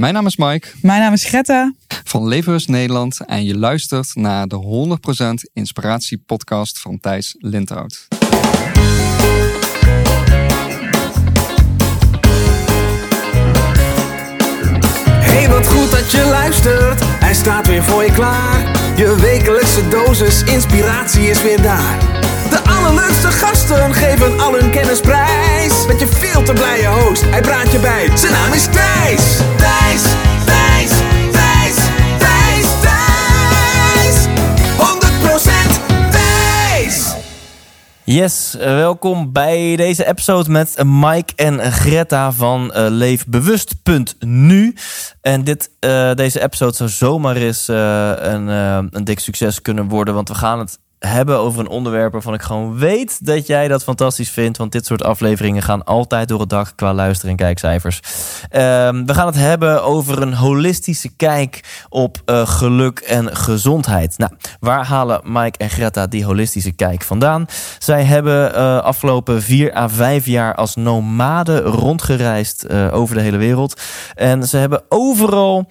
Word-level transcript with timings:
Mijn 0.00 0.14
naam 0.14 0.26
is 0.26 0.36
Mike 0.36 0.68
Mijn 0.82 1.00
naam 1.00 1.12
is 1.12 1.24
Greta. 1.24 1.74
van 2.04 2.28
Levenrust 2.28 2.68
Nederland 2.68 3.20
en 3.26 3.44
je 3.44 3.58
luistert 3.58 4.14
naar 4.14 4.48
de 4.48 4.98
100% 5.46 5.50
Inspiratie 5.52 6.22
podcast 6.26 6.80
van 6.80 7.00
Thijs 7.00 7.34
Lindhout. 7.38 8.08
Hey, 15.08 15.48
wat 15.48 15.66
goed 15.66 15.90
dat 15.90 16.10
je 16.10 16.26
luistert. 16.30 17.00
Hij 17.04 17.34
staat 17.34 17.66
weer 17.66 17.82
voor 17.82 18.04
je 18.04 18.12
klaar. 18.12 18.58
Je 18.96 19.16
wekelijkse 19.20 19.88
dosis 19.88 20.42
inspiratie 20.42 21.22
is 21.22 21.42
weer 21.42 21.62
daar. 21.62 22.19
Allerleukste 22.80 23.30
gasten 23.30 23.94
geven 23.94 24.40
al 24.40 24.52
hun 24.52 24.70
kennis 24.70 25.00
prijs. 25.00 25.86
Met 25.86 26.00
je 26.00 26.06
veel 26.06 26.42
te 26.42 26.52
blije 26.52 26.86
host, 26.86 27.22
hij 27.22 27.40
praat 27.40 27.72
je 27.72 27.78
bij. 27.78 28.16
Zijn 28.16 28.32
naam 28.32 28.52
is 28.52 28.64
Thijs. 28.64 29.36
Thijs, 29.56 30.02
Thijs, 30.44 30.90
Thijs, 31.32 31.74
Thijs, 32.18 32.66
Thijs. 32.80 34.26
100% 34.76 36.10
Thijs. 36.10 37.14
Yes, 38.04 38.56
welkom 38.58 39.32
bij 39.32 39.76
deze 39.76 40.06
episode 40.06 40.50
met 40.50 40.84
Mike 40.84 41.32
en 41.36 41.72
Greta 41.72 42.32
van 42.32 42.72
eh, 42.72 42.86
Leefbewust.nu. 42.88 44.74
En 45.20 45.44
dit, 45.44 45.70
eh, 45.78 46.14
deze 46.14 46.42
episode 46.42 46.76
zou 46.76 46.90
zomaar 46.90 47.36
eens 47.36 47.68
eh, 47.68 48.12
een, 48.16 48.48
een 48.48 49.04
dik 49.04 49.18
succes 49.18 49.62
kunnen 49.62 49.88
worden, 49.88 50.14
want 50.14 50.28
we 50.28 50.34
gaan 50.34 50.58
het 50.58 50.78
hebben 51.00 51.38
over 51.38 51.60
een 51.60 51.68
onderwerp 51.68 52.12
waarvan 52.12 52.34
ik 52.34 52.42
gewoon 52.42 52.78
weet 52.78 53.26
dat 53.26 53.46
jij 53.46 53.68
dat 53.68 53.82
fantastisch 53.82 54.30
vindt. 54.30 54.58
Want 54.58 54.72
dit 54.72 54.86
soort 54.86 55.04
afleveringen 55.04 55.62
gaan 55.62 55.84
altijd 55.84 56.28
door 56.28 56.40
het 56.40 56.48
dak 56.48 56.72
qua 56.76 56.94
luister- 56.94 57.28
en 57.28 57.36
kijkcijfers. 57.36 58.00
Ehm, 58.48 59.04
we 59.04 59.14
gaan 59.14 59.26
het 59.26 59.34
hebben 59.34 59.84
over 59.84 60.22
een 60.22 60.34
holistische 60.34 61.08
kijk 61.16 61.84
op 61.88 62.22
eh, 62.24 62.46
geluk 62.48 62.98
en 62.98 63.36
gezondheid. 63.36 64.18
Nou, 64.18 64.32
waar 64.60 64.86
halen 64.86 65.20
Mike 65.24 65.58
en 65.58 65.70
Greta 65.70 66.06
die 66.06 66.24
holistische 66.24 66.72
kijk 66.72 67.02
vandaan? 67.02 67.46
Zij 67.78 68.04
hebben 68.04 68.54
eh, 68.54 68.78
afgelopen 68.78 69.42
vier 69.42 69.76
à 69.76 69.88
vijf 69.88 70.26
jaar 70.26 70.54
als 70.54 70.76
nomaden 70.76 71.62
rondgereisd 71.62 72.62
eh, 72.62 72.88
over 72.92 73.14
de 73.14 73.20
hele 73.22 73.36
wereld. 73.36 73.80
En 74.14 74.48
ze 74.48 74.56
hebben 74.56 74.82
overal 74.88 75.68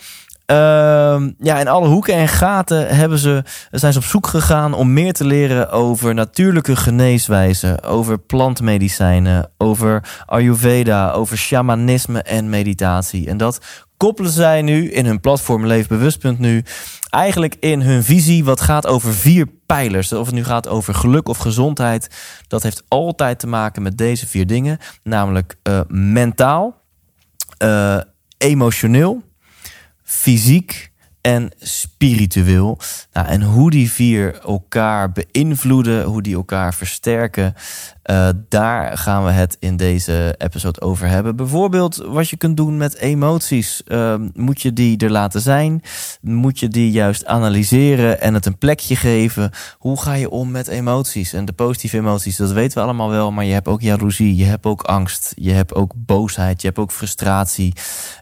ja, 1.40 1.60
in 1.60 1.68
alle 1.68 1.88
hoeken 1.88 2.14
en 2.14 2.28
gaten 2.28 2.96
hebben 2.96 3.18
ze, 3.18 3.44
zijn 3.72 3.94
ze 3.94 4.00
op 4.00 4.06
zoek 4.06 4.28
gegaan 4.28 4.74
om 4.74 4.94
meer 4.94 5.14
te 5.14 5.26
leren 5.26 5.72
over 5.72 6.14
natuurlijke 6.14 6.76
geneeswijzen, 6.76 7.84
over 7.84 8.20
plantmedicijnen, 8.20 9.52
over 9.58 10.24
Ayurveda, 10.26 11.12
over 11.12 11.38
shamanisme 11.38 12.22
en 12.22 12.50
meditatie. 12.50 13.28
En 13.28 13.38
dat 13.38 13.60
koppelen 13.98 14.32
zij 14.32 14.62
nu 14.62 14.92
in 14.92 15.06
hun 15.06 15.20
platform 15.20 15.66
Leefbewust.nu 15.66 16.64
eigenlijk 17.10 17.56
in 17.60 17.82
hun 17.82 18.04
visie 18.04 18.44
wat 18.44 18.62
gaat 18.62 18.88
over 18.88 19.14
vier 19.14 19.48
pijlers. 19.66 20.14
Of 20.14 20.26
het 20.26 20.36
nu 20.36 20.44
gaat 20.44 20.68
over 20.68 20.94
geluk 20.94 21.28
of 21.28 21.38
gezondheid, 21.38 22.10
dat 22.48 22.64
heeft 22.64 22.84
altijd 22.88 23.40
te 23.40 23.48
maken 23.48 23.82
met 23.82 23.98
deze 23.98 24.28
vier 24.28 24.48
dingen, 24.48 24.78
namelijk 25.04 25.56
eh, 25.64 25.80
mentaal, 25.88 26.82
eh, 27.58 27.98
emotioneel 28.38 29.28
fysiek 30.10 30.92
en 31.22 31.52
spiritueel. 31.60 32.80
Nou, 33.14 33.28
en 33.28 33.42
hoe 33.42 33.70
die 33.72 33.92
vier 33.92 34.40
elkaar 34.42 35.12
beïnvloeden, 35.12 36.04
hoe 36.04 36.22
die 36.22 36.36
elkaar 36.36 36.74
versterken, 36.74 37.54
eh, 38.10 38.30
daar 38.48 38.98
gaan 38.98 39.26
we 39.26 39.32
het 39.32 39.58
in 39.60 39.78
deze 39.78 40.36
episode 40.38 40.82
over 40.82 41.08
hebben. 41.08 41.36
Bijvoorbeeld 41.36 41.96
wat 41.96 42.30
je 42.30 42.38
kunt 42.38 42.58
doen 42.58 42.78
met 42.78 42.98
emoties. 42.98 43.84
Eh, 43.84 44.16
moet 44.34 44.62
je 44.62 44.74
die 44.74 44.98
er 44.98 45.12
laten 45.12 45.42
zijn? 45.42 45.82
Moet 46.22 46.60
je 46.60 46.68
die 46.68 46.92
juist 46.92 47.26
analyseren 47.26 48.22
en 48.22 48.34
het 48.34 48.46
een 48.46 48.58
plekje 48.58 48.96
geven? 48.96 49.52
Hoe 49.78 50.02
ga 50.02 50.14
je 50.14 50.30
om 50.30 50.52
met 50.52 50.68
emoties? 50.68 51.34
En 51.34 51.46
de 51.46 51.54
positieve 51.54 51.98
emoties, 51.98 52.36
dat 52.36 52.52
weten 52.52 52.78
we 52.78 52.84
allemaal 52.84 53.10
wel, 53.10 53.32
maar 53.32 53.46
je 53.46 53.54
hebt 53.54 53.68
ook 53.68 53.82
jaloezie, 53.82 54.36
je 54.36 54.46
hebt 54.46 54.66
ook 54.66 54.82
angst, 54.82 55.32
je 55.36 55.52
hebt 55.52 55.74
ook 55.74 55.94
boosheid, 55.96 56.62
je 56.62 56.68
hebt 56.68 56.80
ook 56.80 56.92
frustratie, 56.92 57.74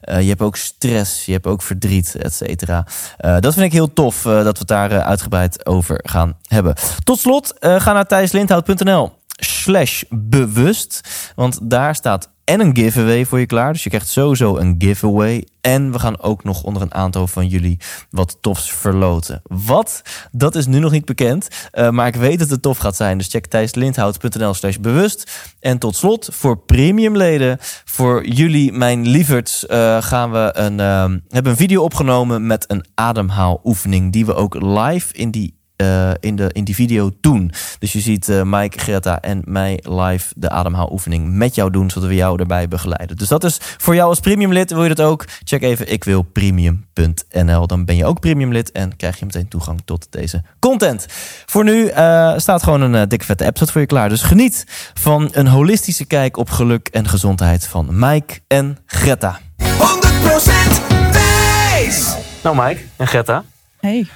eh, 0.02 0.22
je 0.22 0.28
hebt 0.28 0.42
ook 0.42 0.56
stress, 0.56 1.25
je 1.25 1.31
hebt 1.31 1.48
ook 1.48 1.62
verdriet, 1.62 2.16
et 2.16 2.34
cetera. 2.34 2.86
Dat 3.18 3.54
vind 3.54 3.66
ik 3.66 3.72
heel 3.72 3.94
tof 3.94 4.22
dat 4.22 4.44
we 4.44 4.59
het 4.59 4.68
daar 4.68 5.02
uitgebreid 5.02 5.66
over 5.66 6.00
gaan 6.04 6.38
hebben. 6.48 6.75
Tot 7.04 7.19
slot, 7.19 7.54
ga 7.59 7.94
naar 7.94 8.08
thijslindhout.nl 8.08 9.17
slash 9.38 10.03
bewust. 10.09 11.09
Want 11.36 11.59
daar 11.70 11.96
staat 11.96 12.30
en 12.48 12.59
een 12.59 12.75
giveaway 12.75 13.25
voor 13.25 13.40
je 13.40 13.46
klaar. 13.46 13.74
Dus 13.74 13.84
je 13.84 13.90
krijgt 13.90 14.08
sowieso 14.08 14.58
een 14.58 14.75
giveaway. 14.78 15.48
En 15.62 15.92
we 15.92 16.00
gaan 16.00 16.22
ook 16.22 16.44
nog 16.44 16.64
onder 16.64 16.81
een 16.81 16.94
aantal 16.94 17.28
van 17.28 17.48
jullie 17.48 17.80
wat 18.09 18.38
tofs 18.42 18.72
verloten. 18.72 19.42
Wat? 19.44 20.02
Dat 20.31 20.56
is 20.56 20.66
nu 20.66 20.80
nog 20.80 20.92
niet 20.92 21.06
bekend. 21.06 21.48
eh, 21.72 21.90
maar 21.90 22.08
ik 22.08 22.16
weet 22.16 22.40
dat 22.40 22.50
het 22.50 22.62
tof 22.62 22.78
gaat 22.78 22.96
zijn. 22.96 23.18
Dus 23.18 23.28
check 23.28 23.46
thijslindhout.nl 23.46 24.53
slash 24.53 24.75
bewust. 24.75 25.31
En 25.59 25.78
tot 25.78 25.96
slot, 25.96 26.30
voor 26.31 26.58
premiumleden, 26.58 27.58
voor 27.86 28.28
jullie, 28.28 28.72
mijn 28.72 29.08
lieverds, 29.08 29.66
eh, 29.66 30.02
gaan 30.02 30.31
we 30.31 30.50
een, 30.54 30.80
ehm, 30.80 31.19
hebben 31.30 31.52
een 31.52 31.58
video 31.58 31.84
opgenomen 31.84 32.48
met 32.48 32.66
een 32.72 32.86
ademhaaloefening. 32.96 34.12
Die 34.12 34.25
we 34.25 34.34
ook 34.34 34.62
live 34.62 35.14
in 35.14 35.31
die 35.31 35.56
eh, 35.78 36.12
in, 36.20 36.36
de, 36.36 36.50
in 36.52 36.64
die 36.64 36.76
video 36.76 37.12
doen. 37.22 37.52
Dus 37.80 37.94
je 37.94 38.00
ziet 38.00 38.30
eh, 38.30 38.42
Mike, 38.44 38.80
Greta 38.80 39.22
en 39.22 39.42
mij 39.46 39.80
live 39.84 40.34
de 40.36 40.50
ademhaaloefening 40.50 41.32
met 41.34 41.56
jou 41.56 41.72
doen, 41.72 41.90
zodat 41.90 42.10
we 42.10 42.16
jou 42.16 42.40
erbij 42.40 42.68
begeleiden. 42.68 43.18
Dus 43.18 43.28
dat 43.28 43.44
is 43.44 43.58
voor 43.62 43.96
jou 43.96 44.10
als 44.10 44.20
premium 44.20 44.54
lid. 44.54 44.72
Wil 44.72 44.84
je 44.84 44.94
dat 44.94 45.06
ook? 45.06 45.26
Check 45.44 45.62
even 45.62 45.88
ikwilpremium.nl. 45.92 47.68
Dan 47.68 47.86
ben 47.86 47.96
je 47.96 48.06
ook 48.06 48.20
premium 48.20 48.52
lid 48.52 48.72
en 48.72 48.96
krijg 48.96 49.20
je 49.20 49.26
meteen 49.26 49.48
toegang 49.48 49.82
tot 49.86 50.08
deze 50.10 50.44
content. 50.60 51.06
Voor 51.46 51.64
nu 51.64 51.88
eh, 51.88 52.34
staat 52.38 52.64
gewoon 52.64 52.82
een 52.82 53.10
dikke 53.10 53.26
vette 53.26 53.46
episode 53.46 53.72
voor 53.72 53.82
je 53.82 53.88
klaar. 53.88 54.10
Dus 54.10 54.22
geniet 54.22 54.64
van 54.94 55.30
een 55.32 55.48
holistische 55.48 56.06
kijk 56.06 56.38
op 56.38 56.50
geluk 56.50 56.88
en 56.88 57.08
gezondheid 57.08 57.68
van 57.68 57.88
Mike 57.92 58.40
en 58.48 58.78
Greta. 58.86 59.40
100% 59.58 59.64
Thijs. 61.12 62.16
Nou 62.44 62.68
Mike 62.68 62.82
en 62.96 63.08
Greta, 63.08 63.44
Hey. 63.80 64.08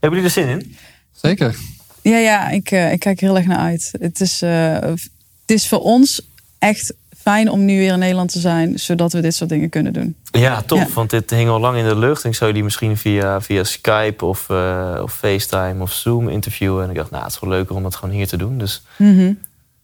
hebben 0.00 0.20
jullie 0.20 0.24
er 0.24 0.30
zin 0.30 0.48
in? 0.48 0.76
Zeker. 1.22 1.56
Ja, 2.02 2.16
ja, 2.18 2.48
ik, 2.48 2.70
eh, 2.70 2.92
ik 2.92 2.98
kijk 2.98 3.20
er 3.20 3.26
heel 3.26 3.36
erg 3.36 3.46
naar 3.46 3.58
uit. 3.58 3.92
Het 4.00 4.20
is, 4.20 4.42
eh, 4.42 4.72
het 4.80 5.00
is 5.46 5.68
voor 5.68 5.80
ons 5.80 6.22
echt 6.58 6.94
fijn 7.22 7.50
om 7.50 7.64
nu 7.64 7.78
weer 7.78 7.92
in 7.92 7.98
Nederland 7.98 8.32
te 8.32 8.40
zijn, 8.40 8.78
zodat 8.78 9.12
we 9.12 9.20
dit 9.20 9.34
soort 9.34 9.50
dingen 9.50 9.68
kunnen 9.68 9.92
doen. 9.92 10.16
Ja, 10.30 10.62
tof. 10.62 10.78
Ja. 10.78 10.86
Want 10.94 11.10
dit 11.10 11.30
hing 11.30 11.48
al 11.48 11.60
lang 11.60 11.76
in 11.78 11.84
de 11.88 11.96
lucht. 11.96 12.24
Ik 12.24 12.34
zou 12.34 12.52
die 12.52 12.64
misschien 12.64 12.96
via, 12.96 13.40
via 13.40 13.64
Skype 13.64 14.24
of, 14.24 14.48
eh, 14.50 14.98
of 15.02 15.12
FaceTime 15.14 15.82
of 15.82 15.92
Zoom 15.92 16.28
interviewen. 16.28 16.84
En 16.84 16.90
ik 16.90 16.96
dacht, 16.96 17.10
nou, 17.10 17.24
het 17.24 17.32
is 17.32 17.40
wel 17.40 17.50
leuker 17.50 17.74
om 17.76 17.82
dat 17.82 17.94
gewoon 17.94 18.14
hier 18.14 18.26
te 18.26 18.36
doen. 18.36 18.58
Dus 18.58 18.82
Mhm. 18.96 19.32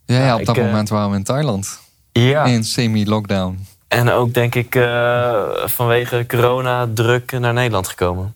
Ja, 0.04 0.16
ja, 0.18 0.24
Ja, 0.26 0.34
op 0.34 0.40
ik, 0.40 0.46
dat 0.46 0.56
moment 0.56 0.88
waren 0.88 1.10
we 1.10 1.16
in 1.16 1.22
Thailand. 1.24 1.78
ja. 2.12 2.44
In 2.44 2.64
semi-lockdown. 2.64 3.66
En 3.88 4.10
ook 4.10 4.34
denk 4.34 4.54
ik 4.54 4.74
eh, 4.74 5.42
vanwege 5.64 6.24
corona 6.28 6.88
druk 6.94 7.38
naar 7.38 7.52
Nederland 7.52 7.88
gekomen. 7.88 8.34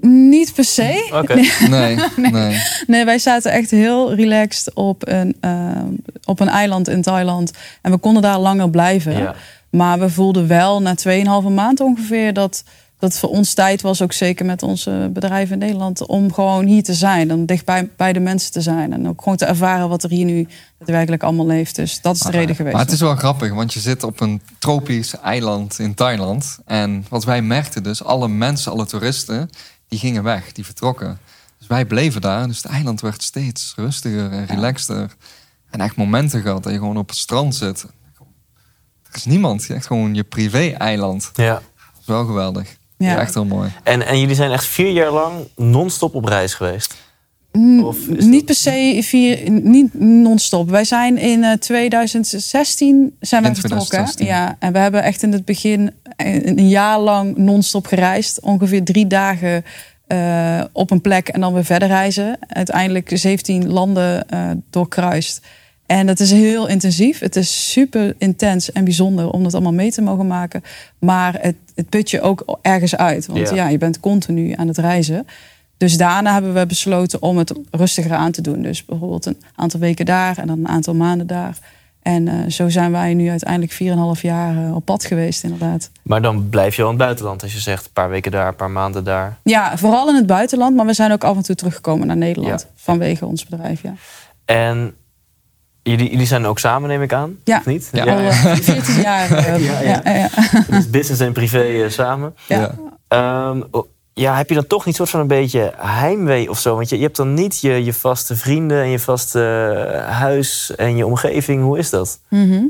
Niet 0.00 0.54
per 0.54 0.64
se. 0.64 1.08
Oké. 1.12 1.34
Nee, 1.68 1.98
nee. 2.16 2.62
Nee, 2.86 3.04
wij 3.04 3.18
zaten 3.18 3.52
echt 3.52 3.70
heel 3.70 4.14
relaxed 4.14 4.74
op 4.74 5.08
een, 5.08 5.36
eh, 5.40 5.82
op 6.24 6.40
een 6.40 6.48
eiland 6.48 6.88
in 6.88 7.02
Thailand. 7.02 7.52
En 7.82 7.90
we 7.90 7.98
konden 7.98 8.22
daar 8.22 8.38
langer 8.38 8.70
blijven. 8.70 9.18
Ja. 9.18 9.34
Maar 9.70 9.98
we 9.98 10.10
voelden 10.10 10.46
wel 10.48 10.82
na 10.82 10.94
2,5 10.94 11.48
maand 11.48 11.80
ongeveer 11.80 12.32
dat 12.32 12.64
dat 12.98 13.10
het 13.10 13.18
voor 13.18 13.28
ons 13.28 13.54
tijd 13.54 13.82
was, 13.82 14.02
ook 14.02 14.12
zeker 14.12 14.46
met 14.46 14.62
onze 14.62 15.10
bedrijven 15.12 15.52
in 15.52 15.58
Nederland, 15.58 16.06
om 16.06 16.32
gewoon 16.32 16.66
hier 16.66 16.82
te 16.82 16.94
zijn. 16.94 17.30
En 17.30 17.46
dichtbij 17.46 17.90
bij 17.96 18.12
de 18.12 18.20
mensen 18.20 18.52
te 18.52 18.60
zijn. 18.60 18.92
En 18.92 19.08
ook 19.08 19.22
gewoon 19.22 19.38
te 19.38 19.44
ervaren 19.44 19.88
wat 19.88 20.02
er 20.02 20.10
hier 20.10 20.24
nu 20.24 20.48
daadwerkelijk 20.78 21.22
allemaal 21.22 21.46
leeft. 21.46 21.74
Dus 21.74 22.00
dat 22.00 22.14
is 22.14 22.20
de 22.20 22.30
reden 22.30 22.56
geweest. 22.56 22.74
Maar 22.74 22.84
het 22.84 22.94
is 22.94 23.00
wel 23.00 23.16
grappig, 23.16 23.52
want 23.52 23.72
je 23.72 23.80
zit 23.80 24.02
op 24.02 24.20
een 24.20 24.42
tropisch 24.58 25.16
eiland 25.16 25.78
in 25.78 25.94
Thailand. 25.94 26.58
En 26.64 27.04
wat 27.08 27.24
wij 27.24 27.42
merkten 27.42 27.82
dus, 27.82 28.04
alle 28.04 28.28
mensen, 28.28 28.72
alle 28.72 28.86
toeristen, 28.86 29.50
die 29.88 29.98
gingen 29.98 30.22
weg, 30.22 30.52
die 30.52 30.64
vertrokken. 30.64 31.18
Dus 31.58 31.66
wij 31.66 31.84
bleven 31.84 32.20
daar, 32.20 32.46
dus 32.46 32.62
het 32.62 32.72
eiland 32.72 33.00
werd 33.00 33.22
steeds 33.22 33.72
rustiger 33.76 34.30
en 34.30 34.46
relaxter. 34.46 35.14
En 35.70 35.80
echt 35.80 35.96
momenten 35.96 36.40
gehad 36.40 36.62
dat 36.62 36.72
je 36.72 36.78
gewoon 36.78 36.96
op 36.96 37.08
het 37.08 37.18
strand 37.18 37.54
zit. 37.54 37.82
Er 39.02 39.14
is 39.14 39.24
niemand, 39.24 39.70
echt 39.70 39.86
gewoon 39.86 40.14
je 40.14 40.24
privé-eiland. 40.24 41.30
Ja. 41.34 41.52
Dat 41.52 42.00
is 42.00 42.06
wel 42.06 42.24
geweldig. 42.24 42.76
Ja. 42.98 43.10
Ja. 43.12 43.20
Echt 43.20 43.34
heel 43.34 43.44
mooi. 43.44 43.70
En, 43.82 44.06
en 44.06 44.20
jullie 44.20 44.34
zijn 44.34 44.50
echt 44.52 44.64
vier 44.66 44.90
jaar 44.90 45.10
lang 45.10 45.32
non-stop 45.56 46.14
op 46.14 46.24
reis 46.24 46.54
geweest. 46.54 46.94
Mm, 47.52 47.84
Of 47.84 47.96
niet 48.08 48.32
dat- 48.32 48.44
per 48.44 48.54
se 48.54 48.98
vier, 49.02 49.50
niet 49.50 49.94
non-stop. 50.00 50.70
Wij 50.70 50.84
zijn 50.84 51.18
in 51.18 51.44
eh, 51.44 51.52
2016 51.52 53.16
zijn 53.20 53.42
we 53.42 53.54
vertrokken. 53.54 53.86
2016. 53.88 54.26
Ja, 54.26 54.56
en 54.58 54.72
we 54.72 54.78
hebben 54.78 55.02
echt 55.02 55.22
in 55.22 55.32
het 55.32 55.44
begin 55.44 55.90
een 56.16 56.58
een 56.58 56.68
jaar 56.68 56.98
lang 57.00 57.36
non-stop 57.36 57.86
gereisd. 57.86 58.40
Ongeveer 58.40 58.84
drie 58.84 59.06
dagen 59.06 59.64
eh, 60.06 60.62
op 60.72 60.90
een 60.90 61.00
plek 61.00 61.28
en 61.28 61.40
dan 61.40 61.52
weer 61.54 61.64
verder 61.64 61.88
reizen. 61.88 62.38
Uiteindelijk 62.48 63.10
17 63.14 63.68
landen 63.68 64.28
eh, 64.28 64.50
doorkruist. 64.70 65.40
En 65.86 66.06
dat 66.06 66.20
is 66.20 66.30
heel 66.30 66.66
intensief. 66.68 67.18
Het 67.18 67.36
is 67.36 67.70
super 67.72 68.14
intens 68.18 68.72
en 68.72 68.84
bijzonder 68.84 69.30
om 69.30 69.42
dat 69.42 69.54
allemaal 69.54 69.72
mee 69.72 69.90
te 69.92 70.02
mogen 70.02 70.26
maken. 70.26 70.62
Maar 70.98 71.38
het, 71.40 71.56
het 71.74 71.88
put 71.88 72.10
je 72.10 72.20
ook 72.20 72.58
ergens 72.62 72.96
uit. 72.96 73.26
Want 73.26 73.48
Ja. 73.48 73.54
ja, 73.54 73.68
je 73.68 73.78
bent 73.78 74.00
continu 74.00 74.52
aan 74.56 74.68
het 74.68 74.78
reizen. 74.78 75.26
Dus 75.76 75.96
daarna 75.96 76.32
hebben 76.32 76.54
we 76.54 76.66
besloten 76.66 77.22
om 77.22 77.38
het 77.38 77.52
rustiger 77.70 78.12
aan 78.12 78.30
te 78.32 78.42
doen. 78.42 78.62
Dus 78.62 78.84
bijvoorbeeld 78.84 79.26
een 79.26 79.42
aantal 79.54 79.80
weken 79.80 80.06
daar 80.06 80.38
en 80.38 80.46
dan 80.46 80.58
een 80.58 80.68
aantal 80.68 80.94
maanden 80.94 81.26
daar. 81.26 81.58
En 82.02 82.28
eh, 82.28 82.50
zo 82.50 82.68
zijn 82.68 82.92
wij 82.92 83.14
nu 83.14 83.28
uiteindelijk 83.30 83.72
4,5 84.16 84.20
jaar 84.20 84.64
eh, 84.64 84.74
op 84.74 84.84
pad 84.84 85.04
geweest, 85.04 85.44
inderdaad. 85.44 85.90
Maar 86.02 86.22
dan 86.22 86.48
blijf 86.48 86.76
je 86.76 86.82
wel 86.82 86.90
in 86.90 86.96
het 86.96 87.06
buitenland. 87.06 87.42
Als 87.42 87.52
je 87.52 87.60
zegt 87.60 87.84
een 87.84 87.92
paar 87.92 88.08
weken 88.08 88.30
daar, 88.30 88.48
een 88.48 88.56
paar 88.56 88.70
maanden 88.70 89.04
daar. 89.04 89.38
Ja, 89.42 89.76
vooral 89.78 90.08
in 90.08 90.14
het 90.14 90.26
buitenland. 90.26 90.76
Maar 90.76 90.86
we 90.86 90.94
zijn 90.94 91.12
ook 91.12 91.24
af 91.24 91.36
en 91.36 91.42
toe 91.42 91.54
teruggekomen 91.54 92.06
naar 92.06 92.16
Nederland. 92.16 92.60
Ja. 92.60 92.68
Vanwege 92.74 93.26
ons 93.26 93.46
bedrijf, 93.46 93.82
ja. 93.82 93.94
En 94.44 94.94
jullie, 95.90 96.10
jullie 96.10 96.26
zijn 96.26 96.46
ook 96.46 96.58
samen, 96.58 96.88
neem 96.88 97.02
ik 97.02 97.12
aan? 97.12 97.36
Ja. 97.44 97.58
Of 97.58 97.66
niet? 97.66 97.88
Ja. 97.92 98.04
Al 98.04 98.18
eh, 98.18 98.56
14 98.56 99.00
jaar. 99.00 99.30
eh, 99.36 99.64
Ja, 99.64 99.80
ja, 99.80 99.80
ja. 99.80 100.00
ja, 100.04 100.14
ja. 100.14 100.28
Dus 100.70 100.90
business 100.90 101.20
en 101.20 101.32
privé 101.32 101.62
eh, 101.62 101.90
samen. 101.90 102.34
Ja. 102.46 102.74
Ehm, 103.08 103.62
oh, 103.70 103.88
ja, 104.12 104.36
heb 104.36 104.48
je 104.48 104.54
dan 104.54 104.66
toch 104.66 104.84
niet 104.84 104.96
soort 104.96 105.10
van 105.10 105.20
een 105.20 105.26
beetje 105.26 105.72
heimwee 105.76 106.50
of 106.50 106.58
zo? 106.58 106.74
Want 106.74 106.88
je, 106.88 106.96
je 106.96 107.02
hebt 107.02 107.16
dan 107.16 107.34
niet 107.34 107.60
je, 107.60 107.84
je 107.84 107.92
vaste 107.92 108.36
vrienden 108.36 108.82
en 108.82 108.88
je 108.88 108.98
vaste 108.98 109.40
huis 110.08 110.74
en 110.74 110.96
je 110.96 111.06
omgeving. 111.06 111.62
Hoe 111.62 111.78
is 111.78 111.90
dat? 111.90 112.20
Mhm. 112.28 112.64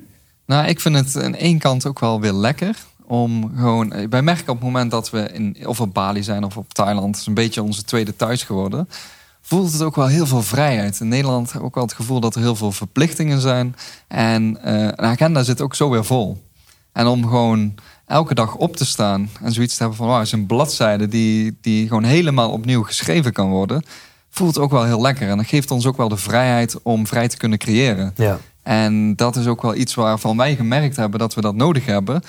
Nou, 0.46 0.66
ik 0.66 0.80
vind 0.80 0.96
het 0.96 1.24
aan 1.24 1.34
één 1.34 1.58
kant 1.58 1.86
ook 1.86 2.00
wel 2.00 2.20
weer 2.20 2.32
lekker. 2.32 2.76
Om 3.06 3.52
gewoon, 3.56 4.08
wij 4.10 4.22
merken 4.22 4.48
op 4.48 4.56
het 4.56 4.64
moment 4.64 4.90
dat 4.90 5.10
we 5.10 5.30
in, 5.32 5.56
of 5.66 5.80
op 5.80 5.94
Bali 5.94 6.22
zijn 6.22 6.44
of 6.44 6.56
op 6.56 6.72
Thailand, 6.72 7.06
het 7.06 7.16
is 7.16 7.26
een 7.26 7.34
beetje 7.34 7.62
onze 7.62 7.84
tweede 7.84 8.16
thuis 8.16 8.42
geworden. 8.42 8.88
Voelt 9.46 9.72
het 9.72 9.82
ook 9.82 9.96
wel 9.96 10.06
heel 10.06 10.26
veel 10.26 10.42
vrijheid. 10.42 11.00
In 11.00 11.08
Nederland 11.08 11.52
heb 11.52 11.60
ik 11.60 11.66
ook 11.66 11.74
wel 11.74 11.84
het 11.84 11.92
gevoel 11.92 12.20
dat 12.20 12.34
er 12.34 12.40
heel 12.40 12.56
veel 12.56 12.72
verplichtingen 12.72 13.40
zijn. 13.40 13.76
En 14.08 14.62
eh, 14.62 14.74
een 14.82 14.98
agenda 14.98 15.42
zit 15.42 15.60
ook 15.60 15.74
zo 15.74 15.90
weer 15.90 16.04
vol. 16.04 16.42
En 16.92 17.06
om 17.06 17.22
gewoon 17.22 17.74
elke 18.06 18.34
dag 18.34 18.54
op 18.54 18.76
te 18.76 18.84
staan 18.84 19.30
en 19.42 19.52
zoiets 19.52 19.74
te 19.74 19.80
hebben 19.80 19.98
van, 19.98 20.06
wauw, 20.06 20.20
is 20.20 20.32
een 20.32 20.46
bladzijde 20.46 21.08
die, 21.08 21.58
die 21.60 21.88
gewoon 21.88 22.04
helemaal 22.04 22.50
opnieuw 22.50 22.82
geschreven 22.82 23.32
kan 23.32 23.50
worden, 23.50 23.82
voelt 24.30 24.58
ook 24.58 24.70
wel 24.70 24.84
heel 24.84 25.00
lekker. 25.00 25.28
En 25.28 25.36
dat 25.36 25.46
geeft 25.46 25.70
ons 25.70 25.86
ook 25.86 25.96
wel 25.96 26.08
de 26.08 26.16
vrijheid 26.16 26.82
om 26.82 27.06
vrij 27.06 27.28
te 27.28 27.36
kunnen 27.36 27.58
creëren. 27.58 28.12
Ja. 28.16 28.38
En 28.62 29.16
dat 29.16 29.36
is 29.36 29.46
ook 29.46 29.62
wel 29.62 29.74
iets 29.74 29.94
waarvan 29.94 30.36
wij 30.36 30.56
gemerkt 30.56 30.96
hebben 30.96 31.18
dat 31.18 31.34
we 31.34 31.40
dat 31.40 31.54
nodig 31.54 31.86
hebben. 31.86 32.22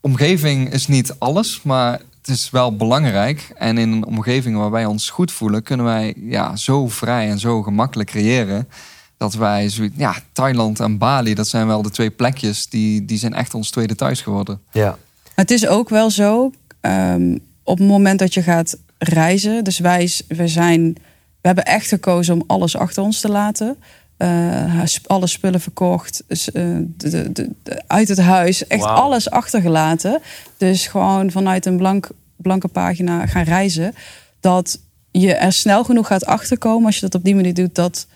Omgeving 0.00 0.72
is 0.72 0.86
niet 0.86 1.14
alles, 1.18 1.62
maar 1.62 2.00
het 2.22 2.36
is 2.36 2.50
wel 2.50 2.76
belangrijk. 2.76 3.52
En 3.56 3.78
in 3.78 3.92
een 3.92 4.06
omgeving 4.06 4.56
waar 4.56 4.70
wij 4.70 4.84
ons 4.84 5.10
goed 5.10 5.32
voelen, 5.32 5.62
kunnen 5.62 5.86
wij 5.86 6.14
ja, 6.16 6.56
zo 6.56 6.88
vrij 6.88 7.28
en 7.28 7.38
zo 7.38 7.62
gemakkelijk 7.62 8.08
creëren. 8.08 8.68
Dat 9.16 9.34
wij 9.34 9.68
zoiets, 9.68 9.94
ja, 9.96 10.14
Thailand 10.32 10.80
en 10.80 10.98
Bali, 10.98 11.34
dat 11.34 11.48
zijn 11.48 11.66
wel 11.66 11.82
de 11.82 11.90
twee 11.90 12.10
plekjes 12.10 12.68
die, 12.68 13.04
die 13.04 13.18
zijn 13.18 13.34
echt 13.34 13.54
ons 13.54 13.70
tweede 13.70 13.94
thuis 13.94 14.20
geworden. 14.20 14.60
Ja. 14.70 14.98
Het 15.34 15.50
is 15.50 15.66
ook 15.66 15.88
wel 15.88 16.10
zo, 16.10 16.50
ehm, 16.80 17.38
op 17.62 17.78
het 17.78 17.86
moment 17.86 18.18
dat 18.18 18.34
je 18.34 18.42
gaat 18.42 18.76
reizen, 18.98 19.64
dus 19.64 19.78
wij, 19.78 20.10
we, 20.28 20.48
zijn, 20.48 20.92
we 21.40 21.46
hebben 21.46 21.64
echt 21.64 21.88
gekozen 21.88 22.34
om 22.34 22.44
alles 22.46 22.76
achter 22.76 23.02
ons 23.02 23.20
te 23.20 23.28
laten. 23.28 23.76
Eh, 24.22 24.82
alle 25.06 25.26
spullen 25.26 25.60
verkocht, 25.60 26.22
dus, 26.26 26.52
eh, 26.52 26.64
de, 26.96 27.32
de, 27.32 27.50
uit 27.86 28.08
het 28.08 28.18
huis, 28.18 28.66
echt 28.66 28.84
alles 28.84 29.30
achtergelaten. 29.30 30.20
Dus 30.56 30.86
gewoon 30.86 31.30
vanuit 31.30 31.66
een 31.66 31.76
blank, 31.76 32.08
blanke 32.36 32.68
pagina 32.68 33.26
gaan 33.26 33.42
reizen. 33.42 33.94
Dat 34.40 34.80
je 35.10 35.34
er 35.34 35.52
snel 35.52 35.84
genoeg 35.84 36.06
gaat 36.06 36.24
achterkomen 36.24 36.86
als 36.86 36.94
je 36.94 37.00
dat 37.00 37.14
op 37.14 37.24
die 37.24 37.34
manier 37.34 37.54
doet, 37.54 37.74
dat 37.74 38.06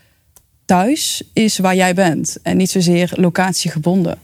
thuis 0.64 1.22
is 1.32 1.58
waar 1.58 1.76
jij 1.76 1.94
bent 1.94 2.38
en 2.42 2.56
niet 2.56 2.70
zozeer 2.70 3.12
locatiegebonden. 3.14 4.18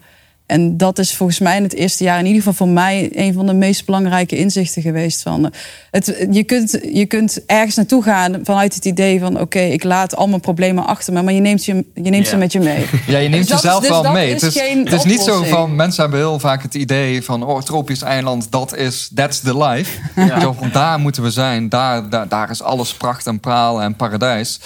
En 0.52 0.76
dat 0.76 0.98
is 0.98 1.14
volgens 1.14 1.38
mij 1.38 1.56
in 1.56 1.62
het 1.62 1.74
eerste 1.74 2.04
jaar, 2.04 2.18
in 2.18 2.26
ieder 2.26 2.42
geval 2.42 2.66
voor 2.66 2.68
mij, 2.68 3.10
een 3.12 3.32
van 3.32 3.46
de 3.46 3.52
meest 3.52 3.86
belangrijke 3.86 4.36
inzichten 4.36 4.82
geweest. 4.82 5.22
Van, 5.22 5.44
eh, 5.44 5.50
het, 5.90 6.26
je, 6.30 6.44
kunt, 6.44 6.78
je 6.92 7.06
kunt 7.06 7.44
ergens 7.46 7.76
naartoe 7.76 8.02
gaan 8.02 8.40
vanuit 8.42 8.74
het 8.74 8.84
idee 8.84 9.20
van: 9.20 9.40
oké, 9.40 9.60
ik 9.60 9.84
laat 9.84 10.16
al 10.16 10.28
mijn 10.28 10.40
problemen 10.40 10.86
achter 10.86 11.12
me, 11.12 11.22
maar 11.22 11.32
je 11.32 11.40
neemt, 11.40 11.64
je, 11.64 11.84
je, 11.94 12.10
neemt 12.10 12.26
ze 12.28 12.36
met 12.36 12.52
je 12.52 12.60
mee. 12.60 12.86
Ja, 13.06 13.18
je 13.18 13.28
neemt 13.28 13.48
Dus 13.48 13.62
jezelf 13.62 13.80
dus 13.80 13.88
wel 13.88 14.12
mee. 14.12 14.34
is 14.34 14.42
het 14.42 14.54
is, 14.54 14.62
het 14.84 14.92
is 14.92 15.04
niet 15.04 15.20
zo 15.20 15.42
van, 15.42 15.76
mensen 15.76 16.02
hebben 16.02 16.20
heel 16.20 16.38
vaak 16.38 16.62
het 16.62 16.74
idee 16.74 17.22
van, 17.22 17.42
oh, 17.44 17.62
tropisch 17.62 18.02
eiland, 18.02 18.46
dat 18.50 18.76
is, 18.76 19.10
that's 19.14 19.40
the 19.40 19.58
life. 19.58 19.98
Zo 20.40 20.52
van, 20.52 20.70
daar 20.72 20.98
moeten 20.98 21.22
we 21.22 21.30
zijn, 21.30 21.68
daar, 21.68 22.08
daar, 22.08 22.28
daar 22.28 22.50
is 22.50 22.62
alles 22.62 22.94
pracht 22.94 23.26
en 23.26 23.40
praal 23.40 23.82
en 23.82 23.96
paradijs. 23.96 24.60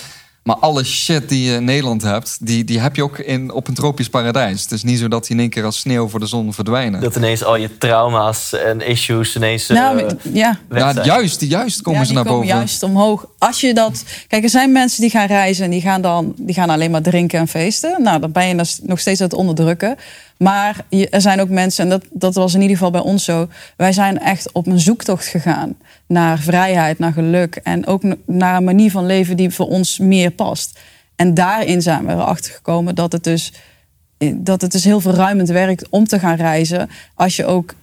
Maar 0.46 0.56
alle 0.56 0.84
shit 0.84 1.28
die 1.28 1.50
je 1.50 1.54
in 1.56 1.64
Nederland 1.64 2.02
hebt, 2.02 2.38
die, 2.40 2.64
die 2.64 2.80
heb 2.80 2.96
je 2.96 3.02
ook 3.02 3.18
in, 3.18 3.50
op 3.52 3.68
een 3.68 3.74
tropisch 3.74 4.08
paradijs. 4.08 4.62
Het 4.62 4.72
is 4.72 4.82
niet 4.82 4.98
zo 4.98 5.08
dat 5.08 5.22
die 5.26 5.36
in 5.36 5.40
één 5.40 5.50
keer 5.50 5.64
als 5.64 5.78
sneeuw 5.78 6.08
voor 6.08 6.20
de 6.20 6.26
zon 6.26 6.52
verdwijnen. 6.54 7.00
Dat 7.00 7.16
ineens 7.16 7.44
al 7.44 7.56
je 7.56 7.78
trauma's 7.78 8.52
en 8.52 8.80
issues 8.80 9.36
ineens 9.36 9.68
eh, 9.68 9.76
nou, 9.76 10.16
ja. 10.32 10.58
weg 10.68 10.94
ja, 10.94 11.04
juist, 11.04 11.40
juist 11.40 11.82
komen 11.82 12.00
Ja, 12.00 12.06
ze 12.06 12.12
die 12.12 12.22
naar 12.22 12.32
komen 12.32 12.46
boven. 12.46 12.58
juist 12.58 12.82
omhoog. 12.82 13.26
Als 13.38 13.60
je 13.60 13.74
dat. 13.74 14.04
Kijk, 14.28 14.42
er 14.42 14.50
zijn 14.50 14.72
mensen 14.72 15.00
die 15.00 15.10
gaan 15.10 15.26
reizen 15.26 15.64
en 15.64 15.70
die 15.70 15.80
gaan 15.80 16.02
dan 16.02 16.34
die 16.36 16.54
gaan 16.54 16.70
alleen 16.70 16.90
maar 16.90 17.02
drinken 17.02 17.38
en 17.38 17.48
feesten. 17.48 18.02
Nou, 18.02 18.20
dan 18.20 18.32
ben 18.32 18.48
je 18.48 18.56
dus 18.56 18.78
nog 18.82 19.00
steeds 19.00 19.20
aan 19.20 19.26
het 19.26 19.36
onderdrukken. 19.36 19.96
Maar 20.38 20.84
er 21.10 21.20
zijn 21.20 21.40
ook 21.40 21.48
mensen, 21.48 21.84
en 21.84 21.90
dat, 21.90 22.04
dat 22.10 22.34
was 22.34 22.54
in 22.54 22.60
ieder 22.60 22.76
geval 22.76 22.90
bij 22.90 23.00
ons 23.00 23.24
zo. 23.24 23.48
Wij 23.76 23.92
zijn 23.92 24.18
echt 24.18 24.52
op 24.52 24.66
een 24.66 24.80
zoektocht 24.80 25.26
gegaan 25.26 25.76
naar 26.06 26.38
vrijheid, 26.38 26.98
naar 26.98 27.12
geluk. 27.12 27.56
En 27.56 27.86
ook 27.86 28.02
naar 28.26 28.56
een 28.56 28.64
manier 28.64 28.90
van 28.90 29.06
leven 29.06 29.36
die 29.36 29.50
voor 29.50 29.68
ons 29.68 29.98
meer 29.98 30.30
past. 30.30 30.78
En 31.16 31.34
daarin 31.34 31.82
zijn 31.82 32.06
we 32.06 32.12
erachter 32.12 32.52
gekomen 32.52 32.94
dat 32.94 33.12
het 33.12 33.24
dus, 33.24 33.52
dat 34.34 34.60
het 34.60 34.72
dus 34.72 34.84
heel 34.84 35.00
verruimend 35.00 35.48
werkt 35.48 35.88
om 35.88 36.06
te 36.06 36.18
gaan 36.18 36.36
reizen. 36.36 36.90
Als 37.14 37.36
je 37.36 37.46
ook 37.46 37.74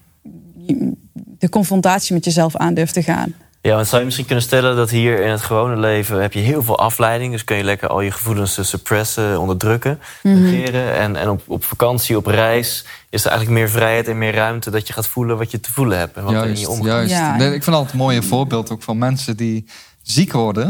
de 1.16 1.50
confrontatie 1.50 2.14
met 2.14 2.26
jezelf 2.26 2.56
aan 2.56 2.74
durft 2.74 2.94
te 2.94 3.04
gaan. 3.04 3.34
Ja, 3.65 3.75
want 3.75 3.88
zou 3.88 3.98
je 4.00 4.06
misschien 4.06 4.25
kunnen 4.25 4.44
stellen 4.44 4.75
dat 4.75 4.89
hier 4.89 5.21
in 5.21 5.31
het 5.31 5.42
gewone 5.42 5.77
leven 5.80 6.21
heb 6.21 6.33
je 6.33 6.39
heel 6.39 6.63
veel 6.63 6.77
afleiding. 6.80 7.31
Dus 7.31 7.44
kun 7.44 7.57
je 7.57 7.63
lekker 7.63 7.88
al 7.88 8.01
je 8.01 8.12
gevoelens 8.12 8.69
suppressen, 8.69 9.39
onderdrukken, 9.39 10.00
Mhm. 10.24 10.42
negeren. 10.42 10.94
En, 10.95 11.15
en 11.15 11.30
op, 11.30 11.42
op 11.48 11.63
vakantie, 11.65 12.18
op 12.18 12.25
reis, 12.25 12.86
is 13.10 13.24
er 13.25 13.30
eigenlijk 13.31 13.60
meer 13.60 13.69
vrijheid 13.69 14.07
en 14.07 14.18
meer 14.18 14.33
ruimte 14.33 14.69
dat 14.71 14.88
je 14.88 14.94
gaat 14.94 15.07
voelen 15.07 15.38
wat 15.38 15.51
je 15.51 15.60
te 15.60 15.71
voelen 15.71 15.98
hebt. 15.98 16.18
En 16.18 16.24
wat 16.24 16.33
er 16.33 16.42
in 16.42 16.48
je 16.48 16.54
Juist, 16.54 16.68
omgaat. 16.68 16.86
juist. 16.86 17.12
Ja. 17.12 17.36
Nee, 17.36 17.54
Ik 17.54 17.63
vind 17.63 17.75
altijd 17.75 17.94
een 17.94 18.00
mooie 18.00 18.24
voorbeeld 18.24 18.69
ook 18.71 18.83
van 18.83 18.98
mensen 18.98 19.38
die 19.38 19.66
ziek 20.01 20.31
worden 20.31 20.68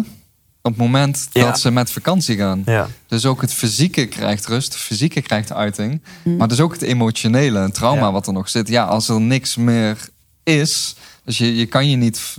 op 0.61 0.71
het 0.71 0.77
moment 0.77 1.27
Ja. 1.31 1.43
dat 1.45 1.59
ze 1.59 1.71
met 1.71 1.91
vakantie 1.91 2.37
gaan. 2.37 2.61
Ja. 2.65 2.87
Dus 3.07 3.25
ook 3.25 3.41
het 3.41 3.53
fysieke 3.53 4.05
krijgt 4.05 4.45
rust, 4.47 4.73
het 4.73 4.81
fysieke 4.81 5.21
krijgt 5.21 5.53
uiting. 5.53 6.01
Maar 6.23 6.47
dus 6.47 6.59
ook 6.59 6.73
het 6.73 6.81
emotionele, 6.81 7.59
het 7.59 7.73
trauma 7.73 8.05
Ja. 8.05 8.11
wat 8.11 8.27
er 8.27 8.33
nog 8.33 8.49
zit. 8.49 8.67
Ja, 8.67 8.83
als 8.83 9.09
er 9.09 9.21
niks 9.21 9.55
meer 9.55 9.97
is, 10.43 10.95
dus 11.25 11.37
je, 11.37 11.55
je 11.55 11.65
kan 11.65 11.89
je 11.89 11.95
niet... 11.95 12.37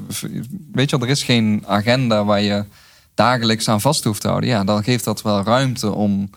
Weet 0.73 0.91
je 0.91 0.97
wel, 0.99 1.07
er 1.07 1.12
is 1.12 1.23
geen 1.23 1.64
agenda 1.67 2.25
waar 2.25 2.41
je 2.41 2.64
dagelijks 3.14 3.69
aan 3.69 3.81
vast 3.81 4.05
hoeft 4.05 4.21
te 4.21 4.29
houden. 4.29 4.49
Ja, 4.49 4.64
dan 4.64 4.83
geeft 4.85 5.05
dat 5.05 5.23
wel 5.23 5.43
ruimte 5.43 5.93
om 5.93 6.31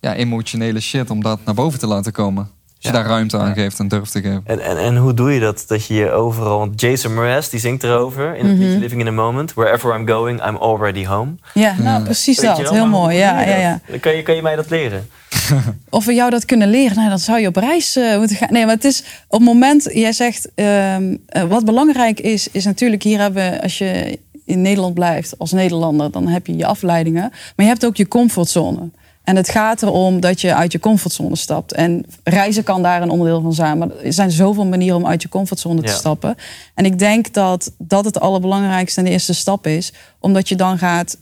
ja, 0.00 0.14
emotionele 0.14 0.80
shit, 0.80 1.10
om 1.10 1.22
dat 1.22 1.38
naar 1.44 1.54
boven 1.54 1.78
te 1.78 1.86
laten 1.86 2.12
komen. 2.12 2.42
Als 2.42 2.90
je 2.90 2.98
Ja. 2.98 3.02
daar 3.02 3.12
ruimte 3.12 3.38
aan 3.38 3.54
geeft 3.54 3.78
en 3.78 3.88
durft 3.88 4.12
te 4.12 4.20
geven. 4.20 4.42
En, 4.44 4.60
en, 4.60 4.76
en 4.78 4.96
hoe 4.96 5.14
doe 5.14 5.32
je 5.32 5.40
dat? 5.40 5.64
Dat 5.66 5.86
je 5.86 5.94
je 5.94 6.10
overal... 6.10 6.58
Want 6.58 6.80
Jason 6.80 7.14
Mraz, 7.14 7.48
die 7.48 7.60
zingt 7.60 7.82
erover 7.82 8.36
in 8.36 8.44
het 8.46 8.54
Mhm. 8.56 8.62
liedje 8.64 8.78
Living 8.78 9.00
in 9.00 9.06
a 9.06 9.10
Moment. 9.10 9.54
Wherever 9.54 9.98
I'm 9.98 10.08
going, 10.08 10.46
I'm 10.46 10.56
already 10.56 11.04
home. 11.06 11.34
Ja, 11.54 11.74
nou 11.78 12.02
precies 12.04 12.38
dat. 12.40 12.70
Heel 12.70 12.86
mooi. 12.86 13.16
Ja, 13.16 13.40
ja, 13.42 13.56
ja. 13.56 13.80
Kan 14.00 14.16
je, 14.16 14.22
kan 14.22 14.34
je 14.34 14.42
mij 14.42 14.56
dat 14.56 14.70
leren? 14.70 15.08
Of 15.90 16.04
we 16.04 16.14
jou 16.14 16.30
dat 16.30 16.44
kunnen 16.44 16.68
leren, 16.70 16.96
nou, 16.96 17.08
dan 17.08 17.18
zou 17.18 17.40
je 17.40 17.46
op 17.46 17.56
reis 17.56 17.96
eh, 17.96 18.18
moeten 18.18 18.36
gaan. 18.36 18.52
Nee, 18.52 18.64
maar 18.66 18.74
het 18.74 18.84
is 18.84 19.02
op 19.28 19.38
het 19.38 19.48
moment, 19.48 19.88
jij 19.92 20.12
zegt, 20.12 20.48
ehm, 20.54 21.16
eh, 21.26 21.42
wat 21.42 21.64
belangrijk 21.64 22.20
is, 22.20 22.48
is 22.48 22.64
natuurlijk 22.64 23.02
hier 23.02 23.18
hebben, 23.18 23.60
als 23.60 23.78
je 23.78 24.18
in 24.44 24.62
Nederland 24.62 24.94
blijft 24.94 25.38
als 25.38 25.52
Nederlander, 25.52 26.10
dan 26.10 26.28
heb 26.28 26.46
je 26.46 26.56
je 26.56 26.66
afleidingen. 26.66 27.30
Maar 27.30 27.66
je 27.66 27.72
hebt 27.72 27.86
ook 27.86 27.96
je 27.96 28.08
comfortzone. 28.08 28.90
En 29.24 29.36
het 29.36 29.48
gaat 29.48 29.82
erom 29.82 30.20
dat 30.20 30.40
je 30.40 30.54
uit 30.54 30.72
je 30.72 30.80
comfortzone 30.80 31.36
stapt. 31.36 31.72
En 31.72 32.04
reizen 32.24 32.64
kan 32.64 32.82
daar 32.82 33.02
een 33.02 33.10
onderdeel 33.10 33.40
van 33.40 33.52
zijn. 33.54 33.78
Maar 33.78 33.88
er 34.04 34.12
zijn 34.12 34.30
zoveel 34.30 34.66
manieren 34.66 34.96
om 34.96 35.06
uit 35.06 35.22
je 35.22 35.28
comfortzone 35.28 35.80
te 35.80 35.86
Ja. 35.88 35.94
stappen. 35.94 36.34
En 36.74 36.84
ik 36.84 36.98
denk 36.98 37.32
dat 37.34 37.72
dat 37.78 38.04
het 38.04 38.20
allerbelangrijkste 38.20 38.98
en 39.00 39.04
de 39.06 39.12
eerste 39.12 39.34
stap 39.34 39.66
is. 39.66 39.92
Omdat 40.20 40.48
je 40.48 40.56
dan 40.56 40.78
gaat 40.78 41.16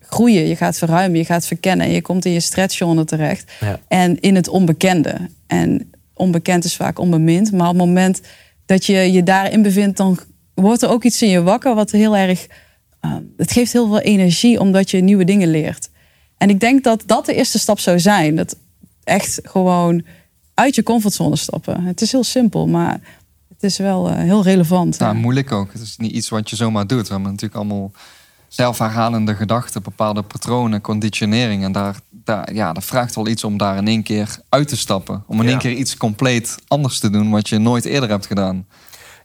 groeien, 0.00 0.46
je 0.46 0.56
gaat 0.56 0.78
verruimen, 0.78 1.18
je 1.18 1.24
gaat 1.24 1.46
verkennen. 1.46 1.86
En 1.86 1.92
je 1.92 2.02
komt 2.02 2.24
in 2.24 2.32
je 2.32 2.40
stretchzone 2.40 3.04
terecht. 3.04 3.52
Ja. 3.60 3.80
En 3.88 4.20
in 4.20 4.34
het 4.34 4.48
onbekende. 4.48 5.16
En 5.46 5.90
onbekend 6.14 6.64
is 6.64 6.76
vaak 6.76 6.98
onbemind. 6.98 7.52
Maar 7.52 7.68
op 7.68 7.74
het 7.74 7.86
moment 7.86 8.20
dat 8.66 8.84
je 8.84 9.12
je 9.12 9.22
daarin 9.22 9.62
bevindt, 9.62 9.96
dan 9.96 10.18
wordt 10.54 10.82
er 10.82 10.88
ook 10.88 11.04
iets 11.04 11.22
in 11.22 11.28
je 11.28 11.42
wakker 11.42 11.74
wat 11.74 11.90
heel 11.90 12.16
erg. 12.16 12.46
eh, 13.00 13.16
het 13.36 13.52
geeft 13.52 13.72
heel 13.72 13.86
veel 13.86 14.00
energie 14.00 14.60
omdat 14.60 14.90
je 14.90 15.00
nieuwe 15.00 15.24
dingen 15.24 15.50
leert. 15.50 15.90
En 16.36 16.50
ik 16.50 16.60
denk 16.60 16.84
dat 16.84 17.02
dat 17.06 17.26
de 17.26 17.34
eerste 17.34 17.58
stap 17.58 17.78
zou 17.78 18.00
zijn. 18.00 18.36
Dat 18.36 18.56
echt 19.04 19.40
gewoon 19.42 20.04
uit 20.54 20.74
je 20.74 20.82
comfortzone 20.82 21.36
stappen. 21.36 21.84
Het 21.84 22.00
is 22.00 22.12
heel 22.12 22.24
simpel, 22.24 22.66
maar 22.66 23.00
het 23.48 23.62
is 23.62 23.78
wel 23.78 24.08
eh, 24.08 24.16
heel 24.16 24.42
relevant. 24.42 24.98
Nou, 24.98 25.14
ja. 25.14 25.20
moeilijk 25.20 25.52
ook. 25.52 25.72
Het 25.72 25.82
is 25.82 25.96
niet 25.96 26.12
iets 26.12 26.28
wat 26.28 26.50
je 26.50 26.56
zomaar 26.56 26.86
doet. 26.86 27.06
We 27.06 27.12
hebben 27.12 27.30
natuurlijk 27.30 27.60
allemaal 27.60 27.90
zelfherhalende 28.54 29.34
gedachten, 29.34 29.82
bepaalde 29.82 30.22
patronen, 30.22 30.80
conditionering. 30.80 31.64
En 31.64 31.72
daar, 31.72 31.96
daar, 32.10 32.54
ja, 32.54 32.72
dat 32.72 32.84
vraagt 32.84 33.14
wel 33.14 33.28
iets 33.28 33.44
om 33.44 33.56
daar 33.56 33.76
in 33.76 33.88
één 33.88 34.02
keer 34.02 34.36
uit 34.48 34.68
te 34.68 34.76
stappen. 34.76 35.24
Om 35.26 35.38
in 35.38 35.44
Ja. 35.44 35.50
één 35.50 35.58
keer 35.58 35.72
iets 35.72 35.96
compleet 35.96 36.56
anders 36.68 36.98
te 36.98 37.10
doen 37.10 37.30
wat 37.30 37.48
je 37.48 37.58
nooit 37.58 37.84
eerder 37.84 38.08
hebt 38.08 38.26
gedaan. 38.26 38.66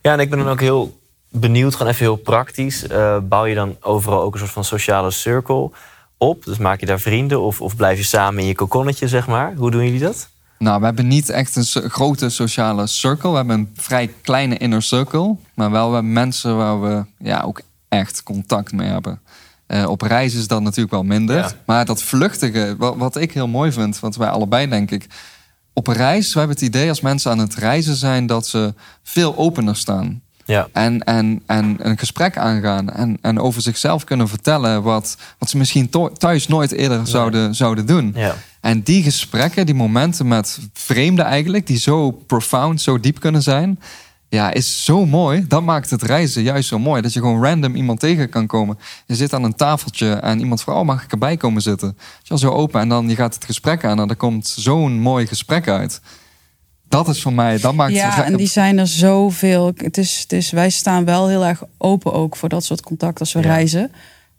Ja, 0.02 0.12
en 0.12 0.20
ik 0.20 0.30
ben 0.30 0.38
dan 0.38 0.48
ook 0.48 0.60
heel 0.60 1.00
benieuwd, 1.30 1.74
gewoon 1.74 1.92
even 1.92 2.04
heel 2.04 2.16
praktisch. 2.16 2.86
Eh, 2.86 3.18
bouw 3.22 3.44
je 3.44 3.54
dan 3.54 3.76
overal 3.80 4.22
ook 4.22 4.32
een 4.32 4.38
soort 4.38 4.50
van 4.50 4.64
sociale 4.64 5.10
circle 5.10 5.70
op? 6.16 6.44
Dus 6.44 6.58
maak 6.58 6.80
je 6.80 6.86
daar 6.86 7.00
vrienden 7.00 7.40
of, 7.40 7.60
of 7.60 7.76
blijf 7.76 7.98
je 7.98 8.04
samen 8.04 8.40
in 8.40 8.46
je 8.46 8.54
kokonnetje, 8.54 9.08
zeg 9.08 9.26
maar? 9.26 9.54
Hoe 9.56 9.70
doen 9.70 9.84
jullie 9.84 10.00
dat? 10.00 10.28
Nou, 10.58 10.78
we 10.78 10.84
hebben 10.84 11.06
niet 11.06 11.28
echt 11.30 11.56
een 11.56 11.90
grote 11.90 12.28
sociale 12.28 12.86
circle. 12.86 13.30
We 13.30 13.36
hebben 13.36 13.58
een 13.58 13.70
vrij 13.74 14.10
kleine 14.22 14.56
inner 14.56 14.82
circle. 14.82 15.36
Maar 15.54 15.70
wel 15.70 15.88
we 15.88 15.94
hebben 15.94 16.12
mensen 16.12 16.56
waar 16.56 16.80
we 16.80 17.04
ja, 17.18 17.40
ook 17.40 17.60
echt 17.88 18.22
contact 18.22 18.72
mee 18.72 18.88
hebben. 18.88 19.20
Eh, 19.66 19.88
op 19.88 20.00
reis 20.00 20.34
is 20.34 20.46
dat 20.46 20.62
natuurlijk 20.62 20.90
wel 20.90 21.02
minder. 21.02 21.36
Ja. 21.36 21.52
Maar 21.66 21.84
dat 21.84 22.02
vluchtige, 22.02 22.74
wat, 22.78 22.96
wat 22.96 23.16
ik 23.16 23.32
heel 23.32 23.48
mooi 23.48 23.72
vind, 23.72 24.00
wat 24.00 24.16
wij 24.16 24.28
allebei 24.28 24.68
denk 24.68 24.90
ik. 24.90 25.06
Op 25.72 25.86
reis, 25.86 26.32
we 26.32 26.38
hebben 26.38 26.56
het 26.56 26.66
idee 26.66 26.88
als 26.88 27.00
mensen 27.00 27.30
aan 27.30 27.38
het 27.38 27.54
reizen 27.54 27.96
zijn 27.96 28.26
dat 28.26 28.46
ze 28.46 28.74
veel 29.02 29.36
opener 29.36 29.76
staan. 29.76 30.22
Ja. 30.44 30.68
En, 30.72 31.04
en, 31.04 31.42
en 31.46 31.76
een 31.78 31.98
gesprek 31.98 32.36
aangaan. 32.36 32.90
En, 32.90 33.18
en 33.20 33.40
over 33.40 33.62
zichzelf 33.62 34.04
kunnen 34.04 34.28
vertellen 34.28 34.82
wat, 34.82 35.16
wat 35.38 35.50
ze 35.50 35.56
misschien 35.56 35.90
thuis 36.18 36.48
nooit 36.48 36.72
eerder 36.72 37.06
zouden, 37.06 37.54
zouden 37.54 37.86
doen. 37.86 38.12
Ja. 38.14 38.34
En 38.60 38.82
die 38.82 39.02
gesprekken, 39.02 39.66
die 39.66 39.74
momenten 39.74 40.28
met 40.28 40.58
vreemden 40.72 41.24
eigenlijk, 41.24 41.66
die 41.66 41.78
zo 41.78 42.10
profound, 42.10 42.80
zo 42.80 43.00
diep 43.00 43.20
kunnen 43.20 43.42
zijn, 43.42 43.78
ja, 44.28 44.52
is 44.52 44.84
zo 44.84 45.06
mooi. 45.06 45.44
Dat 45.48 45.62
maakt 45.62 45.90
het 45.90 46.02
reizen 46.02 46.42
juist 46.42 46.68
zo 46.68 46.78
mooi. 46.78 47.02
Dat 47.02 47.12
je 47.12 47.20
gewoon 47.20 47.42
random 47.44 47.74
iemand 47.74 48.00
tegen 48.00 48.28
kan 48.28 48.46
komen. 48.46 48.78
Je 49.06 49.14
zit 49.14 49.32
aan 49.32 49.44
een 49.44 49.54
tafeltje 49.54 50.12
en 50.12 50.40
iemand 50.40 50.62
vraagt, 50.62 50.78
oh, 50.78 50.84
mag 50.86 51.04
ik 51.04 51.12
erbij 51.12 51.36
komen 51.36 51.62
zitten? 51.62 51.96
Is 52.22 52.30
al 52.30 52.38
zo 52.38 52.50
open 52.50 52.80
en 52.80 52.88
dan 52.88 53.08
je 53.08 53.14
gaat 53.14 53.34
het 53.34 53.44
gesprek 53.44 53.84
aan 53.84 54.00
en 54.00 54.08
er 54.08 54.16
komt 54.16 54.46
zo'n 54.48 55.00
mooi 55.00 55.26
gesprek 55.26 55.68
uit. 55.68 56.00
Dat 56.88 57.08
is 57.08 57.22
voor 57.22 57.32
mij, 57.32 57.58
dat 57.58 57.74
maakt 57.74 57.92
Ja, 57.92 58.10
het 58.14 58.24
en 58.24 58.36
die 58.36 58.46
zijn 58.46 58.78
er 58.78 58.86
zoveel. 58.86 59.72
Het 59.76 59.98
is, 59.98 60.18
het 60.20 60.32
is, 60.32 60.50
wij 60.50 60.70
staan 60.70 61.04
wel 61.04 61.28
heel 61.28 61.44
erg 61.44 61.62
open 61.78 62.12
ook 62.12 62.36
voor 62.36 62.48
dat 62.48 62.64
soort 62.64 62.80
contact 62.82 63.20
als 63.20 63.32
we 63.32 63.40
Ja. 63.40 63.46
reizen. 63.46 63.92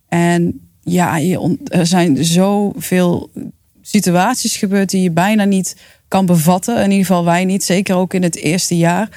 En 0.07 0.69
ja, 0.81 1.17
je 1.17 1.57
er 1.65 1.85
zijn 1.87 2.25
zoveel 2.25 3.31
situaties 3.81 4.57
gebeurd 4.57 4.89
die 4.89 5.01
je 5.01 5.11
bijna 5.11 5.43
niet 5.43 5.75
kan 6.07 6.25
bevatten. 6.25 6.75
In 6.83 6.91
ieder 6.91 7.05
geval 7.05 7.25
wij 7.25 7.45
niet, 7.45 7.63
zeker 7.63 7.95
ook 7.95 8.13
in 8.13 8.23
het 8.23 8.35
eerste 8.35 8.77
jaar. 8.77 9.09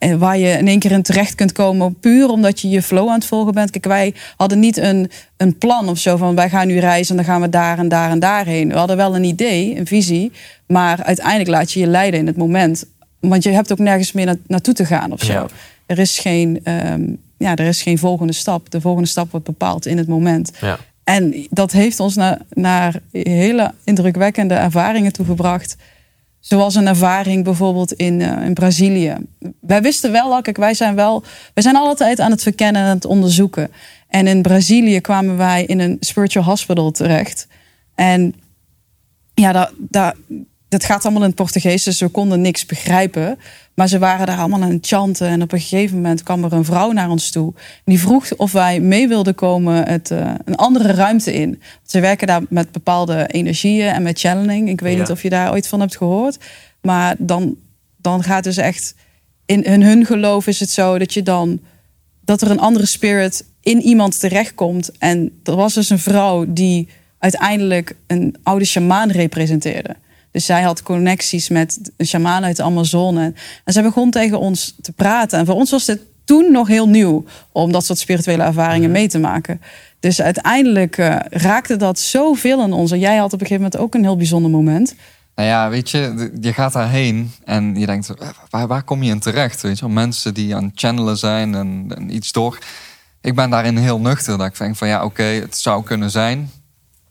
En 0.00 0.18
waar 0.18 0.38
je 0.38 0.48
in 0.48 0.68
één 0.68 0.78
keer 0.78 0.90
in 0.90 1.02
terecht 1.02 1.34
kunt 1.34 1.52
komen, 1.52 1.98
puur 1.98 2.28
omdat 2.28 2.60
je 2.60 2.68
je 2.68 2.82
flow 2.82 3.08
aan 3.08 3.14
het 3.14 3.24
volgen 3.24 3.54
bent. 3.54 3.70
Kijk, 3.70 3.84
wij 3.84 4.14
hadden 4.36 4.58
niet 4.58 4.76
een, 4.76 5.10
een 5.36 5.58
plan 5.58 5.88
of 5.88 5.98
zo 5.98 6.16
van 6.16 6.34
wij 6.34 6.48
gaan 6.48 6.66
nu 6.66 6.78
reizen 6.78 7.16
en 7.16 7.24
dan 7.24 7.32
gaan 7.32 7.40
we 7.40 7.48
daar 7.48 7.78
en 7.78 7.88
daar 7.88 8.10
en 8.10 8.18
daarheen. 8.18 8.68
We 8.68 8.74
hadden 8.78 8.96
wel 8.96 9.16
een 9.16 9.24
idee, 9.24 9.76
een 9.76 9.86
visie, 9.86 10.32
maar 10.66 11.02
uiteindelijk 11.02 11.48
laat 11.48 11.72
je 11.72 11.80
je 11.80 11.86
leiden 11.86 12.20
in 12.20 12.26
het 12.26 12.36
moment. 12.36 12.84
Want 13.18 13.42
je 13.42 13.50
hebt 13.50 13.72
ook 13.72 13.78
nergens 13.78 14.12
meer 14.12 14.26
na- 14.26 14.36
naartoe 14.46 14.74
te 14.74 14.84
gaan 14.84 15.12
of 15.12 15.22
zo. 15.22 15.32
Ja. 15.32 15.46
Er, 15.86 15.98
is 15.98 16.18
geen, 16.18 16.60
ehm, 16.62 17.02
ja, 17.38 17.56
er 17.56 17.66
is 17.66 17.82
geen 17.82 17.98
volgende 17.98 18.32
stap. 18.32 18.70
De 18.70 18.80
volgende 18.80 19.08
stap 19.08 19.30
wordt 19.30 19.46
bepaald 19.46 19.86
in 19.86 19.98
het 19.98 20.08
moment. 20.08 20.52
Ja. 20.60 20.78
En 21.04 21.46
dat 21.50 21.72
heeft 21.72 22.00
ons 22.00 22.14
naar, 22.14 22.38
naar 22.50 23.00
hele 23.12 23.72
indrukwekkende 23.84 24.54
ervaringen 24.54 25.12
toegebracht. 25.12 25.76
Zoals 26.40 26.74
een 26.74 26.86
ervaring 26.86 27.44
bijvoorbeeld 27.44 27.92
in, 27.92 28.20
eh, 28.20 28.44
in 28.44 28.54
Brazilië. 28.54 29.16
Wij 29.60 29.82
wisten 29.82 30.12
wel, 30.12 30.42
kijk, 30.42 30.56
wij 30.56 30.74
zijn 30.74 30.94
wel, 30.94 31.22
wij 31.54 31.62
zijn 31.62 31.76
altijd 31.76 32.20
aan 32.20 32.30
het 32.30 32.42
verkennen 32.42 32.82
en 32.82 32.88
aan 32.88 32.94
het 32.94 33.04
onderzoeken. 33.04 33.70
En 34.08 34.26
in 34.26 34.42
Brazilië 34.42 35.00
kwamen 35.00 35.36
wij 35.36 35.64
in 35.64 35.80
een 35.80 35.96
spiritual 36.00 36.44
hospital 36.44 36.90
terecht. 36.90 37.46
En 37.94 38.34
ja, 39.34 39.52
dat, 39.52 39.72
dat, 39.78 40.14
dat 40.70 40.84
gaat 40.84 41.02
allemaal 41.04 41.22
in 41.22 41.26
het 41.28 41.36
Portugees, 41.36 41.82
dus 41.82 42.00
we 42.00 42.08
konden 42.08 42.40
niks 42.40 42.66
begrijpen. 42.66 43.38
Maar 43.74 43.88
ze 43.88 43.98
waren 43.98 44.26
daar 44.26 44.38
allemaal 44.38 44.62
aan 44.62 44.70
het 44.72 44.86
chanten. 44.86 45.28
En 45.28 45.42
op 45.42 45.52
een 45.52 45.60
gegeven 45.60 45.96
moment 45.96 46.22
kwam 46.22 46.44
er 46.44 46.52
een 46.52 46.64
vrouw 46.64 46.92
naar 46.92 47.10
ons 47.10 47.30
toe. 47.30 47.52
En 47.56 47.62
die 47.84 48.00
vroeg 48.00 48.36
of 48.36 48.52
wij 48.52 48.80
mee 48.80 49.08
wilden 49.08 49.34
komen 49.34 49.88
het, 49.88 50.10
eh, 50.10 50.34
een 50.44 50.56
andere 50.56 50.92
ruimte 50.92 51.32
in. 51.34 51.62
Ze 51.86 52.00
werken 52.00 52.26
daar 52.26 52.42
met 52.48 52.72
bepaalde 52.72 53.26
energieën 53.26 53.88
en 53.88 54.02
met 54.02 54.18
channeling. 54.18 54.68
Ik 54.68 54.80
weet 54.80 54.92
Ja. 54.94 54.98
niet 55.00 55.10
of 55.10 55.22
je 55.22 55.30
daar 55.30 55.52
ooit 55.52 55.66
van 55.68 55.80
hebt 55.80 55.96
gehoord. 55.96 56.38
Maar 56.82 57.14
dan, 57.18 57.56
dan 57.96 58.22
gaat 58.22 58.44
dus 58.44 58.56
echt... 58.56 58.94
In, 59.46 59.64
in 59.64 59.82
hun 59.82 60.06
geloof 60.06 60.46
is 60.46 60.60
het 60.60 60.70
zo 60.70 60.98
dat 60.98 61.14
je 61.14 61.22
dan... 61.22 61.60
dat 62.24 62.42
er 62.42 62.50
een 62.50 62.60
andere 62.60 62.86
spirit 62.86 63.44
in 63.62 63.80
iemand 63.80 64.20
terechtkomt. 64.20 64.90
En 64.98 65.40
er 65.44 65.56
was 65.56 65.74
dus 65.74 65.90
een 65.90 65.98
vrouw 65.98 66.44
die 66.48 66.88
uiteindelijk 67.18 67.96
een 68.06 68.36
oude 68.42 68.64
sjamaan 68.64 69.10
representeerde. 69.10 69.96
Dus 70.30 70.44
zij 70.44 70.62
had 70.62 70.82
connecties 70.82 71.48
met 71.48 71.90
een 71.96 72.06
sjamaan 72.06 72.44
uit 72.44 72.56
de 72.56 72.62
Amazone. 72.62 73.34
En 73.64 73.72
zij 73.72 73.82
begon 73.82 74.10
tegen 74.10 74.38
ons 74.38 74.74
te 74.80 74.92
praten. 74.92 75.38
En 75.38 75.46
voor 75.46 75.54
ons 75.54 75.70
was 75.70 75.84
dit 75.84 76.00
toen 76.24 76.52
nog 76.52 76.68
heel 76.68 76.88
nieuw 76.88 77.24
om 77.52 77.72
dat 77.72 77.84
soort 77.84 77.98
spirituele 77.98 78.42
ervaringen 78.42 78.90
mee 78.90 79.08
te 79.08 79.18
maken. 79.18 79.60
Dus 80.00 80.22
uiteindelijk 80.22 80.98
eh, 80.98 81.16
raakte 81.30 81.76
dat 81.76 81.98
zoveel 81.98 82.62
aan 82.62 82.72
ons. 82.72 82.90
En 82.90 82.98
jij 82.98 83.16
had 83.16 83.32
op 83.32 83.40
een 83.40 83.46
gegeven 83.46 83.62
moment 83.62 83.76
ook 83.76 83.94
een 83.94 84.02
heel 84.02 84.16
bijzonder 84.16 84.50
moment. 84.50 84.94
Nou 85.34 85.48
ja, 85.48 85.70
weet 85.70 85.90
je, 85.90 86.30
je 86.40 86.52
gaat 86.52 86.72
daarheen 86.72 87.32
en 87.44 87.74
je 87.78 87.86
denkt, 87.86 88.12
waar, 88.50 88.66
waar 88.66 88.82
kom 88.82 89.02
je 89.02 89.10
in 89.10 89.20
terecht? 89.20 89.60
Weet 89.60 89.78
je, 89.78 89.88
mensen 89.88 90.34
die 90.34 90.54
aan 90.54 90.64
het 90.64 90.72
channelen 90.74 91.16
zijn 91.16 91.54
en, 91.54 91.92
en 91.96 92.14
iets 92.14 92.32
door. 92.32 92.58
Ik 93.20 93.34
ben 93.34 93.50
daarin 93.50 93.76
heel 93.76 94.00
nuchter. 94.00 94.38
Dat 94.38 94.46
ik 94.46 94.58
denk 94.58 94.76
van 94.76 94.88
ja, 94.88 95.04
oké, 95.04 95.22
het 95.22 95.56
zou 95.56 95.84
kunnen 95.84 96.10
zijn. 96.10 96.50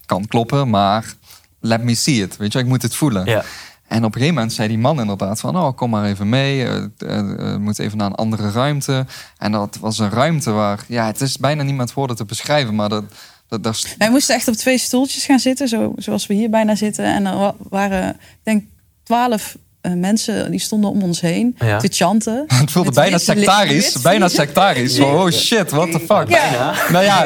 Kan 0.06 0.28
kloppen, 0.28 0.70
maar 0.70 1.14
let 1.60 1.84
me 1.84 1.96
see 1.96 2.22
it. 2.22 2.38
Weet 2.38 2.54
je, 2.54 2.60
ik 2.60 2.66
moet 2.66 2.82
het 2.82 2.96
voelen. 2.96 3.25
Ja. 3.25 3.44
En 3.88 3.98
op 3.98 4.04
een 4.06 4.12
gegeven 4.13 4.34
moment 4.34 4.54
zei 4.54 4.68
die 4.68 4.78
man 4.78 5.00
inderdaad 5.00 5.39
van... 5.39 5.58
oh, 5.58 5.75
kom 5.75 5.89
maar 5.89 6.06
even 6.06 6.30
mee, 6.30 6.63
eh, 6.63 6.75
eh, 6.78 6.84
eh, 7.20 7.25
we 7.38 7.58
moeten 7.60 7.84
even 7.86 7.98
naar 7.98 8.08
een 8.08 8.16
andere 8.16 8.51
ruimte. 8.51 9.06
En 9.38 9.51
dat 9.51 9.78
was 9.82 10.00
een 10.00 10.10
ruimte 10.10 10.51
waar... 10.51 10.84
ja, 10.88 11.06
het 11.06 11.22
is 11.22 11.38
bijna 11.38 11.63
niet 11.63 11.75
met 11.75 11.94
woorden 11.94 12.16
te 12.16 12.25
beschrijven... 12.25 12.75
maar 12.75 12.89
dat, 12.89 13.04
dat, 13.48 13.63
daar 13.63 13.75
st- 13.75 13.96
Wij 13.98 14.10
moesten 14.10 14.36
echt 14.36 14.48
op 14.48 14.54
twee 14.54 14.78
stoeltjes 14.78 15.25
gaan 15.25 15.39
zitten, 15.39 15.68
zo, 15.68 15.94
zoals 15.96 16.28
we 16.28 16.34
hier 16.34 16.50
bijna 16.50 16.75
zitten. 16.75 17.06
En 17.06 17.25
er 17.25 17.38
wa- 17.38 17.56
waren, 17.70 18.10
ik 18.10 18.20
denk, 18.44 18.63
twaalf 19.04 19.58
eh, 19.82 19.92
mensen 19.94 20.52
die 20.52 20.60
stonden 20.60 20.90
om 20.90 21.02
ons 21.04 21.22
heen 21.22 21.56
Ja. 21.60 21.78
te 21.80 21.88
chanten. 21.92 22.44
het 22.54 22.72
voelde 22.72 22.92
bijna 22.92 23.18
sectarisch. 23.18 24.02
Bijna 24.02 24.28
sectarisch. 24.28 25.00
Oh 25.00 25.30
shit, 25.30 25.70
what 25.72 25.92
the 25.92 26.00
fuck. 26.00 26.30
Ja. 26.30 26.74
Nou 26.92 27.04
ja, 27.06 27.26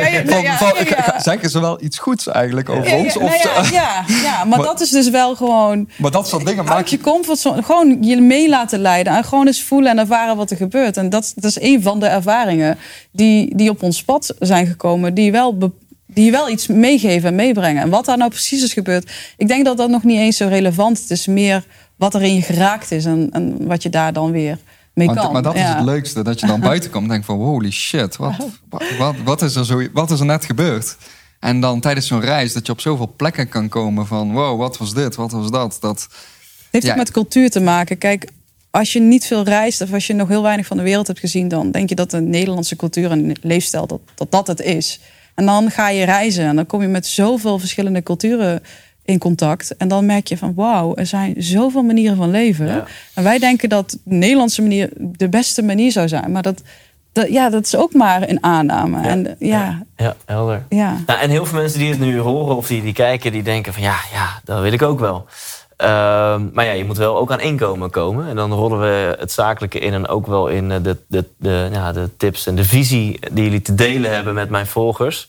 zeggen 1.21 1.49
ze 1.53 1.59
wel 1.59 1.83
iets 1.83 1.97
goeds 1.99 2.27
eigenlijk 2.27 2.69
over 2.69 2.93
ons? 2.95 3.13
ja, 3.13 3.19
Of 3.19 3.41
nou 3.41 3.71
ja, 3.71 4.03
maar 4.43 4.47
Maar- 4.47 4.61
dat 4.67 4.81
is 4.81 4.89
dus 4.89 5.09
wel 5.09 5.35
gewoon 5.35 5.89
Maar 5.97 6.11
dat 6.11 6.27
soort 6.27 6.45
dingen 6.45 6.65
maak 6.65 6.75
uit 6.75 6.89
je... 6.89 6.95
je 6.97 7.01
comfortzone. 7.03 7.63
Gewoon 7.63 7.97
je 8.01 8.21
mee 8.21 8.49
laten 8.49 8.79
leiden. 8.79 9.15
En 9.15 9.23
gewoon 9.23 9.47
eens 9.47 9.63
voelen 9.63 9.91
en 9.91 9.99
ervaren 9.99 10.35
wat 10.35 10.51
er 10.51 10.57
gebeurt. 10.57 10.97
En 10.97 11.09
dat, 11.09 11.31
dat 11.35 11.49
is 11.49 11.61
een 11.61 11.81
van 11.81 11.99
de 11.99 12.05
ervaringen 12.05 12.77
die, 13.11 13.55
die 13.55 13.69
op 13.69 13.83
ons 13.83 14.03
pad 14.03 14.33
zijn 14.39 14.65
gekomen. 14.67 15.13
Die 15.13 15.31
wel, 15.31 15.57
be- 15.57 15.71
die 16.07 16.31
wel 16.31 16.49
iets 16.49 16.67
meegeven 16.67 17.29
en 17.29 17.35
meebrengen. 17.35 17.81
En 17.83 17.89
wat 17.89 18.05
daar 18.05 18.17
nou 18.17 18.29
precies 18.29 18.63
is 18.63 18.73
gebeurd. 18.73 19.11
Ik 19.37 19.47
denk 19.47 19.65
dat 19.65 19.77
dat 19.77 19.89
nog 19.89 20.03
niet 20.03 20.19
eens 20.19 20.37
zo 20.37 20.47
relevant 20.47 20.95
is. 20.97 21.01
Het 21.03 21.11
is 21.11 21.27
meer 21.27 21.63
wat 21.95 22.13
er 22.13 22.21
in 22.21 22.35
je 22.35 22.41
geraakt 22.41 22.91
is. 22.91 23.05
En, 23.05 23.29
en 23.31 23.65
wat 23.67 23.83
je 23.83 23.89
daar 23.89 24.13
dan 24.13 24.31
weer 24.31 24.57
mee 24.93 25.07
Maar, 25.07 25.15
kan. 25.15 25.31
maar 25.33 25.41
dat 25.43 25.55
is 25.55 25.61
het 25.61 25.81
leukste, 25.81 26.21
dat 26.23 26.39
je 26.39 26.47
dan 26.47 26.59
buiten 26.71 26.89
komt 26.89 27.03
en 27.03 27.09
denkt 27.09 27.25
van 27.25 27.37
holy 27.37 27.71
shit, 27.71 28.15
wat, 28.15 28.33
wat, 28.69 28.83
wat, 28.97 29.15
wat 29.23 29.41
is 29.41 29.55
er 29.55 29.65
zo, 29.65 29.81
wat 29.93 30.11
is 30.11 30.19
er 30.19 30.25
net 30.25 30.45
gebeurd? 30.45 30.97
En 31.39 31.59
dan 31.59 31.79
tijdens 31.79 32.07
zo'n 32.07 32.21
reis 32.21 32.53
dat 32.53 32.65
je 32.65 32.71
op 32.71 32.81
zoveel 32.81 33.13
plekken 33.17 33.49
kan 33.49 33.69
komen 33.69 34.07
van 34.07 34.31
wow, 34.31 34.59
wat 34.59 34.77
was 34.77 34.93
dit, 34.93 35.15
wat 35.15 35.31
was 35.31 35.51
dat? 35.51 35.77
dat 35.79 36.01
Het 36.01 36.11
heeft 36.71 36.85
Ja. 36.85 36.91
ook 36.91 36.97
met 36.97 37.11
cultuur 37.11 37.49
te 37.49 37.59
maken. 37.59 37.97
Kijk, 37.97 38.31
als 38.71 38.93
je 38.93 38.99
niet 38.99 39.25
veel 39.25 39.43
reist 39.43 39.81
of 39.81 39.93
als 39.93 40.07
je 40.07 40.13
nog 40.13 40.27
heel 40.27 40.41
weinig 40.43 40.65
van 40.65 40.77
de 40.77 40.83
wereld 40.83 41.07
hebt 41.07 41.19
gezien, 41.19 41.47
dan 41.47 41.71
denk 41.71 41.89
je 41.89 41.95
dat 41.95 42.11
de 42.11 42.21
Nederlandse 42.21 42.75
cultuur 42.75 43.11
en 43.11 43.31
leefstijl 43.41 43.87
dat 43.87 43.99
dat, 44.15 44.31
dat 44.31 44.47
het 44.47 44.59
is. 44.61 44.99
En 45.35 45.45
dan 45.45 45.71
ga 45.71 45.89
je 45.89 46.05
reizen 46.05 46.45
en 46.45 46.55
dan 46.55 46.65
kom 46.65 46.81
je 46.81 46.87
met 46.87 47.05
zoveel 47.07 47.59
verschillende 47.59 48.03
culturen 48.03 48.63
in 49.05 49.19
contact. 49.19 49.77
En 49.77 49.87
dan 49.87 50.05
merk 50.05 50.27
je 50.27 50.37
van 50.37 50.53
wauw, 50.53 50.95
er 50.95 51.05
zijn 51.05 51.33
zoveel 51.37 51.83
manieren 51.83 52.17
van 52.17 52.31
leven. 52.31 52.65
Ja. 52.67 52.85
En 53.13 53.23
wij 53.23 53.39
denken 53.39 53.69
dat 53.69 53.89
de 53.89 54.15
Nederlandse 54.15 54.61
manier 54.61 54.89
de 54.95 55.29
beste 55.29 55.61
manier 55.63 55.91
zou 55.91 56.07
zijn. 56.07 56.31
Maar 56.31 56.41
dat, 56.41 56.61
dat, 57.11 57.29
ja, 57.29 57.49
dat 57.49 57.65
is 57.65 57.75
ook 57.75 57.93
maar 57.93 58.29
een 58.29 58.43
aanname. 58.43 59.01
Ja. 59.01 59.07
En 59.09 59.35
ja, 59.39 59.83
Ja, 59.97 60.15
helder. 60.25 60.63
ja. 60.69 60.97
Nou, 61.05 61.19
en 61.19 61.29
heel 61.29 61.45
veel 61.45 61.59
mensen 61.59 61.79
die 61.79 61.89
het 61.89 61.99
nu 61.99 62.19
horen 62.19 62.55
of 62.55 62.67
die, 62.67 62.81
die 62.81 62.93
kijken, 62.93 63.31
die 63.31 63.43
denken 63.43 63.73
van 63.73 63.81
ja, 63.83 63.95
ja, 64.13 64.41
dat 64.43 64.61
wil 64.61 64.71
ik 64.71 64.81
ook 64.81 64.99
wel. 64.99 65.25
Ehm, 65.83 66.41
maar 66.53 66.65
ja, 66.65 66.71
je 66.71 66.85
moet 66.85 66.97
wel 66.97 67.17
ook 67.17 67.31
aan 67.31 67.39
inkomen 67.39 67.89
komen. 67.89 68.27
En 68.27 68.35
dan 68.35 68.53
rollen 68.53 68.79
we 68.79 69.15
het 69.19 69.31
zakelijke 69.31 69.79
in 69.79 69.93
en 69.93 70.07
ook 70.07 70.27
wel 70.27 70.47
in 70.47 70.71
eh, 70.71 70.83
de, 70.83 70.97
de, 71.07 71.25
de, 71.37 71.69
ja, 71.71 71.91
de 71.91 72.09
tips 72.17 72.47
en 72.47 72.55
de 72.55 72.63
visie 72.63 73.19
die 73.31 73.43
jullie 73.43 73.61
te 73.61 73.75
delen 73.75 74.13
hebben 74.13 74.33
met 74.33 74.49
mijn 74.49 74.67
volgers. 74.67 75.27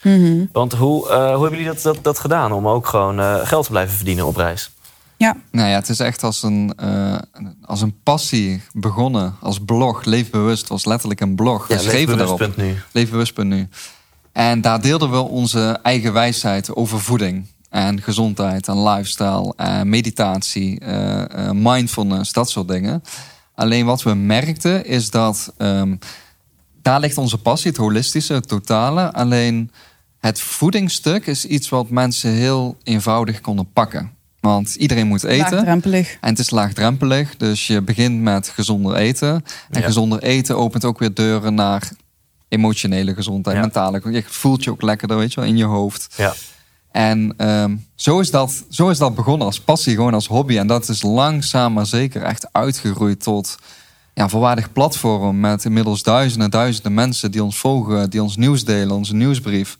Want 0.52 0.73
hoe, 0.73 1.08
eh, 1.08 1.16
hoe 1.16 1.42
hebben 1.42 1.50
jullie 1.50 1.66
dat, 1.66 1.82
dat, 1.82 1.99
dat 2.02 2.18
gedaan 2.18 2.52
om 2.52 2.68
ook 2.68 2.87
gewoon 2.87 3.20
eh, 3.20 3.34
geld 3.42 3.64
te 3.64 3.70
blijven 3.70 3.96
verdienen 3.96 4.26
op 4.26 4.37
reis? 4.37 4.70
ja. 5.16 5.37
nou 5.50 5.68
ja, 5.68 5.75
het 5.75 5.88
is 5.88 6.00
echt 6.00 6.23
als 6.23 6.42
een, 6.42 6.73
eh, 6.76 7.18
als 7.64 7.80
een 7.80 7.94
passie 8.02 8.62
begonnen, 8.73 9.34
als 9.40 9.58
blog. 9.58 10.04
Leefbewust 10.04 10.68
was 10.68 10.84
letterlijk 10.84 11.20
een 11.20 11.34
blog. 11.34 11.68
Ja, 11.68 11.82
leefbewust.nu. 11.82 12.75
Leefbewust.nu. 12.92 13.68
En 14.32 14.61
daar 14.61 14.80
deelden 14.80 15.11
we 15.11 15.18
onze 15.20 15.78
eigen 15.82 16.12
wijsheid 16.12 16.75
over 16.75 17.00
voeding 17.00 17.46
en 17.75 18.02
gezondheid 18.02 18.69
en 18.69 18.83
lifestyle 18.83 19.52
en 19.57 19.88
meditatie, 19.88 20.81
eh, 20.81 21.23
eh, 21.23 21.50
mindfulness, 21.52 22.33
dat 22.33 22.50
soort 22.50 22.69
dingen. 22.69 23.02
Alleen 23.54 23.85
wat 23.87 24.02
we 24.02 24.14
merkten 24.14 24.87
is 24.87 25.11
dat 25.11 25.52
ehm, 25.57 25.97
daar 26.83 27.00
ligt 27.00 27.19
onze 27.19 27.38
passie, 27.38 27.71
het 27.71 27.81
holistische, 27.81 28.33
het 28.35 28.49
totale. 28.49 29.12
Alleen 29.12 29.71
het 30.19 30.40
voedingsstuk 30.40 31.26
is 31.26 31.45
iets 31.47 31.69
wat 31.69 31.90
mensen 31.90 32.31
heel 32.31 32.76
eenvoudig 32.83 33.40
konden 33.40 33.73
pakken. 33.73 34.11
Want 34.40 34.75
iedereen 34.75 35.07
moet 35.07 35.25
eten. 35.25 35.54
Laagdrempelig. 35.54 36.16
En 36.21 36.28
het 36.28 36.38
is 36.38 36.50
laagdrempelig. 36.50 37.37
Dus 37.37 37.66
je 37.66 37.83
begint 37.83 38.21
met 38.21 38.49
gezonder 38.49 38.95
eten. 38.97 39.45
En 39.71 39.81
Ja. 39.81 39.87
gezonder 39.87 40.23
eten 40.23 40.57
opent 40.57 40.85
ook 40.85 40.99
weer 40.99 41.14
deuren 41.14 41.54
naar 41.54 41.90
emotionele 42.49 43.14
gezondheid, 43.14 43.57
Ja. 43.57 43.62
mentale. 43.62 44.00
Je 44.12 44.23
voelt 44.26 44.64
je 44.64 44.71
ook 44.71 44.83
lekkerder, 44.83 45.16
weet 45.16 45.33
je 45.35 45.40
wel, 45.40 45.49
in 45.49 45.57
je 45.57 45.64
hoofd. 45.64 46.14
Ja. 46.16 46.35
En 46.94 47.34
ehm, 47.36 47.76
zo, 47.94 48.20
is 48.20 48.30
dat, 48.30 48.64
zo 48.68 48.88
is 48.88 48.98
dat 48.98 49.14
begonnen 49.14 49.46
als 49.46 49.60
passie, 49.60 49.94
gewoon 49.94 50.14
als 50.14 50.26
hobby. 50.26 50.58
En 50.58 50.66
dat 50.66 50.88
is 50.88 51.02
langzaam 51.02 51.72
maar 51.72 51.86
zeker 51.86 52.22
echt 52.22 52.48
uitgegroeid 52.52 53.22
tot 53.22 53.56
ja, 54.14 54.22
een 54.22 54.30
volwaardig 54.30 54.72
platform. 54.72 55.40
Met 55.40 55.64
inmiddels 55.64 56.02
duizenden, 56.02 56.50
duizenden 56.50 56.94
mensen 56.94 57.30
die 57.30 57.42
ons 57.42 57.58
volgen, 57.58 58.10
die 58.10 58.22
ons 58.22 58.36
nieuws 58.36 58.64
delen, 58.64 58.96
onze 58.96 59.14
nieuwsbrief. 59.14 59.76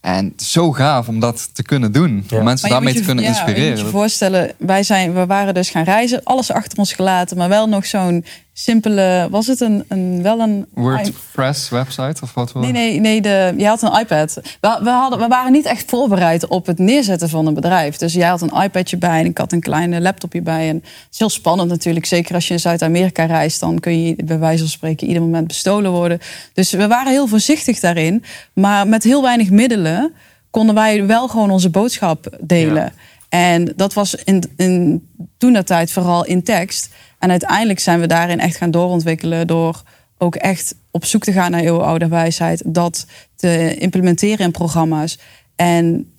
En 0.00 0.32
zo 0.36 0.72
gaaf 0.72 1.08
om 1.08 1.20
dat 1.20 1.54
te 1.54 1.62
kunnen 1.62 1.92
doen. 1.92 2.24
Ja. 2.28 2.38
Om 2.38 2.44
mensen 2.44 2.68
je 2.68 2.74
daarmee 2.74 2.94
te 2.94 3.02
kunnen 3.02 3.24
ja, 3.24 3.30
inspireren. 3.30 3.64
Je 3.64 3.74
moet 3.74 3.84
je 3.84 3.98
voorstellen, 3.98 4.52
wij, 4.58 4.82
zijn, 4.82 5.14
we 5.14 5.26
waren 5.26 5.54
dus 5.54 5.70
gaan 5.70 5.84
reizen, 5.84 6.22
alles 6.24 6.52
achter 6.52 6.78
ons 6.78 6.92
gelaten, 6.92 7.36
maar 7.36 7.48
wel 7.48 7.68
nog 7.68 7.86
zo'n 7.86 8.24
simpele, 8.62 9.28
was 9.30 9.46
het 9.46 9.60
een, 9.60 9.84
een 9.88 10.22
wel 10.22 10.40
een... 10.40 10.66
WordPress 10.74 11.68
website 11.68 12.22
of 12.22 12.34
wat? 12.34 12.54
Nee, 12.54 12.72
nee, 12.72 13.00
nee 13.00 13.20
de, 13.20 13.54
jij 13.56 13.68
had 13.68 13.82
een 13.82 14.00
iPad. 14.00 14.34
We, 14.60 14.80
we, 14.82 14.90
hadden, 14.90 15.18
we 15.18 15.26
waren 15.26 15.52
niet 15.52 15.64
echt 15.64 15.90
voorbereid 15.90 16.46
op 16.46 16.66
het 16.66 16.78
neerzetten 16.78 17.28
van 17.28 17.46
een 17.46 17.54
bedrijf. 17.54 17.96
Dus 17.96 18.12
jij 18.12 18.28
had 18.28 18.42
een 18.42 18.62
iPadje 18.62 18.96
bij 18.96 19.20
en 19.20 19.26
ik 19.26 19.38
had 19.38 19.52
een 19.52 19.60
kleine 19.60 20.00
laptopje 20.00 20.42
bij. 20.42 20.68
En 20.68 20.76
het 20.76 21.08
is 21.10 21.18
heel 21.18 21.28
spannend 21.28 21.68
natuurlijk. 21.68 22.06
Zeker 22.06 22.34
als 22.34 22.48
je 22.48 22.52
in 22.52 22.60
Zuid-Amerika 22.60 23.24
reist, 23.24 23.60
dan 23.60 23.78
kun 23.78 24.04
je 24.04 24.24
bij 24.24 24.38
wijze 24.38 24.58
van 24.58 24.68
spreken 24.68 25.06
ieder 25.06 25.22
moment 25.22 25.46
bestolen 25.46 25.90
worden. 25.90 26.18
Dus 26.52 26.70
we 26.70 26.86
waren 26.86 27.12
heel 27.12 27.26
voorzichtig 27.26 27.80
daarin. 27.80 28.24
Maar 28.52 28.88
met 28.88 29.02
heel 29.02 29.22
weinig 29.22 29.50
middelen 29.50 30.12
konden 30.50 30.74
wij 30.74 31.06
wel 31.06 31.28
gewoon 31.28 31.50
onze 31.50 31.70
boodschap 31.70 32.38
delen. 32.40 32.82
Ja. 32.82 32.92
En 33.28 33.72
dat 33.76 33.92
was 33.92 34.14
in, 34.14 34.42
in 34.56 35.08
toen 35.38 35.52
dat 35.52 35.66
tijd 35.66 35.92
vooral 35.92 36.24
in 36.24 36.42
tekst. 36.42 36.88
En 37.20 37.30
uiteindelijk 37.30 37.78
zijn 37.80 38.00
we 38.00 38.06
daarin 38.06 38.40
echt 38.40 38.56
gaan 38.56 38.70
doorontwikkelen 38.70 39.46
door 39.46 39.82
ook 40.18 40.34
echt 40.34 40.74
op 40.90 41.04
zoek 41.04 41.24
te 41.24 41.32
gaan 41.32 41.50
naar 41.50 41.60
eeuwenoude 41.60 42.08
wijsheid, 42.08 42.62
dat 42.66 43.06
te 43.36 43.76
implementeren 43.78 44.44
in 44.46 44.50
programma's 44.50 45.18
en 45.56 46.12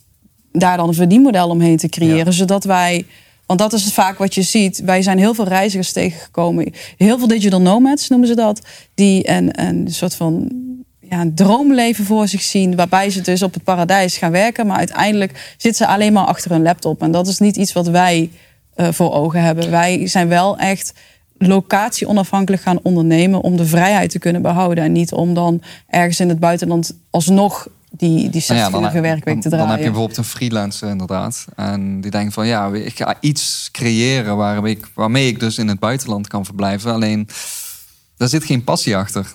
daar 0.51 0.77
dan 0.77 0.87
een 0.87 0.93
verdienmodel 0.93 1.49
omheen 1.49 1.77
te 1.77 1.89
creëren, 1.89 2.25
Ja. 2.25 2.31
zodat 2.31 2.63
wij, 2.63 3.05
want 3.45 3.59
dat 3.59 3.73
is 3.73 3.93
vaak 3.93 4.17
wat 4.17 4.35
je 4.35 4.41
ziet, 4.41 4.81
wij 4.85 5.01
zijn 5.01 5.17
heel 5.17 5.33
veel 5.33 5.47
reizigers 5.47 5.91
tegengekomen, 5.91 6.73
heel 6.97 7.17
veel 7.17 7.27
digital 7.27 7.61
nomads 7.61 8.09
noemen 8.09 8.27
ze 8.27 8.35
dat, 8.35 8.61
die 8.93 9.29
een, 9.29 9.61
een 9.61 9.87
soort 9.91 10.15
van 10.15 10.51
ja, 10.99 11.21
een 11.21 11.35
droomleven 11.35 12.05
voor 12.05 12.27
zich 12.27 12.41
zien, 12.41 12.75
waarbij 12.75 13.09
ze 13.09 13.21
dus 13.21 13.43
op 13.43 13.53
het 13.53 13.63
paradijs 13.63 14.17
gaan 14.17 14.31
werken, 14.31 14.67
maar 14.67 14.77
uiteindelijk 14.77 15.53
zitten 15.57 15.85
ze 15.85 15.91
alleen 15.93 16.13
maar 16.13 16.25
achter 16.25 16.51
hun 16.51 16.61
laptop. 16.61 17.01
En 17.01 17.11
dat 17.11 17.27
is 17.27 17.39
niet 17.39 17.55
iets 17.57 17.73
wat 17.73 17.87
wij 17.87 18.29
voor 18.75 19.13
ogen 19.13 19.41
hebben. 19.43 19.71
Wij 19.71 20.07
zijn 20.07 20.27
wel 20.27 20.57
echt 20.57 20.93
locatie 21.37 22.07
onafhankelijk 22.07 22.63
gaan 22.63 22.79
ondernemen 22.83 23.41
om 23.41 23.57
de 23.57 23.65
vrijheid 23.65 24.09
te 24.11 24.19
kunnen 24.19 24.41
behouden 24.41 24.83
en 24.83 24.91
niet 24.91 25.11
om 25.11 25.33
dan 25.33 25.61
ergens 25.87 26.19
in 26.19 26.29
het 26.29 26.39
buitenland 26.39 26.93
alsnog 27.09 27.67
die, 27.89 28.29
die 28.29 28.41
60 28.41 28.69
Nou 28.79 28.93
ja, 28.95 29.01
werkweek 29.01 29.41
te 29.41 29.49
draaien. 29.49 29.65
dan 29.67 29.75
heb 29.75 29.85
je 29.85 29.89
bijvoorbeeld 29.91 30.17
een 30.17 30.23
freelancer 30.23 30.89
inderdaad. 30.89 31.45
En 31.55 32.01
die 32.01 32.11
denkt 32.11 32.33
van 32.33 32.47
ja, 32.47 32.67
ik 32.73 32.97
ga 32.97 33.15
iets 33.19 33.69
creëren 33.71 34.37
waar 34.37 34.67
ik, 34.67 34.87
waarmee 34.95 35.27
ik 35.27 35.39
dus 35.39 35.57
in 35.57 35.67
het 35.67 35.79
buitenland 35.79 36.27
kan 36.27 36.45
verblijven. 36.45 36.91
Alleen, 36.93 37.27
daar 38.17 38.27
zit 38.27 38.43
geen 38.43 38.63
passie 38.63 38.95
achter. 38.97 39.33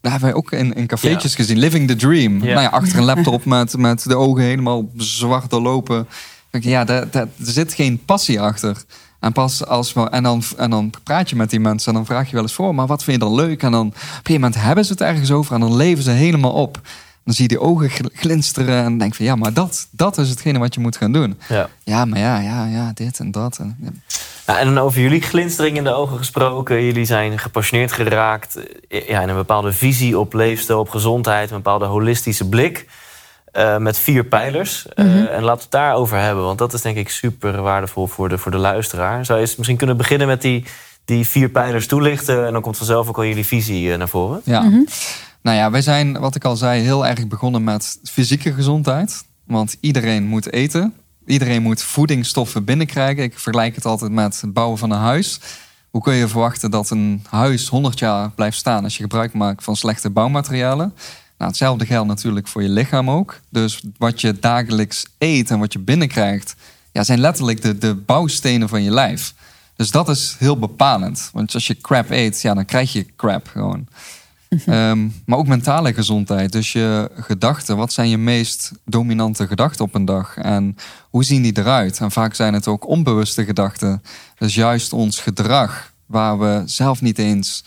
Daar 0.00 0.12
hebben 0.12 0.28
wij 0.30 0.38
ook 0.38 0.52
in, 0.52 0.74
in 0.74 0.86
cafeetjes 0.86 1.30
Ja. 1.30 1.36
gezien. 1.36 1.58
Living 1.58 1.88
the 1.88 1.96
dream. 1.96 2.32
Ja. 2.44 2.52
Nou 2.54 2.60
ja, 2.60 2.68
achter 2.68 2.98
een 2.98 3.04
laptop 3.04 3.44
met, 3.44 3.76
met 3.76 4.02
de 4.02 4.16
ogen 4.16 4.42
helemaal 4.42 4.88
zwart 4.96 5.50
doorlopen. 5.50 6.06
Ja, 6.60 6.84
daar, 6.84 7.10
daar, 7.10 7.22
er 7.22 7.52
zit 7.52 7.72
geen 7.72 8.04
passie 8.04 8.40
achter. 8.40 8.76
En, 9.20 9.32
pas 9.32 9.66
als 9.66 9.92
we, 9.92 10.00
en, 10.10 10.22
dan, 10.22 10.42
en 10.56 10.70
dan 10.70 10.92
praat 11.04 11.30
je 11.30 11.36
met 11.36 11.50
die 11.50 11.60
mensen 11.60 11.88
en 11.88 11.94
dan 11.94 12.06
vraag 12.06 12.26
je 12.26 12.32
wel 12.32 12.42
eens 12.42 12.52
voor, 12.52 12.74
maar 12.74 12.86
wat 12.86 13.04
vind 13.04 13.20
je 13.20 13.28
dan 13.28 13.34
leuk? 13.34 13.62
En 13.62 13.70
dan 13.70 13.86
op 13.86 13.94
een 13.94 14.00
gegeven 14.00 14.32
moment 14.32 14.54
hebben 14.54 14.84
ze 14.84 14.92
het 14.92 15.00
ergens 15.00 15.30
over 15.30 15.54
en 15.54 15.60
dan 15.60 15.76
leven 15.76 16.02
ze 16.02 16.10
helemaal 16.10 16.52
op. 16.52 16.80
Dan 17.24 17.34
zie 17.34 17.42
je 17.42 17.48
die 17.48 17.60
ogen 17.60 17.90
gl- 17.90 18.08
glinsteren 18.12 18.84
en 18.84 18.98
denk 18.98 19.14
van 19.14 19.24
ja, 19.24 19.34
maar 19.34 19.52
dat, 19.52 19.88
dat 19.90 20.18
is 20.18 20.28
hetgene 20.28 20.58
wat 20.58 20.74
je 20.74 20.80
moet 20.80 20.96
gaan 20.96 21.12
doen. 21.12 21.38
Ja. 21.48 21.68
Ja, 21.84 22.04
maar 22.04 22.18
ja, 22.18 22.38
ja, 22.38 22.66
ja, 22.66 22.90
dit 22.94 23.18
en 23.18 23.30
dat. 23.30 23.58
En, 23.58 23.76
ja. 23.80 23.90
Nou, 24.46 24.58
en 24.58 24.66
dan 24.74 24.78
over 24.78 25.00
jullie 25.00 25.22
glinstering 25.22 25.76
in 25.76 25.84
de 25.84 25.94
ogen 25.94 26.18
gesproken. 26.18 26.84
Jullie 26.84 27.04
zijn 27.04 27.38
gepassioneerd 27.38 27.92
geraakt 27.92 28.58
eh, 28.88 29.08
ja, 29.08 29.20
in 29.20 29.28
een 29.28 29.34
bepaalde 29.34 29.72
visie 29.72 30.18
op 30.18 30.32
leefstijl, 30.32 30.78
op 30.78 30.88
gezondheid, 30.88 31.50
een 31.50 31.56
bepaalde 31.56 31.84
holistische 31.84 32.48
blik. 32.48 32.86
Eh, 33.52 33.76
met 33.76 33.98
vier 33.98 34.24
pijlers. 34.24 34.86
Eh, 34.88 35.04
Mhm. 35.04 35.16
en 35.16 35.42
laten 35.42 35.56
we 35.56 35.62
het 35.62 35.70
daarover 35.70 36.18
hebben, 36.18 36.44
want 36.44 36.58
dat 36.58 36.72
is 36.72 36.80
denk 36.82 36.96
ik 36.96 37.08
super 37.08 37.62
waardevol 37.62 38.06
voor 38.06 38.28
de, 38.28 38.38
voor 38.38 38.50
de 38.50 38.56
luisteraar. 38.58 39.24
Zou 39.24 39.38
je 39.38 39.44
eens 39.44 39.56
misschien 39.56 39.76
kunnen 39.78 39.96
beginnen 39.96 40.26
met 40.26 40.42
die, 40.42 40.64
die 41.04 41.26
vier 41.26 41.48
pijlers 41.48 41.86
toelichten? 41.86 42.46
En 42.46 42.52
dan 42.52 42.62
komt 42.62 42.76
vanzelf 42.76 43.08
ook 43.08 43.16
al 43.16 43.24
jullie 43.24 43.46
visie 43.46 43.92
eh, 43.92 43.98
naar 43.98 44.08
voren. 44.08 44.40
Ja. 44.44 44.60
Mhm. 44.60 44.80
Nou 45.42 45.56
ja, 45.56 45.70
wij 45.70 45.82
zijn, 45.82 46.18
wat 46.18 46.34
ik 46.34 46.44
al 46.44 46.56
zei, 46.56 46.82
heel 46.82 47.06
erg 47.06 47.26
begonnen 47.28 47.64
met 47.64 47.98
fysieke 48.04 48.52
gezondheid. 48.52 49.24
Want 49.46 49.76
iedereen 49.80 50.24
moet 50.24 50.52
eten. 50.52 50.94
Iedereen 51.26 51.62
moet 51.62 51.82
voedingsstoffen 51.82 52.64
binnenkrijgen. 52.64 53.22
Ik 53.22 53.32
vergelijk 53.38 53.74
het 53.74 53.84
altijd 53.86 54.12
met 54.12 54.40
het 54.40 54.52
bouwen 54.52 54.78
van 54.78 54.90
een 54.90 54.98
huis. 54.98 55.40
Hoe 55.90 56.02
kun 56.02 56.14
je 56.14 56.28
verwachten 56.28 56.70
dat 56.70 56.90
een 56.90 57.24
huis 57.30 57.68
100 57.68 57.98
jaar 57.98 58.30
blijft 58.30 58.56
staan 58.56 58.84
als 58.84 58.96
je 58.96 59.02
gebruik 59.02 59.32
maakt 59.32 59.64
van 59.64 59.76
slechte 59.76 60.10
bouwmaterialen? 60.10 60.94
Nou, 61.42 61.54
hetzelfde 61.54 61.86
geldt 61.86 62.08
natuurlijk 62.08 62.48
voor 62.48 62.62
je 62.62 62.68
lichaam 62.68 63.10
ook. 63.10 63.40
Dus 63.48 63.82
wat 63.96 64.20
je 64.20 64.38
dagelijks 64.38 65.06
eet 65.18 65.50
en 65.50 65.58
wat 65.58 65.72
je 65.72 65.78
binnenkrijgt, 65.78 66.54
ja, 66.92 67.04
zijn 67.04 67.20
letterlijk 67.20 67.62
de, 67.62 67.78
de 67.78 67.94
bouwstenen 67.94 68.68
van 68.68 68.82
je 68.82 68.90
lijf. 68.90 69.34
Dus 69.76 69.90
dat 69.90 70.08
is 70.08 70.36
heel 70.38 70.58
bepalend. 70.58 71.30
Want 71.32 71.54
als 71.54 71.66
je 71.66 71.80
crap 71.80 72.10
eet, 72.10 72.42
ja, 72.42 72.54
dan 72.54 72.64
krijg 72.64 72.92
je 72.92 73.06
crap 73.16 73.48
gewoon. 73.48 73.86
Ehm, 74.66 75.08
maar 75.26 75.38
ook 75.38 75.46
mentale 75.46 75.94
gezondheid. 75.94 76.52
Dus 76.52 76.72
je 76.72 77.10
gedachten. 77.14 77.76
Wat 77.76 77.92
zijn 77.92 78.08
je 78.08 78.18
meest 78.18 78.72
dominante 78.84 79.46
gedachten 79.46 79.84
op 79.84 79.94
een 79.94 80.04
dag? 80.04 80.36
En 80.36 80.76
hoe 81.10 81.24
zien 81.24 81.42
die 81.42 81.58
eruit? 81.58 81.98
En 81.98 82.10
vaak 82.10 82.34
zijn 82.34 82.54
het 82.54 82.68
ook 82.68 82.88
onbewuste 82.88 83.44
gedachten. 83.44 84.02
Dus 84.38 84.54
juist 84.54 84.92
ons 84.92 85.20
gedrag, 85.20 85.92
waar 86.06 86.38
we 86.38 86.62
zelf 86.64 87.00
niet 87.00 87.18
eens. 87.18 87.64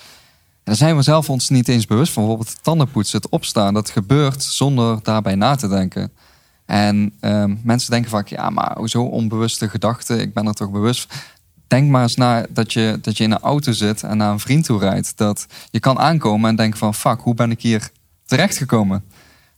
Daar 0.66 0.76
zijn 0.76 0.96
we 0.96 1.02
zelf 1.02 1.30
ons 1.30 1.50
niet 1.50 1.68
eens 1.68 1.86
bewust 1.86 2.14
van. 2.14 2.24
Bijvoorbeeld 2.24 2.64
tandenpoetsen, 2.64 3.22
het 3.22 3.30
opstaan. 3.30 3.74
Dat 3.74 3.90
gebeurt 3.90 4.44
zonder 4.44 5.00
daarbij 5.04 5.36
na 5.36 5.56
te 5.56 5.68
denken. 5.68 6.12
En 6.66 7.14
ehm, 7.20 7.56
mensen 7.64 7.92
denken 7.92 8.10
vaak, 8.10 8.28
ja, 8.28 8.50
maar 8.50 8.78
hoezo 8.78 9.04
onbewuste 9.04 9.70
gedachten? 9.70 10.20
Ik 10.20 10.34
ben 10.34 10.48
er 10.48 10.54
toch 10.54 10.72
bewust. 10.72 11.14
Denk 11.68 11.90
maar 11.90 12.02
eens 12.02 12.16
na 12.16 12.46
dat 12.50 12.74
je, 12.74 12.98
dat 13.02 13.18
je 13.18 13.24
in 13.24 13.32
een 13.32 13.40
auto 13.40 13.72
zit 13.72 14.04
en 14.04 14.18
naar 14.18 14.32
een 14.32 14.40
vriend 14.40 14.66
toe 14.66 14.80
rijdt. 14.80 15.18
Dat 15.18 15.46
je 15.72 15.80
kan 15.80 16.00
aankomen 16.00 16.50
en 16.50 16.56
denken 16.56 16.80
van, 16.80 16.94
fuck, 16.94 17.20
hoe 17.22 17.34
ben 17.34 17.52
ik 17.52 17.62
hier 17.62 17.90
terechtgekomen? 18.26 19.04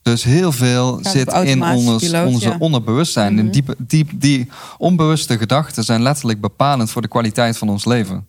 Dus 0.01 0.23
heel 0.23 0.51
veel 0.51 0.99
zit 1.01 1.33
in 1.33 1.63
ons, 1.63 2.03
piloot, 2.03 2.27
onze 2.27 2.49
ja. 2.49 2.55
onderbewustzijn. 2.59 3.33
Mhm. 3.33 3.45
En 3.45 3.51
die, 3.51 3.63
die, 3.77 4.07
die 4.15 4.49
onbewuste 4.77 5.37
gedachten 5.37 5.83
zijn 5.83 6.01
letterlijk 6.01 6.41
bepalend 6.41 6.91
voor 6.91 7.01
de 7.01 7.07
kwaliteit 7.07 7.57
van 7.57 7.69
ons 7.69 7.85
leven. 7.85 8.27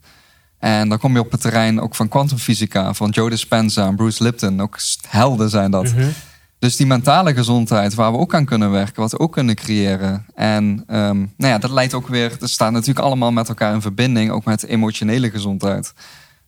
En 0.59 0.89
dan 0.89 0.99
kom 0.99 1.13
je 1.13 1.21
op 1.21 1.31
het 1.31 1.41
terrein 1.41 1.81
ook 1.81 1.95
van 1.95 2.09
kwantumfysica, 2.09 2.95
van 2.95 3.11
Joe 3.11 3.31
Dispenza 3.31 3.87
en 3.87 3.97
Bruce 3.97 4.23
Lipton. 4.23 4.61
Ook 4.61 4.79
helden 5.09 5.51
zijn 5.51 5.71
dat. 5.71 5.95
Dus 6.59 6.77
die 6.77 6.87
mentale 6.87 7.35
gezondheid, 7.35 7.95
waar 7.95 8.13
we 8.13 8.19
ook 8.19 8.35
aan 8.35 8.45
kunnen 8.45 8.71
werken, 8.71 9.03
wat 9.03 9.11
we 9.11 9.19
ook 9.19 9.33
kunnen 9.33 9.55
creëren. 9.55 10.27
En 10.35 10.85
ehm, 10.87 11.17
nou 11.17 11.53
ja, 11.53 11.59
dat 11.59 11.71
leidt 11.71 11.95
ook 11.95 12.09
weer, 12.09 12.37
dat 12.39 12.51
staat 12.51 12.73
natuurlijk 12.73 13.07
allemaal 13.07 13.33
met 13.33 13.49
elkaar 13.49 13.75
in 13.75 13.81
verbinding, 13.81 14.31
ook 14.31 14.45
met 14.45 14.65
emotionele 14.65 15.31
gezondheid. 15.31 15.95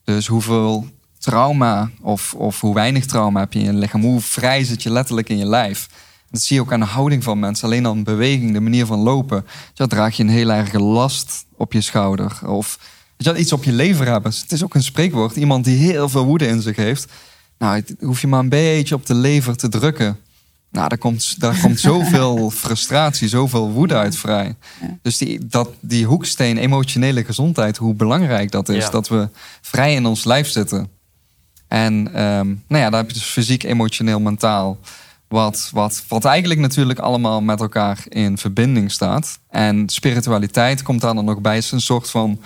Dus 0.04 0.26
hoeveel 0.26 0.86
trauma 1.18 1.90
of, 2.00 2.34
of 2.34 2.60
hoe 2.60 2.74
weinig 2.74 3.06
trauma 3.06 3.40
heb 3.40 3.52
je 3.52 3.58
in 3.58 3.64
je 3.64 3.72
lichaam, 3.72 4.02
hoe 4.02 4.20
vrij 4.20 4.64
zit 4.64 4.82
je 4.82 4.90
letterlijk 4.90 5.28
in 5.28 5.38
je 5.38 5.46
lijf. 5.46 5.88
Dat 6.30 6.40
zie 6.40 6.56
je 6.56 6.62
ook 6.62 6.72
aan 6.72 6.80
de 6.80 6.86
houding 6.86 7.24
van 7.24 7.38
mensen, 7.38 7.64
alleen 7.64 7.86
al 7.86 8.02
beweging, 8.02 8.52
de 8.52 8.60
manier 8.60 8.86
van 8.86 8.98
lopen. 8.98 9.46
Ja, 9.74 9.86
draag 9.86 10.16
je 10.16 10.22
een 10.22 10.28
heel 10.28 10.50
erge 10.50 10.78
last 10.78 11.46
op 11.56 11.72
je 11.72 11.80
schouder. 11.80 12.40
Of 12.46 12.78
je, 13.24 13.36
iets 13.36 13.52
op 13.52 13.64
je 13.64 13.72
lever 13.72 14.06
hebben. 14.06 14.32
Het 14.40 14.52
is 14.52 14.64
ook 14.64 14.74
een 14.74 14.82
spreekwoord, 14.82 15.36
iemand 15.36 15.64
die 15.64 15.76
heel 15.76 16.08
veel 16.08 16.24
woede 16.24 16.46
in 16.46 16.62
zich 16.62 16.76
heeft. 16.76 17.06
Nou, 17.58 17.74
het- 17.76 17.94
hoef 18.00 18.20
je 18.20 18.26
maar 18.26 18.40
een 18.40 18.48
beetje 18.48 18.94
op 18.94 19.06
de 19.06 19.14
lever 19.14 19.56
te 19.56 19.68
drukken. 19.68 20.18
Nou, 20.70 20.88
daar 20.88 20.98
komt, 20.98 21.40
daar 21.40 21.60
komt 21.60 21.80
zoveel 21.90 22.50
frustratie, 22.50 23.28
zoveel 23.28 23.70
woede 23.70 23.94
uit 23.94 24.16
vrij. 24.16 24.54
Dus 25.02 25.18
die, 25.18 25.46
dat, 25.46 25.68
die 25.80 26.06
hoeksteen, 26.06 26.58
emotionele 26.58 27.24
gezondheid, 27.24 27.76
hoe 27.76 27.94
belangrijk 27.94 28.50
dat 28.50 28.68
is. 28.68 28.84
Ja. 28.84 28.90
Dat 28.90 29.08
we 29.08 29.28
vrij 29.60 29.94
in 29.94 30.06
ons 30.06 30.24
lijf 30.24 30.48
zitten. 30.48 30.88
En 31.68 32.14
ehm, 32.14 32.46
nou 32.46 32.82
ja, 32.82 32.90
daar 32.90 33.00
heb 33.00 33.08
je 33.08 33.14
dus 33.18 33.22
fysiek, 33.22 33.62
emotioneel, 33.62 34.20
mentaal. 34.20 34.78
Wat, 35.28 35.68
wat, 35.72 36.04
wat 36.08 36.24
eigenlijk 36.24 36.60
natuurlijk 36.60 36.98
allemaal 36.98 37.40
met 37.40 37.60
elkaar 37.60 38.04
in 38.08 38.38
verbinding 38.38 38.92
staat. 38.92 39.38
En 39.48 39.88
spiritualiteit 39.88 40.82
komt 40.82 41.00
daar 41.00 41.14
dan 41.14 41.24
nog 41.24 41.40
bij. 41.40 41.54
Het 41.54 41.64
is 41.64 41.70
een 41.72 41.80
soort 41.80 42.10
van 42.10 42.40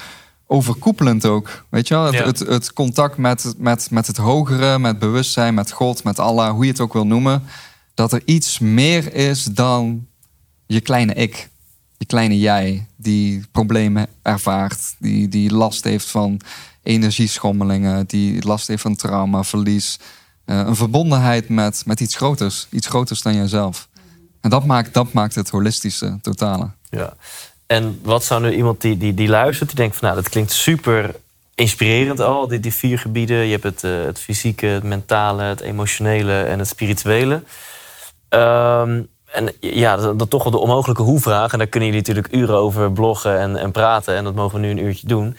overkoepelend 0.55 1.27
ook. 1.27 1.65
Weet 1.69 1.89
je 1.89 1.95
wel? 1.95 2.05
Het, 2.05 2.15
Ja. 2.15 2.25
het, 2.25 2.39
het 2.39 2.73
contact 2.73 3.17
met, 3.17 3.55
met, 3.59 3.91
met 3.91 4.07
het 4.07 4.17
hogere, 4.17 4.79
met 4.79 4.99
bewustzijn, 4.99 5.55
met 5.55 5.71
God, 5.71 6.05
met 6.05 6.19
Allah, 6.19 6.51
hoe 6.51 6.65
je 6.65 6.71
het 6.71 6.81
ook 6.81 6.93
wil 6.93 7.07
noemen. 7.07 7.43
Dat 7.95 8.13
er 8.13 8.23
iets 8.25 8.59
meer 8.59 9.15
is 9.15 9.45
dan 9.45 10.07
je 10.67 10.81
kleine 10.81 11.15
ik. 11.15 11.49
Je 11.97 12.07
kleine 12.07 12.39
jij, 12.39 12.87
die 12.97 13.45
problemen 13.53 14.07
ervaart, 14.23 14.95
die, 14.99 15.29
die 15.29 15.53
last 15.53 15.85
heeft 15.85 16.11
van 16.11 16.41
energieschommelingen, 16.83 18.07
die 18.07 18.45
last 18.47 18.67
heeft 18.67 18.83
van 18.83 18.97
trauma, 18.97 19.43
verlies. 19.43 19.99
Eh, 20.45 20.59
een 20.59 20.77
verbondenheid 20.77 21.49
met, 21.49 21.83
met 21.87 22.01
iets 22.01 22.17
groters, 22.17 22.67
iets 22.71 22.87
groters 22.87 23.23
dan 23.23 23.35
jezelf. 23.37 23.89
En 24.41 24.51
dat 24.51 24.65
maakt, 24.65 24.95
dat 24.95 25.13
maakt 25.13 25.35
het 25.35 25.51
holistische, 25.51 26.19
totale. 26.23 26.71
Ja. 26.91 27.15
En 27.75 28.01
wat 28.03 28.25
zou 28.25 28.43
nu 28.43 28.55
iemand 28.55 28.81
die, 28.81 28.97
die, 28.97 29.15
die 29.15 29.29
luistert, 29.29 29.69
die 29.69 29.79
denkt 29.79 29.97
van 29.97 30.09
nou, 30.09 30.21
dat 30.21 30.31
klinkt 30.31 30.53
super 30.53 31.15
inspirerend 31.55 32.21
al, 32.21 32.49
die, 32.49 32.61
die 32.61 32.75
vier 32.75 32.99
gebieden. 32.99 33.37
Je 33.37 33.51
hebt 33.51 33.63
het, 33.63 33.85
eh, 33.85 34.05
het 34.05 34.19
fysieke, 34.19 34.67
het 34.67 34.83
mentale, 34.83 35.43
het 35.43 35.61
emotionele 35.61 36.43
en 36.43 36.59
het 36.59 36.69
spirituele. 36.69 37.43
Ehm, 38.29 39.03
en 39.25 39.53
ja, 39.61 39.97
dat, 39.97 40.19
dat 40.19 40.31
toch 40.31 40.43
wel 40.43 40.53
de 40.53 40.59
onmogelijke 40.59 41.03
hoe-vraag. 41.03 41.53
En 41.53 41.59
daar 41.59 41.67
kunnen 41.67 41.89
jullie 41.89 42.05
natuurlijk 42.05 42.35
uren 42.35 42.57
over 42.57 42.93
bloggen 42.93 43.39
en, 43.39 43.57
en 43.57 43.71
praten. 43.71 44.17
En 44.17 44.25
dat 44.25 44.35
mogen 44.35 44.61
we 44.61 44.67
nu 44.67 44.71
een 44.71 44.85
uurtje 44.85 45.07
doen. 45.07 45.37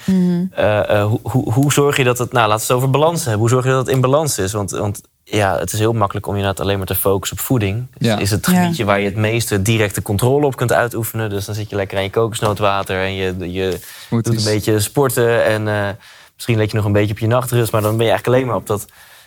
Eh, 0.52 0.90
eh, 0.90 1.06
hoe, 1.06 1.20
hoe, 1.24 1.54
hoe 1.54 1.74
zorg 1.74 1.98
je 1.98 2.04
dat 2.04 2.18
het... 2.18 2.32
Nou, 2.32 2.48
laten 2.48 2.68
we 2.68 2.74
het 2.74 2.84
over 2.84 3.00
balans 3.00 3.22
hebben. 3.22 3.40
Hoe 3.40 3.50
zorg 3.50 3.64
je 3.66 3.72
dat 3.72 3.86
het 3.86 3.96
in 3.96 4.02
balans 4.02 4.38
is? 4.38 4.52
Want, 4.52 4.72
want 4.72 5.02
ja, 5.28 5.58
het 5.60 5.74
is 5.74 5.80
heel 5.80 5.94
makkelijk 5.94 6.28
om 6.28 6.34
je 6.34 6.40
inderdaad 6.40 6.64
alleen 6.66 6.78
maar 6.78 6.88
te 6.88 6.96
focussen 6.96 7.38
op 7.38 7.44
voeding. 7.44 7.86
Ja. 7.98 8.18
Is 8.18 8.32
het 8.32 8.46
Ja. 8.46 8.54
gebiedje 8.62 8.86
waar 8.86 9.00
je 9.00 9.06
het 9.06 9.16
meeste 9.16 9.62
directe 9.62 10.02
controle 10.02 10.46
op 10.46 10.56
kunt 10.56 10.74
uitoefenen. 10.74 11.30
Dus 11.30 11.46
dan 11.46 11.56
zit 11.56 11.70
je 11.70 11.76
lekker 11.76 11.98
aan 11.98 12.04
je 12.04 12.10
kokosnootwater 12.10 13.02
en 13.04 13.14
je, 13.14 13.36
je 13.52 13.80
doet 14.10 14.28
een 14.28 14.44
beetje 14.44 14.80
sporten. 14.80 15.46
En 15.46 15.68
eh, 15.68 15.90
misschien 16.36 16.58
let 16.58 16.72
je 16.72 16.78
nog 16.78 16.86
een 16.86 16.92
beetje 16.92 17.12
op 17.14 17.20
je 17.20 17.28
nachtrust. 17.28 17.72
Maar 17.72 17.82
dan 17.82 17.98
ben 17.98 18.06
je 18.06 18.12
eigenlijk 18.12 18.38
alleen 18.38 18.48
maar 18.52 18.62
op 18.62 18.68
dat 18.68 18.86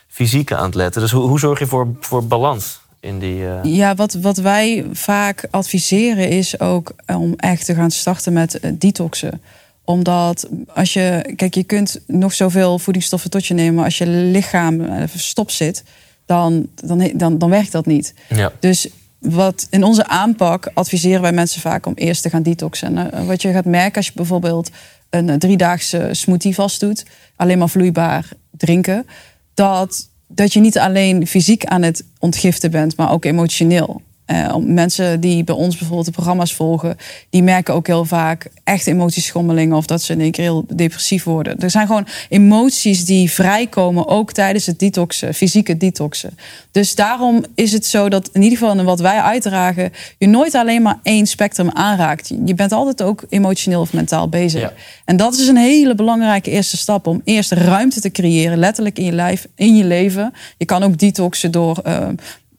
fysieke 0.09 0.57
aan 0.57 0.65
het 0.65 0.75
letten. 0.75 1.01
Dus 1.03 1.11
hoe, 1.11 1.29
hoe 1.29 1.39
zorg 1.39 1.59
je 1.59 1.67
voor, 1.67 1.89
voor 2.01 2.27
balans 2.27 2.81
in 3.01 3.19
die... 3.19 3.47
eh, 3.49 3.59
Ja, 3.63 3.95
wat, 3.95 4.13
wat 4.13 4.37
wij 4.37 4.87
vaak 4.93 5.47
adviseren 5.51 6.29
is 6.29 6.61
ook 6.61 6.93
om 7.07 7.35
echt 7.37 7.65
te 7.65 7.75
gaan 7.75 7.91
starten 7.91 8.33
met 8.33 8.61
eh, 8.61 8.71
detoxen. 8.75 9.43
Omdat 9.89 10.49
als 10.75 10.93
je, 10.93 11.33
kijk, 11.37 11.55
je 11.55 11.65
kunt 11.65 12.01
nog 12.07 12.33
zoveel 12.33 12.79
voedingsstoffen 12.79 13.31
tot 13.31 13.47
je 13.47 13.55
nemen, 13.55 13.75
maar 13.75 13.85
als 13.85 13.99
je 13.99 14.07
lichaam 14.07 14.81
eh, 14.81 15.03
stop 15.15 15.51
zit, 15.51 15.85
dan, 16.27 16.69
dan, 16.75 17.11
dan, 17.15 17.39
dan 17.39 17.51
werkt 17.51 17.73
dat 17.73 17.87
niet. 17.87 18.15
ja. 18.29 18.53
Dus 18.61 18.89
wat 19.19 19.67
in 19.71 19.85
onze 19.85 20.07
aanpak 20.07 20.71
adviseren 20.75 21.21
wij 21.23 21.33
mensen 21.33 21.61
vaak 21.61 21.87
om 21.87 21.93
eerst 21.95 22.23
te 22.23 22.31
gaan 22.31 22.43
detoxen. 22.43 22.99
En, 22.99 23.13
eh, 23.13 23.27
wat 23.27 23.43
je 23.43 23.53
gaat 23.53 23.65
merken 23.65 23.97
als 23.97 24.07
je 24.07 24.13
bijvoorbeeld 24.15 24.71
een 25.11 25.39
driedaagse 25.39 26.09
smoothie 26.13 26.55
vast 26.55 26.81
doet, 26.81 27.05
alleen 27.37 27.59
maar 27.59 27.69
vloeibaar 27.69 28.29
drinken, 28.51 29.07
dat, 29.55 30.09
dat 30.27 30.53
je 30.53 30.61
niet 30.61 30.79
alleen 30.79 31.27
fysiek 31.27 31.65
aan 31.65 31.83
het 31.83 32.05
ontgiften 32.19 32.71
bent, 32.71 32.97
maar 32.97 33.13
ook 33.13 33.25
emotioneel. 33.25 34.03
Eh, 34.29 34.57
mensen 34.57 35.21
die 35.21 35.45
bij 35.45 35.55
ons 35.55 35.77
bijvoorbeeld 35.77 36.07
de 36.07 36.13
programma's 36.13 36.55
volgen, 36.55 36.97
die 37.31 37.43
merken 37.43 37.75
ook 37.75 37.87
heel 37.87 38.05
vaak 38.05 38.49
echt 38.65 38.87
emotieschommelingen 38.87 39.77
of 39.77 39.87
dat 39.87 40.03
ze 40.03 40.13
in 40.13 40.21
één 40.21 40.31
keer 40.31 40.45
heel 40.45 40.65
depressief 40.75 41.25
worden. 41.25 41.59
Er 41.59 41.71
zijn 41.71 41.87
gewoon 41.87 42.07
emoties 42.29 43.05
die 43.05 43.31
vrijkomen, 43.31 44.09
ook 44.09 44.33
tijdens 44.33 44.67
het 44.67 44.79
detoxen, 44.79 45.35
fysieke 45.35 45.77
detoxen. 45.77 46.39
Dus 46.71 46.95
daarom 46.95 47.45
is 47.55 47.73
het 47.73 47.87
zo 47.87 48.09
dat 48.09 48.31
in 48.33 48.43
ieder 48.43 48.59
geval 48.59 48.79
in 48.79 48.85
wat 48.85 49.01
wij 49.01 49.21
uitdragen, 49.21 49.93
je 50.19 50.27
nooit 50.27 50.55
alleen 50.55 50.83
maar 50.83 50.99
één 51.03 51.27
spectrum 51.27 51.71
aanraakt. 51.71 52.33
Je 52.45 52.55
bent 52.55 52.73
altijd 52.73 53.03
ook 53.03 53.25
emotioneel 53.29 53.81
of 53.81 53.93
mentaal 53.93 54.29
bezig. 54.29 54.61
Ja. 54.61 54.73
En 55.05 55.17
dat 55.17 55.35
is 55.35 55.49
een 55.49 55.57
hele 55.57 55.95
belangrijke 55.95 56.51
eerste 56.51 56.77
stap 56.77 57.07
om 57.07 57.21
eerst 57.25 57.53
ruimte 57.53 58.01
te 58.01 58.11
creëren, 58.11 58.59
letterlijk 58.59 58.99
in 58.99 59.05
je 59.05 59.13
lijf, 59.13 59.47
in 59.55 59.77
je 59.77 59.85
leven. 59.85 60.33
Je 60.57 60.65
kan 60.65 60.83
ook 60.83 60.99
detoxen 60.99 61.51
door 61.51 61.79
eh, 61.85 62.09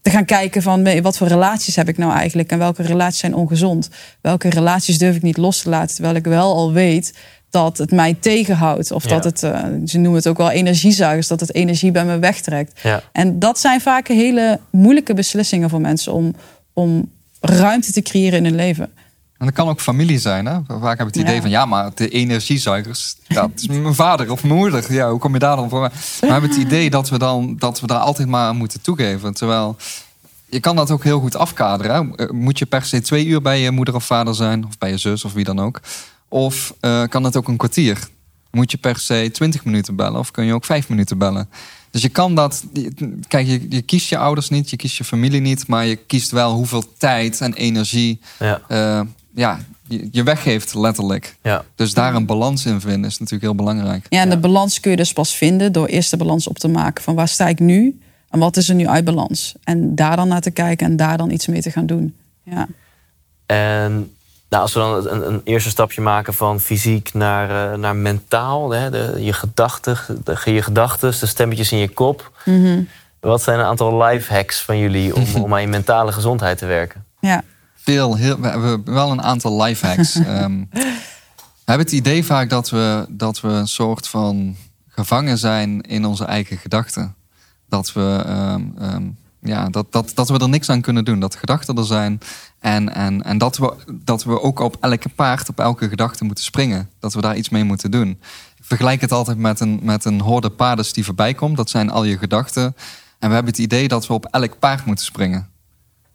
te 0.02 0.10
gaan 0.10 0.26
kijken 0.26 0.62
van 0.62 1.02
wat 1.02 1.18
voor 1.18 1.28
relaties 1.28 1.76
heb 1.76 1.90
ik 1.90 1.98
nou 1.98 2.12
eigenlijk 2.14 2.52
en 2.52 2.58
welke 2.58 2.84
relaties 2.84 3.20
zijn 3.20 3.36
ongezond. 3.36 3.90
Welke 4.22 4.50
relaties 4.50 4.98
durf 4.98 5.16
ik 5.16 5.22
niet 5.22 5.38
los 5.38 5.62
te 5.62 5.70
laten, 5.70 5.96
terwijl 5.96 6.16
ik 6.16 6.26
wel 6.26 6.56
al 6.56 6.72
weet 6.72 7.14
dat 7.50 7.78
het 7.78 7.92
mij 7.92 8.14
tegenhoudt. 8.20 8.92
Of 8.92 9.04
Ja. 9.04 9.10
dat 9.10 9.24
het, 9.24 9.44
eh, 9.44 9.64
ze 9.86 9.98
noemen 9.98 10.16
het 10.16 10.28
ook 10.28 10.38
wel 10.38 10.50
energiezuigers, 10.52 11.28
dat 11.28 11.40
het 11.40 11.54
energie 11.54 11.92
bij 11.92 12.06
me 12.06 12.20
wegtrekt. 12.20 12.80
Ja. 12.84 13.04
En 13.12 13.40
dat 13.40 13.60
zijn 13.60 13.82
vaak 13.82 14.08
hele 14.08 14.60
moeilijke 14.70 15.14
beslissingen 15.14 15.70
voor 15.70 15.82
mensen 15.82 16.14
om, 16.14 16.36
om 16.74 17.12
ruimte 17.40 17.92
te 17.92 18.02
creëren 18.02 18.38
in 18.38 18.46
hun 18.46 18.56
leven. 18.56 18.92
En 19.40 19.46
dat 19.46 19.54
kan 19.56 19.68
ook 19.70 19.82
familie 19.82 20.20
zijn. 20.20 20.46
Hè? 20.46 20.60
Vaak 20.68 20.98
heb 20.98 21.08
ik 21.08 21.14
het 21.14 21.24
idee 21.24 21.36
Ja. 21.36 21.42
van 21.42 21.50
ja, 21.50 21.66
maar 21.66 21.92
de 21.96 22.10
energiezuigers, 22.10 23.16
ja, 23.28 23.48
het 23.50 23.62
is 23.62 23.68
mijn 23.78 23.96
vader 23.96 24.32
of 24.32 24.44
mijn 24.44 24.56
moeder. 24.56 24.94
Ja, 24.94 25.10
hoe 25.10 25.20
kom 25.20 25.34
je 25.34 25.40
daar 25.40 25.56
dan 25.56 25.70
voor? 25.70 25.80
Maar 25.80 25.92
we 26.20 26.28
hebben 26.32 26.50
het 26.50 26.60
idee 26.60 26.90
dat 26.90 27.10
we, 27.10 27.18
dan, 27.18 27.56
dat 27.58 27.80
we 27.80 27.88
daar 27.88 28.00
altijd 28.00 28.28
maar 28.28 28.48
aan 28.48 28.56
moeten 28.56 28.82
toegeven. 28.82 29.34
Terwijl 29.34 29.76
je 30.50 30.60
kan 30.60 30.76
dat 30.76 30.92
ook 30.92 31.04
heel 31.04 31.20
goed 31.20 31.36
afkaderen. 31.36 32.14
Hè? 32.16 32.26
Eh, 32.26 32.32
Moet 32.32 32.60
je 32.60 32.66
per 32.66 32.86
se 32.86 33.02
twee 33.02 33.26
uur 33.26 33.42
bij 33.42 33.60
je 33.62 33.72
moeder 33.72 33.96
of 33.96 34.06
vader 34.06 34.36
zijn, 34.36 34.66
of 34.66 34.78
bij 34.78 34.90
je 34.90 34.98
zus 34.98 35.26
of 35.26 35.34
wie 35.34 35.44
dan 35.44 35.60
ook? 35.60 35.80
Of 36.28 36.74
eh, 36.80 37.04
kan 37.10 37.24
het 37.24 37.36
ook 37.38 37.48
een 37.48 37.58
kwartier? 37.58 38.08
Moet 38.52 38.72
je 38.72 38.78
per 38.78 39.00
se 39.00 39.30
20 39.34 39.66
minuten 39.66 39.96
bellen 39.96 40.20
of 40.20 40.32
kun 40.32 40.46
je 40.46 40.54
ook 40.54 40.66
vijf 40.66 40.90
minuten 40.90 41.18
bellen? 41.18 41.50
Dus 41.92 42.02
je 42.02 42.10
kan 42.10 42.36
dat. 42.36 42.64
Kijk, 43.28 43.48
je, 43.48 43.66
je 43.70 43.82
kiest 43.82 44.10
je 44.10 44.18
ouders 44.18 44.50
niet, 44.50 44.70
je 44.70 44.76
kiest 44.76 44.98
je 44.98 45.04
familie 45.04 45.42
niet, 45.42 45.68
maar 45.68 45.86
je 45.86 45.96
kiest 45.96 46.32
wel 46.32 46.54
hoeveel 46.54 46.84
tijd 46.98 47.42
en 47.42 47.54
energie 47.54 48.20
Ja. 48.40 48.62
eh, 48.68 49.02
ja, 49.40 49.60
je, 50.12 50.24
weggeeft, 50.24 50.74
letterlijk. 50.74 51.36
Ja. 51.42 51.64
Dus 51.76 51.94
daar 51.94 52.16
een 52.16 52.26
balans 52.26 52.66
in 52.66 52.82
vinden 52.82 53.10
is 53.10 53.18
natuurlijk 53.20 53.44
heel 53.44 53.56
belangrijk. 53.56 54.06
Ja, 54.10 54.22
en 54.22 54.30
de 54.30 54.38
balans 54.38 54.80
kun 54.80 54.92
je 54.92 54.98
dus 54.98 55.14
pas 55.14 55.36
vinden 55.36 55.72
door 55.72 55.88
eerst 55.88 56.12
de 56.12 56.18
balans 56.18 56.48
op 56.48 56.60
te 56.60 56.68
maken 56.68 57.04
van 57.04 57.16
waar 57.16 57.28
sta 57.28 57.48
ik 57.48 57.60
nu 57.60 58.00
en 58.30 58.40
wat 58.40 58.58
is 58.58 58.70
er 58.70 58.76
nu 58.76 58.88
uit 58.88 59.06
balans. 59.06 59.56
En 59.64 59.96
daar 59.96 60.16
dan 60.16 60.28
naar 60.28 60.42
te 60.42 60.52
kijken 60.52 60.88
en 60.88 60.96
daar 60.96 61.18
dan 61.18 61.32
iets 61.32 61.48
mee 61.48 61.62
te 61.62 61.72
gaan 61.72 61.86
doen. 61.86 62.16
Ja. 62.44 62.68
En 63.46 64.12
nou, 64.50 64.64
als 64.64 64.74
we 64.74 64.80
dan 64.80 65.08
een, 65.08 65.28
een 65.28 65.42
eerste 65.44 65.70
stapje 65.70 66.02
maken 66.02 66.34
van 66.34 66.60
fysiek 66.60 67.14
naar, 67.14 67.72
eh, 67.72 67.78
naar 67.78 67.96
mentaal, 67.96 68.72
hè, 68.72 68.90
de, 68.90 69.16
je 69.20 69.34
gedachten, 69.34 69.98
de, 70.24 70.42
je 70.46 70.62
gedachtes, 70.62 71.20
de 71.20 71.26
stemmetjes 71.26 71.72
in 71.72 71.78
je 71.78 71.90
kop. 71.90 72.32
Wat 73.20 73.42
zijn 73.42 73.60
een 73.60 73.66
aantal 73.66 74.04
life 74.04 74.34
hacks 74.34 74.62
van 74.62 74.78
jullie 74.78 75.16
om, 75.16 75.26
om 75.44 75.54
aan 75.54 75.62
je 75.62 75.68
mentale 75.68 76.12
gezondheid 76.12 76.58
te 76.58 76.66
werken? 76.66 77.06
Ja. 77.20 77.44
Veel, 77.90 78.16
heel, 78.16 78.40
we 78.40 78.48
hebben 78.48 78.94
wel 78.94 79.12
een 79.12 79.22
aantal 79.22 79.62
life 79.62 79.88
hacks. 79.88 80.16
Ehm, 80.20 80.64
we 80.72 81.66
hebben 81.66 81.86
het 81.86 81.92
idee 81.92 82.26
vaak 82.26 82.50
dat 82.50 82.70
we, 82.70 83.06
dat 83.10 83.42
we 83.42 83.48
een 83.48 83.68
soort 83.68 84.08
van 84.08 84.56
gevangen 84.88 85.38
zijn 85.38 85.82
in 85.82 86.06
onze 86.06 86.26
eigen 86.26 86.58
gedachten. 86.58 87.16
Dat 87.70 87.94
we, 87.94 88.24
ehm, 88.26 88.62
ehm, 88.80 89.04
ja, 89.42 89.70
dat, 89.70 89.92
dat, 89.92 90.12
dat 90.16 90.30
we 90.30 90.40
er 90.40 90.50
niks 90.50 90.70
aan 90.70 90.82
kunnen 90.82 91.06
doen. 91.06 91.20
Dat 91.20 91.36
gedachten 91.36 91.78
er 91.78 91.86
zijn. 91.86 92.20
En, 92.60 92.94
en, 92.94 93.24
en 93.24 93.38
dat, 93.38 93.58
we, 93.58 93.74
dat 94.04 94.24
we 94.24 94.42
ook 94.42 94.60
op 94.60 94.78
elke 94.80 95.10
paard, 95.10 95.50
op 95.50 95.60
elke 95.60 95.90
gedachte 95.90 96.24
moeten 96.24 96.44
springen. 96.44 96.90
Dat 97.00 97.14
we 97.14 97.22
daar 97.22 97.38
iets 97.38 97.50
mee 97.50 97.64
moeten 97.64 97.92
doen. 97.92 98.10
Ik 98.58 98.66
vergelijk 98.66 99.02
het 99.02 99.12
altijd 99.12 99.38
met 99.38 99.60
een, 99.60 99.80
met 99.84 100.06
een 100.06 100.22
horde 100.22 100.50
paarden 100.50 100.94
die 100.94 101.06
voorbij 101.06 101.34
komt. 101.34 101.58
Dat 101.58 101.70
zijn 101.70 101.90
al 101.90 102.04
je 102.04 102.18
gedachten. 102.18 102.76
En 103.20 103.28
we 103.28 103.34
hebben 103.34 103.52
het 103.52 103.62
idee 103.62 103.88
dat 103.88 104.08
we 104.08 104.14
op 104.14 104.26
elk 104.26 104.60
paard 104.60 104.86
moeten 104.86 105.06
springen. 105.06 105.50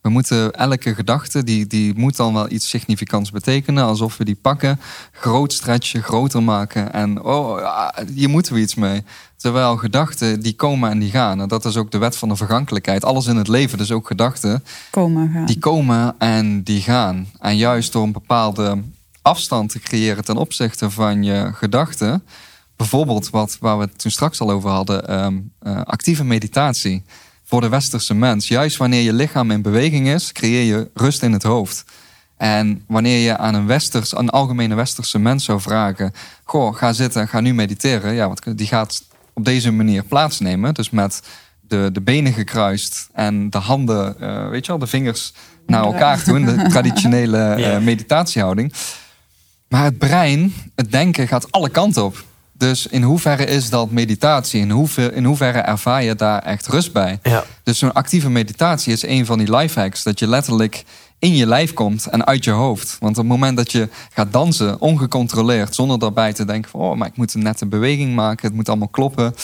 We 0.05 0.11
moeten 0.11 0.53
elke 0.53 0.95
gedachte, 0.95 1.45
die, 1.45 1.67
die 1.67 1.93
moet 1.97 2.17
dan 2.17 2.35
wel 2.35 2.51
iets 2.51 2.69
significants 2.69 3.31
betekenen. 3.31 3.85
Alsof 3.85 4.17
we 4.17 4.25
die 4.25 4.39
pakken, 4.43 4.81
groot 5.13 5.53
stretchen, 5.53 6.03
groter 6.03 6.43
maken. 6.43 6.93
En 6.93 7.23
oh, 7.23 7.89
hier 8.15 8.29
moeten 8.29 8.55
we 8.55 8.61
iets 8.61 8.75
mee. 8.75 9.03
Terwijl 9.37 9.77
gedachten, 9.77 10.41
die 10.41 10.55
komen 10.55 10.91
en 10.91 10.99
die 10.99 11.11
gaan. 11.11 11.41
En 11.41 11.49
dat 11.49 11.65
is 11.65 11.77
ook 11.77 11.91
de 11.91 11.99
wet 11.99 12.17
van 12.17 12.29
de 12.29 12.37
vergankelijkheid. 12.37 13.05
Alles 13.05 13.27
in 13.27 13.37
het 13.37 13.49
leven, 13.49 13.79
dus 13.79 13.93
ook 13.93 14.07
gedachten, 14.07 14.65
Komen 14.91 15.31
gaan. 15.33 15.47
die 15.47 15.59
komen 15.59 16.15
en 16.19 16.63
die 16.63 16.81
gaan. 16.81 17.27
En 17.39 17.57
juist 17.57 17.93
door 17.93 18.03
een 18.03 18.13
bepaalde 18.13 18.83
afstand 19.23 19.71
te 19.71 19.79
creëren 19.79 20.25
ten 20.25 20.37
opzichte 20.37 20.91
van 20.91 21.23
je 21.23 21.51
gedachten. 21.53 22.23
Bijvoorbeeld 22.77 23.31
wat 23.31 23.57
waar 23.61 23.79
we 23.79 23.85
het 23.85 23.99
toen 23.99 24.11
straks 24.11 24.41
al 24.41 24.51
over 24.51 24.71
hadden, 24.71 25.09
ehm, 25.09 25.35
eh, 25.59 25.83
actieve 25.83 26.25
meditatie 26.25 27.03
voor 27.45 27.61
de 27.61 27.69
westerse 27.69 28.15
mens. 28.15 28.49
Juist 28.49 28.77
wanneer 28.77 29.03
je 29.03 29.13
lichaam 29.13 29.51
in 29.51 29.63
beweging 29.63 30.09
is, 30.09 30.33
creëer 30.33 30.63
je 30.63 30.91
rust 30.95 31.23
in 31.23 31.33
het 31.33 31.43
hoofd. 31.43 31.85
En 32.37 32.85
wanneer 32.87 33.19
je 33.19 33.37
aan 33.37 33.55
een, 33.55 33.67
westers, 33.67 34.17
een 34.17 34.31
algemene 34.31 34.75
westerse 34.75 35.19
mens 35.19 35.45
zou 35.45 35.61
vragen: 35.61 36.13
Goh, 36.45 36.75
ga 36.75 36.93
zitten, 36.93 37.29
ga 37.29 37.41
nu 37.41 37.55
mediteren. 37.55 38.15
Ja, 38.15 38.27
want 38.27 38.59
die 38.59 38.67
gaat 38.67 39.03
op 39.33 39.45
deze 39.45 39.71
manier 39.71 40.03
plaatsnemen. 40.03 40.75
Dus 40.75 40.91
met 40.91 41.23
de, 41.61 41.91
de 41.93 42.01
benen 42.01 42.33
gekruist 42.33 43.09
en 43.13 43.51
de 43.51 43.59
handen, 43.59 44.21
eh, 44.21 44.49
weet 44.49 44.65
je 44.65 44.71
wel, 44.71 44.81
de 44.81 44.87
vingers 44.87 45.35
naar 45.67 45.85
elkaar 45.85 46.23
toe. 46.23 46.45
De 46.45 46.67
traditionele 46.75 47.39
eh, 47.39 47.79
meditatiehouding. 47.79 48.73
Maar 49.69 49.85
het 49.85 49.99
brein, 49.99 50.55
het 50.75 50.91
denken, 50.91 51.29
gaat 51.29 51.53
alle 51.53 51.69
kanten 51.69 52.05
op. 52.05 52.25
Dus 52.57 52.87
in 52.87 53.03
hoeverre 53.03 53.45
is 53.45 53.71
dat 53.71 53.91
meditatie? 53.91 54.61
In, 54.61 54.71
hoever, 54.71 55.15
in 55.15 55.25
hoeverre 55.25 55.59
ervaar 55.59 56.03
je 56.03 56.15
daar 56.15 56.43
echt 56.43 56.67
rust 56.67 56.93
bij? 56.93 57.19
Ja. 57.23 57.45
Dus 57.63 57.79
zo'n 57.79 57.93
actieve 57.93 58.31
meditatie 58.31 58.93
is 58.93 59.03
een 59.03 59.27
van 59.27 59.39
die 59.39 59.57
lifehacks. 59.57 60.03
Dat 60.03 60.19
je 60.19 60.27
letterlijk 60.27 60.85
in 61.19 61.37
je 61.37 61.47
lijf 61.47 61.73
komt 61.73 62.07
en 62.07 62.27
uit 62.27 62.45
je 62.45 62.51
hoofd. 62.51 62.97
Want 63.01 63.19
op 63.19 63.23
het 63.23 63.33
moment 63.33 63.57
dat 63.57 63.73
je 63.73 63.89
gaat 64.13 64.33
dansen, 64.33 64.81
ongecontroleerd, 64.81 65.75
zonder 65.75 65.99
daarbij 65.99 66.33
te 66.33 66.45
denken 66.45 66.71
van, 66.71 66.81
oh, 66.81 66.97
maar 66.97 67.09
ik 67.09 67.17
moet 67.17 67.35
een 67.35 67.43
nette 67.43 67.67
beweging 67.67 68.15
maken, 68.15 68.47
het 68.47 68.57
moet 68.57 68.69
allemaal 68.69 68.89
kloppen. 68.89 69.35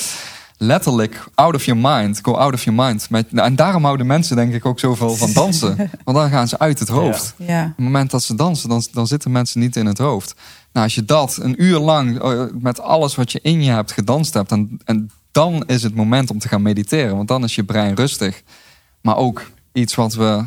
Letterlijk 0.62 1.24
out 1.34 1.54
of 1.54 1.64
your 1.64 1.80
mind, 1.80 2.18
go 2.22 2.34
out 2.34 2.54
of 2.54 2.64
your 2.64 2.82
mind. 2.82 3.10
Met, 3.10 3.26
en 3.32 3.56
daarom 3.56 3.84
houden 3.84 4.06
mensen 4.06 4.36
denk 4.36 4.54
ik 4.54 4.66
ook 4.66 4.78
zoveel 4.78 5.16
van 5.16 5.32
dansen. 5.32 5.76
Want 6.04 6.16
dan 6.16 6.30
gaan 6.30 6.48
ze 6.48 6.58
uit 6.58 6.78
het 6.78 6.88
hoofd. 6.88 7.34
Ja. 7.36 7.62
Op 7.62 7.76
het 7.76 7.84
moment 7.84 8.10
dat 8.10 8.22
ze 8.22 8.34
dansen, 8.34 8.68
dan, 8.68 8.82
dan 8.92 9.06
zitten 9.06 9.30
mensen 9.30 9.60
niet 9.60 9.76
in 9.76 9.86
het 9.86 9.98
hoofd. 9.98 10.34
Nou, 10.72 10.84
als 10.84 10.94
je 10.94 11.04
dat 11.04 11.38
een 11.42 11.62
uur 11.62 11.78
lang 11.78 12.22
eh, 12.22 12.42
met 12.52 12.80
alles 12.80 13.14
wat 13.14 13.32
je 13.32 13.40
in 13.42 13.62
je 13.62 13.70
hebt 13.70 13.92
gedanst 13.92 14.34
hebt, 14.34 14.52
en, 14.52 14.80
en 14.84 15.10
dan 15.32 15.64
is 15.66 15.82
het 15.82 15.94
moment 15.94 16.30
om 16.30 16.38
te 16.38 16.48
gaan 16.48 16.62
mediteren. 16.62 17.16
Want 17.16 17.28
dan 17.28 17.44
is 17.44 17.54
je 17.54 17.64
brein 17.64 17.94
rustig. 17.94 18.42
Maar 19.00 19.16
ook 19.16 19.50
iets 19.72 19.94
wat 19.94 20.14
we 20.14 20.44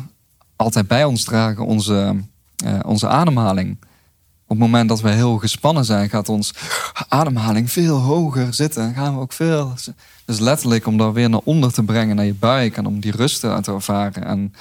altijd 0.56 0.88
bij 0.88 1.04
ons 1.04 1.24
dragen, 1.24 1.66
onze, 1.66 2.16
eh, 2.64 2.78
onze 2.86 3.08
ademhaling. 3.08 3.78
Op 4.54 4.60
het 4.60 4.68
moment 4.68 4.88
dat 4.88 5.00
we 5.00 5.10
heel 5.10 5.38
gespannen 5.38 5.84
zijn, 5.84 6.08
gaat 6.08 6.28
ons 6.28 6.54
ademhaling 7.08 7.70
veel 7.72 7.96
hoger 7.96 8.54
zitten. 8.54 8.94
Gaan 8.94 9.14
we 9.14 9.20
ook 9.20 9.32
veel. 9.32 9.72
Dus 10.24 10.38
letterlijk 10.38 10.86
om 10.86 10.98
daar 10.98 11.12
weer 11.12 11.30
naar 11.30 11.40
onder 11.44 11.72
te 11.72 11.82
brengen, 11.82 12.16
naar 12.16 12.24
je 12.24 12.34
buik. 12.34 12.76
En 12.76 12.86
om 12.86 13.00
die 13.00 13.12
rust 13.12 13.40
te 13.40 13.62
ervaren. 13.64 14.24
En 14.24 14.54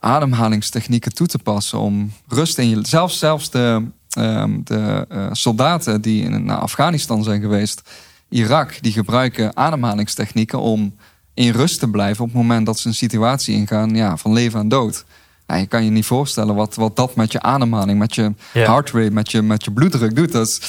ademhalingstechnieken 0.00 1.14
toe 1.14 1.26
te 1.26 1.38
passen. 1.38 1.78
Om 1.78 2.12
rust 2.28 2.58
in 2.58 2.68
je. 2.68 2.78
Zelfs, 3.06 3.50
de, 3.50 3.82
ehm, 4.10 4.60
eh, 4.64 5.28
soldaten 5.32 6.00
die 6.00 6.22
in, 6.22 6.44
naar 6.44 6.58
Afghanistan 6.58 7.24
zijn 7.24 7.40
geweest, 7.40 7.82
Irak, 8.28 8.82
die 8.82 8.92
gebruiken 8.92 9.56
ademhalingstechnieken 9.56 10.60
om 10.60 10.94
in 11.34 11.52
rust 11.52 11.78
te 11.78 11.88
blijven 11.88 12.24
op 12.24 12.30
het 12.30 12.38
moment 12.38 12.66
dat 12.66 12.78
ze 12.78 12.88
een 12.88 12.94
situatie 12.94 13.54
ingaan 13.54 13.94
ja, 13.94 14.16
van 14.16 14.32
leven 14.32 14.60
en 14.60 14.68
dood. 14.68 15.04
Nou, 15.50 15.62
je 15.62 15.68
kan 15.68 15.84
je 15.84 15.90
niet 15.90 16.06
voorstellen 16.06 16.54
wat, 16.54 16.74
wat 16.74 16.96
dat 16.96 17.14
met 17.14 17.32
je 17.32 17.42
ademhaling, 17.42 17.98
met 17.98 18.14
je 18.14 18.32
Ja. 18.52 18.64
heart 18.64 18.90
rate, 18.90 19.10
met 19.10 19.30
je, 19.30 19.42
met 19.42 19.64
je 19.64 19.70
bloeddruk 19.70 20.16
doet. 20.16 20.32
Dat 20.32 20.46
is, 20.46 20.60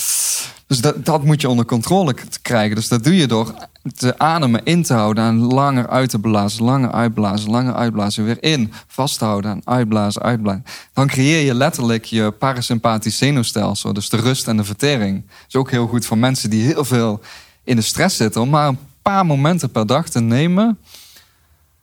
dus 0.68 0.82
dat, 0.82 1.06
dat 1.06 1.24
moet 1.24 1.42
je 1.42 1.50
onder 1.50 1.66
controle 1.66 2.16
krijgen. 2.42 2.76
Dus 2.76 2.88
dat 2.88 3.04
doe 3.04 3.16
je 3.16 3.28
door 3.28 3.54
te 3.96 4.20
ademen, 4.20 4.64
in 4.64 4.84
te 4.84 4.94
houden 4.94 5.24
en 5.24 5.40
langer 5.40 5.88
uit 5.88 6.10
te 6.10 6.20
blazen, 6.20 6.64
langer 6.64 6.92
uitblazen, 6.92 7.50
langer 7.50 7.74
uitblazen, 7.74 8.26
weer 8.26 8.44
in, 8.44 8.74
vasthouden 8.88 9.52
en 9.52 9.62
uitblazen, 9.66 10.22
uitblazen. 10.22 10.66
Dan 10.94 11.08
creëer 11.08 11.46
je 11.46 11.54
letterlijk 11.54 12.06
je 12.06 12.32
parasympathisch 12.32 13.18
zenuwstelsel, 13.18 13.94
dus 13.94 14.10
de 14.10 14.18
rust 14.18 14.48
en 14.48 14.58
de 14.58 14.64
vertering. 14.64 15.24
Dat 15.28 15.46
is 15.48 15.56
ook 15.56 15.72
heel 15.72 15.88
goed 15.88 16.06
voor 16.06 16.18
mensen 16.18 16.50
die 16.50 16.64
heel 16.64 16.86
veel 16.86 17.20
in 17.64 17.76
de 17.76 17.82
stress 17.82 18.18
zitten, 18.18 18.42
om 18.42 18.50
maar 18.50 18.68
een 18.68 18.80
paar 19.02 19.26
momenten 19.26 19.70
per 19.72 19.86
dag 19.88 20.10
te 20.10 20.20
nemen 20.22 20.78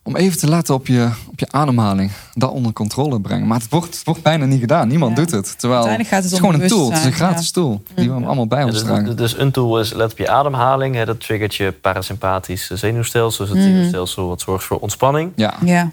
om 0.09 0.16
even 0.16 0.38
te 0.38 0.49
letten 0.49 0.75
op 0.75 0.87
je, 0.87 1.09
op 1.31 1.38
je 1.40 1.47
ademhaling. 1.51 2.11
Dat 2.35 2.51
onder 2.51 2.73
controle 2.73 3.21
brengen. 3.21 3.47
Maar 3.47 3.59
het 3.59 3.68
wordt, 3.71 3.94
het 3.97 4.05
wordt 4.05 4.23
bijna 4.23 4.44
niet 4.44 4.61
gedaan. 4.61 4.88
Niemand 4.88 5.16
Ja. 5.16 5.23
doet 5.23 5.31
het. 5.31 5.59
Terwijl 5.59 5.81
Uiteindelijk 5.87 6.14
gaat 6.14 6.23
het 6.25 6.33
is 6.33 6.38
om 6.40 6.44
gewoon 6.47 6.62
een 6.62 6.68
tool. 6.68 6.90
Het 6.90 6.99
is 6.99 7.05
een 7.05 7.12
gratis 7.12 7.51
tool. 7.51 7.83
Die 7.94 8.11
we 8.12 8.25
allemaal 8.27 8.47
bij 8.47 8.59
Ja, 8.59 8.64
ons 8.64 8.75
dus, 8.75 8.83
dragen. 8.83 9.16
dus 9.16 9.38
een 9.38 9.51
tool 9.51 9.81
is 9.81 9.92
let 9.92 10.12
op 10.12 10.18
je 10.18 10.29
ademhaling. 10.29 10.94
Hè, 10.94 11.05
dat 11.05 11.21
triggert 11.21 11.55
je 11.55 11.73
parasympathisch 11.73 12.71
zenuwstelsel. 12.71 13.44
Dus 13.44 13.55
het 13.55 13.62
zenuwstelsel 13.64 14.29
wat 14.29 14.40
zorgt 14.40 14.64
voor 14.64 14.79
ontspanning. 14.79 15.33
Ja. 15.37 15.55
Ja. 15.64 15.90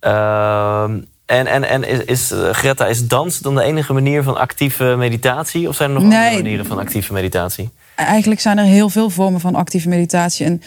Ehm, 0.00 0.98
en 1.26 1.46
en, 1.46 1.68
en 1.68 1.88
is, 1.88 1.98
is, 2.04 2.30
eh, 2.30 2.50
Greta, 2.50 2.86
is 2.86 3.08
dans 3.08 3.38
dan 3.38 3.54
de 3.54 3.62
enige 3.62 3.92
manier 3.92 4.22
van 4.22 4.36
actieve 4.36 4.94
meditatie? 4.98 5.68
Of 5.68 5.76
zijn 5.76 5.90
er 5.90 5.94
nog 6.00 6.04
Nee. 6.04 6.18
andere 6.18 6.42
manieren 6.42 6.66
van 6.66 6.78
actieve 6.78 7.12
meditatie? 7.12 7.70
Eigenlijk 7.94 8.40
zijn 8.40 8.58
er 8.58 8.64
heel 8.64 8.88
veel 8.88 9.10
vormen 9.10 9.40
van 9.40 9.54
actieve 9.54 9.88
meditatie. 9.88 10.46
En 10.46 10.52
het 10.52 10.62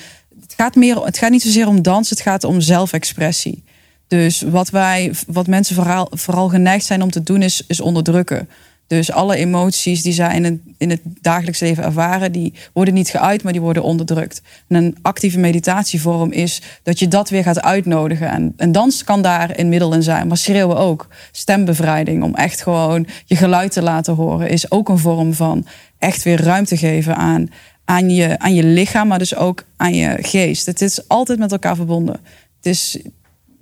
gaat, 0.58 0.76
meer, 0.76 1.04
het 1.04 1.18
gaat 1.18 1.32
niet 1.32 1.42
zozeer 1.42 1.68
om 1.68 1.82
dans, 1.82 2.10
het 2.10 2.22
gaat 2.22 2.44
om 2.44 2.62
zelfexpressie. 2.62 3.64
Dus 4.08 4.42
wat, 4.42 4.70
wij, 4.70 5.14
wat 5.28 5.48
mensen 5.48 5.76
vooral, 5.76 6.12
vooral 6.12 6.50
geneigd 6.50 6.86
zijn 6.86 7.02
om 7.02 7.12
te 7.12 7.24
doen, 7.24 7.42
is, 7.42 7.64
is 7.68 7.82
onderdrukken. 7.82 8.50
Dus 8.88 9.12
alle 9.12 9.36
emoties 9.36 10.02
die 10.02 10.14
zij 10.14 10.36
in 10.36 10.44
het, 10.44 10.60
in 10.78 10.90
het 10.90 11.02
dagelijks 11.04 11.60
leven 11.60 11.84
ervaren, 11.84 12.32
die 12.32 12.54
worden 12.74 12.94
niet 12.94 13.10
geuit, 13.10 13.44
maar 13.44 13.52
die 13.52 13.62
worden 13.62 13.84
onderdrukt. 13.84 14.42
En 14.68 14.76
een 14.76 14.98
actieve 15.02 15.40
meditatievorm 15.40 16.32
is 16.32 16.62
dat 16.84 17.00
je 17.00 17.08
dat 17.08 17.30
weer 17.30 17.44
gaat 17.44 17.62
uitnodigen. 17.62 18.30
En, 18.30 18.54
en 18.58 18.72
dans 18.72 19.04
kan 19.04 19.22
daar 19.22 19.60
een 19.60 19.70
middel 19.70 19.94
in 19.94 20.04
zijn, 20.04 20.28
maar 20.28 20.38
schreeuwen 20.38 20.78
ook. 20.78 21.08
Stembevrijding, 21.32 22.24
om 22.24 22.36
echt 22.36 22.62
gewoon 22.62 23.08
je 23.26 23.36
geluid 23.36 23.72
te 23.72 23.82
laten 23.82 24.14
horen, 24.16 24.50
is 24.50 24.72
ook 24.72 24.90
een 24.90 24.98
vorm 24.98 25.34
van 25.34 25.66
echt 25.98 26.24
weer 26.24 26.42
ruimte 26.42 26.78
geven 26.78 27.16
aan, 27.16 27.50
aan, 27.90 28.10
je, 28.10 28.40
aan 28.40 28.54
je 28.54 28.64
lichaam, 28.64 29.08
maar 29.08 29.20
dus 29.20 29.36
ook 29.36 29.64
aan 29.78 29.94
je 29.94 30.18
geest. 30.22 30.66
Het 30.66 30.82
is 30.82 31.08
altijd 31.08 31.40
met 31.40 31.52
elkaar 31.52 31.76
verbonden. 31.76 32.20
Het 32.56 32.66
is, 32.66 32.98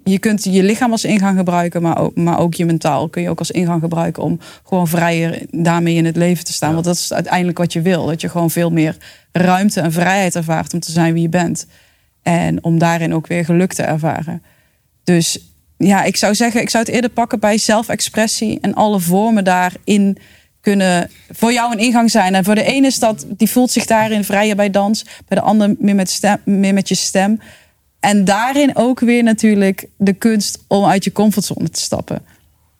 je 0.03 0.19
kunt 0.19 0.43
je 0.43 0.63
lichaam 0.63 0.91
als 0.91 1.03
ingang 1.03 1.37
gebruiken, 1.37 1.81
maar 1.81 1.99
ook, 1.99 2.15
maar 2.15 2.39
ook 2.39 2.53
je 2.53 2.65
mentaal 2.65 3.09
kun 3.09 3.21
je 3.21 3.29
ook 3.29 3.39
als 3.39 3.51
ingang 3.51 3.81
gebruiken 3.81 4.23
om 4.23 4.39
gewoon 4.63 4.87
vrijer 4.87 5.41
daarmee 5.51 5.95
in 5.95 6.05
het 6.05 6.15
leven 6.15 6.45
te 6.45 6.53
staan. 6.53 6.73
Want 6.73 6.85
dat 6.85 6.95
is 6.95 7.13
uiteindelijk 7.13 7.57
wat 7.57 7.73
je 7.73 7.81
wil. 7.81 8.05
Dat 8.05 8.21
je 8.21 8.29
gewoon 8.29 8.51
veel 8.51 8.71
meer 8.71 8.97
ruimte 9.31 9.81
en 9.81 9.91
vrijheid 9.91 10.35
ervaart 10.35 10.73
om 10.73 10.79
te 10.79 10.91
zijn 10.91 11.13
wie 11.13 11.21
je 11.21 11.29
bent. 11.29 11.67
En 12.21 12.63
om 12.63 12.77
daarin 12.77 13.13
ook 13.13 13.27
weer 13.27 13.45
geluk 13.45 13.73
te 13.73 13.83
ervaren. 13.83 14.43
Dus 15.03 15.39
ja, 15.77 16.03
ik 16.03 16.15
zou 16.15 16.35
zeggen, 16.35 16.61
ik 16.61 16.69
zou 16.69 16.83
het 16.83 16.93
eerder 16.93 17.09
pakken 17.09 17.39
bij 17.39 17.57
zelfexpressie 17.57 18.59
en 18.61 18.73
alle 18.73 18.99
vormen 18.99 19.43
daarin 19.43 20.17
kunnen 20.65 21.09
voor 21.29 21.53
jou 21.53 21.71
een 21.71 21.79
ingang 21.79 22.11
zijn. 22.11 22.35
En 22.35 22.43
voor 22.43 22.55
de 22.55 22.63
ene 22.63 22.87
is 22.87 22.99
dat, 22.99 23.25
die 23.29 23.49
voelt 23.49 23.71
zich 23.71 23.85
daarin 23.85 24.23
vrijer 24.23 24.55
bij 24.55 24.69
dans, 24.69 25.05
bij 25.27 25.37
de 25.37 25.43
ander 25.43 25.75
meer 25.79 25.95
met, 25.95 26.09
stem, 26.09 26.37
meer 26.43 26.73
met 26.73 26.87
je 26.89 26.95
stem. 26.95 27.39
En 27.99 28.25
daarin 28.25 28.75
ook 28.75 28.99
weer 28.99 29.23
natuurlijk 29.23 29.87
de 29.97 30.13
kunst 30.13 30.63
om 30.67 30.85
uit 30.85 31.03
je 31.03 31.11
comfortzone 31.11 31.69
te 31.69 31.79
stappen. 31.79 32.21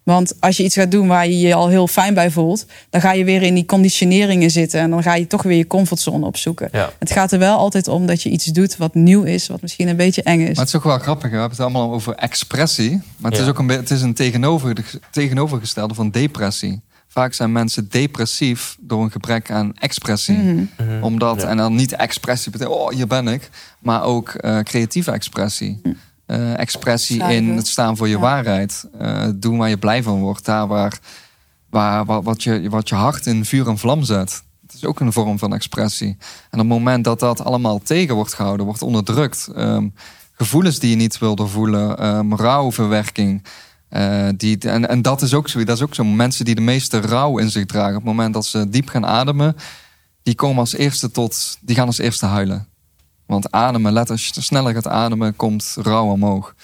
Want 0.04 0.34
als 0.40 0.58
je 0.58 0.64
iets 0.64 0.76
gaat 0.76 0.92
doen 0.92 1.08
waar 1.08 1.28
je 1.28 1.40
je 1.40 1.54
al 1.54 1.68
heel 1.70 1.88
fijn 1.88 2.14
bij 2.14 2.32
voelt, 2.32 2.66
dan 2.90 3.02
ga 3.02 3.12
je 3.12 3.24
weer 3.24 3.42
in 3.42 3.54
die 3.54 3.66
conditioneringen 3.66 4.50
zitten 4.52 4.80
en 4.80 4.90
dan 4.90 5.04
ga 5.04 5.16
je 5.16 5.28
toch 5.28 5.44
weer 5.44 5.58
je 5.58 5.68
comfortzone 5.68 6.26
opzoeken. 6.26 6.70
Ja. 6.72 6.90
Het 7.00 7.12
gaat 7.12 7.32
er 7.32 7.40
wel 7.40 7.58
altijd 7.58 7.88
om 7.88 8.06
dat 8.06 8.22
je 8.22 8.30
iets 8.30 8.46
doet 8.46 8.78
wat 8.78 8.94
nieuw 8.94 9.24
is, 9.24 9.48
wat 9.48 9.62
misschien 9.62 9.88
een 9.88 9.96
beetje 9.96 10.24
eng 10.24 10.40
is. 10.40 10.48
Maar 10.48 10.66
het 10.66 10.68
is 10.68 10.76
ook 10.76 10.84
wel 10.84 11.00
grappig. 11.00 11.30
We 11.32 11.38
hebben 11.38 11.50
het 11.58 11.60
allemaal 11.60 11.92
over 11.94 12.16
expressie. 12.16 13.02
Maar 13.18 13.32
het 13.32 13.40
Ja. 13.40 13.46
is 13.46 13.50
ook 13.52 13.60
een, 13.60 13.70
het 13.70 13.92
is 13.92 14.02
een 14.02 14.14
tegenover, 14.14 14.76
tegenovergestelde 15.12 15.94
van 15.94 16.10
depressie. 16.12 16.82
Vaak 17.16 17.34
zijn 17.34 17.52
mensen 17.52 17.90
depressief 17.90 18.78
door 18.80 19.04
een 19.04 19.12
gebrek 19.12 19.52
aan 19.52 19.74
expressie. 19.76 20.38
Mhm. 20.38 21.04
Omdat, 21.04 21.42
Ja. 21.42 21.48
en 21.48 21.58
dan 21.58 21.76
niet 21.76 21.92
expressie 21.92 22.52
betekent, 22.52 22.76
oh 22.76 22.90
hier 22.90 23.08
ben 23.08 23.28
ik. 23.28 23.50
Maar 23.80 24.04
ook 24.04 24.30
eh, 24.30 24.60
creatieve 24.60 25.12
expressie. 25.12 25.82
Eh, 26.26 26.60
expressie 26.60 27.24
in 27.24 27.50
het 27.50 27.68
staan 27.68 27.98
voor 27.98 28.08
je 28.08 28.14
Ja. 28.14 28.20
waarheid. 28.20 28.86
Eh, 29.00 29.28
doen 29.36 29.58
waar 29.58 29.70
je 29.70 29.78
blij 29.78 30.04
van 30.04 30.20
wordt. 30.20 30.46
Daar 30.46 30.68
waar, 30.68 31.00
waar, 31.70 32.06
wat, 32.06 32.24
wat, 32.24 32.44
je, 32.44 32.70
wat 32.70 32.90
je 32.90 32.96
hart 32.96 33.26
in 33.26 33.46
vuur 33.46 33.68
en 33.68 33.78
vlam 33.78 34.04
zet. 34.04 34.44
Het 34.62 34.74
is 34.76 34.86
ook 34.86 35.00
een 35.00 35.14
vorm 35.14 35.40
van 35.40 35.54
expressie. 35.54 36.18
En 36.50 36.52
op 36.52 36.58
het 36.60 36.68
moment 36.68 37.04
dat 37.04 37.20
dat 37.20 37.44
allemaal 37.44 37.80
tegen 37.80 38.16
wordt 38.16 38.34
gehouden, 38.34 38.66
wordt 38.66 38.82
onderdrukt. 38.82 39.48
ehm, 39.56 39.88
gevoelens 40.32 40.80
die 40.80 40.90
je 40.90 40.96
niet 40.96 41.18
wilde 41.18 41.48
voelen, 41.48 41.98
ehm 41.98 42.34
rouwverwerking. 42.34 43.44
Eh, 43.90 44.28
die, 44.36 44.58
en, 44.58 44.90
en 44.90 45.02
dat 45.02 45.22
is 45.22 45.34
ook 45.34 45.50
zo. 45.50 45.64
Dat 45.64 45.76
is 45.76 45.84
ook 45.84 45.96
zo. 45.96 46.04
Mensen 46.04 46.46
die 46.46 46.56
de 46.56 46.62
meeste 46.62 47.00
rouw 47.00 47.38
in 47.38 47.50
zich 47.50 47.66
dragen, 47.66 47.96
op 47.96 48.02
het 48.02 48.12
moment 48.16 48.34
dat 48.34 48.46
ze 48.46 48.70
diep 48.70 48.90
gaan 48.90 49.06
ademen, 49.06 49.56
die 50.24 50.36
komen 50.36 50.60
als 50.60 50.76
eerste 50.76 51.12
tot, 51.12 51.58
die 51.62 51.76
gaan 51.76 51.88
als 51.88 51.98
eerste 51.98 52.26
huilen. 52.26 52.68
Want 53.26 53.52
ademen, 53.52 53.94
let 53.94 54.10
als 54.10 54.28
je 54.28 54.42
sneller 54.42 54.74
gaat 54.74 54.88
ademen, 54.88 55.36
komt 55.36 55.76
rouw 55.80 56.06
omhoog. 56.12 56.56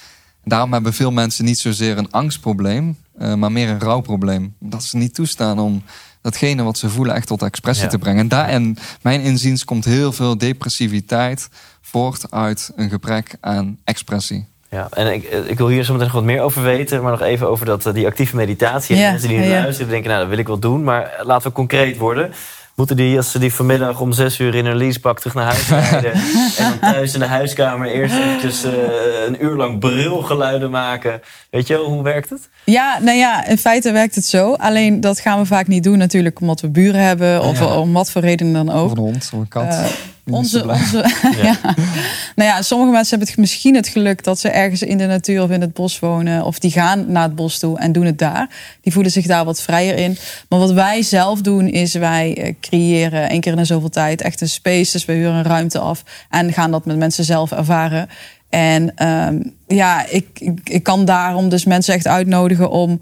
En 0.43 0.49
daarom 0.49 0.73
hebben 0.73 0.93
veel 0.93 1.11
mensen 1.11 1.45
niet 1.45 1.59
zozeer 1.59 1.97
een 1.97 2.11
angstprobleem, 2.11 2.97
eh, 3.17 3.33
maar 3.33 3.51
meer 3.51 3.69
een 3.69 3.79
rouwprobleem. 3.79 4.55
Dat 4.59 4.83
ze 4.83 4.97
niet 4.97 5.13
toestaan 5.13 5.59
om 5.59 5.83
datgene 6.21 6.63
wat 6.63 6.77
ze 6.77 6.89
voelen 6.89 7.15
echt 7.15 7.27
tot 7.27 7.41
expressie 7.41 7.85
Ja. 7.85 7.89
te 7.91 7.97
brengen. 7.97 8.19
En, 8.21 8.27
daar, 8.27 8.47
en 8.47 8.77
mijn 9.01 9.21
inziens 9.21 9.63
komt 9.65 9.85
heel 9.85 10.11
veel 10.11 10.37
depressiviteit 10.37 11.49
voort 11.81 12.31
uit 12.31 12.71
een 12.75 12.89
gebrek 12.89 13.35
aan 13.39 13.77
expressie. 13.83 14.45
Ja, 14.71 14.87
en 14.91 15.13
ik, 15.13 15.23
ik 15.23 15.57
wil 15.57 15.67
hier 15.67 15.83
zo 15.83 15.91
meteen 15.91 16.07
nog 16.07 16.15
wat 16.15 16.25
meer 16.25 16.41
over 16.41 16.63
weten. 16.63 17.01
Maar 17.01 17.11
nog 17.11 17.21
even 17.21 17.49
over 17.49 17.65
dat, 17.65 17.85
eh, 17.85 17.93
die 17.93 18.05
actieve 18.05 18.35
meditatie. 18.35 18.95
En 18.95 19.01
Ja, 19.01 19.11
mensen 19.11 19.29
die 19.29 19.37
nu 19.37 19.43
ja. 19.45 19.61
luisteren 19.61 19.89
denken, 19.91 20.07
nou, 20.09 20.21
dat 20.21 20.29
wil 20.29 20.39
ik 20.39 20.47
wel 20.47 20.59
doen. 20.59 20.83
Maar 20.83 21.11
laten 21.23 21.47
we 21.47 21.53
concreet 21.53 21.97
worden. 21.97 22.31
Moeten 22.75 22.95
die, 22.95 23.17
als 23.17 23.31
ze 23.31 23.39
die 23.39 23.53
vanmiddag 23.53 23.99
om 23.99 24.11
zes 24.11 24.39
uur 24.39 24.55
in 24.55 24.65
hun 24.65 24.75
leasepak 24.77 25.17
terug 25.19 25.33
naar 25.33 25.43
huis 25.45 25.69
rijden... 25.89 26.11
en 26.13 26.21
dan 26.57 26.79
thuis 26.91 27.13
in 27.13 27.19
de 27.19 27.25
huiskamer 27.25 27.87
eerst 27.91 28.15
eventjes 28.15 28.63
eh, 28.63 28.71
een 29.27 29.43
uur 29.45 29.55
lang 29.55 29.79
brilgeluiden 29.79 30.69
maken. 30.69 31.21
Weet 31.49 31.67
je 31.67 31.73
wel, 31.73 31.85
hoe 31.85 32.03
werkt 32.03 32.29
het? 32.29 32.49
Ja, 32.65 32.97
nou 33.01 33.17
ja, 33.17 33.45
in 33.47 33.57
feite 33.57 33.91
werkt 33.91 34.15
het 34.15 34.25
zo. 34.25 34.53
Alleen 34.53 35.01
dat 35.01 35.19
gaan 35.19 35.39
we 35.39 35.45
vaak 35.45 35.67
niet 35.67 35.83
doen 35.83 35.97
natuurlijk 35.97 36.39
omdat 36.39 36.61
we 36.61 36.69
buren 36.69 37.01
hebben 37.01 37.41
of 37.41 37.59
Ja. 37.59 37.77
om 37.77 37.93
wat 37.93 38.11
voor 38.11 38.21
reden 38.21 38.53
dan 38.53 38.69
ook. 38.71 38.85
Of 38.85 38.91
een 38.91 38.97
hond, 38.97 39.29
of 39.33 39.39
een 39.39 39.47
kat. 39.47 39.63
Eh, 39.67 39.85
onze, 40.29 40.67
onze, 40.67 40.97
ja. 41.43 41.57
Nou 42.35 42.49
ja, 42.49 42.61
sommige 42.61 42.91
mensen 42.91 43.09
hebben 43.09 43.27
het 43.27 43.37
misschien 43.37 43.75
het 43.75 43.87
geluk 43.87 44.23
dat 44.23 44.39
ze 44.39 44.49
ergens 44.49 44.81
in 44.81 44.97
de 44.97 45.05
natuur 45.05 45.43
of 45.43 45.49
in 45.49 45.61
het 45.61 45.73
bos 45.73 45.99
wonen. 45.99 46.45
Of 46.45 46.59
die 46.59 46.71
gaan 46.71 47.11
naar 47.11 47.23
het 47.23 47.35
bos 47.35 47.59
toe 47.59 47.79
en 47.79 47.91
doen 47.91 48.05
het 48.05 48.17
daar. 48.17 48.49
Die 48.81 48.93
voelen 48.93 49.11
zich 49.11 49.25
daar 49.25 49.45
wat 49.45 49.61
vrijer 49.61 49.97
in. 49.97 50.17
Maar 50.49 50.59
wat 50.59 50.71
wij 50.71 51.01
zelf 51.01 51.41
doen 51.41 51.67
is 51.67 51.93
wij 51.93 52.37
eh, 52.37 52.53
creëren 52.61 53.29
één 53.29 53.41
keer 53.41 53.51
in 53.51 53.57
de 53.57 53.65
zoveel 53.65 53.89
tijd 53.89 54.21
echt 54.21 54.41
een 54.41 54.49
space. 54.49 54.91
Dus 54.91 55.05
we 55.05 55.13
huren 55.13 55.33
een 55.33 55.43
ruimte 55.43 55.79
af 55.79 56.03
en 56.29 56.53
gaan 56.53 56.71
dat 56.71 56.85
met 56.85 56.97
mensen 56.97 57.23
zelf 57.23 57.51
ervaren. 57.51 58.09
En 58.49 58.95
ehm, 58.95 59.39
ja, 59.67 60.05
ik, 60.05 60.27
ik, 60.39 60.69
ik 60.69 60.83
kan 60.83 61.05
daarom 61.05 61.49
dus 61.49 61.65
mensen 61.65 61.93
echt 61.93 62.07
uitnodigen 62.07 62.69
om 62.69 62.99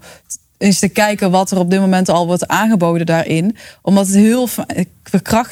eens 0.60 0.78
te 0.78 0.88
kijken 0.88 1.30
wat 1.30 1.50
er 1.50 1.58
op 1.58 1.70
dit 1.70 1.80
moment 1.80 2.08
al 2.08 2.26
wordt 2.26 2.46
aangeboden 2.46 3.06
daarin. 3.06 3.56
Omdat 3.82 4.06
het 4.06 4.16
heel 4.16 4.48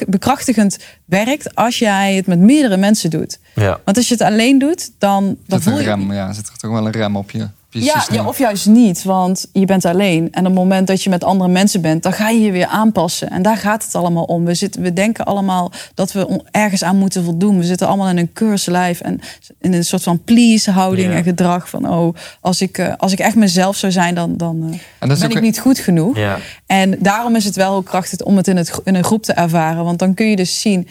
bekrachtigend 0.07 0.79
werkt 1.05 1.55
als 1.55 1.79
jij 1.79 2.15
het 2.15 2.27
met 2.27 2.39
meerdere 2.39 2.77
mensen 2.77 3.09
doet. 3.09 3.39
Ja. 3.55 3.79
Want 3.85 3.97
als 3.97 4.07
je 4.07 4.13
het 4.13 4.23
alleen 4.23 4.59
doet, 4.59 4.91
dan, 4.97 5.37
dan 5.47 5.61
Zit 5.61 5.63
voel 5.63 5.73
een 5.73 5.83
je... 5.83 5.89
rem, 5.89 6.13
ja, 6.13 6.33
zit 6.33 6.47
er 6.47 6.57
toch 6.57 6.71
wel 6.71 6.85
een 6.85 6.91
rem 6.91 7.15
op 7.15 7.31
je 7.31 7.47
Ja, 7.71 8.05
ja, 8.11 8.25
of 8.25 8.37
juist 8.37 8.65
niet, 8.65 9.03
want 9.03 9.47
je 9.53 9.65
bent 9.65 9.85
alleen. 9.85 10.27
En 10.31 10.39
op 10.39 10.45
het 10.45 10.53
moment 10.53 10.87
dat 10.87 11.03
je 11.03 11.09
met 11.09 11.23
andere 11.23 11.49
mensen 11.49 11.81
bent, 11.81 12.03
dan 12.03 12.13
ga 12.13 12.29
je 12.29 12.39
je 12.39 12.51
weer 12.51 12.65
aanpassen. 12.65 13.29
En 13.29 13.41
daar 13.41 13.57
gaat 13.57 13.83
het 13.83 13.95
allemaal 13.95 14.23
om. 14.23 14.45
We, 14.45 14.53
zitten, 14.53 14.81
we 14.81 14.93
denken 14.93 15.25
allemaal 15.25 15.71
dat 15.93 16.11
we 16.11 16.41
ergens 16.51 16.83
aan 16.83 16.97
moeten 16.97 17.23
voldoen. 17.23 17.57
We 17.57 17.63
zitten 17.63 17.87
allemaal 17.87 18.09
in 18.09 18.17
een 18.17 18.33
keurslijf 18.33 19.01
en 19.01 19.21
in 19.59 19.73
een 19.73 19.85
soort 19.85 20.03
van 20.03 20.23
please-houding 20.23 21.13
en 21.13 21.23
gedrag. 21.23 21.69
Van, 21.69 21.89
oh, 21.89 22.15
als 22.41 22.61
ik, 22.61 22.77
eh, 22.77 22.93
als 22.97 23.11
ik 23.11 23.19
echt 23.19 23.35
mezelf 23.35 23.75
zou 23.75 23.91
zijn, 23.91 24.15
dan, 24.15 24.37
dan 24.37 24.79
eh, 24.99 25.07
ben 25.07 25.23
ook 25.23 25.31
ik 25.31 25.41
niet 25.41 25.59
goed 25.59 25.79
genoeg. 25.79 26.17
En 26.65 26.95
daarom 26.99 27.35
is 27.35 27.45
het 27.45 27.55
wel 27.55 27.71
heel 27.71 27.83
krachtig 27.83 28.19
om 28.19 28.37
het 28.37 28.47
in, 28.47 28.57
het 28.57 28.79
in 28.83 28.95
een 28.95 29.03
groep 29.03 29.23
te 29.23 29.33
ervaren. 29.33 29.83
Want 29.83 29.99
dan 29.99 30.13
kun 30.13 30.25
je 30.25 30.35
dus 30.35 30.61
zien 30.61 30.87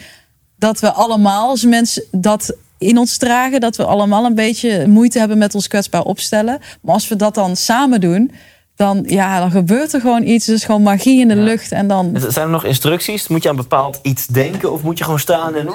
dat 0.57 0.79
we 0.79 0.91
allemaal 0.91 1.49
als 1.49 1.65
mensen 1.65 2.03
dat 2.11 2.55
in 2.79 2.97
ons 2.97 3.17
dragen. 3.17 3.59
Dat 3.59 3.75
we 3.75 3.85
allemaal 3.85 4.25
een 4.25 4.35
beetje 4.35 4.87
moeite 4.87 5.19
hebben 5.19 5.37
met 5.37 5.55
ons 5.55 5.67
kwetsbaar 5.67 6.03
opstellen. 6.03 6.59
Maar 6.81 6.93
als 6.93 7.07
we 7.07 7.15
dat 7.15 7.35
dan 7.35 7.55
samen 7.55 8.01
doen, 8.01 8.31
dan, 8.75 9.03
ja, 9.07 9.39
dan 9.39 9.51
gebeurt 9.51 9.93
er 9.93 10.01
gewoon 10.01 10.23
iets. 10.23 10.45
Dus 10.45 10.63
gewoon 10.63 10.81
magie 10.83 11.19
in 11.19 11.27
de 11.27 11.35
Ja. 11.35 11.41
lucht. 11.43 11.71
En 11.71 11.87
dan. 11.87 12.15
Zijn 12.27 12.45
er 12.45 12.51
nog 12.51 12.65
instructies? 12.65 13.27
Moet 13.27 13.43
je 13.43 13.49
aan 13.49 13.55
bepaald 13.55 13.99
iets 14.01 14.27
denken 14.27 14.71
of 14.73 14.81
moet 14.83 14.97
je 14.97 15.03
gewoon 15.03 15.19
staan 15.19 15.55
en... 15.55 15.67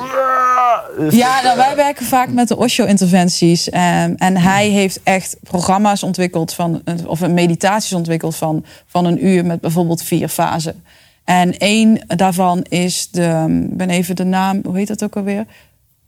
Dus 0.99 1.15
Ja, 1.15 1.43
nou, 1.43 1.57
wij 1.57 1.77
werken 1.77 2.07
vaak 2.07 2.29
met 2.33 2.49
de 2.49 2.57
Osho-interventies. 2.57 3.71
Ehm, 3.71 4.15
en 4.17 4.37
hij 4.37 4.69
heeft 4.69 5.01
echt 5.03 5.37
programma's 5.43 6.03
ontwikkeld 6.03 6.53
van, 6.55 6.83
of 7.07 7.21
een 7.21 7.35
meditaties 7.35 7.93
ontwikkeld 7.93 8.37
van, 8.37 8.65
van 8.87 9.05
een 9.05 9.27
uur 9.27 9.45
met 9.47 9.61
bijvoorbeeld 9.61 10.03
vier 10.03 10.29
fasen. 10.29 10.83
En 11.25 11.59
één 11.59 12.01
daarvan 12.07 12.63
is 12.69 13.09
de, 13.11 13.45
ik 13.71 13.77
ben 13.77 13.91
even 13.91 14.17
de 14.17 14.25
naam, 14.25 14.61
hoe 14.65 14.77
heet 14.77 14.89
dat 14.89 15.05
ook 15.05 15.17
alweer? 15.17 15.45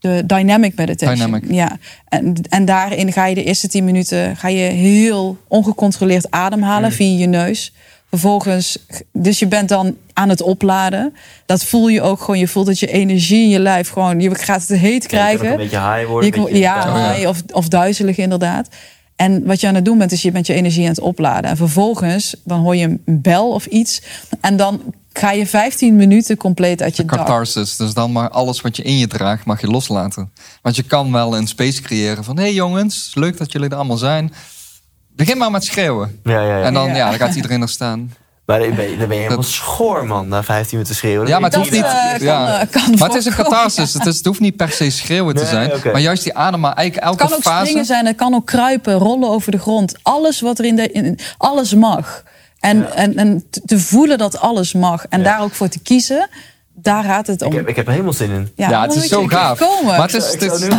De 0.01 0.23
dynamic 0.27 0.77
meditation. 0.77 1.17
Dynamic. 1.17 1.45
Ja. 1.49 1.79
En, 2.09 2.35
en 2.49 2.65
daarin 2.65 3.13
ga 3.13 3.27
je 3.27 3.35
de 3.35 3.45
eerste 3.45 3.69
tien 3.69 3.85
minuten 3.85 4.37
ga 4.37 4.49
je 4.49 4.59
heel 4.71 5.39
ongecontroleerd 5.49 6.31
ademhalen 6.31 6.93
via 6.93 7.19
je 7.19 7.27
neus. 7.27 7.73
Vervolgens, 8.09 8.79
dus 9.13 9.39
je 9.39 9.47
bent 9.47 9.69
dan 9.69 9.97
aan 10.13 10.29
het 10.29 10.43
opladen. 10.43 11.15
Dat 11.47 11.65
voel 11.65 11.89
je 11.89 12.03
ook 12.03 12.21
gewoon. 12.21 12.39
Je 12.39 12.49
voelt 12.49 12.67
dat 12.67 12.79
je 12.79 12.87
energie 12.87 13.43
in 13.43 13.49
je 13.49 13.59
lijf 13.59 13.89
gewoon, 13.89 14.21
je 14.21 14.35
gaat 14.35 14.69
het 14.69 14.79
heet 14.79 15.07
krijgen. 15.07 15.45
ook 15.47 15.51
een 15.51 15.57
beetje 15.57 15.93
high 15.93 16.07
worden. 16.07 16.31
Je- 16.31 16.37
een 16.37 16.45
beetje 16.45 16.59
ja, 16.59 16.87
ja. 16.87 17.13
high 17.13 17.29
of, 17.29 17.43
of 17.53 17.69
duizelig 17.69 18.17
inderdaad. 18.17 18.69
En 19.17 19.45
wat 19.47 19.61
je 19.61 19.67
aan 19.67 19.75
het 19.75 19.85
doen 19.85 19.99
bent, 19.99 20.13
is 20.13 20.23
je 20.23 20.31
bent 20.31 20.47
je 20.47 20.55
energie 20.55 20.83
aan 20.83 20.89
het 20.89 21.01
opladen. 21.01 21.51
En 21.51 21.57
vervolgens, 21.57 22.37
dan 22.45 22.61
hoor 22.61 22.77
je 22.77 22.85
een 22.85 23.21
bel 23.23 23.51
of 23.51 23.67
iets. 23.67 24.03
En 24.41 24.57
dan 24.57 24.81
ga 25.19 25.31
je 25.31 25.47
15 25.47 25.97
minuten 25.97 26.37
compleet 26.37 26.83
uit 26.83 26.97
je 26.97 27.03
De 27.03 27.09
dag. 27.09 27.19
catharsis. 27.19 27.77
Dus 27.77 27.95
dan 27.95 28.13
maar 28.13 28.29
alles 28.31 28.61
wat 28.61 28.77
je 28.77 28.83
in 28.83 28.99
je 28.99 29.07
draagt, 29.07 29.45
mag 29.45 29.61
je 29.61 29.67
loslaten. 29.67 30.33
Want 30.63 30.77
je 30.77 30.83
kan 30.83 31.13
wel 31.13 31.37
een 31.37 31.47
space 31.47 31.83
creëren 31.83 32.25
van... 32.25 32.37
hé 32.37 32.43
hey 32.43 32.53
jongens, 32.55 33.11
leuk 33.15 33.37
dat 33.39 33.53
jullie 33.53 33.69
er 33.69 33.77
allemaal 33.77 33.97
zijn. 33.97 34.33
Begin 35.17 35.39
maar 35.39 35.51
met 35.51 35.65
schreeuwen. 35.65 36.21
Ja, 36.25 36.41
ja, 36.41 36.59
ja. 36.59 36.63
En 36.65 36.75
dan, 36.75 36.89
Ja. 36.89 36.97
ja, 36.97 37.11
dan 37.11 37.19
gaat 37.19 37.35
iedereen 37.35 37.63
er 37.63 37.69
staan. 37.69 38.15
Maar 38.47 38.59
dan 38.59 38.75
ben 38.75 38.91
je, 38.91 38.97
dan 38.97 39.09
ben 39.09 39.17
je 39.17 39.23
helemaal 39.23 39.43
schoor, 39.45 40.07
man, 40.07 40.29
na 40.29 40.43
15 40.43 40.77
minuten 40.77 40.97
schreeuwen. 40.97 41.27
Ja, 41.29 41.39
maar 41.39 41.51
het 41.51 41.53
Dat, 41.53 41.61
hoeft 41.61 41.73
niet... 41.73 41.93
kan, 42.19 42.27
ja. 42.27 42.61
eh, 42.61 42.71
kan 42.71 42.95
maar 42.99 43.09
het 43.09 43.17
is 43.19 43.25
een 43.27 43.35
catharsis. 43.35 43.95
Het, 43.95 44.07
is, 44.07 44.17
het 44.17 44.27
hoeft 44.27 44.41
niet 44.41 44.57
per 44.57 44.71
se 44.71 44.91
schreeuwen 44.91 45.35
te 45.35 45.47
zijn. 45.47 45.73
Maar 45.85 46.01
juist 46.01 46.23
die 46.23 46.35
adem, 46.35 46.61
maar 46.61 46.73
eigenlijk 46.75 47.07
Het 47.09 47.19
elke 47.21 47.29
kan 47.31 47.39
ook 47.39 47.43
fase... 47.45 47.65
springen 47.65 47.85
zijn, 47.87 48.07
het 48.07 48.17
kan 48.17 48.35
ook 48.35 48.47
kruipen, 48.47 48.95
rollen 48.95 49.29
over 49.29 49.51
de 49.53 49.59
grond. 49.59 49.95
Alles 50.03 50.41
wat 50.41 50.59
er 50.59 50.65
in 50.65 50.77
de. 50.77 50.91
In, 50.91 51.19
alles 51.39 51.75
mag. 51.75 52.23
En, 52.67 52.79
Ja. 52.79 52.89
en, 52.91 53.17
en 53.17 53.45
te- 53.67 53.79
voelen 53.79 54.19
dat 54.19 54.39
alles 54.39 54.73
mag. 54.73 55.07
En 55.09 55.19
Ja. 55.19 55.25
daar 55.25 55.41
ook 55.43 55.55
voor 55.55 55.69
te 55.69 55.79
kiezen, 55.79 56.29
daar 56.75 57.05
gaat 57.05 57.27
het 57.27 57.43
om. 57.43 57.51
Ik 57.51 57.57
heb, 57.57 57.69
ik 57.69 57.77
heb 57.77 57.87
er 57.87 57.93
helemaal 57.93 58.13
zin 58.13 58.31
in. 58.31 58.51
Ja, 58.57 58.83
het 58.83 58.95
is 58.95 59.09
zo 59.09 59.27
gaaf. 59.27 59.59
Komen. 59.59 59.97
Maar 59.97 60.11
het 60.11 60.15
is, 60.15 60.33
Ik 60.33 60.41
zou 60.41 60.61
nu. 60.61 60.69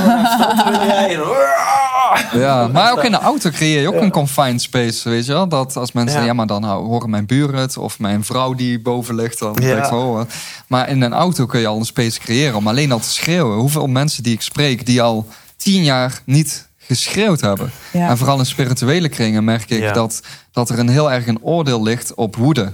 Ja, 2.34 2.68
maar 2.68 2.92
ook 2.92 3.04
in 3.04 3.12
de 3.12 3.18
auto 3.20 3.50
creëer 3.50 3.82
je 3.82 3.88
ook 3.88 4.02
een 4.02 4.12
confined 4.12 4.62
space, 4.62 5.10
weet 5.10 5.26
je 5.26 5.32
wel? 5.34 5.48
Dat 5.48 5.76
als 5.76 5.92
mensen, 5.92 6.20
Ja. 6.20 6.26
ja, 6.26 6.34
maar 6.34 6.48
dan 6.48 6.64
horen 6.64 7.10
mijn 7.10 7.26
buren 7.26 7.60
het 7.60 7.78
of 7.78 8.00
mijn 8.00 8.24
vrouw 8.24 8.54
die 8.54 8.80
boven 8.82 9.16
ligt, 9.16 9.40
dan 9.40 9.56
Ja. 9.60 9.60
denk 9.74 9.86
ik 9.86 9.92
oh. 9.92 10.22
Maar 10.68 10.90
in 10.90 11.02
een 11.02 11.14
auto 11.14 11.46
kun 11.46 11.60
je 11.60 11.68
al 11.68 11.78
een 11.80 11.86
space 11.86 12.20
creëren 12.20 12.56
om 12.56 12.68
alleen 12.68 12.92
al 12.92 13.00
te 13.00 13.10
schreeuwen. 13.10 13.58
Hoeveel 13.58 13.88
mensen 13.88 14.24
die 14.24 14.34
ik 14.34 14.42
spreek 14.42 14.86
die 14.86 15.02
al 15.02 15.28
tien 15.58 15.84
jaar 15.84 16.22
niet 16.26 16.67
geschreeuwd 16.88 17.42
hebben. 17.42 17.72
Ja. 17.94 18.10
En 18.10 18.18
vooral 18.18 18.40
in 18.40 18.46
spirituele 18.46 19.10
kringen 19.10 19.44
merk 19.44 19.70
ik 19.70 19.80
Ja. 19.82 19.94
dat, 19.94 20.22
dat 20.52 20.70
er 20.70 20.80
een 20.80 20.90
heel 20.90 21.12
erg 21.12 21.28
een 21.28 21.42
oordeel 21.42 21.84
ligt 21.84 22.14
op 22.14 22.36
woede. 22.36 22.74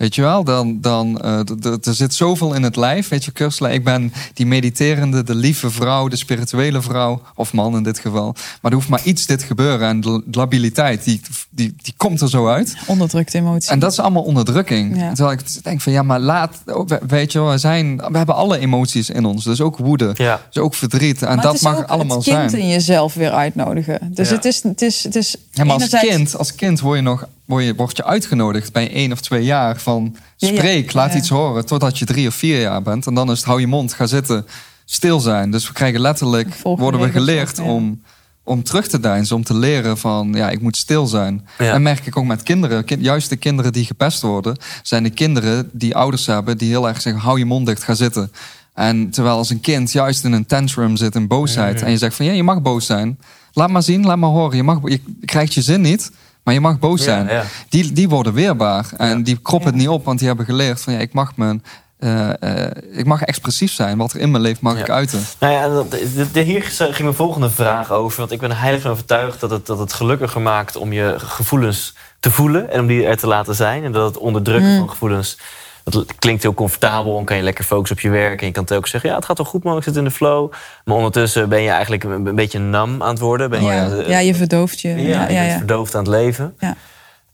Weet 0.00 0.14
je 0.14 0.22
wel, 0.22 0.44
dan, 0.44 0.80
dan, 0.80 1.18
eh, 1.20 1.38
er 1.86 1.94
zit 1.94 2.14
zoveel 2.14 2.54
in 2.54 2.62
het 2.62 2.76
lijf. 2.76 3.08
Weet 3.08 3.24
je, 3.24 3.30
Kursla, 3.30 3.68
ik 3.68 3.84
ben 3.84 4.12
die 4.34 4.46
mediterende, 4.46 5.22
de 5.22 5.34
lieve 5.34 5.70
vrouw, 5.70 6.08
de 6.08 6.16
spirituele 6.16 6.82
vrouw, 6.82 7.22
of 7.34 7.52
man 7.52 7.76
in 7.76 7.82
dit 7.82 7.98
geval. 7.98 8.34
Maar 8.62 8.70
er 8.70 8.76
hoeft 8.76 8.88
maar 8.88 9.04
iets 9.04 9.26
dit 9.26 9.42
gebeuren 9.42 9.88
en 9.88 10.00
de 10.00 10.22
labiliteit, 10.30 11.04
die, 11.04 11.20
die, 11.50 11.74
die 11.82 11.94
komt 11.96 12.20
er 12.20 12.28
zo 12.28 12.48
uit. 12.48 12.76
Onderdrukte 12.86 13.38
emotie. 13.38 13.70
En 13.70 13.78
dat 13.78 13.92
is 13.92 13.98
allemaal 13.98 14.22
onderdrukking. 14.22 14.96
Ja. 14.96 15.12
Terwijl 15.12 15.38
ik 15.38 15.62
denk 15.64 15.80
van, 15.80 15.92
ja, 15.92 16.02
maar 16.02 16.20
laat, 16.20 16.56
oh, 16.66 16.86
we- 16.88 17.00
weet 17.06 17.32
je 17.32 17.38
wel, 17.40 17.50
we, 17.50 17.58
zijn, 17.58 17.96
we 17.96 18.16
hebben 18.16 18.34
alle 18.34 18.58
emoties 18.58 19.10
in 19.10 19.24
ons. 19.24 19.44
Dus 19.44 19.60
ook 19.60 19.76
woede, 19.76 20.10
Ja. 20.14 20.40
dus 20.50 20.62
ook 20.62 20.74
verdriet. 20.74 21.22
En 21.22 21.26
Maar 21.34 21.36
dat 21.36 21.44
het 21.52 21.54
is 21.54 21.62
mag 21.62 21.78
ook 21.78 21.84
allemaal 21.88 22.16
het 22.16 22.26
kind 22.26 22.50
zijn. 22.50 22.62
in 22.62 22.68
jezelf 22.68 23.14
weer 23.14 23.30
uitnodigen. 23.32 23.98
Dus 24.14 24.28
Ja. 24.28 24.34
het 24.34 24.44
is, 24.44 24.62
het 24.62 24.82
is, 24.82 25.02
het 25.04 25.16
is 25.16 25.36
Ja, 25.50 25.64
maar 25.64 25.72
als 25.74 25.82
enerzijds- 25.82 26.14
kind, 26.16 26.36
als 26.36 26.54
kind 26.54 26.80
word 26.80 26.96
je 26.96 27.02
nog 27.02 27.26
word 27.50 27.64
je, 27.64 27.74
word 27.74 27.96
je 27.96 28.04
uitgenodigd 28.04 28.72
bij 28.72 28.92
één 28.92 29.12
of 29.12 29.20
twee 29.20 29.44
jaar 29.44 29.76
van 29.78 30.16
Ja, 30.36 30.48
ja. 30.48 30.54
spreek, 30.54 30.92
laat 30.92 31.12
Ja. 31.12 31.18
iets 31.18 31.28
horen 31.28 31.66
totdat 31.66 31.98
je 31.98 32.04
drie 32.04 32.28
of 32.28 32.34
vier 32.34 32.60
jaar 32.60 32.82
bent. 32.82 33.06
En 33.06 33.14
dan 33.14 33.30
is 33.30 33.36
het 33.36 33.46
hou 33.46 33.60
je 33.60 33.66
mond, 33.66 33.92
ga 33.92 34.06
zitten, 34.06 34.46
stil 34.84 35.20
zijn. 35.20 35.50
Dus 35.50 35.66
we 35.66 35.72
krijgen 35.72 36.00
letterlijk, 36.00 36.54
worden 36.62 37.00
we 37.00 37.10
geleerd 37.10 37.60
ook, 37.60 37.66
om, 37.66 38.02
om 38.44 38.62
terug 38.62 38.88
te 38.88 39.00
deinzen, 39.00 39.36
om 39.36 39.44
te 39.44 39.54
leren 39.56 39.98
van 39.98 40.32
ja, 40.34 40.50
ik 40.50 40.60
moet 40.60 40.76
stil 40.76 41.06
zijn. 41.06 41.46
Ja. 41.58 41.72
En 41.72 41.82
merk 41.82 42.06
ik 42.06 42.16
ook 42.16 42.24
met 42.24 42.42
kinderen, 42.42 42.84
kind, 42.84 43.02
juist 43.04 43.28
de 43.28 43.36
kinderen 43.36 43.72
die 43.72 43.84
gepest 43.84 44.22
worden, 44.22 44.56
zijn 44.82 45.02
de 45.02 45.10
kinderen 45.10 45.68
die 45.72 45.96
ouders 45.96 46.26
hebben 46.26 46.58
die 46.58 46.68
heel 46.68 46.88
erg 46.88 47.00
zeggen 47.00 47.22
hou 47.22 47.38
je 47.38 47.44
mond 47.44 47.66
dicht, 47.66 47.82
ga 47.82 47.94
zitten. 47.94 48.32
En 48.74 49.10
terwijl 49.10 49.36
als 49.36 49.50
een 49.50 49.60
kind 49.60 49.92
juist 49.92 50.24
in 50.24 50.32
een 50.32 50.46
tantrum 50.46 50.96
zit, 50.96 51.14
in 51.14 51.26
boosheid, 51.26 51.82
en 51.82 51.90
je 51.90 51.96
zegt 51.98 52.16
van 52.16 52.26
ja, 52.26 52.32
je 52.32 52.42
mag 52.42 52.62
boos 52.62 52.86
zijn. 52.86 53.18
Laat 53.52 53.70
maar 53.70 53.82
zien, 53.82 54.04
laat 54.06 54.16
maar 54.16 54.30
horen. 54.30 54.56
Je, 54.56 54.62
mag, 54.62 54.78
je 54.84 55.00
krijgt 55.24 55.54
je 55.54 55.62
zin 55.62 55.80
niet, 55.80 56.10
maar 56.50 56.58
je 56.60 56.66
mag 56.68 56.78
boos 56.78 57.02
zijn. 57.02 57.26
ja. 57.26 57.44
Die, 57.68 57.92
die 57.92 58.08
worden 58.08 58.32
weerbaar. 58.32 58.86
En 58.96 59.18
Ja. 59.18 59.24
die 59.24 59.38
kroppen 59.42 59.68
het 59.68 59.78
niet 59.78 59.88
op, 59.88 60.04
want 60.04 60.18
die 60.18 60.28
hebben 60.28 60.44
geleerd 60.46 60.80
van 60.80 60.92
ja, 60.92 60.98
ik 60.98 61.12
mag 61.12 61.36
mijn. 61.36 61.64
eh, 61.98 62.64
eh, 62.66 62.70
ik 62.92 63.06
mag 63.06 63.22
expressief 63.22 63.72
zijn. 63.72 63.98
Wat 63.98 64.12
er 64.12 64.20
in 64.20 64.30
me 64.30 64.38
leeft, 64.38 64.60
mag 64.60 64.78
ik 64.78 64.90
uiten. 64.90 65.24
Nou 65.40 65.52
ja, 65.52 65.82
de- 65.90 66.26
de- 66.32 66.40
hier 66.40 66.62
ging 66.62 66.98
mijn 67.00 67.14
volgende 67.14 67.50
vraag 67.50 67.90
over. 67.90 68.18
Want 68.18 68.30
ik 68.32 68.40
ben 68.40 68.56
heilig 68.56 68.80
van 68.82 68.90
overtuigd 68.90 69.40
dat 69.40 69.50
het, 69.50 69.66
dat 69.66 69.78
het 69.78 69.92
gelukkiger 69.92 70.40
maakt 70.40 70.76
om 70.76 70.92
je 70.92 71.14
gevoelens 71.18 71.94
te 72.20 72.30
voelen. 72.30 72.70
En 72.70 72.80
om 72.80 72.86
die 72.86 73.06
er 73.06 73.16
te 73.16 73.26
laten 73.26 73.54
zijn. 73.54 73.84
En 73.84 73.92
dat 73.92 74.06
het 74.14 74.18
onderdrukken 74.18 74.70
Mm. 74.72 74.78
van 74.78 74.90
gevoelens. 74.90 75.38
Dat 75.84 76.14
klinkt 76.18 76.42
heel 76.42 76.54
comfortabel. 76.54 77.18
En 77.18 77.24
kan 77.24 77.36
je 77.36 77.42
lekker 77.42 77.64
focussen 77.64 77.96
op 77.96 78.02
je 78.02 78.10
werk. 78.10 78.40
En 78.40 78.46
je 78.46 78.52
kan 78.52 78.64
telkens 78.64 78.90
zeggen: 78.90 79.10
ja, 79.10 79.16
het 79.16 79.24
gaat 79.24 79.36
wel 79.36 79.46
goed, 79.46 79.64
man. 79.64 79.76
Ik 79.76 79.82
zit 79.82 79.96
in 79.96 80.04
de 80.04 80.10
flow. 80.10 80.52
Maar 80.84 80.96
ondertussen 80.96 81.48
ben 81.48 81.62
je 81.62 81.70
eigenlijk 81.70 82.04
een, 82.04 82.26
een 82.26 82.34
beetje 82.34 82.58
nam 82.58 83.02
aan 83.02 83.10
het 83.10 83.18
worden. 83.18 83.50
Ben 83.50 83.62
je, 83.62 83.66
ja, 83.66 83.90
eh, 83.90 84.08
ja, 84.08 84.18
je 84.18 84.34
verdooft 84.34 84.80
je. 84.80 84.88
ja, 84.88 85.28
Ja, 85.28 85.28
je 85.28 85.46
bent 85.46 85.58
verdoofd 85.58 85.94
aan 85.94 86.04
het 86.04 86.10
leven. 86.10 86.54
Ja. 86.58 86.76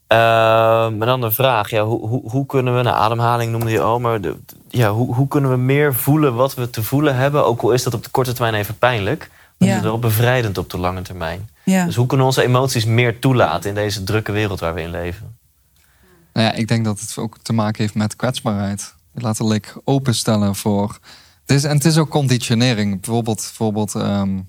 Eh, 0.07 0.17
maar 0.97 1.07
dan 1.07 1.21
de 1.21 1.31
vraag, 1.31 1.69
ja, 1.69 1.83
hoe, 1.83 2.07
hoe, 2.07 2.29
hoe 2.29 2.45
kunnen 2.45 2.75
we, 2.75 2.81
nou, 2.81 2.95
ademhaling 2.95 3.51
noemde 3.51 3.71
je 3.71 3.81
al, 3.81 3.99
maar 3.99 4.21
de, 4.21 4.35
ja, 4.69 4.91
hoe, 4.91 5.15
hoe 5.15 5.27
kunnen 5.27 5.51
we 5.51 5.57
meer 5.57 5.93
voelen 5.93 6.35
wat 6.35 6.55
we 6.55 6.69
te 6.69 6.83
voelen 6.83 7.15
hebben, 7.15 7.45
ook 7.45 7.61
al 7.61 7.71
is 7.71 7.83
dat 7.83 7.93
op 7.93 8.03
de 8.03 8.09
korte 8.09 8.33
termijn 8.33 8.53
even 8.53 8.77
pijnlijk, 8.77 9.29
maar 9.57 9.67
het 9.67 9.77
is 9.77 9.83
wel 9.83 9.99
bevrijdend 9.99 10.57
op 10.57 10.69
de 10.69 10.77
lange 10.77 11.01
termijn. 11.01 11.49
Dus 11.85 11.95
hoe 11.95 12.05
kunnen 12.05 12.25
we 12.25 12.31
onze 12.31 12.43
emoties 12.47 12.85
meer 12.85 13.19
toelaten 13.19 13.69
in 13.69 13.75
deze 13.75 14.03
drukke 14.03 14.31
wereld 14.31 14.59
waar 14.59 14.73
we 14.73 14.81
in 14.81 14.91
leven? 14.91 15.36
Nou 16.37 16.49
ja, 16.49 16.55
ik 16.55 16.67
denk 16.67 16.85
dat 16.85 16.99
het 16.99 17.17
ook 17.17 17.37
te 17.41 17.53
maken 17.53 17.81
heeft 17.81 17.95
met 17.95 18.15
kwetsbaarheid. 18.15 18.93
Letterlijk 19.13 19.75
openstellen 19.83 20.55
voor. 20.55 20.99
Het 21.45 21.57
is, 21.57 21.63
en 21.63 21.75
het 21.75 21.85
is 21.85 21.97
ook 21.97 22.09
conditionering. 22.09 23.01
Bijvoorbeeld, 23.01 23.41
bijvoorbeeld 23.41 23.95
ehm, 23.95 24.39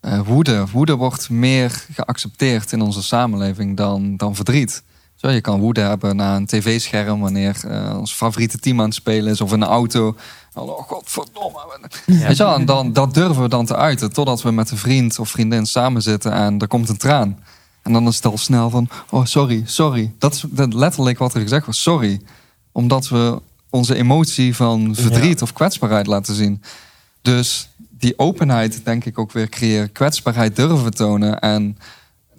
eh, 0.00 0.20
woede. 0.20 0.66
Woede 0.72 0.94
wordt 0.94 1.30
meer 1.30 1.84
geaccepteerd 1.92 2.72
in 2.72 2.80
onze 2.80 3.02
samenleving 3.02 3.76
dan, 3.76 4.16
dan 4.16 4.34
verdriet. 4.34 4.82
Zo, 5.14 5.28
je 5.28 5.40
kan 5.40 5.60
woede 5.60 5.80
hebben 5.80 6.16
naar 6.16 6.36
een 6.36 6.46
tv-scherm 6.46 7.20
wanneer 7.20 7.60
eh, 7.66 7.96
ons 7.98 8.12
favoriete 8.12 8.58
team 8.58 8.78
aan 8.80 8.86
het 8.86 8.94
spelen 8.94 9.32
is 9.32 9.40
of 9.40 9.52
in 9.52 9.60
een 9.60 9.68
auto. 9.68 10.16
Oh, 10.54 10.88
godverdomme. 10.88 11.80
Weet 12.06 12.36
je 12.36 12.44
wel, 12.44 12.54
en 12.54 12.64
dan, 12.64 12.92
dat 12.92 13.14
durven 13.14 13.42
we 13.42 13.48
dan 13.48 13.66
te 13.66 13.76
uiten 13.76 14.12
totdat 14.12 14.42
we 14.42 14.50
met 14.50 14.70
een 14.70 14.76
vriend 14.76 15.18
of 15.18 15.30
vriendin 15.30 15.66
samen 15.66 16.02
zitten 16.02 16.32
en 16.32 16.58
er 16.58 16.68
komt 16.68 16.88
een 16.88 16.96
traan. 16.96 17.38
En 17.82 17.92
dan 17.92 18.06
is 18.06 18.16
het 18.16 18.26
al 18.26 18.38
snel 18.38 18.70
van, 18.70 18.88
oh 19.10 19.24
sorry, 19.24 19.62
sorry. 19.66 20.12
Dat 20.18 20.34
is 20.34 20.44
dat 20.50 20.74
letterlijk 20.74 21.18
wat 21.18 21.34
er 21.34 21.40
gezegd 21.40 21.66
was, 21.66 21.82
sorry. 21.82 22.20
Omdat 22.72 23.08
we 23.08 23.40
onze 23.70 23.94
emotie 23.94 24.56
van 24.56 24.94
verdriet 24.94 25.42
of 25.42 25.52
kwetsbaarheid 25.52 26.06
laten 26.06 26.34
zien. 26.34 26.62
Dus 27.22 27.68
die 27.98 28.18
openheid 28.18 28.84
denk 28.84 29.04
ik 29.04 29.18
ook 29.18 29.32
weer 29.32 29.48
creëren. 29.48 29.92
Kwetsbaarheid 29.92 30.56
durven 30.56 30.90
tonen. 30.94 31.40
En 31.40 31.78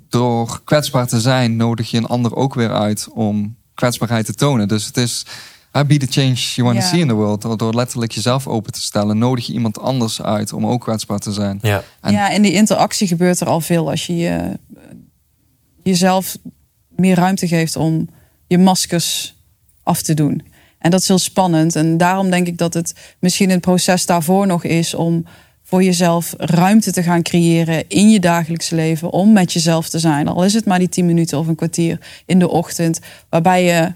door 0.09 0.61
kwetsbaar 0.63 1.07
te 1.07 1.21
zijn 1.21 1.55
nodig 1.55 1.91
je 1.91 1.97
een 1.97 2.05
ander 2.05 2.35
ook 2.35 2.53
weer 2.53 2.71
uit 2.73 3.07
om 3.13 3.55
kwetsbaarheid 3.73 4.25
te 4.25 4.33
tonen. 4.33 4.67
Dus 4.67 4.85
het 4.85 4.97
is 4.97 5.25
I 5.77 5.83
be 5.83 5.97
the 5.97 6.07
change 6.09 6.33
you 6.33 6.67
want 6.67 6.79
to 6.79 6.83
Ja. 6.83 6.89
see 6.91 6.99
in 6.99 7.07
the 7.07 7.13
world. 7.13 7.59
Door- 7.59 7.73
letterlijk 7.73 8.11
jezelf 8.11 8.47
open 8.47 8.71
te 8.71 8.81
stellen, 8.81 9.17
nodig 9.17 9.45
je 9.47 9.53
iemand 9.53 9.79
anders 9.79 10.21
uit 10.21 10.53
om 10.53 10.65
ook 10.67 10.81
kwetsbaar 10.81 11.19
te 11.19 11.31
zijn. 11.31 11.59
Ja. 11.61 11.83
En- 12.01 12.11
Ja, 12.13 12.29
in 12.29 12.41
die 12.41 12.53
interactie 12.53 13.07
gebeurt 13.07 13.39
er 13.39 13.47
al 13.47 13.61
veel 13.61 13.89
als 13.89 14.05
je 14.05 14.15
je, 14.17 14.57
jezelf 15.83 16.37
meer 16.89 17.15
ruimte 17.15 17.47
geeft 17.47 17.75
om 17.75 18.09
je 18.47 18.57
maskers 18.57 19.35
af 19.83 20.01
te 20.01 20.13
doen. 20.13 20.43
En 20.79 20.91
dat 20.91 20.99
is 20.99 21.07
heel 21.07 21.19
spannend. 21.19 21.75
En 21.75 21.97
daarom 21.97 22.29
denk 22.29 22.47
ik 22.47 22.57
dat 22.57 22.73
het 22.73 22.93
misschien 23.19 23.49
een 23.49 23.59
proces 23.59 24.05
daarvoor 24.05 24.47
nog 24.47 24.63
is 24.63 24.93
om 24.93 25.25
voor 25.63 25.83
jezelf 25.83 26.33
ruimte 26.37 26.91
te 26.91 27.03
gaan 27.03 27.21
creëren 27.21 27.83
in 27.87 28.09
je 28.09 28.19
dagelijks 28.19 28.69
leven. 28.69 29.11
Om 29.11 29.33
met 29.33 29.53
jezelf 29.53 29.89
te 29.89 29.99
zijn. 29.99 30.27
Al 30.27 30.43
is 30.43 30.53
het 30.53 30.65
maar 30.65 30.79
die 30.79 30.89
10 30.89 31.05
minuten 31.05 31.37
of 31.37 31.47
een 31.47 31.55
kwartier 31.55 31.99
in 32.25 32.39
de 32.39 32.49
ochtend. 32.49 32.99
Waarbij 33.29 33.63
je 33.63 33.93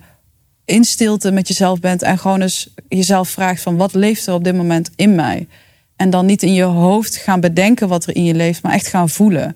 in 0.65 0.83
stilte 0.83 1.31
met 1.31 1.47
jezelf 1.47 1.79
bent 1.79 2.01
en 2.01 2.17
gewoon 2.17 2.41
eens 2.41 2.69
jezelf 2.88 3.29
vraagt 3.29 3.61
van 3.61 3.77
wat 3.77 3.93
leeft 3.93 4.27
er 4.27 4.33
op 4.33 4.43
dit 4.43 4.55
moment 4.55 4.89
in 4.95 5.15
mij? 5.15 5.47
En 5.95 6.09
dan 6.09 6.25
niet 6.25 6.43
in 6.43 6.53
je 6.53 6.63
hoofd 6.63 7.15
gaan 7.15 7.39
bedenken 7.39 7.88
wat 7.88 8.05
er 8.05 8.15
in 8.15 8.23
je 8.23 8.33
leeft, 8.33 8.63
maar 8.63 8.73
echt 8.73 8.88
gaan 8.88 9.09
voelen. 9.09 9.55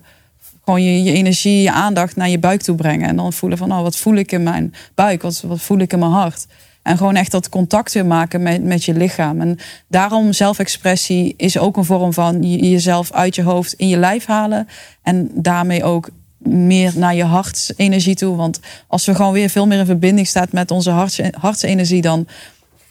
Gewoon 0.70 0.84
je, 0.84 1.04
je 1.04 1.12
energie, 1.12 1.62
je 1.62 1.72
aandacht 1.72 2.16
naar 2.16 2.30
je 2.30 2.40
buik 2.40 2.62
toe 2.62 2.76
brengen. 2.76 3.08
En 3.08 3.16
dan 3.16 3.34
voelen 3.34 3.58
van, 3.58 3.72
oh, 3.72 3.82
wat 3.82 3.98
voel 3.98 4.16
ik 4.16 4.32
in 4.32 4.44
mijn 4.44 4.74
buik? 4.96 5.22
Wat, 5.22 5.42
wat 5.42 5.62
voel 5.62 5.78
ik 5.78 5.94
in 5.94 6.00
mijn 6.00 6.12
hart? 6.12 6.48
En 6.82 6.98
gewoon 6.98 7.16
echt 7.16 7.32
dat 7.32 7.50
contact 7.50 7.94
weer 7.94 8.06
maken 8.06 8.42
met, 8.42 8.64
met 8.64 8.84
je 8.84 8.94
lichaam. 8.94 9.42
En 9.42 9.58
daarom 9.88 10.34
zelfexpressie 10.34 11.34
is 11.38 11.58
ook 11.58 11.78
een 11.78 11.86
vorm 11.86 12.14
van 12.14 12.44
je- 12.44 12.70
jezelf 12.70 13.12
uit 13.12 13.36
je 13.36 13.42
hoofd 13.42 13.74
in 13.74 13.88
je 13.88 13.98
lijf 13.98 14.26
halen. 14.26 14.68
En 15.04 15.30
daarmee 15.34 15.84
ook 15.84 16.10
meer 16.38 16.92
naar 16.96 17.16
je 17.16 17.24
hartsenergie 17.24 18.16
toe. 18.16 18.36
Want 18.36 18.60
als 18.88 19.06
we 19.06 19.16
gewoon 19.16 19.34
weer 19.34 19.50
veel 19.50 19.68
meer 19.68 19.80
in 19.80 19.86
verbinding 19.86 20.28
staat 20.28 20.52
met 20.52 20.72
onze 20.72 20.90
harts, 20.90 21.20
hartsenergie, 21.32 22.02
dan 22.02 22.28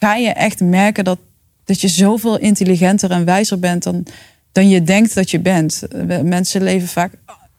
ga 0.01 0.15
je 0.15 0.31
echt 0.31 0.61
merken 0.61 1.05
dat, 1.05 1.19
dat 1.65 1.81
je 1.81 1.89
zoveel 1.89 2.39
intelligenter 2.39 3.11
en 3.11 3.25
wijzer 3.25 3.59
bent 3.59 3.83
dan, 3.83 4.07
dan 4.53 4.69
je 4.69 4.83
denkt 4.83 5.15
dat 5.15 5.31
je 5.31 5.41
bent. 5.41 5.83
Mensen 6.23 6.63
leven 6.63 6.89
vaak 6.89 7.13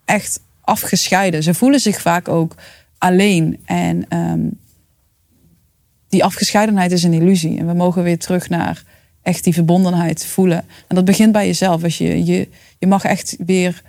echt 0.09 0.39
afgescheiden. 0.61 1.43
Ze 1.43 1.53
voelen 1.53 1.79
zich 1.79 2.01
vaak 2.01 2.27
ook 2.27 2.55
alleen. 2.97 3.59
En 3.65 4.05
ehm, 4.09 4.39
die 6.09 6.23
afgescheidenheid 6.23 6.91
is 6.91 7.03
een 7.03 7.13
illusie. 7.13 7.59
En 7.59 7.67
we 7.67 7.73
mogen 7.73 8.03
weer 8.03 8.19
terug 8.19 8.49
naar 8.49 8.83
echt 9.21 9.43
die 9.43 9.53
verbondenheid 9.53 10.25
voelen. 10.25 10.65
En 10.87 10.95
dat 10.95 11.05
begint 11.05 11.31
bij 11.31 11.45
jezelf. 11.45 11.83
Als 11.83 11.97
je, 11.97 12.25
je, 12.25 12.47
je 12.79 12.87
mag 12.87 13.03
echt 13.03 13.35
weer 13.45 13.81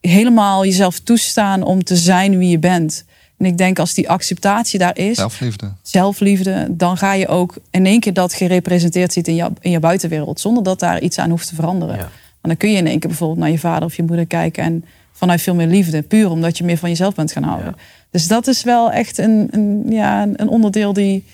helemaal 0.00 0.64
jezelf 0.64 0.98
toestaan 0.98 1.62
om 1.62 1.84
te 1.84 1.96
zijn 1.96 2.38
wie 2.38 2.48
je 2.48 2.58
bent. 2.58 3.04
En 3.38 3.46
ik 3.46 3.58
denk 3.58 3.78
als 3.78 3.94
die 3.94 4.08
acceptatie 4.08 4.78
daar 4.78 4.96
is, 4.96 5.16
Zelfliefde. 5.16 5.72
zelfliefde, 5.82 6.66
dan 6.70 6.96
ga 6.96 7.12
je 7.12 7.28
ook 7.28 7.56
in 7.70 7.86
één 7.86 8.00
keer 8.00 8.12
dat 8.12 8.32
gerepresenteerd 8.32 9.12
ziet 9.12 9.28
in 9.28 9.34
je, 9.34 9.50
in 9.60 9.70
je 9.70 9.80
buitenwereld. 9.80 10.40
Zonder 10.40 10.62
dat 10.62 10.80
daar 10.80 11.00
iets 11.00 11.18
aan 11.18 11.30
hoeft 11.30 11.48
te 11.48 11.54
veranderen. 11.54 11.96
Ja. 11.96 12.10
Maar 12.40 12.56
dan 12.56 12.56
kun 12.56 12.70
je 12.70 12.76
in 12.76 12.86
één 12.86 12.98
keer 12.98 13.08
bijvoorbeeld 13.08 13.38
naar 13.38 13.50
je 13.50 13.58
vader 13.58 13.84
of 13.84 13.96
je 13.96 14.02
moeder 14.02 14.26
kijken. 14.26 14.64
En 14.64 14.84
vanuit 15.18 15.42
veel 15.42 15.54
meer 15.54 15.66
liefde. 15.66 16.02
Puur 16.02 16.30
omdat 16.30 16.58
je 16.58 16.64
meer 16.64 16.78
van 16.78 16.88
jezelf 16.88 17.14
bent 17.14 17.32
gaan 17.32 17.42
houden. 17.42 17.76
Dus 18.10 18.26
dat 18.28 18.46
is 18.46 18.62
wel 18.62 18.90
echt 18.92 19.18
een, 19.18 19.48
een, 19.50 19.84
ja, 19.88 20.22
een- 20.22 20.48
onderdeel 20.48 20.92
die, 20.92 21.24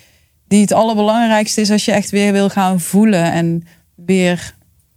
die 0.48 0.60
het 0.60 0.72
allerbelangrijkste 0.72 1.60
is. 1.60 1.70
Als 1.70 1.84
je 1.84 1.92
echt 1.92 2.10
weer 2.10 2.32
wil 2.32 2.48
gaan 2.48 2.80
voelen. 2.80 3.32
En 3.32 3.66
weer 3.94 4.54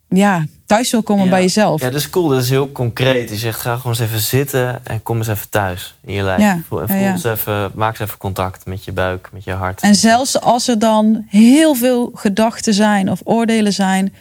ja, 0.10 0.46
thuis 0.66 0.92
wil 0.92 1.04
komen 1.04 1.24
Ja. 1.24 1.30
bij 1.30 1.42
jezelf. 1.42 1.82
Ja, 1.82 1.90
dat 1.90 2.00
is 2.00 2.10
cool. 2.10 2.28
Dat 2.28 2.44
is 2.44 2.50
heel 2.50 2.72
concreet. 2.72 3.30
Je 3.30 3.36
zegt, 3.36 3.60
ga 3.60 3.76
gewoon 3.76 3.92
eens 3.92 4.02
even 4.02 4.20
zitten 4.20 4.86
en 4.86 5.04
kom 5.04 5.18
eens 5.18 5.28
even 5.28 5.50
thuis 5.50 5.96
in 6.06 6.14
je 6.14 6.24
lijf. 6.24 6.40
Ja, 6.42 6.60
Voel, 6.68 6.82
en 6.82 6.86
ja, 6.88 6.94
voel 6.94 7.04
ja. 7.04 7.12
eens 7.12 7.24
even, 7.24 7.72
maak 7.76 7.92
eens 7.92 8.00
even 8.08 8.18
contact 8.20 8.66
met 8.66 8.84
je 8.86 8.92
buik, 8.92 9.30
met 9.34 9.44
je 9.44 9.52
hart. 9.52 9.82
En 9.82 9.96
zelfs 9.96 10.40
als 10.42 10.68
er 10.68 10.80
dan 10.80 11.26
heel 11.30 11.76
veel 11.76 12.12
gedachten 12.14 12.74
zijn 12.74 13.12
of 13.12 13.22
oordelen 13.24 13.74
zijn, 13.74 14.14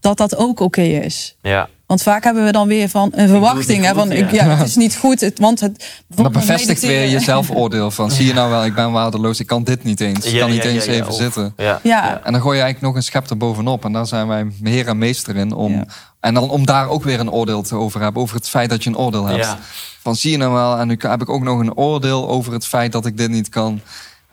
dat 0.00 0.16
dat 0.16 0.36
ook 0.36 0.60
oké 0.60 0.82
is. 0.82 1.36
Ja, 1.42 1.68
Want 1.86 2.02
vaak 2.02 2.24
hebben 2.24 2.44
we 2.44 2.52
dan 2.52 2.68
weer 2.68 2.88
van 2.88 3.08
een 3.14 3.28
verwachting. 3.28 3.82
hè, 3.84 3.88
goed, 3.90 3.98
van, 3.98 4.08
ja. 4.08 4.14
ik, 4.14 4.30
ja, 4.30 4.48
het 4.48 4.66
is 4.68 4.76
niet 4.76 4.96
goed. 4.96 5.20
Het, 5.20 5.38
want 5.38 5.60
het, 5.60 6.02
dat 6.08 6.32
bevestigt 6.32 6.80
weer 6.80 7.04
je 7.08 7.20
zelfoordeel 7.20 7.90
van, 7.90 8.10
zie 8.10 8.26
je 8.26 8.32
nou 8.34 8.50
wel, 8.50 8.64
ik 8.64 8.74
ben 8.74 8.92
waardeloos, 8.92 9.40
ik 9.40 9.46
kan 9.46 9.64
dit 9.64 9.84
niet 9.84 10.00
eens. 10.00 10.26
Ik 10.26 10.38
kan 10.40 10.50
niet 10.50 10.62
ja, 10.62 10.68
ja, 10.68 10.74
eens 10.74 10.84
ja, 10.84 10.92
even 10.92 11.08
of- 11.08 11.14
zitten. 11.14 11.52
Ja, 11.56 11.80
Ja. 11.82 12.20
En 12.24 12.32
dan 12.32 12.40
gooi 12.40 12.56
je 12.56 12.62
eigenlijk 12.62 12.80
nog 12.92 12.94
een 12.94 13.02
schep 13.08 13.30
er 13.30 13.36
bovenop. 13.36 13.84
En 13.84 13.92
daar 13.92 14.06
zijn 14.06 14.26
wij 14.26 14.46
heer 14.62 14.86
en 14.88 14.98
meester 14.98 15.36
in. 15.36 15.52
Om, 15.52 15.72
Ja. 15.72 15.84
En 16.20 16.34
dan 16.34 16.50
om 16.50 16.66
daar 16.66 16.88
ook 16.88 17.04
weer 17.04 17.20
een 17.20 17.30
oordeel 17.30 17.62
te 17.62 17.74
over 17.74 18.00
hebben. 18.00 18.22
Over 18.22 18.36
het 18.36 18.48
feit 18.48 18.70
dat 18.70 18.82
je 18.84 18.90
een 18.90 18.96
oordeel 18.96 19.26
hebt. 19.26 19.44
Ja. 19.44 19.58
Van 20.02 20.16
zie 20.16 20.30
je 20.30 20.36
nou 20.36 20.52
wel. 20.52 20.76
En 20.78 20.86
nu 20.88 20.96
heb 20.98 21.20
ik 21.22 21.28
ook 21.28 21.42
nog 21.42 21.58
een 21.60 21.76
oordeel 21.76 22.28
over 22.28 22.52
het 22.52 22.66
feit 22.66 22.92
dat 22.92 23.06
ik 23.06 23.16
dit 23.16 23.30
niet 23.30 23.48
kan. 23.48 23.80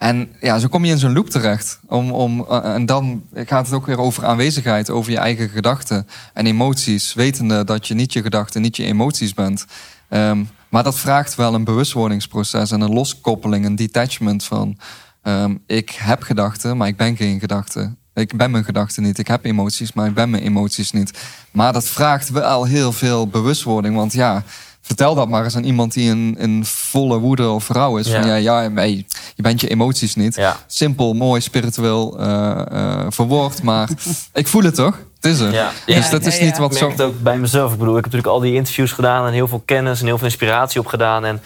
En 0.04 0.32
ja, 0.40 0.58
zo 0.58 0.68
kom 0.68 0.84
je 0.84 0.90
in 0.90 0.98
zo'n 0.98 1.12
loop 1.12 1.30
terecht. 1.30 1.80
Om, 1.86 2.10
om, 2.10 2.46
eh, 2.48 2.74
en 2.74 2.86
dan 2.86 3.22
gaat 3.34 3.66
het 3.66 3.74
ook 3.74 3.86
weer 3.86 3.98
over 3.98 4.24
aanwezigheid. 4.24 4.90
Over 4.90 5.12
je 5.12 5.18
eigen 5.18 5.48
gedachten 5.48 6.06
en 6.34 6.46
emoties. 6.46 7.14
Wetende 7.14 7.64
dat 7.64 7.86
je 7.86 7.94
niet 7.94 8.12
je 8.12 8.22
gedachten, 8.22 8.62
niet 8.62 8.76
je 8.76 8.84
emoties 8.84 9.34
bent. 9.34 9.66
Ehm, 10.08 10.44
maar 10.68 10.82
dat 10.82 10.98
vraagt 10.98 11.34
wel 11.34 11.54
een 11.54 11.64
bewustwordingsproces. 11.64 12.70
En 12.70 12.80
een 12.80 12.92
loskoppeling, 12.92 13.64
een 13.64 13.76
detachment 13.76 14.44
van... 14.44 14.78
ehm, 15.22 15.56
ik 15.66 15.90
heb 15.90 16.22
gedachten, 16.22 16.76
maar 16.76 16.88
ik 16.88 16.96
ben 16.96 17.16
geen 17.16 17.40
gedachte. 17.40 17.94
Ik 18.14 18.36
ben 18.36 18.50
mijn 18.50 18.64
gedachten 18.64 19.02
niet. 19.02 19.18
Ik 19.18 19.28
heb 19.28 19.44
emoties, 19.44 19.92
maar 19.92 20.06
ik 20.06 20.14
ben 20.14 20.30
mijn 20.30 20.42
emoties 20.42 20.90
niet. 20.90 21.18
Maar 21.50 21.72
dat 21.72 21.88
vraagt 21.88 22.28
wel 22.28 22.64
heel 22.64 22.92
veel 22.92 23.28
bewustwording. 23.28 23.94
Want 23.94 24.12
ja, 24.12 24.42
vertel 24.86 25.14
dat 25.14 25.28
maar 25.28 25.44
eens 25.44 25.56
aan 25.56 25.64
iemand 25.64 25.92
die 25.92 26.10
in, 26.10 26.36
in 26.38 26.64
volle 26.64 27.18
woede 27.18 27.48
of 27.48 27.68
rouw 27.68 27.96
is. 27.96 28.10
Van 28.10 28.26
Ja. 28.26 28.34
ja, 28.34 28.60
ja 28.60 28.68
nee, 28.68 29.06
je 29.34 29.42
bent 29.42 29.60
je 29.60 29.68
emoties 29.68 30.14
niet. 30.14 30.34
Ja. 30.34 30.56
Simpel, 30.66 31.14
mooi, 31.14 31.40
spiritueel 31.40 32.18
eh, 32.18 33.06
verwoord. 33.08 33.62
Maar 33.62 33.88
ik 34.32 34.46
voel 34.46 34.62
het 34.62 34.74
toch? 34.74 34.98
Het 35.20 35.32
is 35.32 35.40
er. 35.40 35.52
Ja. 35.52 35.70
Dus 35.86 35.94
Ja, 36.04 36.10
dat 36.10 36.26
is 36.26 36.38
ja, 36.38 36.44
niet 36.44 36.54
ja. 36.54 36.60
wat 36.60 36.72
Ik 36.72 36.78
zo... 36.78 36.86
merk 36.86 36.98
het 36.98 37.06
ook 37.06 37.20
bij 37.20 37.38
mezelf. 37.38 37.72
Ik 37.72 37.78
bedoel, 37.78 37.96
ik 37.96 38.04
heb 38.04 38.12
natuurlijk 38.12 38.32
al 38.32 38.40
die 38.40 38.54
interviews 38.54 38.92
gedaan 38.92 39.26
en 39.26 39.32
heel 39.32 39.48
veel 39.48 39.62
kennis 39.64 40.00
en 40.00 40.06
heel 40.06 40.18
veel 40.18 40.26
inspiratie 40.26 40.80
opgedaan. 40.80 41.24
En 41.24 41.42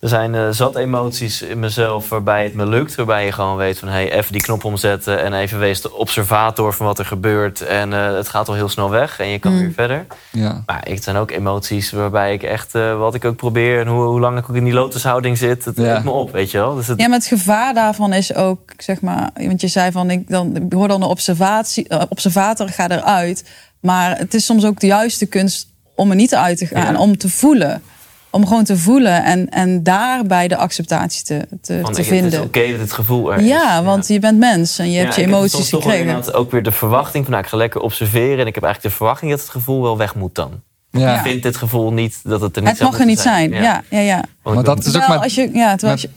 er 0.00 0.08
zijn 0.08 0.34
eh, 0.34 0.48
zat 0.50 0.76
emoties 0.76 1.42
in 1.42 1.58
mezelf 1.58 2.08
waarbij 2.08 2.44
het 2.44 2.54
me 2.54 2.66
lukt. 2.66 2.94
Waarbij 2.94 3.24
je 3.24 3.32
gewoon 3.32 3.56
weet 3.56 3.78
van, 3.78 3.88
hey, 3.88 4.12
even 4.12 4.32
die 4.32 4.42
knop 4.42 4.64
omzetten 4.64 5.22
en 5.22 5.32
even 5.34 5.58
wees 5.58 5.80
de 5.80 5.92
observator 5.94 6.72
van 6.74 6.86
wat 6.86 6.98
er 6.98 7.04
gebeurt. 7.04 7.60
En 7.60 7.92
eh, 7.92 8.14
het 8.14 8.28
gaat 8.28 8.48
al 8.48 8.54
heel 8.54 8.68
snel 8.68 8.90
weg 8.90 9.20
en 9.20 9.28
je 9.28 9.38
kan 9.38 9.58
weer 9.58 9.72
verder. 9.72 10.06
Ja. 10.32 10.62
Maar 10.66 10.80
het 10.88 11.02
zijn 11.04 11.16
ook 11.16 11.30
emoties 11.30 11.90
waarbij 11.92 12.32
ik 12.32 12.42
echt, 12.42 12.74
eh, 12.74 12.98
wat 12.98 13.14
ik 13.14 13.24
ook 13.24 13.36
probeer 13.36 13.80
en 13.80 13.86
hoe, 13.86 14.02
hoe 14.04 14.20
lang 14.20 14.38
ik 14.38 14.50
ook 14.50 14.56
in 14.56 14.64
die 14.64 14.72
lotushouding 14.72 15.38
zit, 15.38 15.64
het 15.64 15.76
Ja. 15.76 16.00
me 16.04 16.10
op, 16.10 16.32
weet 16.32 16.50
je 16.50 16.58
wel. 16.58 16.74
Dus 16.74 16.86
het, 16.86 17.00
Ja, 17.00 17.08
maar 17.08 17.18
het 17.18 17.26
gevaar 17.26 17.74
daarvan 17.74 18.12
is 18.12 18.34
ook, 18.34 18.60
zeg 18.76 19.00
maar, 19.00 19.30
want 19.34 19.60
je 19.60 19.68
zei 19.68 19.92
van, 19.92 20.10
ik, 20.10 20.28
dan, 20.28 20.56
ik 20.56 20.72
hoor 20.72 20.88
dan 20.88 21.02
een 21.02 21.08
observatie, 21.08 22.08
observator, 22.08 22.68
ga 22.68 22.88
eruit. 22.88 23.44
Maar 23.80 24.18
het 24.18 24.34
is 24.34 24.44
soms 24.44 24.64
ook 24.64 24.80
de 24.80 24.86
juiste 24.86 25.26
kunst 25.26 25.68
om 25.94 26.10
er 26.10 26.16
niet 26.16 26.34
uit 26.34 26.58
te 26.58 26.66
gaan, 26.66 26.92
Ja. 26.94 27.00
om 27.00 27.18
te 27.18 27.28
voelen. 27.28 27.82
Om 28.30 28.46
gewoon 28.46 28.64
te 28.64 28.76
voelen 28.78 29.24
en, 29.24 29.48
en 29.48 29.82
daarbij 29.82 30.48
de 30.48 30.56
acceptatie 30.56 31.24
te, 31.24 31.46
te, 31.62 31.80
want 31.80 31.94
te 31.94 32.00
ik- 32.00 32.06
het 32.06 32.14
is 32.14 32.20
vinden. 32.20 32.42
oké 32.42 32.68
dat 32.70 32.78
dit 32.78 32.92
gevoel 32.92 33.32
er 33.32 33.38
is. 33.40 33.46
Ja, 33.46 33.82
want 33.82 34.08
je 34.08 34.18
bent 34.18 34.38
mens 34.38 34.78
en 34.78 34.90
je 34.90 34.98
hebt 34.98 35.14
je 35.14 35.20
ik 35.20 35.26
heb 35.26 35.36
emoties 35.36 35.70
wel 35.70 35.80
gekregen. 35.80 36.06
inderdaad 36.06 36.34
ook 36.34 36.50
weer 36.50 36.62
de 36.62 36.72
verwachting 36.72 37.24
van, 37.24 37.32
nou, 37.32 37.44
ik 37.44 37.50
ga 37.50 37.56
lekker 37.56 37.80
observeren. 37.80 38.38
En 38.38 38.46
ik 38.46 38.54
heb 38.54 38.64
eigenlijk 38.64 38.82
de 38.94 38.98
verwachting 38.98 39.30
dat 39.30 39.40
het 39.40 39.48
gevoel 39.50 39.82
wel 39.82 39.96
weg 39.96 40.14
moet 40.14 40.34
dan. 40.34 40.50
Ja. 40.90 41.14
Ik 41.16 41.20
vind 41.22 41.42
dit 41.42 41.56
gevoel 41.56 41.92
niet 41.92 42.20
dat 42.22 42.40
het 42.40 42.56
er 42.56 42.62
niet 42.62 42.70
Het 42.70 42.80
mag 42.80 42.98
er 42.98 43.06
niet 43.06 43.20
zijn. 43.20 43.50
Ja, 43.52 43.82
ja, 43.90 43.98
ja. 43.98 44.14
Want 44.42 44.56
Maar 44.56 44.58
ik 44.58 44.64
dat 44.64 44.84
is 44.86 44.96
ook 44.96 45.08
met... 45.08 45.22
als 45.22 45.34
je, 45.34 45.50
ja, 45.52 45.70
terwijl 45.76 45.92
als 45.92 46.02
met- 46.02 46.02
je, 46.02 46.08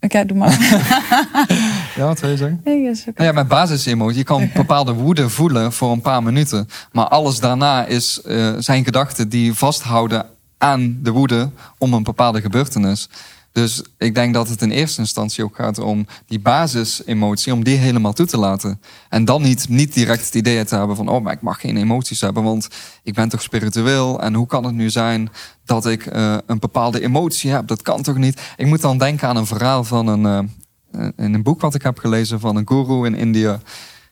Oké, 0.00 0.24
doe 0.26 0.36
maar. 0.36 0.58
Ja, 1.96 2.06
wat 2.06 2.20
wil 2.20 2.30
je 2.30 2.36
zeggen? 2.36 2.60
Nee. 2.64 2.82
Nou 2.82 3.02
ja, 3.14 3.32
met 3.32 3.48
basisemotie. 3.48 4.18
Je 4.18 4.24
kan 4.24 4.50
bepaalde 4.54 4.92
woede 4.92 5.28
voelen 5.28 5.72
voor 5.72 5.92
een 5.92 6.00
paar 6.00 6.22
minuten. 6.22 6.68
Maar 6.92 7.08
alles 7.08 7.40
daarna 7.40 7.84
is, 7.86 8.20
eh, 8.22 8.52
zijn 8.58 8.84
gedachten 8.84 9.28
die 9.28 9.54
vasthouden 9.54 10.26
aan 10.58 10.98
de 11.02 11.10
woede 11.10 11.50
om 11.78 11.92
een 11.92 12.02
bepaalde 12.02 12.40
gebeurtenis. 12.40 13.08
Dus 13.52 13.82
ik 13.98 14.14
denk 14.14 14.34
dat 14.34 14.48
het 14.48 14.62
in 14.62 14.70
eerste 14.70 15.00
instantie 15.00 15.44
ook 15.44 15.56
gaat 15.56 15.78
om 15.78 16.06
die 16.26 16.40
basisemotie, 16.40 17.52
om 17.52 17.64
die 17.64 17.76
helemaal 17.76 18.12
toe 18.12 18.26
te 18.26 18.38
laten. 18.38 18.80
En 19.08 19.24
dan 19.24 19.42
niet, 19.42 19.68
niet 19.68 19.94
direct 19.94 20.24
het 20.24 20.34
idee 20.34 20.64
te 20.64 20.76
hebben 20.76 20.96
van, 20.96 21.08
oh, 21.08 21.22
maar 21.22 21.32
ik 21.32 21.42
mag 21.42 21.60
geen 21.60 21.76
emoties 21.76 22.20
hebben, 22.20 22.42
want 22.42 22.68
ik 23.02 23.14
ben 23.14 23.28
toch 23.28 23.42
spiritueel. 23.42 24.20
En 24.22 24.34
hoe 24.34 24.46
kan 24.46 24.64
het 24.64 24.74
nu 24.74 24.90
zijn 24.90 25.30
dat 25.64 25.86
ik 25.86 26.06
uh, 26.06 26.36
een 26.46 26.58
bepaalde 26.58 27.00
emotie 27.02 27.50
heb? 27.50 27.66
Dat 27.66 27.82
kan 27.82 28.02
toch 28.02 28.16
niet? 28.16 28.40
Ik 28.56 28.66
moet 28.66 28.80
dan 28.80 28.98
denken 28.98 29.28
aan 29.28 29.36
een 29.36 29.46
verhaal 29.46 29.84
van 29.84 30.06
een, 30.06 30.48
uh, 30.92 31.08
in 31.16 31.34
een 31.34 31.42
boek 31.42 31.60
wat 31.60 31.74
ik 31.74 31.82
heb 31.82 31.98
gelezen 31.98 32.40
van 32.40 32.56
een 32.56 32.68
guru 32.68 33.06
in 33.06 33.14
India, 33.14 33.60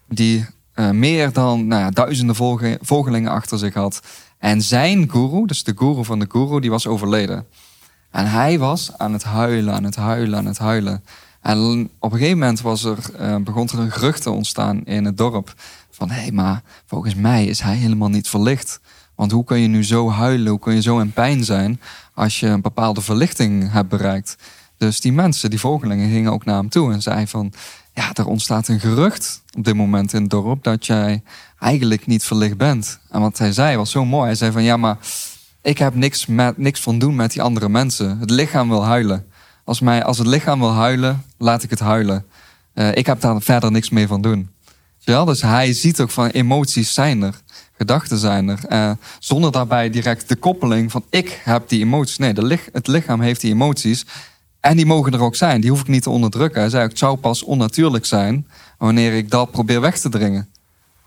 die 0.08 0.46
uh, 0.74 0.90
meer 0.90 1.32
dan 1.32 1.66
nou 1.66 1.82
ja, 1.82 1.90
duizenden 1.90 2.34
volge 2.34 2.78
volgelingen 2.82 3.30
achter 3.30 3.58
zich 3.58 3.74
had. 3.74 4.00
En 4.38 4.62
zijn 4.62 5.10
guru, 5.10 5.46
dus 5.46 5.64
de 5.64 5.72
guru 5.76 6.04
van 6.04 6.18
de 6.18 6.26
guru, 6.28 6.60
die 6.60 6.70
was 6.70 6.86
overleden. 6.86 7.46
En 8.10 8.30
hij 8.30 8.58
was 8.58 8.92
aan 8.96 9.12
het 9.12 9.22
huilen, 9.22 9.74
aan 9.74 9.84
het 9.84 9.96
huilen, 9.96 10.38
aan 10.38 10.46
het 10.46 10.58
huilen. 10.58 11.04
En 11.40 11.90
op 11.98 12.12
een 12.12 12.18
gegeven 12.18 12.38
moment 12.38 12.60
was 12.60 12.84
er, 12.84 12.98
uh, 13.20 13.36
begon 13.36 13.68
er 13.68 13.78
een 13.78 13.92
gerucht 13.92 14.22
te 14.22 14.30
ontstaan 14.30 14.84
in 14.84 15.04
het 15.04 15.16
dorp. 15.16 15.54
Van 15.90 16.10
hé, 16.10 16.20
hey, 16.20 16.32
maar 16.32 16.62
volgens 16.86 17.14
mij 17.14 17.46
is 17.46 17.60
hij 17.60 17.76
helemaal 17.76 18.08
niet 18.08 18.28
verlicht. 18.28 18.80
Want 19.14 19.32
hoe 19.32 19.44
kun 19.44 19.60
je 19.60 19.68
nu 19.68 19.84
zo 19.84 20.10
huilen, 20.10 20.50
hoe 20.50 20.58
kun 20.58 20.74
je 20.74 20.82
zo 20.82 20.98
in 20.98 21.12
pijn 21.12 21.44
zijn 21.44 21.80
als 22.14 22.40
je 22.40 22.46
een 22.46 22.60
bepaalde 22.60 23.00
verlichting 23.00 23.72
hebt 23.72 23.88
bereikt? 23.88 24.36
Dus 24.76 25.00
die 25.00 25.12
mensen, 25.12 25.50
die 25.50 25.60
volgelingen, 25.60 26.10
gingen 26.10 26.32
ook 26.32 26.44
naar 26.44 26.56
hem 26.56 26.68
toe 26.68 26.92
en 26.92 27.02
zeiden 27.02 27.28
van... 27.28 27.52
Ja, 27.96 28.14
er 28.14 28.26
ontstaat 28.26 28.68
een 28.68 28.80
gerucht 28.80 29.42
op 29.56 29.64
dit 29.64 29.74
moment 29.74 30.12
in 30.12 30.20
het 30.20 30.30
dorp 30.30 30.64
dat 30.64 30.86
jij 30.86 31.22
eigenlijk 31.58 32.06
niet 32.06 32.24
verlicht 32.24 32.56
bent. 32.56 32.98
En 33.10 33.20
wat 33.20 33.38
hij 33.38 33.52
zei 33.52 33.76
was 33.76 33.90
zo 33.90 34.04
mooi. 34.04 34.26
Hij 34.26 34.34
zei 34.34 34.52
van 34.52 34.62
ja, 34.62 34.76
maar 34.76 34.98
ik 35.62 35.78
heb 35.78 35.94
niks, 35.94 36.26
met, 36.26 36.58
niks 36.58 36.80
van 36.80 36.98
doen 36.98 37.16
met 37.16 37.32
die 37.32 37.42
andere 37.42 37.68
mensen. 37.68 38.18
Het 38.18 38.30
lichaam 38.30 38.68
wil 38.68 38.84
huilen. 38.84 39.26
Als, 39.64 39.80
mij, 39.80 40.04
als 40.04 40.18
het 40.18 40.26
lichaam 40.26 40.58
wil 40.58 40.72
huilen, 40.72 41.24
laat 41.38 41.62
ik 41.62 41.70
het 41.70 41.78
huilen. 41.78 42.24
Uh, 42.74 42.94
ik 42.94 43.06
heb 43.06 43.20
daar 43.20 43.42
verder 43.42 43.70
niks 43.70 43.90
mee 43.90 44.06
van 44.06 44.20
doen. 44.20 44.50
Ja, 44.98 45.24
dus 45.24 45.42
hij 45.42 45.72
ziet 45.72 46.00
ook 46.00 46.10
van 46.10 46.28
emoties 46.28 46.94
zijn 46.94 47.22
er. 47.22 47.40
Gedachten 47.76 48.18
zijn 48.18 48.48
er. 48.48 48.60
Uh, 48.68 48.90
zonder 49.18 49.52
daarbij 49.52 49.90
direct 49.90 50.28
de 50.28 50.36
koppeling 50.36 50.90
van 50.90 51.04
ik 51.10 51.40
heb 51.44 51.68
die 51.68 51.80
emoties. 51.80 52.18
Nee, 52.18 52.34
de, 52.34 52.58
het 52.72 52.86
lichaam 52.86 53.20
heeft 53.20 53.40
die 53.40 53.52
emoties. 53.52 54.06
En 54.68 54.76
die 54.76 54.86
mogen 54.86 55.12
er 55.12 55.20
ook 55.20 55.36
zijn. 55.36 55.60
Die 55.60 55.70
hoef 55.70 55.80
ik 55.80 55.88
niet 55.88 56.02
te 56.02 56.10
onderdrukken. 56.10 56.60
Hij 56.60 56.70
zei, 56.70 56.88
het 56.88 56.98
zou 56.98 57.16
pas 57.16 57.42
onnatuurlijk 57.42 58.04
zijn 58.04 58.46
wanneer 58.78 59.12
ik 59.12 59.30
dat 59.30 59.50
probeer 59.50 59.80
weg 59.80 59.98
te 59.98 60.08
dringen. 60.08 60.48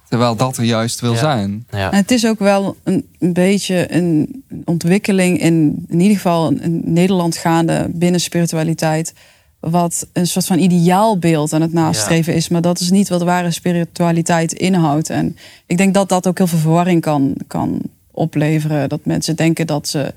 Terwijl 0.10 0.36
dat 0.36 0.58
er 0.58 0.64
juist 0.64 1.00
wil 1.00 1.12
Ja. 1.14 1.18
zijn. 1.20 1.66
Ja. 1.72 1.92
En 1.92 1.98
het 1.98 2.12
is 2.12 2.26
ook 2.26 2.40
wel 2.40 2.76
een, 2.84 3.08
een 3.20 3.34
beetje 3.34 3.94
een 3.94 4.44
ontwikkeling 4.66 5.40
in, 5.40 5.86
in 5.88 6.00
ieder 6.00 6.16
geval 6.16 6.52
in 6.52 6.82
Nederland 6.86 7.38
gaande 7.38 7.88
binnen 7.94 8.20
spiritualiteit. 8.22 9.14
Wat 9.60 10.08
een 10.14 10.28
soort 10.28 10.46
van 10.46 10.60
ideaalbeeld 10.60 11.54
aan 11.54 11.62
het 11.62 11.74
nastreven 11.74 12.34
is. 12.34 12.50
Maar 12.50 12.62
dat 12.62 12.80
is 12.80 12.90
niet 12.92 13.10
wat 13.10 13.22
ware 13.24 13.52
spiritualiteit 13.52 14.54
inhoudt. 14.54 15.10
En 15.10 15.38
ik 15.66 15.78
denk 15.78 15.94
dat 15.94 16.10
dat 16.10 16.28
ook 16.28 16.38
heel 16.38 16.48
veel 16.48 16.58
verwarring 16.60 17.02
kan, 17.02 17.34
kan 17.48 17.82
opleveren. 18.12 18.90
Dat 18.90 19.00
mensen 19.06 19.36
denken 19.36 19.68
dat 19.68 19.88
ze, 19.88 20.14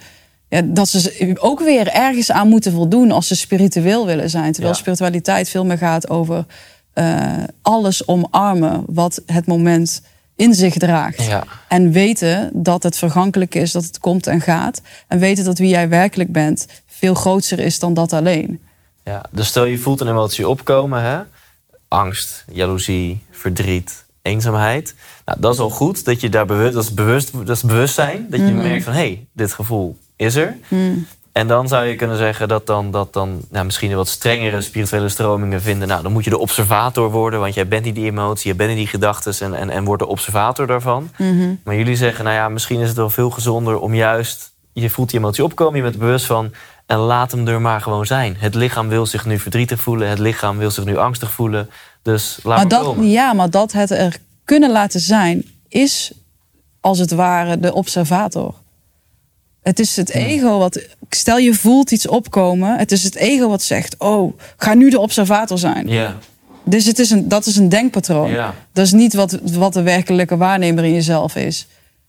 ja, 0.52 0.62
dat 0.64 0.88
ze 0.88 1.36
ook 1.40 1.60
weer 1.60 1.88
ergens 1.88 2.30
aan 2.30 2.48
moeten 2.48 2.72
voldoen 2.72 3.10
als 3.10 3.26
ze 3.26 3.36
spiritueel 3.36 4.06
willen 4.06 4.30
zijn. 4.30 4.52
Terwijl 4.52 4.74
Ja. 4.74 4.80
spiritualiteit 4.80 5.48
veel 5.48 5.64
meer 5.64 5.78
gaat 5.78 6.10
over 6.10 6.46
eh, 6.92 7.32
alles 7.62 8.06
omarmen 8.08 8.84
wat 8.86 9.22
het 9.26 9.46
moment 9.46 10.02
in 10.36 10.54
zich 10.54 10.74
draagt. 10.74 11.22
Ja. 11.22 11.44
En 11.68 11.92
weten 11.92 12.50
dat 12.52 12.82
het 12.82 12.98
vergankelijk 12.98 13.54
is, 13.54 13.72
dat 13.72 13.84
het 13.84 13.98
komt 13.98 14.26
en 14.26 14.40
gaat. 14.40 14.80
En 15.08 15.18
weten 15.18 15.44
dat 15.44 15.58
wie 15.58 15.68
jij 15.68 15.88
werkelijk 15.88 16.32
bent 16.32 16.66
veel 16.86 17.14
groter 17.14 17.58
is 17.58 17.78
dan 17.78 17.94
dat 17.94 18.12
alleen. 18.12 18.60
Ja, 19.04 19.24
dus 19.30 19.46
stel 19.46 19.64
je 19.64 19.78
voelt 19.78 20.00
een 20.00 20.08
emotie 20.08 20.48
opkomen, 20.48 21.02
hè? 21.02 21.18
angst, 21.88 22.44
jaloezie, 22.52 23.22
verdriet, 23.30 24.04
eenzaamheid. 24.22 24.94
Nou, 25.24 25.40
dat 25.40 25.54
is 25.54 25.60
al 25.60 25.70
goed 25.70 26.04
dat 26.04 26.20
je 26.20 26.28
daar 26.28 26.46
bewust, 26.46 26.74
dat 26.74 26.82
is, 26.82 26.94
bewust, 26.94 27.32
dat 27.32 27.56
is 27.56 27.62
bewustzijn, 27.62 28.26
dat 28.30 28.40
je 28.40 28.46
merkt 28.52 28.84
van 28.84 28.92
hé, 28.92 28.98
hey, 28.98 29.26
dit 29.32 29.52
gevoel 29.52 29.96
is 30.22 30.34
er. 30.34 30.56
En 31.32 31.46
dan 31.46 31.68
zou 31.68 31.84
je 31.86 31.96
kunnen 31.96 32.16
zeggen 32.16 32.48
dat 32.48 32.66
dan, 32.66 32.90
dat 32.90 33.12
dan 33.12 33.40
nou, 33.50 33.64
misschien 33.64 33.90
de 33.90 33.96
wat 33.96 34.08
strengere 34.08 34.60
spirituele 34.60 35.08
stromingen 35.08 35.62
vinden. 35.62 35.88
Nou, 35.88 36.02
dan 36.02 36.12
moet 36.12 36.24
je 36.24 36.30
de 36.30 36.38
observator 36.38 37.10
worden, 37.10 37.40
want 37.40 37.54
jij 37.54 37.68
bent 37.68 37.86
in 37.86 37.94
die 37.94 38.04
emotie, 38.04 38.50
je 38.50 38.56
bent 38.56 38.70
in 38.70 38.76
die 38.76 38.86
gedachten 38.86 39.34
en, 39.40 39.54
en, 39.54 39.70
en 39.70 39.84
wordt 39.84 40.02
de 40.02 40.08
observator 40.08 40.66
daarvan. 40.66 41.10
Maar 41.64 41.76
jullie 41.76 41.96
zeggen, 41.96 42.24
nou 42.24 42.36
ja, 42.36 42.48
misschien 42.48 42.80
is 42.80 42.88
het 42.88 42.96
wel 42.96 43.10
veel 43.10 43.30
gezonder 43.30 43.78
om 43.78 43.94
juist, 43.94 44.52
je 44.72 44.90
voelt 44.90 45.10
die 45.10 45.18
emotie 45.18 45.44
opkomen, 45.44 45.76
je 45.76 45.82
bent 45.82 45.94
er 45.94 46.00
bewust 46.00 46.26
van. 46.26 46.52
En 46.86 46.98
laat 46.98 47.30
hem 47.30 47.48
er 47.48 47.60
maar 47.60 47.80
gewoon 47.80 48.06
zijn. 48.06 48.36
Het 48.38 48.54
lichaam 48.54 48.88
wil 48.88 49.06
zich 49.06 49.26
nu 49.26 49.38
verdrietig 49.38 49.80
voelen. 49.80 50.08
Het 50.08 50.18
lichaam 50.18 50.58
wil 50.58 50.70
zich 50.70 50.84
nu 50.84 50.96
angstig 50.96 51.30
voelen. 51.30 51.70
Dus 52.02 52.38
laat 52.42 52.44
Maar 52.44 52.56
maar, 52.56 52.68
dat, 52.68 52.84
komen. 52.84 53.10
ja, 53.10 53.32
maar 53.32 53.50
dat 53.50 53.72
het 53.72 53.90
er 53.90 54.16
kunnen 54.44 54.70
laten 54.70 55.00
zijn, 55.00 55.44
is 55.68 56.12
als 56.80 56.98
het 56.98 57.10
ware 57.10 57.60
de 57.60 57.74
observator. 57.74 58.54
Het 59.62 59.78
is 59.78 59.96
het 59.96 60.10
ego 60.10 60.58
wat. 60.58 60.80
Stel 61.10 61.38
je 61.38 61.54
voelt 61.54 61.90
iets 61.90 62.08
opkomen. 62.08 62.78
Het 62.78 62.92
is 62.92 63.02
het 63.02 63.14
ego 63.14 63.48
wat 63.48 63.62
zegt: 63.62 63.96
Oh, 63.98 64.38
ga 64.56 64.74
nu 64.74 64.90
de 64.90 65.00
observator 65.00 65.58
zijn. 65.58 65.88
Ja, 65.88 66.16
Dus 66.64 66.84
het 66.84 66.98
is 66.98 67.10
een, 67.10 67.28
dat 67.28 67.46
is 67.46 67.56
een 67.56 67.68
denkpatroon. 67.68 68.30
Ja. 68.30 68.54
Dat 68.72 68.84
is 68.84 68.92
niet 68.92 69.14
wat, 69.14 69.38
wat 69.42 69.72
de 69.72 69.82
werkelijke 69.82 70.36
waarnemer 70.36 70.84
in 70.84 70.92
jezelf 70.92 71.36
is. 71.36 71.66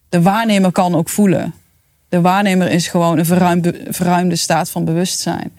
De 0.10 0.22
waarnemer 0.22 0.72
kan 0.72 0.95
ook 0.95 1.10
voelen. 1.10 1.54
De 2.10 2.22
waarnemer 2.22 2.72
is 2.72 2.88
gewoon 2.88 3.18
een 3.18 3.26
verruimde, 3.26 3.86
verruimde 3.89 4.36
staat 4.36 4.70
van 4.70 4.86
bewustzijn. 4.86 5.51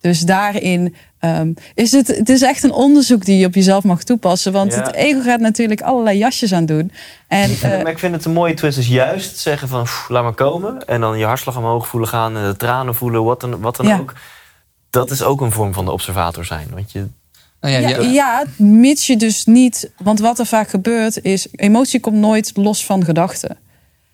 Dus 0.00 0.20
daarin 0.20 0.94
ehm, 1.18 1.52
is 1.74 1.92
het, 1.92 2.06
het 2.06 2.28
is 2.28 2.42
echt 2.42 2.62
een 2.62 2.72
onderzoek 2.72 3.24
die 3.24 3.38
je 3.38 3.46
op 3.46 3.54
jezelf 3.54 3.84
mag 3.84 4.02
toepassen. 4.02 4.52
Want 4.52 4.72
Ja. 4.74 4.82
het 4.82 4.94
ego 4.94 5.20
gaat 5.22 5.40
natuurlijk 5.40 5.80
allerlei 5.80 6.18
jasjes 6.18 6.52
aan 6.52 6.66
doen. 6.66 6.92
En, 7.28 7.50
eh, 7.62 7.82
maar 7.82 7.88
ik 7.90 7.98
vind 7.98 8.14
het 8.14 8.24
een 8.24 8.32
mooie 8.32 8.54
twist. 8.54 8.76
Dus 8.76 8.88
juist 8.88 9.38
zeggen 9.38 9.68
van, 9.68 9.82
pff, 9.82 10.08
laat 10.08 10.22
maar 10.22 10.32
komen. 10.32 10.86
En 10.86 11.00
dan 11.00 11.18
je 11.18 11.24
hartslag 11.24 11.56
omhoog 11.56 11.86
voelen 11.88 12.08
gaan. 12.08 12.36
En 12.36 12.46
de 12.48 12.56
tranen 12.56 12.94
voelen, 12.94 13.24
wat 13.24 13.40
dan, 13.40 13.60
wat 13.60 13.76
dan 13.76 13.86
Ja. 13.86 13.98
ook. 13.98 14.12
Dat 14.90 15.10
is 15.10 15.22
ook 15.22 15.40
een 15.40 15.52
vorm 15.52 15.72
van 15.72 15.84
de 15.84 15.90
observator 15.92 16.44
zijn. 16.44 16.66
Want 16.72 16.92
je, 16.92 17.06
Nou 17.60 17.74
ja, 17.74 17.80
ja, 17.80 17.88
je- 17.88 18.08
ja, 18.08 18.44
mits 18.56 19.06
je 19.06 19.16
dus 19.16 19.44
niet. 19.44 19.90
Want 20.02 20.20
wat 20.20 20.38
er 20.38 20.46
vaak 20.46 20.68
gebeurt 20.68 21.22
is. 21.22 21.46
Emotie 21.52 22.00
komt 22.00 22.16
nooit 22.16 22.50
los 22.54 22.84
van 22.84 23.04
gedachten. 23.04 23.56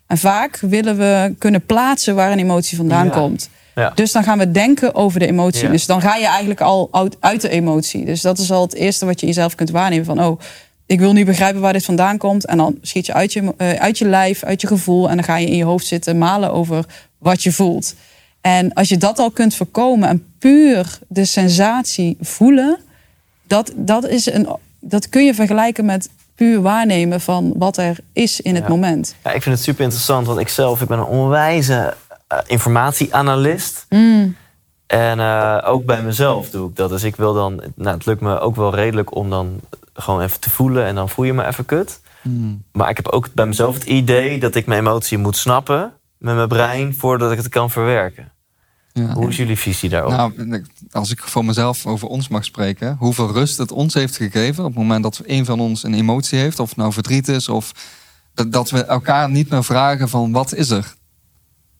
En 0.07 0.17
vaak 0.17 0.57
willen 0.61 0.97
we 0.97 1.35
kunnen 1.37 1.65
plaatsen 1.65 2.15
waar 2.15 2.31
een 2.31 2.39
emotie 2.39 2.77
vandaan 2.77 3.05
Ja. 3.05 3.11
komt. 3.11 3.49
Ja. 3.77 3.91
Dus 3.95 4.11
dan 4.11 4.23
gaan 4.23 4.37
we 4.37 4.51
denken 4.51 4.95
over 4.95 5.19
de 5.19 5.27
emotie. 5.27 5.63
Ja. 5.63 5.71
Dus 5.71 5.85
dan 5.85 6.01
ga 6.01 6.15
je 6.15 6.25
eigenlijk 6.25 6.61
al 6.61 6.89
uit, 7.19 7.41
de 7.41 7.49
emotie. 7.49 8.05
Dus 8.05 8.21
dat 8.21 8.37
is 8.37 8.51
al 8.51 8.61
het 8.61 8.73
eerste 8.73 9.05
wat 9.05 9.19
je 9.19 9.25
jezelf 9.25 9.55
kunt 9.55 9.69
waarnemen. 9.69 10.05
Van, 10.05 10.23
oh, 10.23 10.39
ik 10.85 10.99
wil 10.99 11.13
nu 11.13 11.25
begrijpen 11.25 11.61
waar 11.61 11.73
dit 11.73 11.85
vandaan 11.85 12.17
komt. 12.17 12.45
En 12.45 12.57
dan 12.57 12.77
schiet 12.81 13.05
je 13.05 13.13
uit 13.13 13.33
je, 13.33 13.53
eh, 13.57 13.73
uit 13.73 13.97
je 13.97 14.05
lijf, 14.05 14.43
uit 14.43 14.61
je 14.61 14.67
gevoel. 14.67 15.09
En 15.09 15.15
dan 15.15 15.23
ga 15.23 15.37
je 15.37 15.47
in 15.47 15.57
je 15.57 15.63
hoofd 15.63 15.85
zitten 15.85 16.17
malen 16.17 16.51
over 16.51 16.85
wat 17.17 17.43
je 17.43 17.51
voelt. 17.51 17.95
En 18.41 18.73
als 18.73 18.89
je 18.89 18.97
dat 18.97 19.19
al 19.19 19.31
kunt 19.31 19.55
voorkomen 19.55 20.09
en 20.09 20.25
puur 20.39 20.99
de 21.07 21.25
sensatie 21.25 22.17
voelen... 22.21 22.79
dat, 23.47 23.71
dat, 23.75 24.07
is 24.07 24.31
een, 24.31 24.47
dat 24.79 25.09
kun 25.09 25.25
je 25.25 25.33
vergelijken 25.33 25.85
met 25.85 26.09
puur 26.35 26.61
waarnemen 26.61 27.21
van 27.21 27.53
wat 27.55 27.77
er 27.77 27.97
is 28.13 28.41
in 28.41 28.55
het 28.55 28.67
moment. 28.67 29.15
Ja, 29.23 29.31
ik 29.31 29.41
vind 29.41 29.55
het 29.55 29.63
super 29.63 29.83
interessant, 29.83 30.27
want 30.27 30.39
ik 30.39 30.47
zelf 30.47 30.81
ik 30.81 30.87
ben 30.87 30.97
een 30.97 31.05
onwijze 31.05 31.93
eh, 32.27 32.39
informatieanalist. 32.45 33.85
En 34.87 35.19
eh, 35.19 35.57
ook 35.65 35.85
bij 35.85 36.03
mezelf 36.03 36.49
doe 36.49 36.69
ik 36.69 36.75
dat. 36.75 36.89
Dus 36.89 37.03
ik 37.03 37.15
wil 37.15 37.33
dan, 37.33 37.61
nou, 37.75 37.95
het 37.95 38.05
lukt 38.05 38.21
me 38.21 38.39
ook 38.39 38.55
wel 38.55 38.75
redelijk 38.75 39.15
om 39.15 39.29
dan 39.29 39.59
gewoon 39.93 40.21
even 40.21 40.39
te 40.39 40.49
voelen 40.49 40.85
en 40.85 40.95
dan 40.95 41.09
voel 41.09 41.25
je 41.25 41.33
me 41.33 41.45
even 41.45 41.65
kut. 41.65 42.01
Maar 42.71 42.89
ik 42.89 42.95
heb 42.97 43.07
ook 43.07 43.33
bij 43.33 43.45
mezelf 43.45 43.73
het 43.73 43.83
idee 43.83 44.39
dat 44.39 44.55
ik 44.55 44.65
mijn 44.65 44.79
emotie 44.79 45.17
moet 45.17 45.37
snappen 45.37 45.93
met 46.17 46.35
mijn 46.35 46.47
brein 46.47 46.95
voordat 46.95 47.31
ik 47.31 47.37
het 47.37 47.49
kan 47.49 47.69
verwerken. 47.69 48.31
ja. 48.93 49.13
Hoe 49.13 49.29
is 49.29 49.37
jullie 49.37 49.57
visie 49.57 49.89
daarop? 49.89 50.11
Nou, 50.11 50.65
als 50.91 51.11
ik 51.11 51.19
voor 51.19 51.45
mezelf 51.45 51.85
over 51.85 52.07
ons 52.07 52.27
mag 52.27 52.45
spreken, 52.45 52.95
hoeveel 52.99 53.31
rust 53.31 53.57
het 53.57 53.71
ons 53.71 53.93
heeft 53.93 54.15
gegeven 54.15 54.63
op 54.63 54.69
het 54.69 54.79
moment 54.79 55.03
dat 55.03 55.21
een 55.25 55.45
van 55.45 55.59
ons 55.59 55.83
een 55.83 55.93
emotie 55.93 56.39
heeft, 56.39 56.59
of 56.59 56.69
het 56.69 56.77
nou 56.77 56.93
verdriet 56.93 57.27
is, 57.27 57.49
of 57.49 57.71
dat, 58.33 58.51
dat 58.51 58.69
we 58.69 58.83
elkaar 58.83 59.29
niet 59.29 59.49
meer 59.49 59.63
vragen 59.63 60.09
van 60.09 60.31
wat 60.31 60.53
is 60.53 60.69
er? 60.69 60.95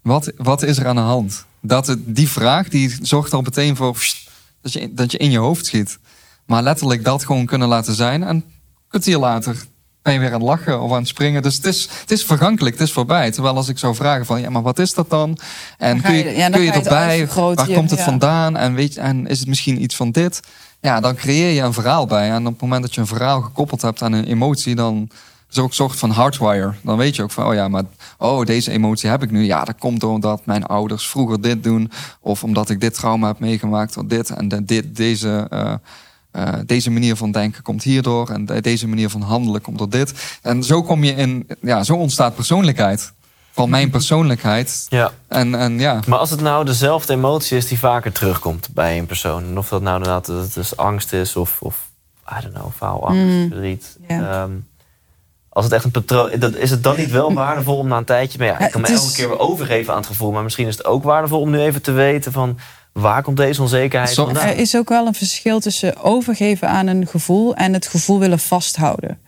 Wat, 0.07 0.31
wat 0.37 0.63
is 0.63 0.77
er 0.77 0.87
aan 0.87 0.95
de 0.95 1.01
hand? 1.01 1.45
Dat 1.61 1.87
het, 1.87 1.99
die 2.05 2.29
vraag 2.29 2.69
die 2.69 2.95
zorgt 3.01 3.33
al 3.33 3.41
meteen 3.41 3.75
voor 3.75 3.91
pssst, 3.93 4.29
dat, 4.61 4.73
je, 4.73 4.93
dat 4.93 5.11
je 5.11 5.17
in 5.17 5.31
je 5.31 5.37
hoofd 5.37 5.65
schiet. 5.65 5.99
Maar 6.45 6.63
letterlijk 6.63 7.03
dat 7.03 7.25
gewoon 7.25 7.45
kunnen 7.45 7.67
laten 7.67 7.95
zijn 7.95 8.23
en 8.23 8.29
een 8.35 8.43
kwartier 8.87 9.17
later 9.17 9.65
ben 10.01 10.13
je 10.13 10.19
weer 10.19 10.33
aan 10.33 10.39
het 10.39 10.49
lachen 10.49 10.81
of 10.81 10.91
aan 10.91 10.97
het 10.97 11.07
springen. 11.07 11.41
Dus 11.41 11.55
het 11.55 11.65
is, 11.65 11.89
het 12.01 12.11
is 12.11 12.23
vergankelijk, 12.23 12.77
het 12.77 12.87
is 12.87 12.93
voorbij. 12.93 13.31
Terwijl 13.31 13.55
als 13.55 13.67
ik 13.69 13.77
zou 13.77 13.95
vragen 13.95 14.25
van, 14.25 14.41
ja, 14.41 14.49
maar 14.49 14.61
wat 14.61 14.79
is 14.79 14.93
dat 14.93 15.09
dan? 15.09 15.37
En 15.77 15.91
Dan 15.93 16.01
kun 16.01 16.13
je- 16.15 16.35
ja, 16.35 16.49
kun 16.49 16.59
je 16.59 16.65
je 16.65 16.71
erbij? 16.71 17.27
Waar 17.27 17.67
komt 17.67 17.89
het 17.89 17.99
ja. 17.99 18.05
vandaan? 18.05 18.57
En, 18.57 18.73
weet 18.73 18.93
je, 18.93 18.99
en 18.99 19.27
is 19.27 19.39
het 19.39 19.47
misschien 19.47 19.81
iets 19.81 19.95
van 19.95 20.11
dit? 20.11 20.39
Ja, 20.81 20.99
dan 20.99 21.15
creëer 21.15 21.51
je 21.51 21.61
een 21.61 21.73
verhaal 21.73 22.05
bij. 22.05 22.29
En 22.31 22.45
op 22.45 22.51
het 22.53 22.61
moment 22.61 22.81
dat 22.81 22.95
je 22.95 23.01
een 23.01 23.07
verhaal 23.07 23.41
gekoppeld 23.41 23.81
hebt 23.81 24.01
aan 24.01 24.13
een 24.13 24.25
emotie, 24.25 24.75
dan 24.75 25.09
is 25.49 25.59
ook 25.59 25.67
een 25.67 25.73
soort 25.73 25.95
van 25.95 26.09
hardwire. 26.09 26.73
Dan 26.81 26.97
weet 26.97 27.15
je 27.15 27.23
ook 27.23 27.31
van, 27.31 27.45
oh 27.47 27.53
ja, 27.53 27.67
maar 27.67 27.83
oh, 28.17 28.45
deze 28.45 28.71
emotie 28.71 29.09
heb 29.09 29.23
ik 29.23 29.31
nu. 29.31 29.43
Ja, 29.45 29.63
dat 29.63 29.75
komt 29.79 30.03
omdat 30.03 30.45
mijn 30.45 30.63
ouders 30.65 31.07
vroeger 31.07 31.41
dit 31.41 31.63
doen. 31.63 31.91
Of 32.21 32.43
omdat 32.43 32.69
ik 32.69 32.79
dit 32.79 32.93
trauma 32.93 33.27
heb 33.27 33.39
meegemaakt. 33.39 33.97
Of 33.97 34.03
dit 34.05 34.29
en 34.29 34.47
de, 34.47 34.63
dit, 34.65 34.95
deze, 34.95 35.47
uh, 35.53 35.73
uh, 36.33 36.53
deze 36.65 36.91
manier 36.91 37.15
van 37.15 37.31
denken 37.31 37.63
komt 37.63 37.83
hierdoor. 37.83 38.29
En 38.29 38.45
de, 38.45 38.61
deze 38.61 38.87
manier 38.87 39.09
van 39.09 39.21
handelen 39.21 39.61
komt 39.61 39.77
door 39.77 39.89
dit. 39.89 40.37
En 40.41 40.63
zo 40.63 40.83
kom 40.83 41.03
je 41.03 41.11
in, 41.15 41.47
ja, 41.61 41.83
zo 41.83 41.95
ontstaat 41.95 42.35
persoonlijkheid. 42.35 43.11
Van 43.51 43.69
mijn 43.69 43.89
persoonlijkheid. 43.89 44.85
Ja. 44.89 45.11
En, 45.27 45.55
en 45.55 45.79
ja. 45.79 45.99
Maar 46.07 46.19
als 46.19 46.29
het 46.29 46.41
nou 46.41 46.65
dezelfde 46.65 47.13
emotie 47.13 47.57
is 47.57 47.67
die 47.67 47.79
vaker 47.79 48.11
terugkomt 48.11 48.69
bij 48.73 48.97
een 48.97 49.05
persoon. 49.05 49.43
En 49.43 49.57
of 49.57 49.69
dat 49.69 49.81
nou 49.81 49.97
inderdaad 49.97 50.27
het 50.27 50.53
dus 50.53 50.77
angst 50.77 51.13
is 51.13 51.35
of, 51.35 51.61
of 51.61 51.85
I 52.37 52.41
don't 52.41 52.53
know, 52.53 52.71
faalangst, 52.75 53.23
Mm. 53.23 53.47
verdriet. 53.49 53.97
Ja. 54.07 54.41
Ehm, 54.43 54.51
als 55.57 55.65
het 55.65 55.75
echt 55.75 55.83
een 55.83 55.91
patroon 55.91 56.31
dat, 56.39 56.55
is 56.55 56.69
het 56.69 56.83
dan 56.83 56.97
niet 56.97 57.11
wel 57.11 57.33
waardevol 57.33 57.77
om 57.77 57.87
na 57.87 57.97
een 57.97 58.05
tijdje... 58.05 58.37
Maar 58.37 58.47
ja, 58.47 58.59
ik 58.59 58.71
kan 58.71 58.81
me 58.81 58.87
elke 58.87 59.11
keer 59.11 59.29
weer 59.29 59.39
overgeven 59.39 59.93
aan 59.93 59.99
het 59.99 60.07
gevoel. 60.07 60.31
Maar 60.31 60.43
misschien 60.43 60.67
is 60.67 60.77
het 60.77 60.85
ook 60.85 61.03
waardevol 61.03 61.39
om 61.39 61.49
nu 61.49 61.59
even 61.59 61.81
te 61.81 61.91
weten 61.91 62.31
van... 62.31 62.57
waar 62.93 63.23
komt 63.23 63.37
deze 63.37 63.61
onzekerheid 63.61 64.13
vandaan? 64.13 64.47
Er 64.47 64.57
is 64.57 64.75
ook 64.75 64.89
wel 64.89 65.07
een 65.07 65.13
verschil 65.13 65.59
tussen 65.59 66.03
overgeven 66.03 66.69
aan 66.69 66.87
een 66.87 67.07
gevoel 67.07 67.55
en 67.55 67.73
het 67.73 67.87
gevoel 67.87 68.19
willen 68.19 68.39
vasthouden. 68.39 69.19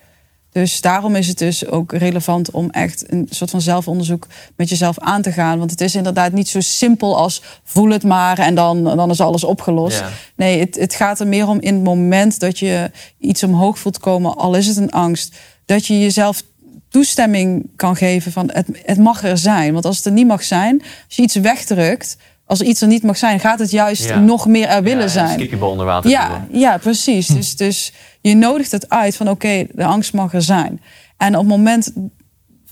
Dus 0.52 0.82
daarom 0.82 1.16
is 1.16 1.28
het 1.28 1.38
dus 1.38 1.68
ook 1.68 1.92
relevant 1.92 2.52
om 2.52 2.70
echt 2.70 3.12
een 3.12 3.28
soort 3.30 3.50
van 3.50 3.62
zelfonderzoek 3.62 4.28
met 4.56 4.70
jezelf 4.70 5.00
aan 5.00 5.22
te 5.22 5.32
gaan. 5.32 5.58
Want 5.60 5.72
het 5.72 5.82
is 5.82 5.96
inderdaad 5.96 6.32
niet 6.32 6.50
zo 6.50 6.60
simpel 6.60 7.18
als 7.18 7.42
voel 7.64 7.90
het 7.90 8.04
maar 8.04 8.40
en 8.40 8.56
dan, 8.56 8.84
dan 8.84 9.10
is 9.10 9.22
alles 9.22 9.44
opgelost. 9.44 10.00
Ja. 10.00 10.10
Nee, 10.36 10.60
het, 10.60 10.76
het 10.76 10.96
gaat 10.96 11.20
er 11.20 11.28
meer 11.28 11.48
om 11.48 11.60
in 11.60 11.74
het 11.74 11.84
moment 11.84 12.40
dat 12.40 12.60
je 12.60 12.92
iets 13.18 13.44
omhoog 13.44 13.80
voelt 13.80 14.00
komen, 14.00 14.36
al 14.36 14.56
is 14.56 14.68
het 14.68 14.78
een 14.78 14.92
angst, 14.92 15.36
dat 15.70 15.86
je 15.86 16.00
jezelf 16.00 16.44
toestemming 16.90 17.70
kan 17.76 17.96
geven 17.96 18.32
van 18.32 18.50
het, 18.54 18.68
het 18.86 18.98
mag 18.98 19.24
er 19.24 19.38
zijn. 19.38 19.74
Want 19.74 19.86
als 19.86 19.98
het 19.98 20.06
er 20.06 20.12
niet 20.12 20.28
mag 20.28 20.44
zijn, 20.44 20.82
als 20.82 21.16
je 21.16 21.22
iets 21.22 21.36
wegdrukt, 21.36 22.18
als 22.46 22.60
er 22.60 22.66
iets 22.66 22.82
er 22.82 22.88
niet 22.88 23.04
mag 23.04 23.18
zijn, 23.18 23.40
gaat 23.40 23.60
het 23.60 23.72
juist 23.72 24.08
Ja. 24.08 24.20
nog 24.20 24.48
meer 24.48 24.68
er 24.68 24.84
willen 24.84 24.98
Ja, 24.98 25.04
een 25.04 25.10
zijn. 25.10 25.40
skipjebal 25.40 25.70
onder 25.70 25.86
water 25.86 26.10
Ja, 26.10 26.48
ja 26.52 26.78
precies. 26.78 27.28
Dus, 27.28 27.56
dus 27.56 27.94
je 28.22 28.36
nodigt 28.36 28.72
het 28.72 28.90
uit 28.90 29.16
van 29.16 29.30
oké, 29.30 29.66
de 29.72 29.84
angst 29.86 30.14
mag 30.14 30.34
er 30.34 30.42
zijn. 30.42 30.82
En 31.18 31.34
op 31.34 31.40
het 31.40 31.50
moment, 31.50 31.94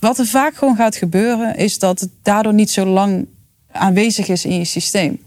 wat 0.00 0.18
er 0.18 0.26
vaak 0.26 0.56
gewoon 0.56 0.76
gaat 0.76 0.96
gebeuren, 0.96 1.56
is 1.56 1.78
dat 1.78 2.00
het 2.00 2.10
daardoor 2.22 2.54
niet 2.54 2.70
zo 2.70 2.84
lang 2.86 3.26
aanwezig 3.72 4.28
is 4.28 4.44
in 4.44 4.58
je 4.58 4.64
systeem. 4.64 5.26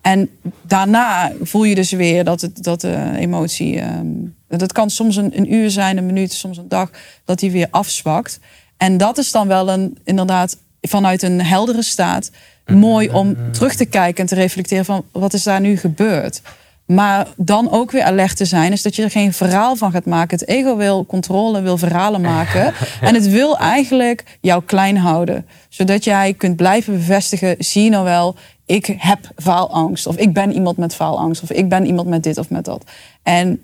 En 0.00 0.30
daarna 0.62 1.32
voel 1.42 1.64
je 1.64 1.74
dus 1.74 1.90
weer 1.90 2.24
dat, 2.24 2.40
het, 2.40 2.62
dat 2.62 2.80
de 2.80 3.10
emotie, 3.16 3.80
ehm, 3.80 4.06
dat 4.48 4.72
kan 4.72 4.90
soms 4.90 5.16
een, 5.16 5.38
een 5.38 5.54
uur 5.54 5.70
zijn, 5.70 5.96
een 5.96 6.06
minuut, 6.06 6.32
soms 6.32 6.56
een 6.56 6.68
dag, 6.68 6.90
dat 7.24 7.38
die 7.38 7.50
weer 7.50 7.68
afzwakt. 7.70 8.40
En 8.76 8.96
dat 8.96 9.18
is 9.18 9.30
dan 9.30 9.48
wel 9.48 9.68
een, 9.68 9.98
inderdaad, 10.04 10.56
vanuit 10.80 11.22
een 11.22 11.42
heldere 11.44 11.82
staat, 11.82 12.30
mooi 12.66 13.10
om 13.10 13.36
terug 13.52 13.74
te 13.74 13.84
kijken 13.84 14.20
en 14.20 14.26
te 14.26 14.34
reflecteren 14.34 14.84
van 14.84 15.04
wat 15.12 15.32
is 15.32 15.42
daar 15.42 15.60
nu 15.60 15.76
gebeurd. 15.76 16.42
Maar 16.90 17.26
dan 17.36 17.70
ook 17.70 17.90
weer 17.90 18.02
alert 18.02 18.36
te 18.36 18.44
zijn, 18.44 18.72
is 18.72 18.82
dat 18.82 18.96
je 18.96 19.02
er 19.02 19.10
geen 19.10 19.32
verhaal 19.32 19.76
van 19.76 19.90
gaat 19.90 20.06
maken. 20.06 20.38
Het 20.38 20.48
ego 20.48 20.76
wil 20.76 21.06
controle, 21.06 21.62
wil 21.62 21.78
verhalen 21.78 22.20
maken. 22.20 22.72
En 23.00 23.14
het 23.14 23.28
wil 23.28 23.58
eigenlijk 23.58 24.38
jou 24.40 24.62
klein 24.64 24.96
houden. 24.96 25.46
Zodat 25.68 26.04
jij 26.04 26.34
kunt 26.34 26.56
blijven 26.56 26.92
bevestigen, 26.92 27.54
zie 27.58 27.84
je 27.84 27.90
nou 27.90 28.04
wel, 28.04 28.36
ik 28.70 28.94
heb 28.98 29.18
faalangst. 29.36 30.06
Of 30.06 30.16
ik 30.16 30.32
ben 30.32 30.52
iemand 30.52 30.76
met 30.76 30.94
faalangst. 30.94 31.42
Of 31.42 31.50
ik 31.50 31.68
ben 31.68 31.86
iemand 31.86 32.08
met 32.08 32.22
dit 32.22 32.38
of 32.38 32.50
met 32.50 32.64
dat. 32.64 32.84
En 33.22 33.60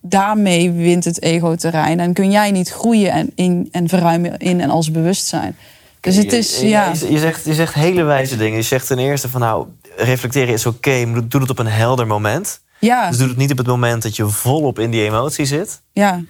daarmee 0.00 0.70
wint 0.70 1.04
het 1.04 1.22
ego 1.22 1.54
terrein. 1.54 2.00
En 2.00 2.12
kun 2.12 2.30
jij 2.30 2.50
niet 2.50 2.68
groeien 2.68 3.12
en, 3.12 3.30
in, 3.34 3.68
en 3.70 3.88
verruimen 3.88 4.38
in 4.38 4.60
en 4.60 4.70
als 4.70 4.90
bewustzijn. 4.90 5.56
Dus 6.00 6.16
het 6.16 6.32
is, 6.32 6.60
ja... 6.60 6.92
Je, 6.92 7.12
je 7.12 7.18
zegt, 7.18 7.44
je 7.44 7.54
zegt 7.54 7.74
hele 7.74 8.02
wijze 8.02 8.36
dingen. 8.36 8.56
Je 8.56 8.62
zegt 8.62 8.86
ten 8.86 8.98
eerste 8.98 9.28
van 9.28 9.40
nou, 9.40 9.66
reflecteren 9.96 10.54
is 10.54 10.66
oké, 10.66 11.04
maar 11.06 11.28
doe 11.28 11.40
het 11.40 11.50
op 11.50 11.58
een 11.58 11.66
helder 11.66 12.06
moment. 12.06 12.60
Ja, 12.78 13.08
Dus 13.08 13.18
doe 13.18 13.28
het 13.28 13.36
niet 13.36 13.50
op 13.50 13.58
het 13.58 13.66
moment 13.66 14.02
dat 14.02 14.16
je 14.16 14.28
volop 14.28 14.78
in 14.78 14.90
die 14.90 15.04
emotie 15.04 15.44
zit. 15.44 15.82
ja, 15.92 16.22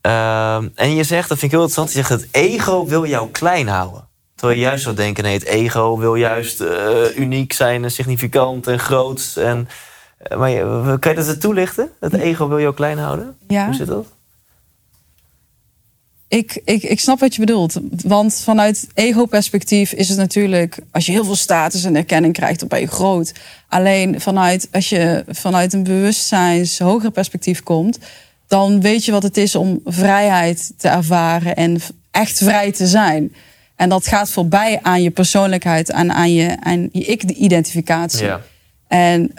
Ehm, 0.00 0.68
en 0.74 0.94
je 0.94 1.04
zegt, 1.04 1.28
dat 1.28 1.38
vind 1.38 1.52
ik 1.52 1.58
heel 1.58 1.66
interessant, 1.66 1.92
je 1.92 1.98
zegt 1.98 2.20
het 2.20 2.28
ego 2.30 2.86
wil 2.86 3.06
jou 3.06 3.30
klein 3.30 3.68
houden. 3.68 4.08
Terwijl 4.40 4.60
je 4.60 4.66
juist 4.66 4.82
zou 4.82 4.96
denken, 4.96 5.24
nee, 5.24 5.32
het 5.32 5.44
ego 5.44 5.98
wil 5.98 6.14
juist 6.14 6.60
eh, 6.60 7.16
uniek 7.16 7.52
zijn 7.52 7.84
en 7.84 7.90
significant 7.90 8.66
en 8.66 8.78
groot. 8.78 9.32
En, 9.36 9.68
eh, 10.18 10.38
maar 10.38 10.50
je, 10.50 10.96
kan 11.00 11.14
je 11.14 11.24
dat 11.24 11.40
toelichten? 11.40 11.90
Het 12.00 12.14
ego 12.14 12.48
wil 12.48 12.60
jou 12.60 12.74
klein 12.74 12.98
houden? 12.98 13.36
Ja. 13.48 13.66
Hoe 13.66 13.74
zit 13.74 13.86
dat? 13.86 14.06
Ik, 16.28 16.60
ik, 16.64 16.82
ik 16.82 17.00
snap 17.00 17.20
wat 17.20 17.34
je 17.34 17.40
bedoelt. 17.40 17.80
Want 18.04 18.40
vanuit 18.44 18.88
ego-perspectief 18.94 19.92
is 19.92 20.08
het 20.08 20.18
natuurlijk... 20.18 20.78
als 20.90 21.06
je 21.06 21.12
heel 21.12 21.24
veel 21.24 21.36
status 21.36 21.84
en 21.84 21.96
erkenning 21.96 22.32
krijgt, 22.32 22.60
dan 22.60 22.68
ben 22.68 22.80
je 22.80 22.86
groot. 22.86 23.32
Alleen 23.68 24.20
vanuit, 24.20 24.68
als 24.72 24.88
je 24.88 25.24
vanuit 25.28 25.72
een 25.72 25.82
bewustzijns 25.82 26.78
hoger 26.78 27.10
perspectief 27.10 27.62
komt... 27.62 27.98
dan 28.46 28.80
weet 28.80 29.04
je 29.04 29.12
wat 29.12 29.22
het 29.22 29.36
is 29.36 29.54
om 29.54 29.80
vrijheid 29.84 30.72
te 30.76 30.88
ervaren 30.88 31.56
en 31.56 31.80
echt 32.10 32.38
vrij 32.38 32.72
te 32.72 32.86
zijn. 32.86 33.32
En 33.80 33.88
dat 33.88 34.06
gaat 34.06 34.30
voorbij 34.30 34.78
aan 34.82 35.02
je 35.02 35.10
persoonlijkheid 35.10 35.90
en 35.90 36.12
aan 36.12 36.32
je, 36.32 36.56
aan 36.60 36.88
je 36.92 37.04
ik-identificatie. 37.04 38.24
Ja. 38.26 38.40
En 38.88 39.32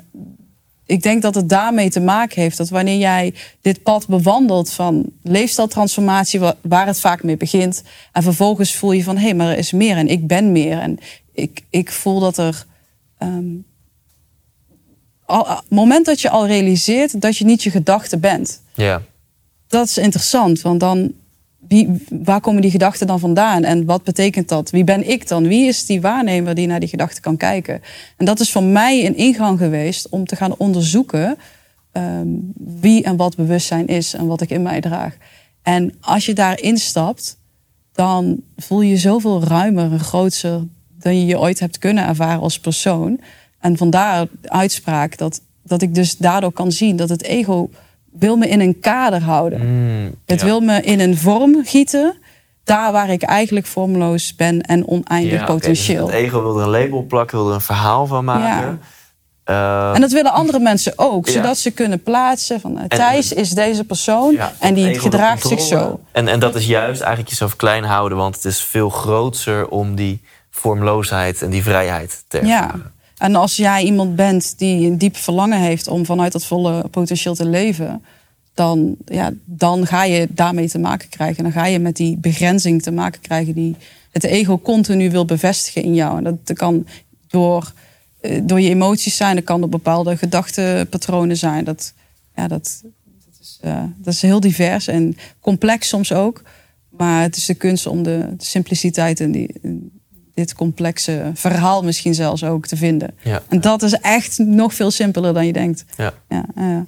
ik 0.86 1.04
denk 1.04 1.22
dat 1.22 1.36
het 1.36 1.50
daarmee 1.50 1.89
te 1.89 2.00
maken 2.00 2.42
heeft 2.42 2.58
dat 2.58 2.70
wanneer 2.70 2.98
jij 2.98 3.34
dit 3.62 3.84
pad 3.84 4.08
bewandelt 4.08 4.72
van 4.72 5.12
leefstijltransformatie, 5.24 6.39
wa- 6.39 6.56
waar 6.62 6.88
het 6.88 7.00
vaak 7.00 7.24
mee 7.24 7.38
begint, 7.38 7.84
en 8.12 8.24
vervolgens 8.24 8.76
voel 8.76 8.92
je 8.92 9.04
van 9.04 9.18
hé, 9.18 9.24
hey, 9.24 9.34
maar 9.34 9.48
er 9.48 9.58
is 9.58 9.72
meer 9.72 9.98
en 9.98 10.08
ik 10.08 10.28
ben 10.28 10.52
meer. 10.52 10.80
En 10.80 10.98
ik, 11.34 11.62
ik 11.70 11.92
voel 11.92 12.20
dat 12.20 12.38
er. 12.38 12.66
ehm, 13.18 13.46
al, 15.26 15.48
het 15.48 15.64
moment 15.70 16.06
dat 16.06 16.22
je 16.22 16.30
al 16.30 16.48
realiseert 16.48 17.22
dat 17.22 17.38
je 17.38 17.46
niet 17.46 17.64
je 17.64 17.70
gedachte 17.70 18.18
bent, 18.18 18.62
Ja. 18.74 19.02
dat 19.68 19.88
is 19.88 19.98
interessant, 19.98 20.62
want 20.62 20.80
dan. 20.80 21.20
Wie, 21.72 22.03
waar 22.24 22.41
komen 22.41 22.61
die 22.61 22.72
gedachten 22.72 23.07
dan 23.07 23.19
vandaan 23.19 23.63
en 23.63 23.86
wat 23.86 24.03
betekent 24.03 24.49
dat? 24.49 24.69
Wie 24.69 24.84
ben 24.84 25.09
ik 25.09 25.28
dan? 25.28 25.47
Wie 25.47 25.67
is 25.67 25.86
die 25.86 26.01
waarnemer 26.01 26.55
die 26.55 26.67
naar 26.67 26.80
die 26.80 26.89
gedachten 26.89 27.22
kan 27.22 27.38
kijken? 27.38 27.82
En 28.17 28.26
dat 28.26 28.39
is 28.39 28.51
voor 28.51 28.63
mij 28.63 29.05
een 29.05 29.15
ingang 29.15 29.57
geweest 29.59 30.09
om 30.09 30.26
te 30.26 30.36
gaan 30.36 30.55
onderzoeken 30.57 31.38
ehm, 31.91 32.28
wie 32.55 33.03
en 33.03 33.15
wat 33.15 33.36
bewustzijn 33.36 33.88
is 33.88 34.13
en 34.13 34.26
wat 34.26 34.41
ik 34.41 34.49
in 34.49 34.61
mij 34.61 34.82
draag. 34.82 35.17
En 35.61 35.93
als 36.01 36.26
je 36.26 36.34
daarin 36.34 36.78
stapt, 36.78 37.38
dan 37.91 38.41
voel 38.57 38.82
je 38.82 38.89
je 38.89 38.97
zoveel 38.97 39.43
ruimer 39.43 39.91
en 39.91 39.99
groter 39.99 40.67
dan 40.99 41.19
je 41.19 41.26
je 41.26 41.39
ooit 41.39 41.59
hebt 41.59 41.78
kunnen 41.78 42.07
ervaren 42.07 42.41
als 42.41 42.59
persoon. 42.59 43.19
En 43.59 43.78
vandaar 43.78 44.28
de 44.41 44.49
uitspraak 44.49 45.17
dat, 45.17 45.41
dat 45.63 45.82
ik 45.82 45.95
dus 45.95 46.17
daardoor 46.17 46.51
kan 46.51 46.72
zien 46.72 46.95
dat 46.95 47.09
het 47.09 47.24
ego 47.24 47.69
wil 48.12 48.36
me 48.38 48.47
in 48.47 48.59
een 48.59 48.80
kader 48.80 49.22
houden. 49.22 49.59
Mm, 49.68 50.16
Het 50.26 50.39
ja. 50.39 50.45
wil 50.45 50.59
me 50.62 50.82
in 50.82 50.99
een 50.99 51.18
vorm 51.18 51.66
gieten, 51.66 52.18
daar 52.64 52.91
waar 52.91 53.09
ik 53.09 53.22
eigenlijk 53.24 53.66
vormloos 53.66 54.36
ben 54.36 54.62
en 54.62 54.88
oneindig 54.88 55.32
Ja, 55.39 55.45
dus 55.45 55.55
potentieel. 55.55 56.05
het 56.05 56.16
ego 56.16 56.41
wil 56.41 56.57
er 56.57 56.64
een 56.64 56.70
label 56.70 57.05
plakken, 57.05 57.38
wil 57.38 57.47
er 57.47 57.53
een 57.53 57.62
verhaal 57.62 58.05
van 58.07 58.26
maken. 58.26 58.82
Eh, 59.43 59.91
En 59.95 60.01
dat 60.01 60.12
willen 60.12 60.32
andere 60.32 60.59
mensen 60.59 60.93
ook, 60.95 61.26
Ja. 61.26 61.32
zodat 61.32 61.57
ze 61.57 61.72
kunnen 61.72 62.03
plaatsen 62.03 62.59
van 62.62 62.76
eh, 62.78 62.82
En- 62.84 62.89
Thijs 62.89 63.34
is 63.34 63.49
deze 63.49 63.84
persoon 63.84 64.34
ja, 64.34 64.53
en 64.59 64.74
die 64.74 64.99
gedraagt 64.99 65.47
zich 65.47 65.62
zo. 65.62 65.99
En, 66.12 66.28
en 66.28 66.39
dat 66.39 66.55
is 66.55 66.66
juist 66.66 66.99
eigenlijk 67.01 67.30
jezelf 67.30 67.55
klein 67.55 67.84
houden, 67.84 68.18
want 68.18 68.36
het 68.36 68.45
is 68.45 68.62
veel 68.64 68.89
groter 68.89 69.68
om 69.68 69.95
die 69.95 70.22
vormloosheid 70.49 71.41
en 71.41 71.49
die 71.49 71.64
vrijheid 71.64 72.24
te 72.28 72.45
Ja. 72.45 72.72
En 73.22 73.36
als 73.36 73.55
jij 73.55 73.84
iemand 73.84 74.15
bent 74.15 74.53
die 74.57 74.88
een 74.88 74.97
diep 74.97 75.17
verlangen 75.17 75.59
heeft 75.59 75.88
om 75.88 76.05
vanuit 76.05 76.32
dat 76.32 76.45
volle 76.45 76.88
potentieel 76.88 77.36
te 77.36 77.45
leven, 77.45 78.03
dan, 78.53 78.95
ja, 79.05 79.32
dan 79.45 79.88
ga 79.88 80.03
je 80.03 80.28
daarmee 80.30 80.69
te 80.69 80.80
maken 80.80 81.09
krijgen. 81.09 81.43
Dan 81.43 81.51
ga 81.51 81.65
je 81.65 81.80
met 81.80 81.95
die 81.95 82.17
begrenzing 82.17 82.82
te 82.82 82.91
maken 82.91 83.22
krijgen 83.22 83.53
die 83.53 83.76
het 84.11 84.24
ego 84.24 84.59
continu 84.59 85.11
wil 85.11 85.26
bevestigen 85.26 85.84
in 85.84 85.93
jou. 85.93 86.17
En 86.17 86.39
dat 86.43 86.57
kan 86.57 86.88
door, 87.28 87.74
eh, 88.22 88.41
door 88.43 88.61
je 88.61 88.69
emoties 88.69 89.15
zijn, 89.15 89.36
dat 89.36 89.43
kan 89.43 89.59
door 89.59 89.69
bepaalde 89.69 90.17
gedachtenpatronen 90.17 91.38
zijn. 91.38 91.63
Dat, 91.63 91.93
ja, 92.36 92.47
dat, 92.47 92.82
dat, 92.84 93.39
is, 93.41 93.57
eh, 93.61 93.84
dat 93.97 94.13
is 94.13 94.22
heel 94.22 94.39
divers 94.39 94.88
en 94.88 95.17
complex 95.39 95.88
soms 95.88 96.13
ook. 96.13 96.43
Maar 96.89 97.22
het 97.22 97.36
is 97.36 97.45
de 97.45 97.55
kunst 97.55 97.86
om 97.86 98.03
de, 98.03 98.34
de 98.38 98.45
simpliciteit 98.45 99.19
en 99.19 99.32
die, 99.32 99.53
dit 100.34 100.54
complexe 100.54 101.32
verhaal 101.34 101.84
misschien 101.84 102.14
zelfs 102.14 102.44
ook 102.44 102.68
te 102.68 102.78
vinden. 102.78 103.14
Ja. 103.22 103.42
En 103.50 103.62
dat 103.62 103.82
is 103.82 103.94
echt 103.94 104.38
nog 104.38 104.74
veel 104.74 104.92
simpeler 104.92 105.34
dan 105.34 105.46
je 105.46 105.54
denkt. 105.54 105.86
Ja. 105.98 106.14
Ja, 106.30 106.46
ja. 106.56 106.86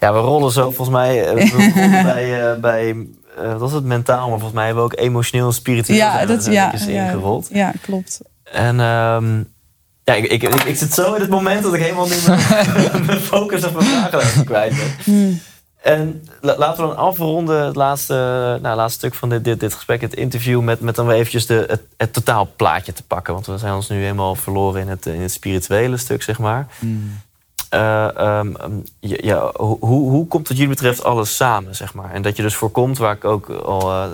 Ja, 0.00 0.12
we 0.12 0.18
rollen 0.18 0.52
zo 0.52 0.62
volgens 0.62 0.88
mij 0.88 1.24
eh, 1.24 1.48
we 1.50 1.70
bij, 2.12 2.50
eh, 2.50 2.60
bij 2.60 2.96
eh, 3.36 3.50
wat 3.50 3.60
was 3.60 3.72
het 3.72 3.84
mentaal, 3.84 4.20
maar 4.20 4.38
volgens 4.38 4.52
mij 4.52 4.64
hebben 4.64 4.84
we 4.84 4.92
ook 4.92 4.98
emotioneel 4.98 5.46
en 5.46 5.52
spiritueel 5.52 5.98
Ja, 5.98 6.26
dat, 6.26 6.44
ja, 6.44 6.70
netjes 6.70 6.88
ja, 6.88 7.04
ingerold. 7.04 7.48
ja, 7.52 7.72
klopt. 7.80 8.20
En 8.44 8.80
ehm, 8.80 9.42
ja, 10.04 10.14
ik, 10.14 10.24
ik, 10.24 10.42
ik, 10.42 10.62
ik 10.62 10.76
zit 10.76 10.92
zo 10.94 11.14
in 11.14 11.20
het 11.20 11.30
moment 11.30 11.62
dat 11.62 11.74
ik 11.74 11.80
helemaal 11.80 12.08
niet 12.08 12.26
meer 12.26 13.00
mijn 13.06 13.20
focus 13.20 13.64
op 13.64 13.72
mijn 13.72 13.86
vragen 13.86 14.44
kwijt 14.44 14.70
ben. 14.76 15.14
Hmm. 15.14 15.40
En 15.82 16.28
la- 16.40 16.58
laten 16.58 16.82
we 16.82 16.88
dan 16.88 16.96
afronden, 16.96 17.64
het 17.64 17.76
laatste, 17.76 18.14
nou, 18.62 18.76
laatste 18.76 18.98
stuk 18.98 19.14
van 19.14 19.28
dit, 19.28 19.44
dit, 19.44 19.60
dit 19.60 19.74
gesprek, 19.74 20.00
het 20.00 20.14
interview, 20.14 20.60
met, 20.60 20.80
met 20.80 20.94
dan 20.94 21.06
weer 21.06 21.16
eventjes 21.16 21.46
de, 21.46 21.64
het, 21.68 21.82
het 21.96 22.12
totaalplaatje 22.12 22.92
te 22.92 23.02
pakken. 23.02 23.34
Want 23.34 23.46
we 23.46 23.58
zijn 23.58 23.74
ons 23.74 23.88
nu 23.88 24.00
helemaal 24.00 24.34
verloren 24.34 24.80
in 24.80 24.88
het, 24.88 25.06
in 25.06 25.20
het 25.20 25.32
spirituele 25.32 25.96
stuk, 25.96 26.22
zeg 26.22 26.38
maar. 26.38 26.66
Ehm, 27.68 28.52
ja, 29.00 29.16
ja, 29.20 29.52
hoe, 29.56 29.78
hoe 30.10 30.26
komt 30.26 30.48
wat 30.48 30.56
jullie 30.56 30.72
betreft 30.72 31.04
alles 31.04 31.36
samen, 31.36 31.76
zeg 31.76 31.94
maar? 31.94 32.12
En 32.12 32.22
dat 32.22 32.36
je 32.36 32.42
dus 32.42 32.54
voorkomt, 32.54 32.98
waar 32.98 33.14
ik 33.14 33.24
ook 33.24 33.48
al 33.48 33.80
eh, 33.80 33.88
aan 33.92 34.08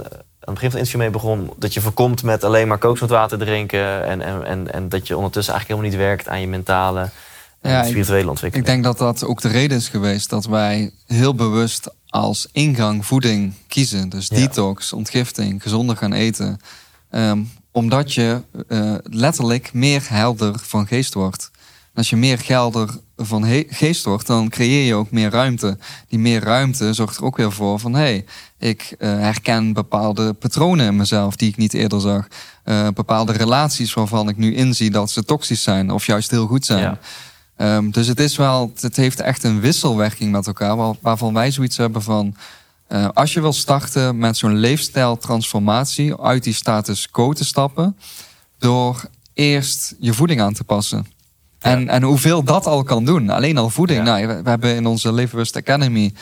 het 0.52 0.54
begin 0.54 0.70
van 0.70 0.78
het 0.80 0.88
interview 0.88 1.00
mee 1.00 1.10
begon... 1.10 1.52
dat 1.56 1.74
je 1.74 1.80
voorkomt 1.80 2.22
met 2.22 2.44
alleen 2.44 2.68
maar 2.68 2.78
kookzoutwater 2.78 3.38
drinken... 3.38 4.04
En, 4.04 4.20
en, 4.20 4.44
en, 4.44 4.72
en 4.72 4.88
dat 4.88 5.06
je 5.06 5.16
ondertussen 5.16 5.54
eigenlijk 5.54 5.80
helemaal 5.80 5.98
niet 6.00 6.08
werkt 6.08 6.28
aan 6.28 6.40
je 6.40 6.48
mentale 6.48 7.00
en 7.00 7.10
Ja, 7.68 7.80
ik- 7.82 7.88
spirituele 7.88 8.28
ontwikkeling. 8.28 8.68
Ik 8.68 8.72
denk 8.74 8.84
dat 8.84 8.98
dat 8.98 9.24
ook 9.24 9.40
de 9.40 9.48
reden 9.48 9.76
is 9.76 9.88
geweest 9.88 10.30
dat 10.30 10.44
wij 10.46 10.90
heel 11.06 11.34
bewust 11.34 11.88
als 12.06 12.48
ingang 12.52 13.06
voeding 13.06 13.52
kiezen. 13.68 14.08
Dus 14.08 14.26
Ja. 14.28 14.36
detox, 14.36 14.92
ontgifting, 14.92 15.62
gezonder 15.62 15.96
gaan 15.96 16.12
eten. 16.12 16.58
Ehm, 17.10 17.40
omdat 17.70 18.12
je 18.14 18.42
eh, 18.68 18.94
letterlijk 19.02 19.72
meer 19.72 20.02
helder 20.08 20.54
van 20.62 20.86
geest 20.86 21.14
wordt. 21.14 21.50
En 21.92 22.02
als 22.02 22.10
je 22.10 22.16
meer 22.16 22.40
helder 22.46 22.88
van 23.16 23.44
geest 23.68 24.04
wordt, 24.04 24.26
dan 24.26 24.48
creëer 24.48 24.86
je 24.86 24.94
ook 24.94 25.10
meer 25.10 25.30
ruimte. 25.30 25.78
Die 26.08 26.18
meer 26.18 26.42
ruimte 26.42 26.92
zorgt 26.92 27.16
er 27.16 27.24
ook 27.24 27.36
weer 27.36 27.52
voor 27.52 27.78
van... 27.80 27.92
hé, 27.94 27.98
hey, 28.00 28.24
ik 28.58 28.94
eh, 28.98 29.08
herken 29.08 29.72
bepaalde 29.72 30.32
patronen 30.32 30.86
in 30.86 30.96
mezelf 30.96 31.36
die 31.36 31.48
ik 31.48 31.56
niet 31.56 31.74
eerder 31.74 32.00
zag. 32.00 32.26
Eh, 32.64 32.88
bepaalde 32.94 33.32
relaties 33.32 33.94
waarvan 33.94 34.28
ik 34.28 34.36
nu 34.36 34.54
inzie 34.54 34.90
dat 34.90 35.10
ze 35.10 35.24
toxisch 35.24 35.62
zijn 35.62 35.90
of 35.90 36.06
juist 36.06 36.30
heel 36.30 36.46
goed 36.46 36.64
zijn. 36.64 36.80
Ja. 36.82 36.98
Ehm, 37.56 37.90
dus 37.90 38.06
het 38.06 38.20
is 38.20 38.36
wel, 38.36 38.72
het 38.80 38.96
heeft 38.96 39.20
echt 39.20 39.44
een 39.44 39.60
wisselwerking 39.60 40.32
met 40.32 40.46
elkaar, 40.46 40.76
waar- 40.76 40.94
waarvan 41.00 41.34
wij 41.34 41.50
zoiets 41.50 41.76
hebben 41.76 42.02
van. 42.02 42.34
eh, 42.86 43.08
als 43.14 43.32
je 43.32 43.40
wil 43.40 43.52
starten 43.52 44.18
met 44.18 44.36
zo'n 44.36 44.54
leefstijltransformatie, 44.56 46.20
uit 46.20 46.44
die 46.44 46.52
status 46.54 47.10
quo 47.10 47.32
te 47.32 47.44
stappen, 47.44 47.96
door 48.58 49.04
eerst 49.34 49.94
je 49.98 50.12
voeding 50.14 50.40
aan 50.40 50.52
te 50.52 50.64
passen. 50.64 51.06
En, 51.58 51.88
en 51.88 52.02
hoeveel 52.02 52.42
dat 52.42 52.66
al 52.66 52.82
kan 52.82 53.04
doen. 53.04 53.30
Alleen 53.30 53.58
al 53.58 53.70
voeding. 53.70 53.98
Ja. 53.98 54.04
Nou, 54.04 54.26
we, 54.26 54.42
we 54.42 54.48
hebben 54.48 54.74
in 54.74 54.86
onze 54.86 55.12
Leefbewust 55.12 55.56
Academy 55.56 56.12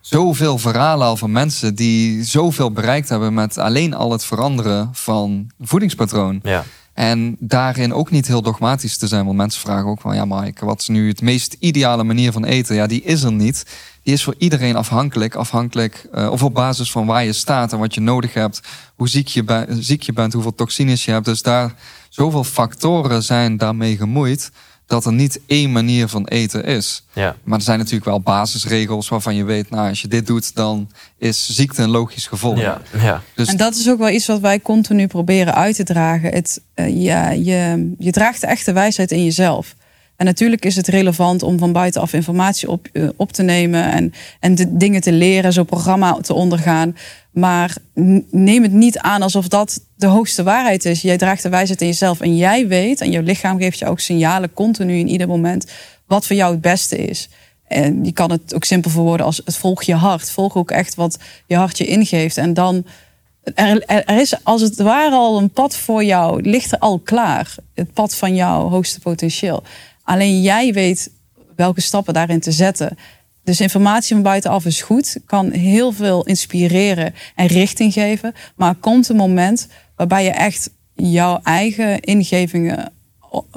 zoveel 0.00 0.58
verhalen 0.58 1.06
al 1.06 1.16
van 1.16 1.32
mensen 1.32 1.74
die 1.74 2.24
zoveel 2.24 2.70
bereikt 2.72 3.08
hebben 3.08 3.34
met 3.34 3.58
alleen 3.58 3.94
al 3.94 4.12
het 4.12 4.24
veranderen 4.24 4.88
van 4.92 5.50
voedingspatroon. 5.60 6.40
Ja. 6.42 6.64
En 6.94 7.36
daarin 7.38 7.94
ook 7.94 8.10
niet 8.10 8.26
heel 8.26 8.42
dogmatisch 8.42 8.96
te 8.96 9.06
zijn. 9.06 9.24
Want 9.24 9.36
mensen 9.36 9.60
vragen 9.60 9.86
ook 9.86 10.00
van, 10.00 10.14
ja 10.14 10.24
Mike, 10.24 10.64
wat 10.64 10.80
is 10.80 10.88
nu 10.88 11.08
het 11.08 11.22
meest 11.22 11.56
ideale 11.58 12.04
manier 12.04 12.32
van 12.32 12.44
eten? 12.44 12.74
Ja, 12.74 12.86
die 12.86 13.02
is 13.02 13.22
er 13.22 13.32
niet. 13.32 13.66
Die 14.02 14.14
is 14.14 14.24
voor 14.24 14.34
iedereen 14.38 14.76
afhankelijk. 14.76 15.34
Afhankelijk 15.34 16.08
eh, 16.12 16.30
of 16.30 16.42
op 16.42 16.54
basis 16.54 16.90
van 16.90 17.06
waar 17.06 17.24
je 17.24 17.32
staat 17.32 17.72
en 17.72 17.78
wat 17.78 17.94
je 17.94 18.00
nodig 18.00 18.34
hebt. 18.34 18.60
Hoe 18.96 19.08
ziek 19.08 19.28
je, 19.28 19.66
ziek 19.68 20.02
je 20.02 20.12
bent, 20.12 20.32
hoeveel 20.32 20.54
toxines 20.54 21.04
je 21.04 21.10
hebt. 21.10 21.24
Dus 21.24 21.42
daar 21.42 21.74
zoveel 22.08 22.44
factoren 22.44 23.22
zijn 23.22 23.56
daarmee 23.56 23.96
gemoeid. 23.96 24.50
Dat 24.90 25.04
er 25.04 25.12
niet 25.12 25.40
één 25.46 25.72
manier 25.72 26.08
van 26.08 26.26
eten 26.26 26.64
is. 26.64 27.04
Ja. 27.12 27.36
Maar 27.42 27.58
er 27.58 27.64
zijn 27.64 27.78
natuurlijk 27.78 28.04
wel 28.04 28.20
basisregels 28.20 29.08
waarvan 29.08 29.34
je 29.34 29.44
weet, 29.44 29.70
nou, 29.70 29.88
als 29.88 30.00
je 30.00 30.08
dit 30.08 30.26
doet, 30.26 30.54
dan 30.54 30.90
is 31.18 31.54
ziekte 31.54 31.82
een 31.82 31.90
logisch 31.90 32.26
gevolg. 32.26 32.58
Ja. 32.58 32.80
Ja. 32.98 33.22
Dus 33.34 33.48
En 33.48 33.56
dat 33.56 33.74
is 33.74 33.88
ook 33.88 33.98
wel 33.98 34.08
iets 34.08 34.26
wat 34.26 34.40
wij 34.40 34.60
continu 34.60 35.06
proberen 35.06 35.54
uit 35.54 35.76
te 35.76 35.84
dragen. 35.84 36.32
Het, 36.32 36.60
eh, 36.74 37.02
ja, 37.02 37.30
je, 37.30 37.92
je 37.98 38.10
draagt 38.10 38.40
de 38.40 38.46
echte 38.46 38.72
wijsheid 38.72 39.10
in 39.10 39.24
jezelf. 39.24 39.74
En 40.20 40.26
natuurlijk 40.26 40.64
is 40.64 40.76
het 40.76 40.88
relevant 40.88 41.42
om 41.42 41.58
van 41.58 41.72
buitenaf 41.72 42.12
informatie 42.12 42.70
op, 42.70 42.88
eh, 42.92 43.08
op 43.16 43.32
te 43.32 43.42
nemen 43.42 43.92
en, 43.92 44.12
en 44.40 44.54
de 44.54 44.76
dingen 44.76 45.00
te 45.00 45.12
leren, 45.12 45.52
zo'n 45.52 45.64
programma 45.64 46.12
te 46.12 46.34
ondergaan. 46.34 46.96
Maar 47.30 47.76
neem 48.30 48.62
het 48.62 48.72
niet 48.72 48.98
aan 48.98 49.22
alsof 49.22 49.48
dat 49.48 49.80
de 49.96 50.06
hoogste 50.06 50.42
waarheid 50.42 50.84
is. 50.84 51.02
Jij 51.02 51.16
draagt 51.16 51.42
de 51.42 51.48
wijsheid 51.48 51.80
in 51.80 51.86
jezelf 51.86 52.20
en 52.20 52.36
jij 52.36 52.68
weet, 52.68 53.00
en 53.00 53.10
je 53.10 53.22
lichaam 53.22 53.58
geeft 53.58 53.78
je 53.78 53.86
ook 53.86 54.00
signalen 54.00 54.52
continu 54.52 54.98
in 54.98 55.08
ieder 55.08 55.28
moment, 55.28 55.66
wat 56.06 56.26
voor 56.26 56.36
jou 56.36 56.52
het 56.52 56.60
beste 56.60 56.96
is. 56.96 57.28
En 57.66 58.04
je 58.04 58.12
kan 58.12 58.30
het 58.30 58.54
ook 58.54 58.64
simpel 58.64 58.90
verwoorden 58.90 59.26
als 59.26 59.40
het 59.44 59.56
volg 59.56 59.82
je 59.82 59.94
hart. 59.94 60.30
Volg 60.30 60.56
ook 60.56 60.70
echt 60.70 60.94
wat 60.94 61.18
je 61.46 61.56
hart 61.56 61.78
je 61.78 61.86
ingeeft. 61.86 62.36
En 62.36 62.54
dan 62.54 62.84
er, 63.54 64.18
is 64.20 64.44
als 64.44 64.60
het 64.60 64.76
ware 64.76 65.14
al 65.14 65.38
een 65.38 65.50
pad 65.50 65.76
voor 65.76 66.04
jou, 66.04 66.42
ligt 66.42 66.72
er 66.72 66.78
al 66.78 66.98
klaar. 66.98 67.54
Het 67.74 67.92
pad 67.92 68.14
van 68.14 68.34
jouw 68.34 68.68
hoogste 68.68 69.00
potentieel. 69.00 69.62
Alleen 70.02 70.40
jij 70.40 70.72
weet 70.72 71.10
welke 71.56 71.80
stappen 71.80 72.14
daarin 72.14 72.40
te 72.40 72.52
zetten. 72.52 72.96
Dus 73.44 73.60
informatie 73.60 74.14
van 74.14 74.22
buitenaf 74.22 74.64
is 74.64 74.82
goed, 74.82 75.16
kan 75.26 75.50
heel 75.50 75.92
veel 75.92 76.26
inspireren 76.26 77.14
en 77.34 77.46
richting 77.46 77.92
geven. 77.92 78.34
Maar 78.56 78.68
er 78.68 78.80
komt 78.80 79.08
een 79.08 79.16
moment 79.16 79.68
waarbij 79.96 80.24
je 80.24 80.30
echt 80.30 80.70
jouw 80.94 81.40
eigen 81.42 82.00
ingevingen 82.00 82.92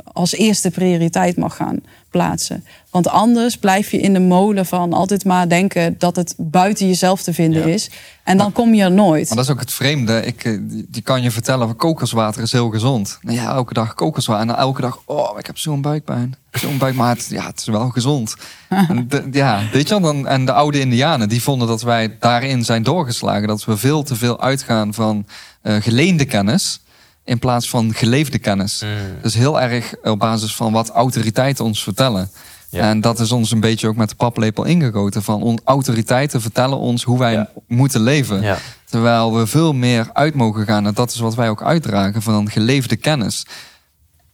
als 0.03 0.33
eerste 0.33 0.71
prioriteit 0.71 1.37
mag 1.37 1.55
gaan 1.55 1.79
plaatsen. 2.13 2.65
Want 2.89 3.07
anders 3.07 3.57
blijf 3.57 3.91
je 3.91 3.99
in 3.99 4.13
de 4.13 4.19
molen 4.19 4.65
van 4.65 4.93
altijd 4.93 5.25
maar 5.25 5.49
denken 5.49 5.95
dat 5.97 6.15
het 6.15 6.33
buiten 6.37 6.87
jezelf 6.87 7.21
te 7.23 7.33
vinden 7.33 7.67
Ja. 7.67 7.73
is. 7.73 7.89
En 8.23 8.37
dan 8.37 8.51
kom 8.51 8.73
je 8.73 8.83
er 8.83 8.91
nooit. 8.91 9.27
Maar 9.27 9.35
dat 9.37 9.45
is 9.45 9.51
ook 9.51 9.59
het 9.59 9.73
vreemde. 9.73 10.25
Ik, 10.25 10.43
eh, 10.43 10.57
die 10.87 11.01
kan 11.01 11.21
je 11.21 11.31
vertellen 11.31 11.67
van 11.67 11.75
kokoswater 11.75 12.41
is 12.41 12.51
heel 12.51 12.69
gezond. 12.69 13.17
Nou 13.21 13.37
ja, 13.37 13.53
elke 13.53 13.73
dag 13.73 13.93
kokoswater. 13.93 14.49
En 14.49 14.55
elke 14.55 14.81
dag, 14.81 15.01
oh, 15.05 15.39
ik 15.39 15.45
heb 15.45 15.57
zo'n 15.57 15.81
buikpijn. 15.81 16.35
Zo'n 16.51 16.77
buik, 16.77 16.95
maar 16.95 17.15
het, 17.15 17.27
ja, 17.29 17.45
het 17.45 17.59
is 17.59 17.65
wel 17.65 17.89
gezond. 17.89 18.35
En 18.89 19.05
de- 19.07 19.27
ja, 19.31 19.61
weet 19.71 19.87
je 19.89 19.99
wel? 19.99 20.13
Dan, 20.13 20.27
en 20.27 20.45
de 20.45 20.53
oude 20.53 20.79
indianen, 20.79 21.29
die 21.29 21.41
vonden 21.41 21.67
dat 21.67 21.81
wij 21.81 22.15
daarin 22.19 22.63
zijn 22.65 22.83
doorgeslagen. 22.83 23.47
Dat 23.47 23.65
we 23.65 23.77
veel 23.77 24.03
te 24.03 24.15
veel 24.15 24.41
uitgaan 24.41 24.93
van 24.93 25.25
eh, 25.61 25.75
geleende 25.75 26.25
kennis. 26.25 26.81
In 27.25 27.39
plaats 27.39 27.69
van 27.69 27.93
geleefde 27.93 28.39
kennis. 28.39 28.81
Mm. 28.83 28.89
Dus 29.21 29.33
heel 29.33 29.61
erg 29.61 29.93
op 30.03 30.19
basis 30.19 30.55
van 30.55 30.71
wat 30.71 30.89
autoriteiten 30.89 31.65
ons 31.65 31.83
vertellen. 31.83 32.29
Ja. 32.69 32.89
En 32.89 33.01
dat 33.01 33.19
is 33.19 33.31
ons 33.31 33.51
een 33.51 33.59
beetje 33.59 33.87
ook 33.87 33.95
met 33.95 34.09
de 34.09 34.15
paplepel 34.15 34.63
ingegoten. 34.63 35.23
Van 35.23 35.59
autoriteiten 35.63 36.41
vertellen 36.41 36.77
ons 36.77 37.03
hoe 37.03 37.19
wij 37.19 37.33
Ja. 37.33 37.49
moeten 37.67 38.01
leven. 38.01 38.41
Ja. 38.41 38.57
Terwijl 38.89 39.35
we 39.35 39.47
veel 39.47 39.73
meer 39.73 40.09
uit 40.13 40.33
mogen 40.35 40.65
gaan. 40.65 40.85
En 40.87 40.93
dat 40.93 41.11
is 41.11 41.19
wat 41.19 41.35
wij 41.35 41.49
ook 41.49 41.63
uitdragen 41.63 42.21
van 42.21 42.49
geleefde 42.51 42.95
kennis. 42.95 43.45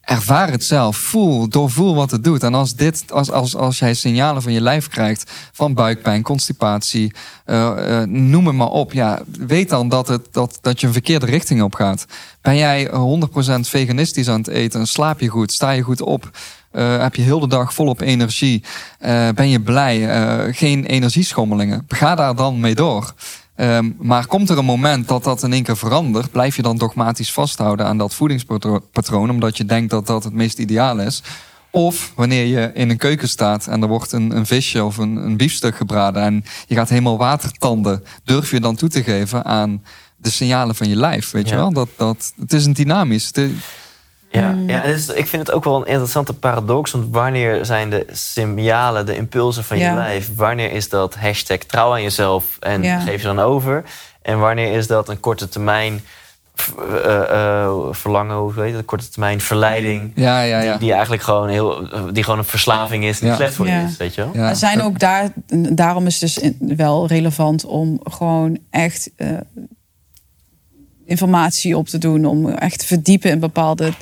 Ervaar 0.09 0.51
het 0.51 0.63
zelf. 0.63 0.97
Voel, 0.97 1.47
doorvoel 1.47 1.95
wat 1.95 2.11
het 2.11 2.23
doet. 2.23 2.43
En 2.43 2.53
als, 2.53 2.75
dit, 2.75 3.03
als, 3.11 3.31
als, 3.31 3.55
als 3.55 3.79
jij 3.79 3.93
signalen 3.93 4.41
van 4.41 4.51
je 4.51 4.61
lijf 4.61 4.87
krijgt 4.87 5.31
van 5.51 5.73
buikpijn, 5.73 6.21
constipatie, 6.21 7.13
eh, 7.45 8.01
noem 8.03 8.47
het 8.47 8.55
maar 8.55 8.67
op. 8.67 8.93
Ja, 8.93 9.21
weet 9.39 9.69
dan 9.69 9.89
dat, 9.89 10.07
het, 10.07 10.27
dat, 10.31 10.57
dat 10.61 10.79
je 10.79 10.87
een 10.87 10.93
verkeerde 10.93 11.25
richting 11.25 11.61
op 11.61 11.75
gaat. 11.75 12.05
Ben 12.41 12.57
jij 12.57 12.89
100% 12.89 12.91
veganistisch 13.59 14.29
aan 14.29 14.39
het 14.39 14.47
eten? 14.47 14.87
Slaap 14.87 15.19
je 15.19 15.27
goed? 15.27 15.51
Sta 15.51 15.71
je 15.71 15.81
goed 15.81 16.01
op? 16.01 16.29
Eh, 16.71 17.01
heb 17.01 17.15
je 17.15 17.21
heel 17.21 17.39
de 17.39 17.47
dag 17.47 17.73
volop 17.73 18.01
energie? 18.01 18.63
Ben 19.35 19.49
je 19.49 19.61
blij? 19.61 20.53
Geen 20.53 20.85
energieschommelingen? 20.85 21.85
Ga 21.87 22.15
daar 22.15 22.35
dan 22.35 22.59
mee 22.59 22.75
door. 22.75 23.13
Ehm, 23.59 23.91
maar 23.97 24.27
komt 24.27 24.49
er 24.49 24.57
een 24.57 24.65
moment 24.65 25.07
dat 25.07 25.23
dat 25.23 25.43
in 25.43 25.53
één 25.53 25.63
keer 25.63 25.77
verandert, 25.77 26.31
blijf 26.31 26.55
je 26.55 26.61
dan 26.61 26.77
dogmatisch 26.77 27.31
vasthouden 27.31 27.85
aan 27.85 27.97
dat 27.97 28.13
voedingspatroon, 28.13 29.29
omdat 29.29 29.57
je 29.57 29.65
denkt 29.65 29.89
dat 29.89 30.07
dat 30.07 30.23
het 30.23 30.33
meest 30.33 30.59
ideaal 30.59 30.99
is. 30.99 31.23
Of 31.71 32.11
wanneer 32.15 32.45
je 32.45 32.71
in 32.73 32.89
een 32.89 32.97
keuken 32.97 33.29
staat 33.29 33.67
en 33.67 33.81
er 33.81 33.87
wordt 33.87 34.11
een, 34.11 34.35
een 34.35 34.45
visje 34.45 34.83
of 34.83 34.97
een, 34.97 35.15
een 35.15 35.37
biefstuk 35.37 35.75
gebraden 35.75 36.23
en 36.23 36.43
je 36.67 36.75
gaat 36.75 36.89
helemaal 36.89 37.17
watertanden, 37.17 38.03
durf 38.23 38.51
je 38.51 38.59
dan 38.59 38.75
toe 38.75 38.89
te 38.89 39.03
geven 39.03 39.45
aan 39.45 39.83
de 40.17 40.29
signalen 40.29 40.75
van 40.75 40.89
je 40.89 40.95
lijf, 40.95 41.31
weet 41.31 41.49
je 41.49 41.55
wel? 41.55 41.73
Dat, 41.73 41.89
dat, 41.95 42.33
het 42.39 42.53
is 42.53 42.65
een 42.65 42.73
dynamisch. 42.73 43.25
Het 43.25 43.51
Ja, 44.31 44.55
ja 44.67 44.83
en 44.83 44.93
is- 44.93 45.07
ik 45.09 45.27
vind 45.27 45.47
het 45.47 45.55
ook 45.55 45.63
wel 45.63 45.75
een 45.75 45.85
interessante 45.87 46.33
paradox. 46.33 46.91
Want 46.91 47.05
wanneer 47.11 47.65
zijn 47.65 47.89
de 47.89 48.05
signalen, 48.11 49.05
de 49.05 49.15
impulsen 49.15 49.63
van 49.63 49.77
je 49.77 49.83
Ja. 49.83 49.93
lijf... 49.95 50.29
wanneer 50.35 50.71
is 50.71 50.89
dat 50.89 51.15
hashtag 51.15 51.57
trouw 51.57 51.91
aan 51.91 52.01
jezelf 52.01 52.57
en 52.59 52.83
Ja. 52.83 52.99
geef 52.99 53.21
je 53.21 53.27
dan 53.27 53.39
over? 53.39 53.83
En 54.21 54.39
wanneer 54.39 54.73
is 54.73 54.87
dat 54.87 55.09
een 55.09 55.19
korte 55.19 55.49
termijn 55.49 56.01
eh, 57.03 57.61
eh, 57.63 57.71
verlangen, 57.91 58.35
hoe 58.35 58.53
heet 58.55 58.75
het? 58.75 58.85
Korte 58.85 59.09
termijn 59.09 59.41
verleiding... 59.41 60.11
ja, 60.15 60.41
ja, 60.41 60.61
ja. 60.61 60.69
Die, 60.71 60.79
die 60.79 60.91
eigenlijk 60.91 61.21
gewoon, 61.23 61.47
heel, 61.49 61.87
die 62.13 62.23
gewoon 62.23 62.39
een 62.39 62.45
verslaving 62.45 63.03
is, 63.03 63.19
die 63.19 63.29
Ja. 63.29 63.35
slecht 63.35 63.53
voor 63.53 63.67
je 63.67 63.83
is, 63.89 63.97
weet 63.97 64.15
je 64.15 64.21
wel? 64.23 64.31
ja. 64.33 64.49
Er 64.49 64.55
zijn 64.55 64.81
ook 64.81 64.99
daar, 64.99 65.29
daarom 65.71 66.05
is 66.05 66.21
het 66.21 66.35
dus 66.41 66.51
wel 66.77 67.07
relevant 67.07 67.65
om 67.65 67.99
gewoon 68.03 68.57
echt 68.69 69.09
eh, 69.15 69.27
informatie 71.09 71.77
op 71.77 71.87
te 71.87 71.97
doen. 71.97 72.25
Om 72.25 72.49
echt 72.49 72.79
te 72.79 72.85
verdiepen 72.85 73.31
in 73.31 73.39
bepaalde 73.39 73.93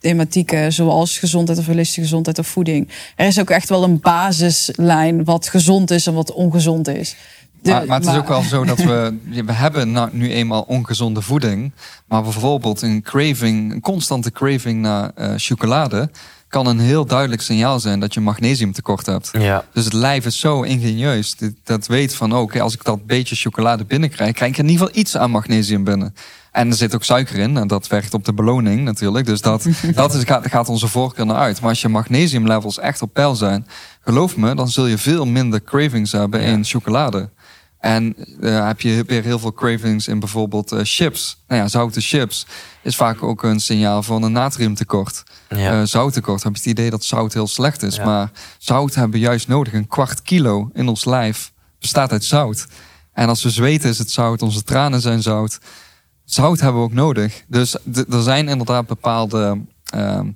thematieken, 0.00 0.72
zoals 0.72 1.18
gezondheid 1.18 1.58
of 1.58 1.66
holistische 1.66 2.00
gezondheid 2.00 2.38
of 2.38 2.46
voeding. 2.46 2.88
Er 3.16 3.26
is 3.26 3.40
ook 3.40 3.50
echt 3.50 3.68
wel 3.68 3.82
een 3.84 4.00
basislijn 4.00 5.24
wat 5.24 5.48
gezond 5.48 5.90
is 5.90 6.06
en 6.06 6.14
wat 6.14 6.32
ongezond 6.32 6.88
is. 6.88 7.16
De- 7.62 7.70
maar, 7.70 7.86
maar 7.86 7.98
het 8.00 8.08
is 8.08 8.16
ook 8.16 8.28
wel 8.28 8.42
zo 8.42 8.64
dat 8.64 8.78
we... 8.78 9.16
We 9.44 9.52
hebben 9.52 9.92
nou 9.92 10.08
nu 10.12 10.32
eenmaal 10.32 10.62
ongezonde 10.62 11.22
voeding. 11.22 11.72
Maar 12.06 12.22
bijvoorbeeld 12.22 12.82
een 12.82 13.02
craving, 13.02 13.72
een 13.72 13.80
constante 13.80 14.30
craving 14.30 14.80
naar 14.80 15.10
eh, 15.14 15.32
chocolade... 15.36 16.10
kan 16.48 16.66
een 16.66 16.80
heel 16.80 17.06
duidelijk 17.06 17.42
signaal 17.42 17.80
zijn 17.80 18.00
dat 18.00 18.14
je 18.14 18.20
magnesiumtekort 18.20 19.06
hebt. 19.06 19.30
Ja. 19.32 19.64
Dus 19.72 19.84
het 19.84 19.92
lijf 19.92 20.26
is 20.26 20.38
zo 20.40 20.62
ingenieus. 20.62 21.36
Dat 21.64 21.86
weet 21.86 22.14
van, 22.14 22.36
oké, 22.36 22.60
als 22.60 22.74
ik 22.74 22.84
dat 22.84 23.06
beetje 23.06 23.34
chocolade 23.36 23.84
binnenkrijg, 23.84 24.32
krijg 24.34 24.50
ik 24.50 24.58
in 24.58 24.68
ieder 24.68 24.86
geval 24.86 25.00
iets 25.00 25.16
aan 25.16 25.30
magnesium 25.30 25.84
binnen. 25.84 26.14
En 26.56 26.70
er 26.70 26.76
zit 26.76 26.94
ook 26.94 27.04
suiker 27.04 27.38
in 27.38 27.56
en 27.56 27.66
dat 27.66 27.86
werkt 27.86 28.14
op 28.14 28.24
de 28.24 28.34
beloning 28.34 28.80
natuurlijk. 28.80 29.26
Dus 29.26 29.40
dat, 29.40 29.66
dat 29.94 30.14
is, 30.14 30.24
gaat, 30.24 30.48
gaat 30.48 30.68
onze 30.68 30.88
voorkeur 30.88 31.26
naar 31.26 31.36
uit. 31.36 31.60
Maar 31.60 31.70
als 31.70 31.80
je 31.80 31.88
magnesiumlevels 31.88 32.78
echt 32.78 33.02
op 33.02 33.12
peil 33.12 33.34
zijn, 33.34 33.66
geloof 34.00 34.36
me, 34.36 34.54
dan 34.54 34.68
zul 34.68 34.86
je 34.86 34.98
veel 34.98 35.26
minder 35.26 35.62
cravings 35.62 36.12
hebben 36.12 36.40
in 36.40 36.64
chocolade. 36.64 37.30
En 37.78 38.16
eh, 38.40 38.66
heb 38.66 38.80
je 38.80 39.04
weer 39.06 39.22
heel 39.22 39.38
veel 39.38 39.52
cravings 39.52 40.08
in 40.08 40.18
bijvoorbeeld 40.18 40.72
eh, 40.72 40.80
chips. 40.82 41.42
Nou 41.48 41.60
ja, 41.60 41.68
zoute 41.68 42.00
chips 42.00 42.46
is 42.82 42.96
vaak 42.96 43.22
ook 43.22 43.42
een 43.42 43.60
signaal 43.60 44.02
van 44.02 44.22
een 44.22 44.32
natriumtekort. 44.32 45.22
Ja. 45.48 45.80
Eh, 45.80 45.86
zouttekort 45.86 46.42
heb 46.42 46.52
je 46.52 46.58
het 46.58 46.70
idee 46.70 46.90
dat 46.90 47.04
zout 47.04 47.32
heel 47.32 47.46
slecht 47.46 47.82
is. 47.82 47.96
Ja. 47.96 48.04
Maar 48.04 48.30
zout 48.58 48.94
hebben 48.94 49.12
we 49.20 49.26
juist 49.26 49.48
nodig. 49.48 49.72
Een 49.72 49.86
kwart 49.86 50.22
kilo 50.22 50.70
in 50.74 50.88
ons 50.88 51.04
lijf 51.04 51.52
bestaat 51.80 52.12
uit 52.12 52.24
zout. 52.24 52.66
En 53.12 53.28
als 53.28 53.42
we 53.42 53.50
zweten 53.50 53.90
is 53.90 53.98
het 53.98 54.10
zout, 54.10 54.42
onze 54.42 54.62
tranen 54.62 55.00
zijn 55.00 55.22
zout. 55.22 55.58
Zout 56.26 56.60
hebben 56.60 56.80
we 56.80 56.86
ook 56.86 56.92
nodig. 56.94 57.44
Dus 57.46 57.76
er 58.10 58.22
zijn 58.22 58.48
inderdaad 58.48 58.86
bepaalde 58.86 59.60
ehm, 59.84 60.26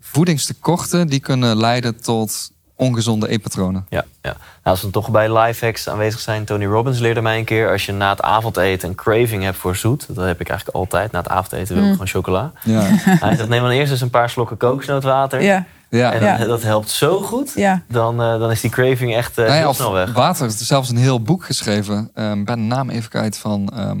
voedingstekorten 0.00 1.08
die 1.08 1.20
kunnen 1.20 1.56
leiden 1.56 2.02
tot 2.02 2.50
ongezonde 2.76 3.28
eetpatronen. 3.28 3.86
Ja, 3.88 4.04
ja. 4.22 4.30
Nou, 4.30 4.36
als 4.62 4.80
we 4.82 4.90
dan 4.90 5.02
toch 5.02 5.10
bij 5.12 5.38
lifehacks 5.38 5.88
aanwezig 5.88 6.20
zijn. 6.20 6.44
Tony 6.44 6.64
Robbins 6.66 6.98
leerde 6.98 7.20
mij 7.20 7.38
een 7.38 7.44
keer... 7.44 7.70
als 7.70 7.86
je 7.86 7.92
na 7.92 8.10
het 8.10 8.22
avondeten 8.22 8.88
een 8.88 8.94
craving 8.94 9.42
hebt 9.42 9.56
voor 9.56 9.76
zoet... 9.76 10.06
dat 10.08 10.26
heb 10.26 10.40
ik 10.40 10.48
eigenlijk 10.48 10.78
altijd. 10.78 11.12
Na 11.12 11.18
het 11.18 11.28
avondeten 11.28 11.74
wil 11.74 11.84
ik 11.84 11.90
gewoon 11.90 12.06
chocola. 12.06 12.52
Ja, 12.62 12.80
Hij 13.24 13.36
zegt, 13.36 13.48
neem 13.48 13.62
dan 13.62 13.70
eerst 13.70 13.92
eens 13.92 14.00
een 14.00 14.10
paar 14.10 14.30
slokken 14.30 14.56
kokosnootwater. 14.56 15.42
Ja, 15.42 15.64
ja. 15.88 16.12
En 16.12 16.20
dan- 16.20 16.28
Ja. 16.28 16.44
dat 16.44 16.62
helpt 16.62 16.90
zo 16.90 17.20
goed. 17.20 17.52
ja. 17.54 17.82
Dan, 17.88 18.22
eh, 18.22 18.38
dan 18.38 18.50
is 18.50 18.60
die 18.60 18.70
craving 18.70 19.14
echt 19.14 19.30
eh, 19.38 19.44
Nou 19.44 19.50
ja, 19.50 19.58
heel 19.58 19.68
of 19.68 19.76
snel 19.76 19.92
weg. 19.92 20.12
Water, 20.12 20.42
er 20.42 20.48
is 20.50 20.66
zelfs 20.66 20.88
een 20.88 20.96
heel 20.96 21.22
boek 21.22 21.44
geschreven. 21.44 22.10
Ehm, 22.14 22.38
Ik 22.38 22.44
ben 22.46 22.56
de 22.56 22.62
naam 22.74 22.90
even 22.90 23.10
kwijt 23.10 23.38
van 23.38 23.68
ehm 23.76 23.98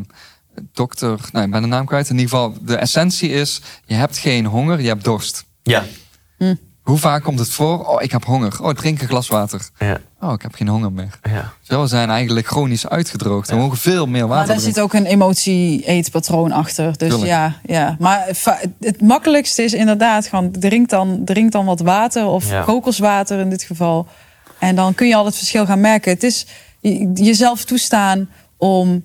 dokter. 0.72 1.20
Nee, 1.32 1.44
ik 1.44 1.50
ben 1.50 1.62
de 1.62 1.68
naam 1.68 1.86
kwijt. 1.86 2.08
In 2.10 2.18
ieder 2.18 2.30
geval, 2.30 2.54
de 2.62 2.76
essentie 2.76 3.30
is: 3.30 3.60
je 3.84 3.94
hebt 3.94 4.16
geen 4.18 4.46
honger, 4.46 4.80
je 4.80 4.88
hebt 4.88 5.04
dorst. 5.04 5.44
Ja. 5.62 5.82
Hoe 6.82 6.98
vaak 6.98 7.22
komt 7.22 7.38
het 7.38 7.48
voor? 7.48 7.86
Oh, 7.86 8.02
ik 8.02 8.10
heb 8.10 8.24
honger. 8.24 8.62
Oh, 8.62 8.70
drink 8.70 9.00
een 9.02 9.08
glas 9.08 9.28
water. 9.28 9.68
Ja. 9.78 9.98
Oh, 10.20 10.32
ik 10.32 10.42
heb 10.42 10.54
geen 10.54 10.68
honger 10.68 10.92
meer. 10.92 11.18
Ja. 11.22 11.52
Zo, 11.62 11.80
we 11.82 11.86
zijn 11.86 12.10
eigenlijk 12.10 12.46
chronisch 12.46 12.88
uitgedroogd. 12.88 13.50
We 13.50 13.56
mogen 13.56 13.78
veel 13.78 14.06
meer 14.06 14.20
Maar 14.26 14.36
water 14.36 14.48
daar 14.54 14.60
zit 14.62 14.80
ook 14.80 14.92
een 14.92 15.06
emotie-eetpatroon 15.06 16.52
achter. 16.52 16.86
Dus 16.98 17.08
Tuurlijk. 17.08 17.26
ja, 17.30 17.56
ja. 17.64 17.96
Maar 17.98 18.26
het 18.80 19.00
makkelijkste 19.00 19.62
is 19.62 19.72
inderdaad 19.74 20.26
gewoon 20.26 20.50
drink 20.52 20.88
dan, 20.88 21.20
drink 21.24 21.52
dan 21.52 21.64
wat 21.64 21.80
water 21.80 22.26
of 22.26 22.50
Ja. 22.50 22.62
kokoswater 22.62 23.38
in 23.38 23.50
dit 23.50 23.62
geval. 23.62 24.06
En 24.58 24.76
dan 24.76 24.94
kun 24.94 25.08
je 25.08 25.16
al 25.16 25.24
het 25.24 25.36
verschil 25.36 25.66
gaan 25.66 25.80
merken. 25.80 26.12
Het 26.12 26.22
is 26.22 26.46
je- 26.80 27.10
jezelf 27.14 27.64
toestaan 27.64 28.28
om 28.56 29.02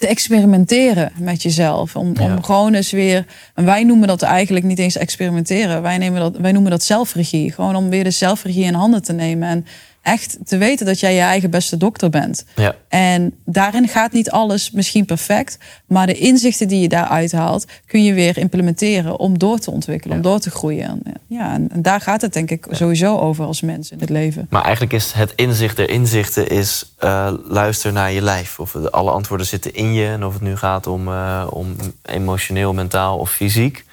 te 0.00 0.06
experimenteren 0.06 1.12
met 1.16 1.42
jezelf. 1.42 1.96
Om, 1.96 2.12
Ja. 2.14 2.24
om 2.34 2.42
gewoon 2.42 2.74
eens 2.74 2.90
weer. 2.90 3.26
En 3.54 3.64
wij 3.64 3.84
noemen 3.84 4.08
dat 4.08 4.22
eigenlijk 4.22 4.64
niet 4.64 4.78
eens 4.78 4.96
experimenteren. 4.96 5.82
Wij, 5.82 5.98
nemen 5.98 6.20
dat, 6.20 6.36
wij 6.36 6.52
noemen 6.52 6.70
dat 6.70 6.82
zelfregie. 6.82 7.52
Gewoon 7.52 7.76
om 7.76 7.88
weer 7.90 8.04
de 8.04 8.10
zelfregie 8.10 8.64
in 8.64 8.74
handen 8.74 9.02
te 9.02 9.12
nemen. 9.12 9.48
En 9.48 9.66
echt 10.02 10.38
te 10.44 10.56
weten 10.56 10.86
dat 10.86 11.00
jij 11.00 11.14
je 11.14 11.20
eigen 11.20 11.50
beste 11.50 11.76
dokter 11.76 12.10
bent. 12.10 12.44
Ja. 12.56 12.74
En 12.88 13.34
daarin 13.44 13.88
gaat 13.88 14.12
niet 14.12 14.30
alles 14.30 14.70
misschien 14.70 15.04
perfect. 15.04 15.58
Maar 15.86 16.06
de 16.06 16.18
inzichten 16.18 16.68
die 16.68 16.80
je 16.80 16.88
daaruit 16.88 17.32
haalt, 17.32 17.64
kun 17.86 18.04
je 18.04 18.12
weer 18.12 18.38
implementeren 18.38 19.18
om 19.18 19.38
door 19.38 19.58
te 19.58 19.70
ontwikkelen, 19.70 20.16
om 20.16 20.22
door 20.22 20.40
te 20.40 20.50
groeien. 20.50 20.88
En, 20.88 21.02
Ja, 21.26 21.52
en, 21.52 21.68
en 21.72 21.82
daar 21.82 22.00
gaat 22.00 22.20
het 22.20 22.32
denk 22.32 22.50
ik 22.50 22.66
sowieso 22.70 23.18
over 23.18 23.44
als 23.44 23.60
mens 23.60 23.90
in 23.90 24.00
het 24.00 24.10
leven. 24.10 24.46
Maar 24.50 24.62
eigenlijk 24.62 24.92
is 24.92 25.12
het 25.12 25.32
inzicht 25.36 25.76
der 25.76 25.90
inzichten 25.90 26.48
is 26.48 26.94
eh, 26.98 27.32
luister 27.48 27.92
naar 27.92 28.12
je 28.12 28.22
lijf. 28.22 28.60
Of 28.60 28.76
alle 28.76 29.10
antwoorden 29.10 29.46
zitten 29.46 29.74
in 29.74 29.92
je. 29.92 30.06
En 30.06 30.24
of 30.24 30.32
het 30.32 30.42
nu 30.42 30.56
gaat 30.56 30.86
om, 30.86 31.08
eh, 31.08 31.46
om 31.50 31.76
emotioneel, 32.02 32.72
mentaal 32.72 33.18
of 33.18 33.30
fysiek. 33.30 33.84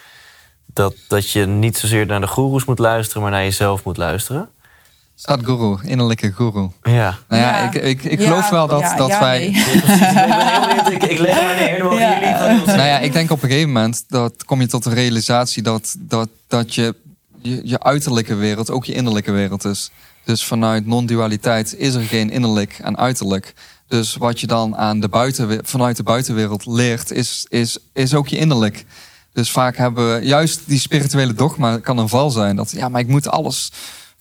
Dat, 0.74 0.95
dat 1.08 1.32
je 1.32 1.45
niet 1.45 1.78
zozeer 1.78 2.05
naar 2.05 2.22
de 2.22 2.28
goeroes 2.28 2.66
moet 2.66 2.80
luisteren, 2.80 3.22
maar 3.22 3.32
naar 3.32 3.43
jezelf 3.43 3.84
moet 3.84 3.97
luisteren. 3.97 4.49
Sadhguru, 5.20 5.78
innerlijke 5.84 6.32
guru. 6.34 6.70
Ja. 6.84 7.18
Nou 7.28 7.41
ja, 7.41 7.49
Ja. 7.49 7.72
ik, 7.72 7.74
ik, 7.84 8.03
ik 8.03 8.20
Ja, 8.20 8.26
geloof 8.28 8.49
wel 8.49 8.68
dat, 8.68 8.80
ja, 8.80 8.95
dat 8.95 9.07
ja, 9.07 9.20
wij. 9.20 9.39
nee. 9.39 9.49
ik. 9.49 10.88
Ik, 10.93 11.03
ik 11.03 11.20
leg. 11.20 11.36
Dan 11.78 11.88
mogen 11.88 11.99
Ja. 11.99 12.20
jullie 12.20 12.57
doen. 12.65 12.65
Nou 12.76 12.88
ja, 12.88 12.99
ik 12.99 13.13
denk 13.13 13.32
op 13.32 13.43
een 13.43 13.49
gegeven 13.49 13.72
moment 13.72 14.03
dat 14.07 14.43
kom 14.45 14.61
je 14.61 14.68
tot 14.68 14.84
de 14.84 14.89
realisatie 14.89 15.63
dat, 15.63 15.95
dat, 15.99 16.30
dat 16.47 16.76
je, 16.76 16.95
je 17.41 17.61
je 17.63 17.84
uiterlijke 17.84 18.36
wereld 18.36 18.72
ook 18.72 18.86
je 18.86 18.93
innerlijke 18.93 19.32
wereld 19.32 19.65
is. 19.65 19.91
Dus 20.26 20.43
vanuit 20.45 20.86
non-dualiteit 20.86 21.76
is 21.78 21.93
er 21.93 22.01
geen 22.03 22.30
innerlijk 22.30 22.80
en 22.84 22.97
uiterlijk. 22.97 23.53
Dus 23.88 24.15
wat 24.15 24.39
je 24.39 24.47
dan 24.47 24.76
aan 24.78 24.99
de 24.99 25.09
buitenwe- 25.09 25.59
vanuit 25.63 25.97
de 25.97 26.03
buitenwereld 26.03 26.65
leert, 26.65 27.11
is, 27.11 27.45
is, 27.49 27.78
is 27.93 28.13
ook 28.13 28.28
je 28.28 28.38
innerlijk. 28.38 28.86
Dus 29.34 29.51
vaak 29.51 29.78
hebben 29.78 30.13
we 30.20 30.26
juist 30.26 30.61
die 30.65 30.80
spirituele 30.80 31.34
dogma 31.34 31.78
kan 31.78 31.97
een 31.97 32.09
val 32.09 32.30
zijn. 32.30 32.55
Dat 32.55 32.72
ja, 32.72 32.89
maar 32.89 33.01
ik 33.01 33.07
moet 33.07 33.28
alles 33.28 33.72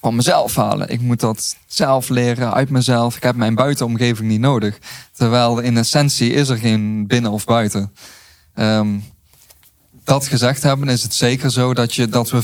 van 0.06 0.16
mezelf 0.16 0.54
halen. 0.54 0.88
Ik 0.88 1.00
moet 1.00 1.20
dat 1.20 1.56
zelf 1.66 2.08
leren 2.08 2.52
uit 2.52 2.70
mezelf. 2.70 3.16
Ik 3.16 3.22
heb 3.22 3.36
mijn 3.36 3.54
buitenomgeving 3.54 4.28
niet 4.28 4.40
nodig. 4.40 4.78
Terwijl 5.12 5.58
in 5.58 5.76
essentie 5.76 6.32
is 6.32 6.48
er 6.48 6.56
geen 6.56 7.06
binnen 7.06 7.30
of 7.30 7.44
buiten. 7.44 7.92
Ehm, 8.54 8.88
dat 10.04 10.26
gezegd 10.26 10.62
hebben, 10.62 10.88
is 10.88 11.02
het 11.02 11.14
zeker 11.14 11.50
zo 11.50 11.74
dat, 11.74 11.94
je, 11.94 12.08
dat 12.08 12.30
we, 12.30 12.42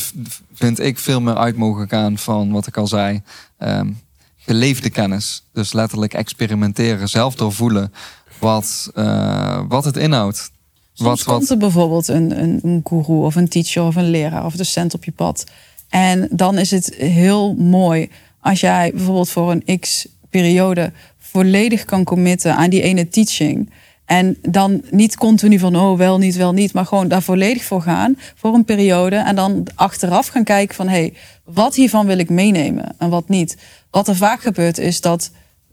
vind 0.55 0.79
ik, 0.81 0.99
veel 0.99 1.21
meer 1.21 1.37
uit 1.37 1.57
mogen 1.57 1.89
gaan 1.89 2.19
van 2.19 2.53
wat 2.53 2.67
ik 2.67 2.77
al 2.77 2.87
zei. 2.87 3.23
ehm, 3.59 3.91
geleefde 4.37 4.91
kennis. 4.91 5.45
Dus 5.53 5.73
letterlijk 5.73 6.15
experimenteren, 6.15 7.09
zelf 7.09 7.35
doorvoelen 7.35 7.93
wat, 8.39 8.91
eh, 8.95 9.61
wat 9.69 9.85
het 9.85 9.97
inhoudt. 9.97 10.51
Soms 10.93 11.09
Wat, 11.09 11.23
komt 11.23 11.51
er 11.51 11.57
bijvoorbeeld 11.57 12.09
een, 12.09 12.43
een, 12.43 12.61
een 12.63 12.81
guru 12.85 13.25
of 13.25 13.35
een 13.35 13.49
teacher 13.49 13.83
of 13.83 13.97
een 13.97 14.11
leraar 14.11 14.45
of 14.45 14.55
docent 14.55 14.95
op 14.95 15.05
je 15.05 15.13
pad. 15.13 15.45
En 15.93 16.29
dan 16.31 16.59
is 16.59 16.71
het 16.71 16.95
heel 16.95 17.55
mooi 17.55 18.11
als 18.41 18.61
jij 18.61 18.91
bijvoorbeeld 18.95 19.29
voor 19.29 19.51
een 19.51 19.79
x-periode 19.81 20.93
volledig 21.19 21.85
kan 21.85 22.05
committen 22.05 22.57
aan 22.57 22.71
die 22.71 22.83
ene 22.83 23.09
teaching. 23.09 23.71
En 24.05 24.37
dan 24.49 24.83
niet 24.91 25.17
continu 25.17 25.59
van, 25.59 25.77
oh 25.77 25.99
wel 25.99 26.19
niet, 26.19 26.37
wel 26.37 26.53
niet, 26.53 26.73
maar 26.73 26.87
gewoon 26.87 27.09
daar 27.09 27.23
volledig 27.23 27.65
voor 27.65 27.83
gaan 27.83 28.19
voor 28.35 28.55
een 28.55 28.65
periode. 28.65 29.17
En 29.17 29.37
dan 29.37 29.67
achteraf 29.75 30.27
gaan 30.27 30.45
kijken 30.45 30.75
van, 30.75 30.89
hé, 30.89 30.99
hey, 30.99 31.15
wat 31.45 31.75
hiervan 31.75 32.07
wil 32.07 32.19
ik 32.19 32.31
meenemen 32.31 32.95
en 32.99 33.11
wat 33.11 33.29
niet. 33.29 33.57
Wat 33.91 34.09
er 34.09 34.17
vaak 34.17 34.41
gebeurt 34.41 34.79
is 34.79 35.01
dat 35.01 35.31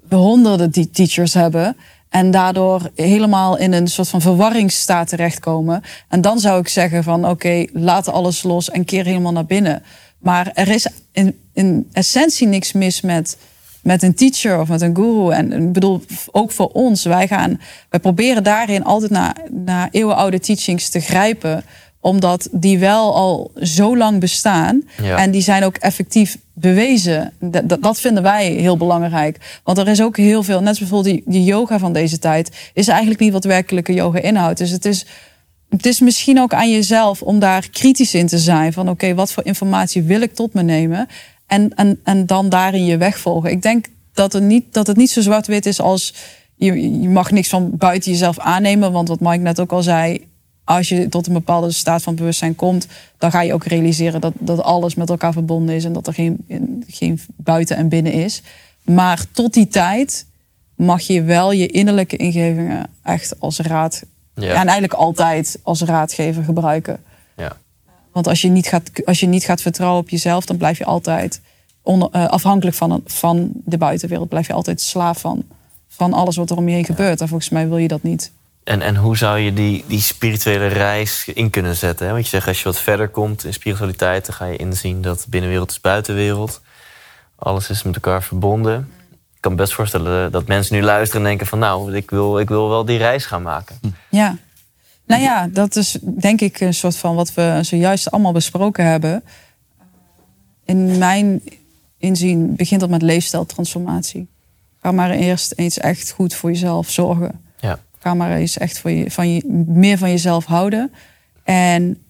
we 0.09 0.15
honderden 0.15 0.91
teachers 0.91 1.34
hebben. 1.34 1.78
En 2.09 2.32
daardoor 2.32 2.89
helemaal 2.95 3.57
in 3.57 3.74
een 3.74 3.88
soort 3.88 4.09
van 4.09 4.22
verwarringsstaat 4.22 5.07
terechtkomen. 5.07 5.82
En 6.07 6.22
dan 6.22 6.39
zou 6.39 6.59
ik 6.59 6.67
zeggen 6.67 7.03
van 7.03 7.30
oké, 7.30 7.65
laat 7.74 8.07
alles 8.07 8.43
los 8.43 8.70
en 8.70 8.86
keer 8.86 9.05
helemaal 9.05 9.32
naar 9.32 9.45
binnen. 9.45 9.84
Maar 10.20 10.51
er 10.53 10.67
is 10.67 10.88
in, 11.11 11.39
in 11.53 11.88
essentie 11.91 12.47
niks 12.47 12.72
mis 12.72 13.01
met, 13.01 13.38
met 13.82 14.03
een 14.03 14.15
teacher 14.15 14.59
of 14.59 14.67
met 14.67 14.82
een 14.82 14.95
guru. 14.95 15.32
En 15.32 15.51
ik 15.51 15.74
bedoel, 15.74 16.01
ook 16.32 16.51
voor 16.51 16.67
ons, 16.67 17.03
wij 17.03 17.28
gaan, 17.28 17.61
wij 17.89 17.99
proberen 17.99 18.43
daarin 18.43 18.84
altijd 18.84 19.11
naar, 19.11 19.36
naar 19.51 19.88
eeuwenoude 19.91 20.39
teachings 20.39 20.89
te 20.89 20.99
grijpen 20.99 21.63
omdat 22.01 22.47
die 22.51 22.80
wel 22.80 23.15
al 23.15 23.51
zo 23.55 23.97
lang 23.97 24.20
bestaan. 24.20 24.84
Ja. 25.01 25.17
En 25.17 25.32
die 25.32 25.41
zijn 25.41 25.63
ook 25.63 25.78
effectief 25.78 26.38
bewezen. 26.53 27.34
Dat, 27.39 27.70
dat, 27.70 27.84
dat 27.84 27.99
vinden 27.99 28.24
wij 28.24 28.51
heel 28.51 28.78
belangrijk. 28.78 29.59
Want 29.63 29.78
er 29.78 29.88
is 29.88 30.01
ook 30.01 30.17
heel 30.17 30.43
veel, 30.43 30.59
net 30.59 30.67
als 30.67 30.80
bijvoorbeeld 30.80 31.15
die, 31.15 31.24
die 31.26 31.43
yoga 31.43 31.80
van 31.80 31.93
deze 31.93 32.20
tijd, 32.20 32.72
is 32.74 32.88
eigenlijk 32.88 33.20
niet 33.20 33.32
wat 33.32 33.43
werkelijke 33.43 33.93
yoga 33.93 34.20
inhoudt. 34.20 34.57
Dus 34.57 34.70
het 34.70 34.86
is, 34.86 35.05
het 35.70 35.86
is 35.86 35.99
misschien 35.99 36.39
ook 36.39 36.53
aan 36.53 36.72
jezelf 36.72 37.22
om 37.22 37.39
daar 37.39 37.70
kritisch 37.70 38.13
in 38.13 38.28
te 38.28 38.38
zijn. 38.38 38.74
Van 38.74 38.89
oké, 38.89 39.13
wat 39.13 39.32
voor 39.32 39.45
informatie 39.45 40.01
wil 40.01 40.22
ik 40.22 40.36
tot 40.36 40.53
me 40.53 40.61
nemen? 40.61 41.07
En, 41.47 41.76
en, 41.76 41.99
en 42.03 42.26
dan 42.26 42.49
daarin 42.49 42.86
je 42.86 42.97
weg 42.97 43.20
volgen. 43.20 43.51
Ik 43.51 43.61
denk 43.61 43.86
dat 44.13 44.34
het 44.34 44.43
niet, 44.43 44.74
dat 44.74 44.88
het 44.88 44.97
niet 44.97 45.09
zo 45.09 45.22
zwart-wit 45.22 45.65
is 45.65 45.82
als 45.82 46.13
je, 46.55 47.01
je 47.01 47.09
mag 47.09 47.32
niks 47.32 47.49
van 47.49 47.72
buiten 47.74 48.11
jezelf 48.11 48.39
aannemen. 48.39 48.91
Want 48.91 49.07
wat 49.07 49.20
Mike 49.20 49.38
net 49.38 49.59
ook 49.59 49.72
al 49.72 49.84
zei, 49.84 50.28
als 50.63 50.89
je 50.89 51.09
tot 51.09 51.28
een 51.28 51.34
bepaalde 51.34 51.72
staat 51.72 52.03
van 52.03 52.15
bewustzijn 52.15 52.55
komt, 52.55 52.88
dan 53.17 53.32
ga 53.32 53.41
je 53.41 53.53
ook 53.53 53.65
realiseren 53.65 54.22
dat, 54.22 54.34
dat 54.39 54.61
alles 54.61 54.95
met 54.95 55.09
elkaar 55.09 55.34
verbonden 55.34 55.76
is 55.76 55.84
en 55.84 55.93
dat 55.93 56.07
er 56.07 56.13
geen, 56.13 56.45
geen 56.88 57.20
buiten 57.36 57.78
en 57.78 57.89
binnen 57.89 58.13
is. 58.13 58.41
Maar 58.84 59.26
tot 59.32 59.53
die 59.53 59.67
tijd 59.67 60.26
mag 60.76 61.01
je 61.01 61.24
wel 61.24 61.51
je 61.51 61.67
innerlijke 61.67 62.17
ingevingen 62.17 62.89
echt 63.03 63.39
als 63.39 63.59
raad, 63.59 64.03
Ja. 64.41 64.49
en 64.53 64.63
eigenlijk 64.67 64.93
altijd 64.93 65.59
als 65.63 65.81
raadgever 65.81 66.43
gebruiken. 66.43 67.03
Ja. 67.35 67.57
Want 68.11 68.27
als 68.27 68.41
je 68.41 68.47
niet 68.49 68.67
gaat, 68.67 69.05
als 69.05 69.19
je 69.19 69.27
niet 69.27 69.43
gaat 69.43 69.61
vertrouwen 69.61 69.99
op 70.01 70.09
jezelf, 70.09 70.45
dan 70.45 70.57
blijf 70.57 70.77
je 70.77 70.85
altijd 70.85 71.41
eh, 71.83 72.25
afhankelijk 72.27 72.75
van, 72.75 72.91
een- 72.91 73.03
van 73.05 73.51
de 73.53 73.77
buitenwereld. 73.77 74.29
Blijf 74.29 74.47
je 74.47 74.53
altijd 74.53 74.81
slaaf 74.81 75.19
van, 75.19 75.43
van 75.87 76.13
alles 76.13 76.35
wat 76.35 76.49
er 76.49 76.57
om 76.57 76.67
je 76.69 76.75
heen 76.75 76.85
gebeurt. 76.85 77.21
En 77.21 77.27
volgens 77.27 77.49
mij 77.49 77.67
wil 77.67 77.77
je 77.77 77.87
dat 77.87 78.03
niet. 78.03 78.31
En, 78.63 78.81
en 78.81 78.95
hoe 78.95 79.17
zou 79.17 79.39
je 79.39 79.53
die, 79.53 79.83
die 79.87 80.01
spirituele 80.01 80.67
reis 80.67 81.27
in 81.33 81.49
kunnen 81.49 81.75
zetten? 81.75 82.05
Hè? 82.05 82.11
Want 82.11 82.23
je 82.23 82.29
zegt, 82.29 82.47
als 82.47 82.57
je 82.57 82.63
wat 82.63 82.79
verder 82.79 83.07
komt 83.09 83.43
in 83.45 83.53
spiritualiteit... 83.53 84.25
dan 84.25 84.35
ga 84.35 84.45
je 84.45 84.57
inzien 84.57 85.01
dat 85.01 85.25
binnenwereld 85.29 85.71
is 85.71 85.81
buitenwereld. 85.81 86.61
Alles 87.35 87.69
is 87.69 87.83
met 87.83 87.95
elkaar 87.95 88.23
verbonden. 88.23 88.91
Ik 89.39 89.45
kan 89.45 89.53
me 89.53 89.61
best 89.61 89.73
voorstellen 89.73 90.31
dat 90.31 90.47
mensen 90.47 90.75
nu 90.75 90.81
luisteren 90.81 91.21
en 91.21 91.27
denken 91.27 91.47
van... 91.47 91.59
nou, 91.59 91.95
ik 91.95 92.09
wil, 92.09 92.39
ik 92.39 92.47
wil 92.47 92.69
wel 92.69 92.85
die 92.85 92.97
reis 92.97 93.25
gaan 93.25 93.41
maken. 93.41 93.79
Ja. 94.09 94.37
Nou 95.05 95.21
ja, 95.21 95.47
dat 95.47 95.75
is 95.75 95.97
denk 96.01 96.41
ik 96.41 96.59
een 96.59 96.73
soort 96.73 96.97
van 96.97 97.15
wat 97.15 97.33
we 97.33 97.59
zojuist 97.61 98.11
allemaal 98.11 98.31
besproken 98.31 98.85
hebben. 98.85 99.23
In 100.65 100.97
mijn 100.97 101.41
inzien 101.97 102.55
begint 102.55 102.79
dat 102.79 102.89
met 102.89 103.01
leefstijltransformatie. 103.01 104.27
Ga 104.81 104.91
maar 104.91 105.11
eerst 105.11 105.53
eens 105.55 105.77
echt 105.77 106.11
goed 106.11 106.33
voor 106.33 106.49
jezelf 106.49 106.89
zorgen. 106.89 107.41
Ja. 107.59 107.79
Ga 107.99 108.13
maar 108.13 108.31
eens 108.31 108.57
echt 108.57 108.79
voor 108.79 108.91
je, 108.91 109.11
van 109.11 109.33
je, 109.33 109.45
meer 109.67 109.97
van 109.97 110.09
jezelf 110.09 110.45
houden. 110.45 110.91
En 111.43 112.03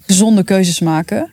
gezonde 0.00 0.42
keuzes 0.42 0.80
maken. 0.80 1.32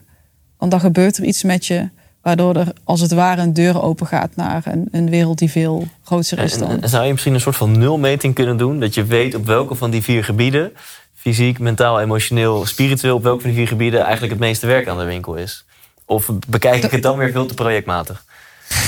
Want 0.58 0.70
dan 0.70 0.80
gebeurt 0.80 1.16
er 1.16 1.24
iets 1.24 1.42
met 1.42 1.66
je. 1.66 1.88
Waardoor 2.22 2.56
er 2.56 2.72
als 2.84 3.00
het 3.00 3.12
ware 3.12 3.42
een 3.42 3.54
deur 3.54 3.82
open 3.82 4.06
gaat 4.06 4.36
naar 4.36 4.62
een, 4.64 4.88
een 4.90 5.10
wereld 5.10 5.38
die 5.38 5.50
veel 5.50 5.86
groter 6.04 6.38
is 6.38 6.58
dan. 6.58 6.82
en 6.82 6.88
zou 6.88 7.04
je 7.04 7.12
misschien 7.12 7.34
een 7.34 7.40
soort 7.40 7.56
van 7.56 7.78
nulmeting 7.78 8.34
kunnen 8.34 8.56
doen? 8.56 8.80
Dat 8.80 8.94
je 8.94 9.04
weet 9.04 9.34
op 9.34 9.46
welke 9.46 9.74
van 9.74 9.90
die 9.90 10.02
vier 10.02 10.24
gebieden... 10.24 10.72
fysiek, 11.14 11.58
mentaal, 11.58 12.00
emotioneel, 12.00 12.66
spiritueel... 12.66 13.16
op 13.16 13.22
welke 13.22 13.40
van 13.40 13.50
die 13.50 13.58
vier 13.58 13.68
gebieden 13.68 14.00
eigenlijk 14.00 14.32
het 14.32 14.40
meeste 14.40 14.66
werk 14.66 14.88
aan 14.88 14.98
de 14.98 15.04
winkel 15.04 15.34
is? 15.34 15.64
Of 16.04 16.30
bekijk 16.48 16.84
ik 16.84 16.90
het 16.90 17.02
dan 17.02 17.18
weer 17.18 17.30
veel 17.30 17.46
te 17.46 17.54
projectmatig? 17.54 18.24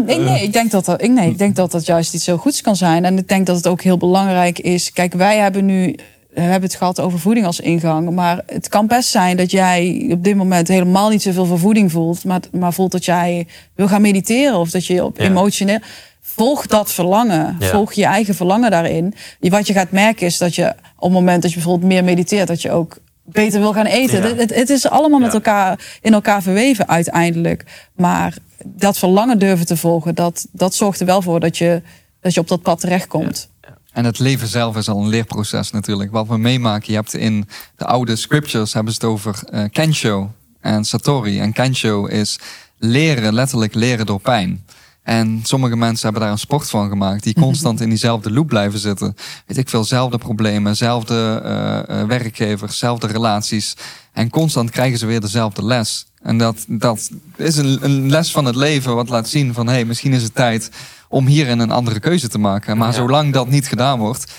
Nee, 0.06 0.18
nee, 0.18 0.42
ik 0.42 0.52
denk 0.52 0.70
dat 0.70 0.84
dat, 0.84 1.02
ik, 1.02 1.10
nee, 1.10 1.30
ik 1.30 1.38
denk 1.38 1.56
dat 1.56 1.70
dat 1.70 1.86
juist 1.86 2.14
iets 2.14 2.24
zo 2.24 2.36
goeds 2.36 2.60
kan 2.60 2.76
zijn. 2.76 3.04
En 3.04 3.18
ik 3.18 3.28
denk 3.28 3.46
dat 3.46 3.56
het 3.56 3.66
ook 3.66 3.82
heel 3.82 3.96
belangrijk 3.96 4.58
is. 4.58 4.92
Kijk, 4.92 5.12
wij 5.12 5.38
hebben 5.38 5.64
nu 5.64 5.96
we 6.34 6.40
hebben 6.40 6.68
het 6.68 6.78
gehad 6.78 7.00
over 7.00 7.18
voeding 7.18 7.46
als 7.46 7.60
ingang. 7.60 8.10
Maar 8.10 8.42
het 8.46 8.68
kan 8.68 8.86
best 8.86 9.08
zijn 9.08 9.36
dat 9.36 9.50
jij 9.50 10.08
op 10.10 10.24
dit 10.24 10.36
moment 10.36 10.68
helemaal 10.68 11.08
niet 11.08 11.22
zoveel 11.22 11.46
voor 11.46 11.58
voeding 11.58 11.92
voelt. 11.92 12.24
Maar, 12.24 12.40
maar 12.52 12.72
voelt 12.72 12.92
dat 12.92 13.04
jij 13.04 13.46
wil 13.74 13.88
gaan 13.88 14.02
mediteren. 14.02 14.58
Of 14.58 14.70
dat 14.70 14.86
je 14.86 15.04
op 15.04 15.18
Ja. 15.18 15.24
emotioneel. 15.24 15.78
Volg 16.20 16.66
dat 16.66 16.92
verlangen. 16.92 17.56
Ja. 17.58 17.66
Volg 17.66 17.92
je 17.92 18.04
eigen 18.04 18.34
verlangen 18.34 18.70
daarin. 18.70 19.14
Wat 19.40 19.66
je 19.66 19.72
gaat 19.72 19.90
merken 19.90 20.26
is 20.26 20.38
dat 20.38 20.54
je 20.54 20.68
op 20.96 21.02
het 21.02 21.12
moment 21.12 21.42
dat 21.42 21.50
je 21.50 21.56
bijvoorbeeld 21.56 21.92
meer 21.92 22.04
mediteert, 22.04 22.48
dat 22.48 22.62
je 22.62 22.70
ook 22.70 22.98
beter 23.24 23.60
wil 23.60 23.72
gaan 23.72 23.86
eten. 23.86 24.22
Ja. 24.22 24.34
Het, 24.34 24.54
het, 24.54 24.70
is 24.70 24.88
allemaal 24.88 25.18
met 25.18 25.34
elkaar 25.34 25.98
in 26.00 26.12
elkaar 26.12 26.42
verweven 26.42 26.88
uiteindelijk. 26.88 27.64
Maar 27.94 28.36
dat 28.64 28.98
verlangen 28.98 29.38
durven 29.38 29.66
te 29.66 29.76
volgen, 29.76 30.14
dat, 30.14 30.46
dat 30.52 30.74
zorgt 30.74 31.00
er 31.00 31.06
wel 31.06 31.22
voor 31.22 31.40
dat 31.40 31.58
je, 31.58 31.82
dat 32.20 32.34
je 32.34 32.40
op 32.40 32.48
dat 32.48 32.62
pad 32.62 32.80
terechtkomt. 32.80 33.49
En 33.92 34.04
het 34.04 34.18
leven 34.18 34.48
zelf 34.48 34.76
is 34.76 34.88
al 34.88 35.02
een 35.02 35.08
leerproces 35.08 35.70
natuurlijk. 35.70 36.10
Wat 36.10 36.26
we 36.26 36.38
meemaken, 36.38 36.92
je 36.92 36.98
hebt 36.98 37.14
in 37.14 37.48
de 37.76 37.84
oude 37.84 38.16
scriptures 38.16 38.72
hebben 38.72 38.92
ze 38.92 38.98
het 39.00 39.10
over 39.10 39.38
eh, 39.50 39.64
Kensho 39.70 40.32
en 40.60 40.84
Satori. 40.84 41.40
En 41.40 41.52
Kensho 41.52 42.06
is 42.06 42.38
leren, 42.78 43.34
letterlijk 43.34 43.74
leren 43.74 44.06
door 44.06 44.20
pijn. 44.20 44.64
En 45.02 45.40
sommige 45.42 45.76
mensen 45.76 46.02
hebben 46.02 46.22
daar 46.22 46.30
een 46.30 46.38
sport 46.38 46.70
van 46.70 46.88
gemaakt, 46.88 47.22
die 47.22 47.34
constant 47.34 47.80
in 47.80 47.88
diezelfde 47.88 48.30
loop 48.30 48.46
blijven 48.46 48.78
zitten. 48.78 49.16
Weet 49.46 49.56
ik 49.56 49.68
veel, 49.68 49.84
zelfde 49.84 50.18
problemen, 50.18 50.76
zelfde 50.76 51.40
eh, 51.88 52.04
werkgevers, 52.04 52.78
zelfde 52.78 53.06
relaties. 53.06 53.76
En 54.12 54.30
constant 54.30 54.70
krijgen 54.70 54.98
ze 54.98 55.06
weer 55.06 55.20
dezelfde 55.20 55.64
les. 55.64 56.06
En 56.22 56.38
dat, 56.38 56.64
dat 56.68 57.10
is 57.36 57.56
een, 57.56 57.78
een 57.84 58.10
les 58.10 58.32
van 58.32 58.44
het 58.44 58.56
leven 58.56 58.94
wat 58.94 59.08
laat 59.08 59.28
zien 59.28 59.54
van 59.54 59.66
hé, 59.66 59.72
hey, 59.72 59.84
misschien 59.84 60.12
is 60.12 60.22
het 60.22 60.34
tijd 60.34 60.70
om 61.10 61.26
hierin 61.26 61.58
een 61.58 61.70
andere 61.70 62.00
keuze 62.00 62.28
te 62.28 62.38
maken. 62.38 62.76
Maar 62.76 62.88
Ja. 62.88 62.94
zolang 62.94 63.32
dat 63.32 63.48
niet 63.48 63.68
gedaan 63.68 63.98
wordt, 63.98 64.32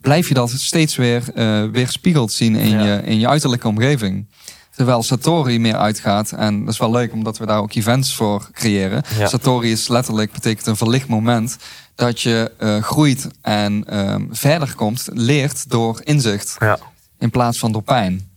blijf 0.00 0.28
je 0.28 0.34
dat 0.34 0.50
steeds 0.50 0.96
weer 0.96 1.22
eh 1.34 1.64
weerspiegeld 1.72 2.32
zien 2.32 2.56
in, 2.56 2.68
Ja. 2.70 2.84
je, 2.84 3.02
in 3.04 3.18
je 3.18 3.28
uiterlijke 3.28 3.68
omgeving. 3.68 4.26
Terwijl 4.74 5.02
Satori 5.02 5.58
meer 5.58 5.76
uitgaat, 5.76 6.30
en 6.32 6.64
dat 6.64 6.72
is 6.74 6.78
wel 6.80 6.90
leuk 6.90 7.12
omdat 7.12 7.38
we 7.38 7.46
daar 7.46 7.58
ook 7.58 7.74
events 7.74 8.14
voor 8.14 8.48
creëren. 8.52 9.02
Ja. 9.18 9.26
Satori 9.28 9.70
is 9.70 9.88
letterlijk, 9.88 10.32
betekent 10.32 10.66
een 10.66 10.76
verlicht 10.76 11.08
moment 11.08 11.56
dat 11.94 12.20
je 12.20 12.52
eh, 12.58 12.82
groeit 12.82 13.28
en 13.42 13.84
ehm, 13.86 14.24
verder 14.30 14.74
komt, 14.74 15.08
leert 15.12 15.70
door 15.70 16.00
inzicht 16.04 16.56
Ja. 16.58 16.78
in 17.18 17.30
plaats 17.30 17.58
van 17.58 17.72
door 17.72 17.82
pijn. 17.82 18.28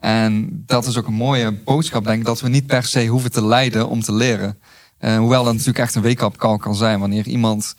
En 0.00 0.62
dat 0.66 0.86
is 0.86 0.96
ook 0.98 1.06
een 1.06 1.12
mooie 1.14 1.52
boodschap, 1.52 2.04
denk 2.04 2.18
ik, 2.18 2.24
dat 2.26 2.40
we 2.40 2.48
niet 2.48 2.66
per 2.66 2.82
se 2.84 3.06
hoeven 3.06 3.30
te 3.32 3.44
lijden 3.46 3.88
om 3.88 4.02
te 4.02 4.12
leren. 4.12 4.58
Eh, 4.98 5.16
hoewel 5.16 5.44
dat 5.44 5.52
natuurlijk 5.52 5.78
echt 5.78 5.94
een 5.94 6.02
wake-up 6.02 6.36
call 6.36 6.56
kan 6.56 6.74
zijn 6.74 7.00
wanneer 7.00 7.26
iemand 7.26 7.74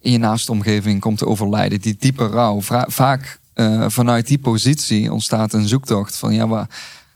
in 0.00 0.12
je 0.12 0.18
naaste 0.18 0.52
omgeving 0.52 1.00
komt 1.00 1.18
te 1.18 1.26
overlijden. 1.26 1.80
Die 1.80 1.96
diepe 1.98 2.26
rouw. 2.26 2.60
Vaak 2.86 3.38
eh, 3.54 3.84
vanuit 3.88 4.26
die 4.26 4.38
positie 4.38 5.12
ontstaat 5.12 5.52
een 5.52 5.68
zoektocht 5.68 6.16
van 6.16 6.34
ja, 6.34 6.46
waar, 6.48 6.68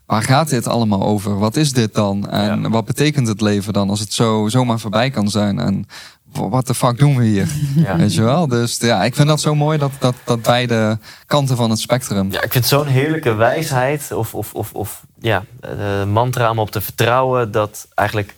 waar 0.05 0.23
gaat 0.23 0.49
dit 0.49 0.67
allemaal 0.67 1.03
over? 1.03 1.37
Wat 1.39 1.55
is 1.55 1.73
dit 1.73 1.93
dan? 1.93 2.29
En 2.29 2.61
Ja. 2.61 2.69
wat 2.69 2.85
betekent 2.85 3.27
het 3.27 3.41
leven 3.41 3.73
dan 3.73 3.89
als 3.89 3.99
het 3.99 4.13
zo 4.13 4.47
zomaar 4.47 4.79
voorbij 4.79 5.09
kan 5.09 5.29
zijn? 5.29 5.59
En 5.59 5.85
wat 6.33 6.67
de 6.67 6.73
fuck 6.75 6.97
doen 6.97 7.17
we 7.17 7.25
hier? 7.25 7.47
Ja. 7.75 7.97
Weet 7.97 8.13
je 8.13 8.21
wel? 8.21 8.47
Dus 8.47 8.77
ja, 8.77 9.03
ik 9.03 9.15
vind 9.15 9.27
dat 9.27 9.41
zo 9.41 9.55
mooi 9.55 9.77
dat, 9.77 9.91
dat, 9.99 10.15
dat 10.23 10.41
beide 10.41 10.99
kanten 11.25 11.55
van 11.55 11.69
het 11.69 11.79
spectrum. 11.79 12.31
Ja, 12.31 12.41
ik 12.41 12.51
vind 12.51 12.53
het 12.53 12.73
zo'n 12.73 12.85
heerlijke 12.87 13.33
wijsheid 13.33 14.11
of, 14.11 14.33
of, 14.33 14.53
of, 14.53 14.73
of 14.73 15.03
ja, 15.19 15.43
eh, 15.61 16.03
mantra 16.05 16.49
om 16.51 16.59
op 16.59 16.71
te 16.71 16.81
vertrouwen 16.81 17.51
dat 17.51 17.87
eigenlijk 17.95 18.35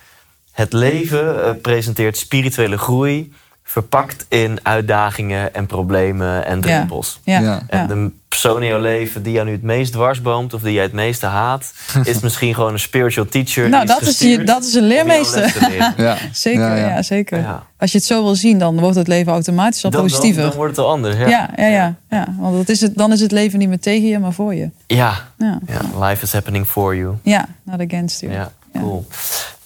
het 0.62 0.74
leven 0.74 1.44
eh, 1.46 1.52
presenteert 1.62 2.18
spirituele 2.18 2.78
groei 2.78 3.34
verpakt 3.64 4.26
in 4.30 4.60
uitdagingen 4.64 5.54
en 5.54 5.66
problemen 5.66 6.46
en 6.46 6.62
drempels. 6.62 7.20
Ja. 7.24 7.62
En 7.68 7.88
de 7.88 8.12
persoon 8.28 8.62
in 8.62 8.68
jouw 8.68 8.80
leven 8.80 9.24
die 9.24 9.34
jou 9.34 9.46
nu 9.46 9.52
het 9.52 9.62
meest 9.64 9.92
dwarsboomt 9.92 10.54
of 10.54 10.62
die 10.62 10.74
jij 10.74 10.84
het 10.84 10.92
meeste 10.94 11.26
haat, 11.26 11.74
is 12.04 12.20
misschien 12.20 12.56
gewoon 12.56 12.74
een 12.74 12.80
spiritual 12.80 13.26
teacher. 13.26 13.70
Nou, 13.70 13.86
die 13.86 13.94
is 13.96 14.00
dat 14.00 14.10
is, 14.10 14.20
je, 14.20 14.44
dat 14.44 14.64
is 14.64 14.74
een 14.74 14.84
leermeester. 14.84 15.56
Ja. 15.98 16.18
Zeker, 16.32 16.62
Ja, 16.62 16.76
ja, 16.76 16.88
ja. 16.88 17.02
zeker. 17.02 17.40
Ja. 17.40 17.64
Als 17.78 17.92
je 17.92 17.98
het 17.98 18.08
zo 18.08 18.24
wil 18.24 18.36
zien, 18.36 18.58
dan 18.60 18.80
wordt 18.80 18.96
het 18.96 19.08
leven 19.08 19.32
automatisch 19.32 19.84
al 19.86 19.92
Dan, 19.92 20.02
positiever. 20.02 20.42
dan 20.44 20.52
wordt 20.54 20.76
het 20.76 20.86
al 20.86 20.92
anders. 20.92 21.18
Ja, 21.18 21.28
ja, 21.28 21.50
ja, 21.58 21.68
ja, 21.68 21.96
ja. 22.10 22.28
Want 22.40 22.56
dat 22.56 22.70
is 22.70 22.82
het, 22.82 22.96
dan 22.96 23.12
is 23.12 23.22
het 23.22 23.32
leven 23.32 23.60
niet 23.60 23.70
meer 23.70 23.80
tegen 23.80 24.08
je, 24.08 24.20
maar 24.20 24.34
voor 24.34 24.54
je. 24.56 24.70
ja. 24.88 25.14
Ja, 25.38 25.60
ja. 25.68 26.08
Life 26.08 26.24
is 26.24 26.34
happening 26.34 26.66
for 26.68 26.96
you. 26.96 27.16
ja 27.24 27.48
not 27.64 27.80
against 27.80 28.22
you. 28.22 28.34
Ja, 28.34 28.52
cool. 28.80 29.06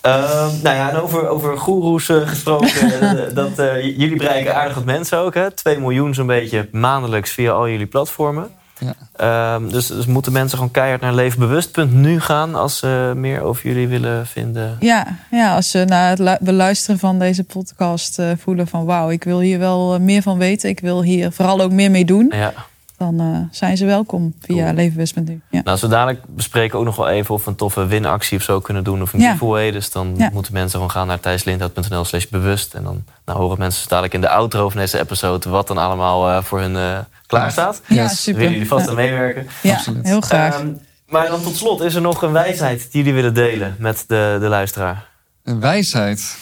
Ehm, 0.05 0.61
nou 0.63 0.75
ja, 0.75 0.89
en 0.89 1.01
over, 1.01 1.27
over 1.27 1.57
goeroes 1.57 2.09
eh, 2.09 2.27
gesproken. 2.27 3.01
eh, 3.01 3.35
dat, 3.35 3.59
eh, 3.59 3.83
jullie 3.83 4.17
bereiken 4.17 4.55
aardig 4.55 4.75
wat 4.75 4.85
mensen 4.85 5.17
ook. 5.17 5.33
Hè? 5.33 5.51
2 5.51 5.79
miljoen 5.79 6.13
zo'n 6.13 6.27
beetje 6.27 6.67
maandelijks 6.71 7.31
via 7.31 7.51
al 7.51 7.69
jullie 7.69 7.85
platformen. 7.85 8.49
Ja. 8.79 8.95
Ehm, 9.15 9.69
dus, 9.69 9.87
dus 9.87 10.05
moeten 10.05 10.31
mensen 10.31 10.57
gewoon 10.57 10.73
keihard 10.73 11.01
naar 11.01 11.13
leefbewust.nu 11.13 12.21
gaan... 12.21 12.55
als 12.55 12.77
ze 12.77 13.13
meer 13.15 13.41
over 13.41 13.67
jullie 13.67 13.87
willen 13.87 14.27
vinden. 14.27 14.77
Ja, 14.79 15.07
ja, 15.31 15.55
als 15.55 15.71
ze 15.71 15.85
na 15.85 16.09
het 16.09 16.19
lu- 16.19 16.37
beluisteren 16.39 16.99
van 16.99 17.19
deze 17.19 17.43
podcast 17.43 18.21
voelen 18.37 18.67
van... 18.67 18.85
wauw, 18.85 19.09
ik 19.09 19.23
wil 19.23 19.39
hier 19.39 19.59
wel 19.59 19.99
meer 19.99 20.21
van 20.21 20.37
weten. 20.37 20.69
Ik 20.69 20.79
wil 20.79 21.03
hier 21.03 21.31
vooral 21.31 21.61
ook 21.61 21.71
meer 21.71 21.91
mee 21.91 22.05
doen. 22.05 22.31
Ja. 22.35 22.53
Dan 22.97 23.19
eh, 23.19 23.37
zijn 23.51 23.77
ze 23.77 23.85
welkom 23.85 24.33
via 24.39 24.73
Cool. 24.73 25.37
Ja. 25.49 25.61
Nou, 25.63 25.77
zo 25.77 25.87
dadelijk 25.87 26.21
bespreken 26.27 26.71
we 26.71 26.77
ook 26.77 26.85
nog 26.85 26.95
wel 26.95 27.09
even... 27.09 27.33
of 27.35 27.43
we 27.43 27.49
een 27.49 27.55
toffe 27.55 27.85
winactie 27.85 28.37
of 28.37 28.43
zo 28.43 28.59
kunnen 28.59 28.83
doen. 28.83 29.01
Of 29.01 29.13
een 29.13 29.19
Ja. 29.19 29.31
giveaway. 29.31 29.71
Dus 29.71 29.91
dan 29.91 30.13
Ja. 30.17 30.29
moeten 30.33 30.53
mensen 30.53 30.71
gewoon 30.71 30.91
gaan 30.91 31.07
naar 31.07 31.19
thijslindhout.nl 31.19 32.05
slash 32.05 32.25
bewust. 32.27 32.73
En 32.73 32.83
dan 32.83 33.03
nou, 33.25 33.39
horen 33.39 33.57
mensen 33.59 33.81
zo 33.81 33.87
dadelijk 33.89 34.13
in 34.13 34.21
de 34.21 34.29
outro 34.29 34.69
van 34.69 34.79
deze 34.79 34.99
episode... 34.99 35.49
wat 35.49 35.67
dan 35.67 35.77
allemaal 35.77 36.29
eh, 36.29 36.43
voor 36.43 36.59
hun 36.59 36.75
eh, 36.75 36.97
klaar 37.27 37.51
staat. 37.51 37.81
Ja, 37.87 38.03
Yes. 38.03 38.23
super. 38.23 38.39
Willen 38.39 38.53
jullie 38.53 38.67
vast 38.69 38.87
aan 38.89 38.95
meewerken? 38.95 39.47
Ja, 39.61 39.73
Absoluut. 39.75 40.05
heel 40.05 40.21
graag. 40.21 40.55
Ehm, 40.59 40.67
maar 41.07 41.27
dan 41.27 41.41
tot 41.41 41.55
slot, 41.55 41.81
is 41.81 41.95
er 41.95 42.01
nog 42.01 42.21
een 42.21 42.31
wijsheid 42.31 42.79
die 42.91 43.03
jullie 43.03 43.13
willen 43.13 43.33
delen 43.33 43.75
met 43.79 44.03
de, 44.07 44.37
de 44.39 44.47
luisteraar? 44.47 45.07
Een 45.43 45.59
wijsheid. 45.59 46.37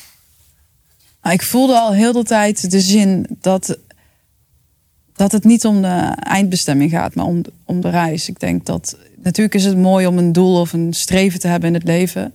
Nou, 1.21 1.35
ik 1.35 1.43
voelde 1.43 1.79
al 1.79 1.93
heel 1.93 2.11
de 2.13 2.23
tijd 2.23 2.71
de 2.71 2.79
zin 2.79 3.27
dat, 3.41 3.77
dat 5.15 5.31
het 5.31 5.43
niet 5.43 5.65
om 5.65 5.81
de 5.81 6.15
eindbestemming 6.19 6.91
gaat, 6.91 7.15
maar 7.15 7.25
om, 7.25 7.41
om 7.65 7.81
de 7.81 7.89
reis. 7.89 8.29
Ik 8.29 8.39
denk 8.39 8.65
dat 8.65 8.97
natuurlijk 9.23 9.55
is 9.55 9.65
het 9.65 9.77
mooi 9.77 10.07
om 10.07 10.17
een 10.17 10.31
doel 10.31 10.59
of 10.59 10.73
een 10.73 10.93
streven 10.93 11.39
te 11.39 11.47
hebben 11.47 11.69
in 11.69 11.75
het 11.75 11.83
leven. 11.83 12.33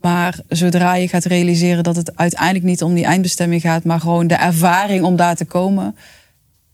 Maar 0.00 0.38
zodra 0.48 0.94
je 0.94 1.08
gaat 1.08 1.24
realiseren 1.24 1.82
dat 1.82 1.96
het 1.96 2.16
uiteindelijk 2.16 2.64
niet 2.64 2.82
om 2.82 2.94
die 2.94 3.04
eindbestemming 3.04 3.60
gaat, 3.60 3.84
maar 3.84 4.00
gewoon 4.00 4.26
de 4.26 4.34
ervaring 4.34 5.04
om 5.04 5.16
daar 5.16 5.36
te 5.36 5.44
komen, 5.44 5.96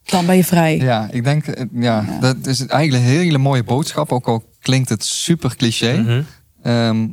dan 0.04 0.26
ben 0.26 0.36
je 0.36 0.44
vrij. 0.44 0.76
Ja, 0.76 1.08
ik 1.10 1.24
denk, 1.24 1.46
eh, 1.46 1.64
ja, 1.72 2.04
dat 2.20 2.46
is 2.46 2.66
eigenlijk 2.66 3.04
een 3.04 3.10
hele 3.10 3.38
mooie 3.38 3.64
boodschap. 3.64 4.12
Ook 4.12 4.26
al 4.28 4.44
klinkt 4.60 4.88
het 4.88 5.04
super 5.04 5.56
cliché. 5.56 5.96
Mhm. 5.96 6.22
Ehm, 6.62 7.06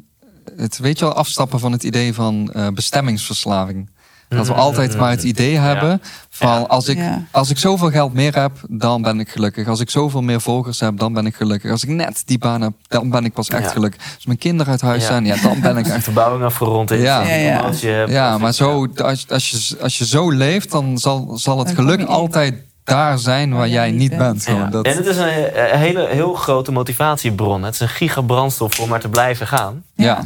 het 0.58 0.78
weet 0.78 0.99
je 0.99 1.05
wel, 1.05 1.14
afstappen 1.14 1.60
van 1.60 1.72
het 1.72 1.84
idee 1.84 2.14
van 2.14 2.51
eh, 2.53 2.68
bestemmingsverslaving. 2.70 3.89
Dat 4.30 4.47
we 4.47 4.51
Mhm. 4.53 4.62
altijd 4.62 4.97
maar 4.97 5.10
het 5.10 5.24
idee 5.24 5.58
hebben 5.58 6.01
van 6.38 6.50
Ja. 6.60 6.66
als, 6.66 6.88
ik, 6.88 6.98
Ja. 6.98 7.24
als 7.32 7.50
ik 7.50 7.58
zoveel 7.58 7.90
geld 7.92 8.14
meer 8.14 8.36
heb, 8.36 8.52
dan 8.70 9.02
ben 9.02 9.20
ik 9.20 9.30
gelukkig. 9.30 9.68
Als 9.68 9.80
ik 9.80 9.90
zoveel 9.90 10.22
meer 10.22 10.42
volgers 10.42 10.80
heb, 10.80 10.98
dan 10.98 11.14
ben 11.14 11.26
ik 11.26 11.36
gelukkig. 11.36 11.72
Als 11.72 11.84
ik 11.84 11.90
net 11.90 12.22
die 12.26 12.38
baan 12.38 12.62
heb, 12.62 12.72
dan 12.88 13.10
ben 13.10 13.26
ik 13.26 13.34
pas 13.34 13.48
echt 13.50 13.64
Ja. 13.64 13.70
gelukkig. 13.70 14.02
Als 14.16 14.26
mijn 14.26 14.38
kinderen 14.38 14.72
uit 14.72 14.82
huis 14.82 15.02
Ja. 15.02 15.08
zijn, 15.08 15.26
ja, 15.26 15.36
dan 15.42 15.60
ben 15.62 15.72
ik 15.72 15.78
Als 15.78 15.88
de 15.88 15.94
echt 15.94 16.04
verbouwing 16.04 16.44
afgerond 16.44 16.92
is, 16.92 17.02
Ja. 17.02 17.22
ja. 17.22 17.70
Ja, 17.82 18.08
ja. 18.08 18.38
maar 18.38 18.54
zo, 18.54 18.88
als, 18.96 19.26
als, 19.30 19.50
je, 19.50 19.78
als 19.82 19.98
je 19.98 20.06
zo 20.06 20.32
leeft, 20.32 20.72
dan 20.72 20.98
zal, 20.98 21.32
zal 21.38 21.60
het 21.60 21.72
geluk 21.72 22.00
je 22.00 22.06
altijd 22.06 22.54
daar 22.84 23.20
zijn 23.20 23.54
waar, 23.54 23.70
jij 23.70 23.92
niet 23.92 24.18
bent. 24.18 24.46
Ja. 24.46 24.66
Dat, 24.66 24.86
En 24.86 24.98
het 24.98 25.06
is 25.06 25.18
een 25.18 25.30
he- 25.30 25.78
hele 25.78 26.08
heel 26.08 26.34
grote 26.34 26.72
motivatiebron. 26.72 27.64
Het 27.64 27.74
is 27.74 27.80
een 27.80 27.90
gigabrandstof 27.90 28.80
om 28.80 28.90
maar 28.90 29.00
te 29.00 29.10
blijven 29.10 29.48
gaan. 29.48 29.84
ja. 29.96 30.22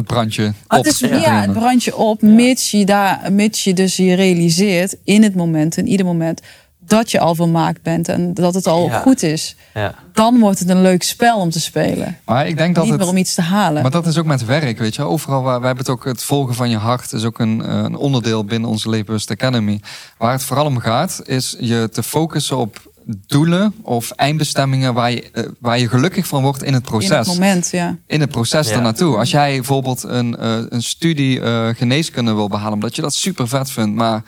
Het 0.00 0.06
brandje 0.06 0.42
Maar 0.68 0.78
op. 0.78 0.84
het 0.84 0.94
is, 0.94 0.98
ja, 0.98 1.06
het 1.08 1.20
nemen. 1.46 1.52
brandt 1.52 1.84
je 1.84 1.96
op, 1.96 2.22
mits 2.22 2.70
je, 2.70 2.84
daar, 2.84 3.32
mits 3.32 3.64
je 3.64 3.74
dus 3.74 3.96
je 3.96 4.14
realiseert 4.14 4.96
in 5.04 5.22
het 5.22 5.34
moment, 5.34 5.76
in 5.76 5.86
ieder 5.86 6.06
moment, 6.06 6.40
dat 6.86 7.10
je 7.10 7.20
al 7.20 7.34
volmaakt 7.34 7.82
bent 7.82 8.08
en 8.08 8.34
dat 8.34 8.54
het 8.54 8.66
al 8.66 8.86
Ja. 8.86 9.00
goed 9.00 9.22
is. 9.22 9.56
Ja. 9.74 9.94
Dan 10.12 10.38
wordt 10.38 10.58
het 10.58 10.68
een 10.68 10.82
leuk 10.82 11.02
spel 11.02 11.38
om 11.38 11.50
te 11.50 11.60
spelen. 11.60 12.18
Maar 12.24 12.46
ik 12.48 12.56
denk 12.56 12.74
dat 12.74 12.84
Niet 12.84 12.92
het... 12.92 13.02
meer 13.02 13.10
om 13.10 13.16
iets 13.16 13.34
te 13.34 13.42
halen. 13.42 13.82
Maar 13.82 13.90
dat 13.90 14.06
is 14.06 14.18
ook 14.18 14.24
met 14.24 14.44
werk, 14.44 14.78
weet 14.78 14.94
je. 14.94 15.02
Overal 15.02 15.42
waar 15.42 15.58
wij 15.58 15.66
hebben 15.66 15.84
het 15.84 15.94
ook 15.94 16.04
het 16.04 16.22
volgen 16.22 16.54
van 16.54 16.70
je 16.70 16.76
hart 16.76 17.12
is 17.12 17.24
ook 17.24 17.38
een, 17.38 17.62
eh, 17.64 17.68
een 17.74 17.96
onderdeel 17.96 18.44
binnen 18.44 18.70
onze 18.70 18.88
Leefbewust 18.88 19.30
Academy. 19.30 19.80
Waar 20.18 20.32
het 20.32 20.42
vooral 20.42 20.66
om 20.66 20.78
gaat, 20.78 21.20
is 21.24 21.56
je 21.60 21.88
te 21.92 22.02
focussen 22.02 22.56
op 22.56 22.92
doelen 23.26 23.74
of 23.82 24.10
eindbestemmingen 24.10 24.94
waar 24.94 25.10
je, 25.10 25.30
eh, 25.30 25.44
waar 25.60 25.78
je 25.78 25.88
gelukkig 25.88 26.26
van 26.26 26.42
wordt 26.42 26.62
in 26.62 26.72
het 26.74 26.82
in 26.82 26.88
proces. 26.88 27.26
het 27.26 27.26
moment, 27.26 27.70
ja. 27.70 27.98
in 28.06 28.20
het 28.20 28.30
proces 28.30 28.66
Ja. 28.68 28.72
daarnaartoe. 28.74 29.16
Als 29.16 29.30
jij 29.30 29.54
bijvoorbeeld 29.54 30.02
een, 30.02 30.36
eh, 30.36 30.58
een 30.68 30.82
studie 30.82 31.40
eh, 31.40 31.68
geneeskunde 31.68 32.34
wil 32.34 32.48
behalen, 32.48 32.72
omdat 32.74 32.96
je 32.96 33.02
dat 33.02 33.14
super 33.14 33.48
vet 33.48 33.70
vindt, 33.70 33.94
maar 33.94 34.22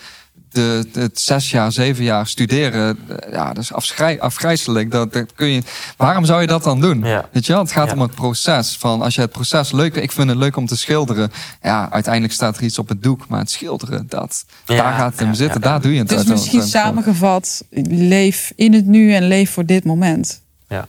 de, 0.56 1.00
het 1.00 1.20
zes 1.20 1.50
jaar, 1.50 1.72
zeven 1.72 2.04
jaar 2.04 2.26
studeren, 2.26 2.98
ja, 3.30 3.52
dat 3.52 3.62
is 3.62 3.72
afschrij, 3.72 4.20
afgrijzelijk. 4.20 4.90
Dat, 4.90 5.12
dat 5.12 5.32
kun 5.34 5.46
je, 5.48 5.62
waarom 5.96 6.24
zou 6.24 6.40
je 6.40 6.46
dat 6.46 6.62
dan 6.64 6.80
doen? 6.80 7.02
Ja. 7.04 7.28
Weet 7.32 7.46
je 7.46 7.52
wel? 7.52 7.62
Het 7.62 7.72
gaat 7.72 7.86
Ja. 7.88 7.94
om 7.94 8.00
het 8.00 8.14
proces. 8.14 8.76
Van 8.78 9.02
als 9.02 9.14
je 9.14 9.20
het 9.20 9.30
proces 9.30 9.72
leuk 9.72 9.94
ik 9.96 10.12
vind 10.12 10.28
het 10.28 10.38
leuk 10.38 10.56
om 10.56 10.66
te 10.66 10.76
schilderen. 10.76 11.32
Ja, 11.62 11.90
uiteindelijk 11.90 12.32
staat 12.34 12.56
er 12.56 12.62
iets 12.62 12.78
op 12.78 12.88
het 12.88 13.02
doek, 13.02 13.28
maar 13.28 13.38
het 13.40 13.50
schilderen, 13.50 14.06
dat, 14.08 14.44
Ja, 14.66 14.76
daar 14.76 14.92
gaat 14.92 15.10
het 15.10 15.18
hem 15.20 15.28
ja, 15.28 15.34
zitten. 15.34 15.60
ja. 15.60 15.68
Daar 15.68 15.80
doe 15.80 15.92
je 15.92 15.98
het 15.98 16.08
Dus 16.08 16.16
uiteindelijk 16.16 16.52
misschien 16.62 16.80
samengevat, 16.82 17.64
leef 18.08 18.52
in 18.56 18.72
het 18.72 18.86
nu 18.86 19.12
en 19.14 19.22
leef 19.28 19.50
voor 19.50 19.64
dit 19.66 19.84
moment. 19.84 20.42
ja. 20.68 20.86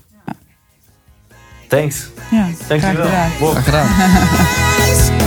Thanks. 1.67 2.07
Ja, 2.31 2.47
Thanks 2.67 2.83
graag 2.83 2.95
wel. 2.95 3.05
gedaan. 3.05 3.61
Graag 3.61 3.63
gedaan. 3.63 5.25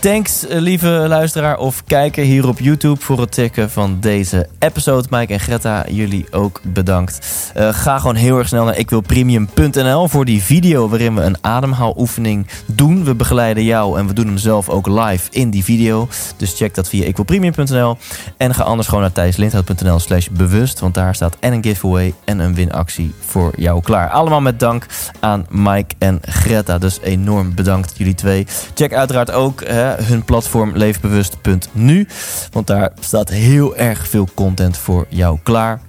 Thanks, 0.00 0.46
eh, 0.46 0.58
lieve 0.60 1.04
luisteraar 1.08 1.58
of 1.58 1.84
kijker 1.84 2.24
hier 2.24 2.48
op 2.48 2.58
YouTube 2.58 3.00
voor 3.00 3.20
het 3.20 3.34
checken 3.34 3.70
van 3.70 3.96
deze 4.00 4.48
episode. 4.58 5.06
Mike 5.10 5.32
en 5.32 5.40
Greta, 5.40 5.84
jullie 5.88 6.26
ook 6.30 6.60
bedankt. 6.62 7.18
Eh, 7.54 7.68
ga 7.72 7.98
gewoon 7.98 8.14
heel 8.14 8.38
erg 8.38 8.48
snel 8.48 8.64
naar 8.64 8.78
ikwilpremium.nl 8.78 10.08
voor 10.08 10.24
die 10.24 10.42
video 10.42 10.88
waarin 10.88 11.14
we 11.14 11.20
een 11.20 11.36
ademhaaloefening 11.40 12.46
doen. 12.66 13.04
We 13.04 13.14
begeleiden 13.14 13.64
jou 13.64 13.98
en 13.98 14.06
we 14.06 14.12
doen 14.12 14.26
hem 14.26 14.38
zelf 14.38 14.68
ook 14.68 14.86
live 14.86 15.30
in 15.30 15.50
die 15.50 15.64
video. 15.64 16.08
Dus 16.36 16.54
check 16.54 16.74
dat 16.74 16.88
via 16.88 17.04
ikwilpremium.nl. 17.04 17.96
En 18.36 18.54
ga 18.54 18.62
anders 18.62 18.88
gewoon 18.88 19.02
naar 19.02 19.12
thijslindhout.nl 19.12 19.98
slash 19.98 20.28
bewust. 20.28 20.80
Want 20.80 20.94
daar 20.94 21.14
staat 21.14 21.36
en 21.40 21.52
een 21.52 21.62
giveaway 21.62 22.14
en 22.24 22.38
een 22.38 22.54
winactie 22.54 23.14
voor 23.26 23.52
jou 23.56 23.82
klaar. 23.82 24.10
Allemaal 24.10 24.40
met 24.40 24.60
dank 24.60 24.86
aan 25.20 25.46
Mike 25.50 25.94
en 25.98 26.18
Greta. 26.22 26.78
Dus 26.78 27.00
enorm 27.00 27.54
bedankt 27.54 27.92
jullie 27.96 28.14
twee. 28.14 28.46
Check 28.74 28.94
uiteraard 28.94 29.30
ook 29.30 29.62
hun 30.02 30.24
platform 30.24 30.76
leefbewust.nu. 30.76 32.08
Want 32.50 32.66
daar 32.66 32.92
staat 33.00 33.28
heel 33.28 33.76
erg 33.76 34.08
veel 34.08 34.28
content 34.34 34.76
voor 34.76 35.06
jou 35.08 35.38
klaar. 35.42 35.80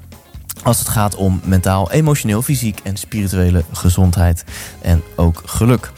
Als 0.64 0.80
het 0.80 0.88
gaat 0.88 1.16
om 1.16 1.42
mentaal, 1.44 1.92
emotioneel, 1.92 2.42
fysiek 2.42 2.80
en 2.84 2.98
spirituele 2.98 3.64
gezondheid. 3.72 4.44
En 4.82 5.04
ook 5.16 5.42
geluk. 5.46 5.92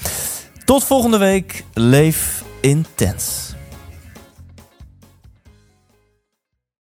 Tot 0.66 0.84
volgende 0.84 1.18
week. 1.18 1.64
Leef 1.74 2.44
intens. 2.60 3.51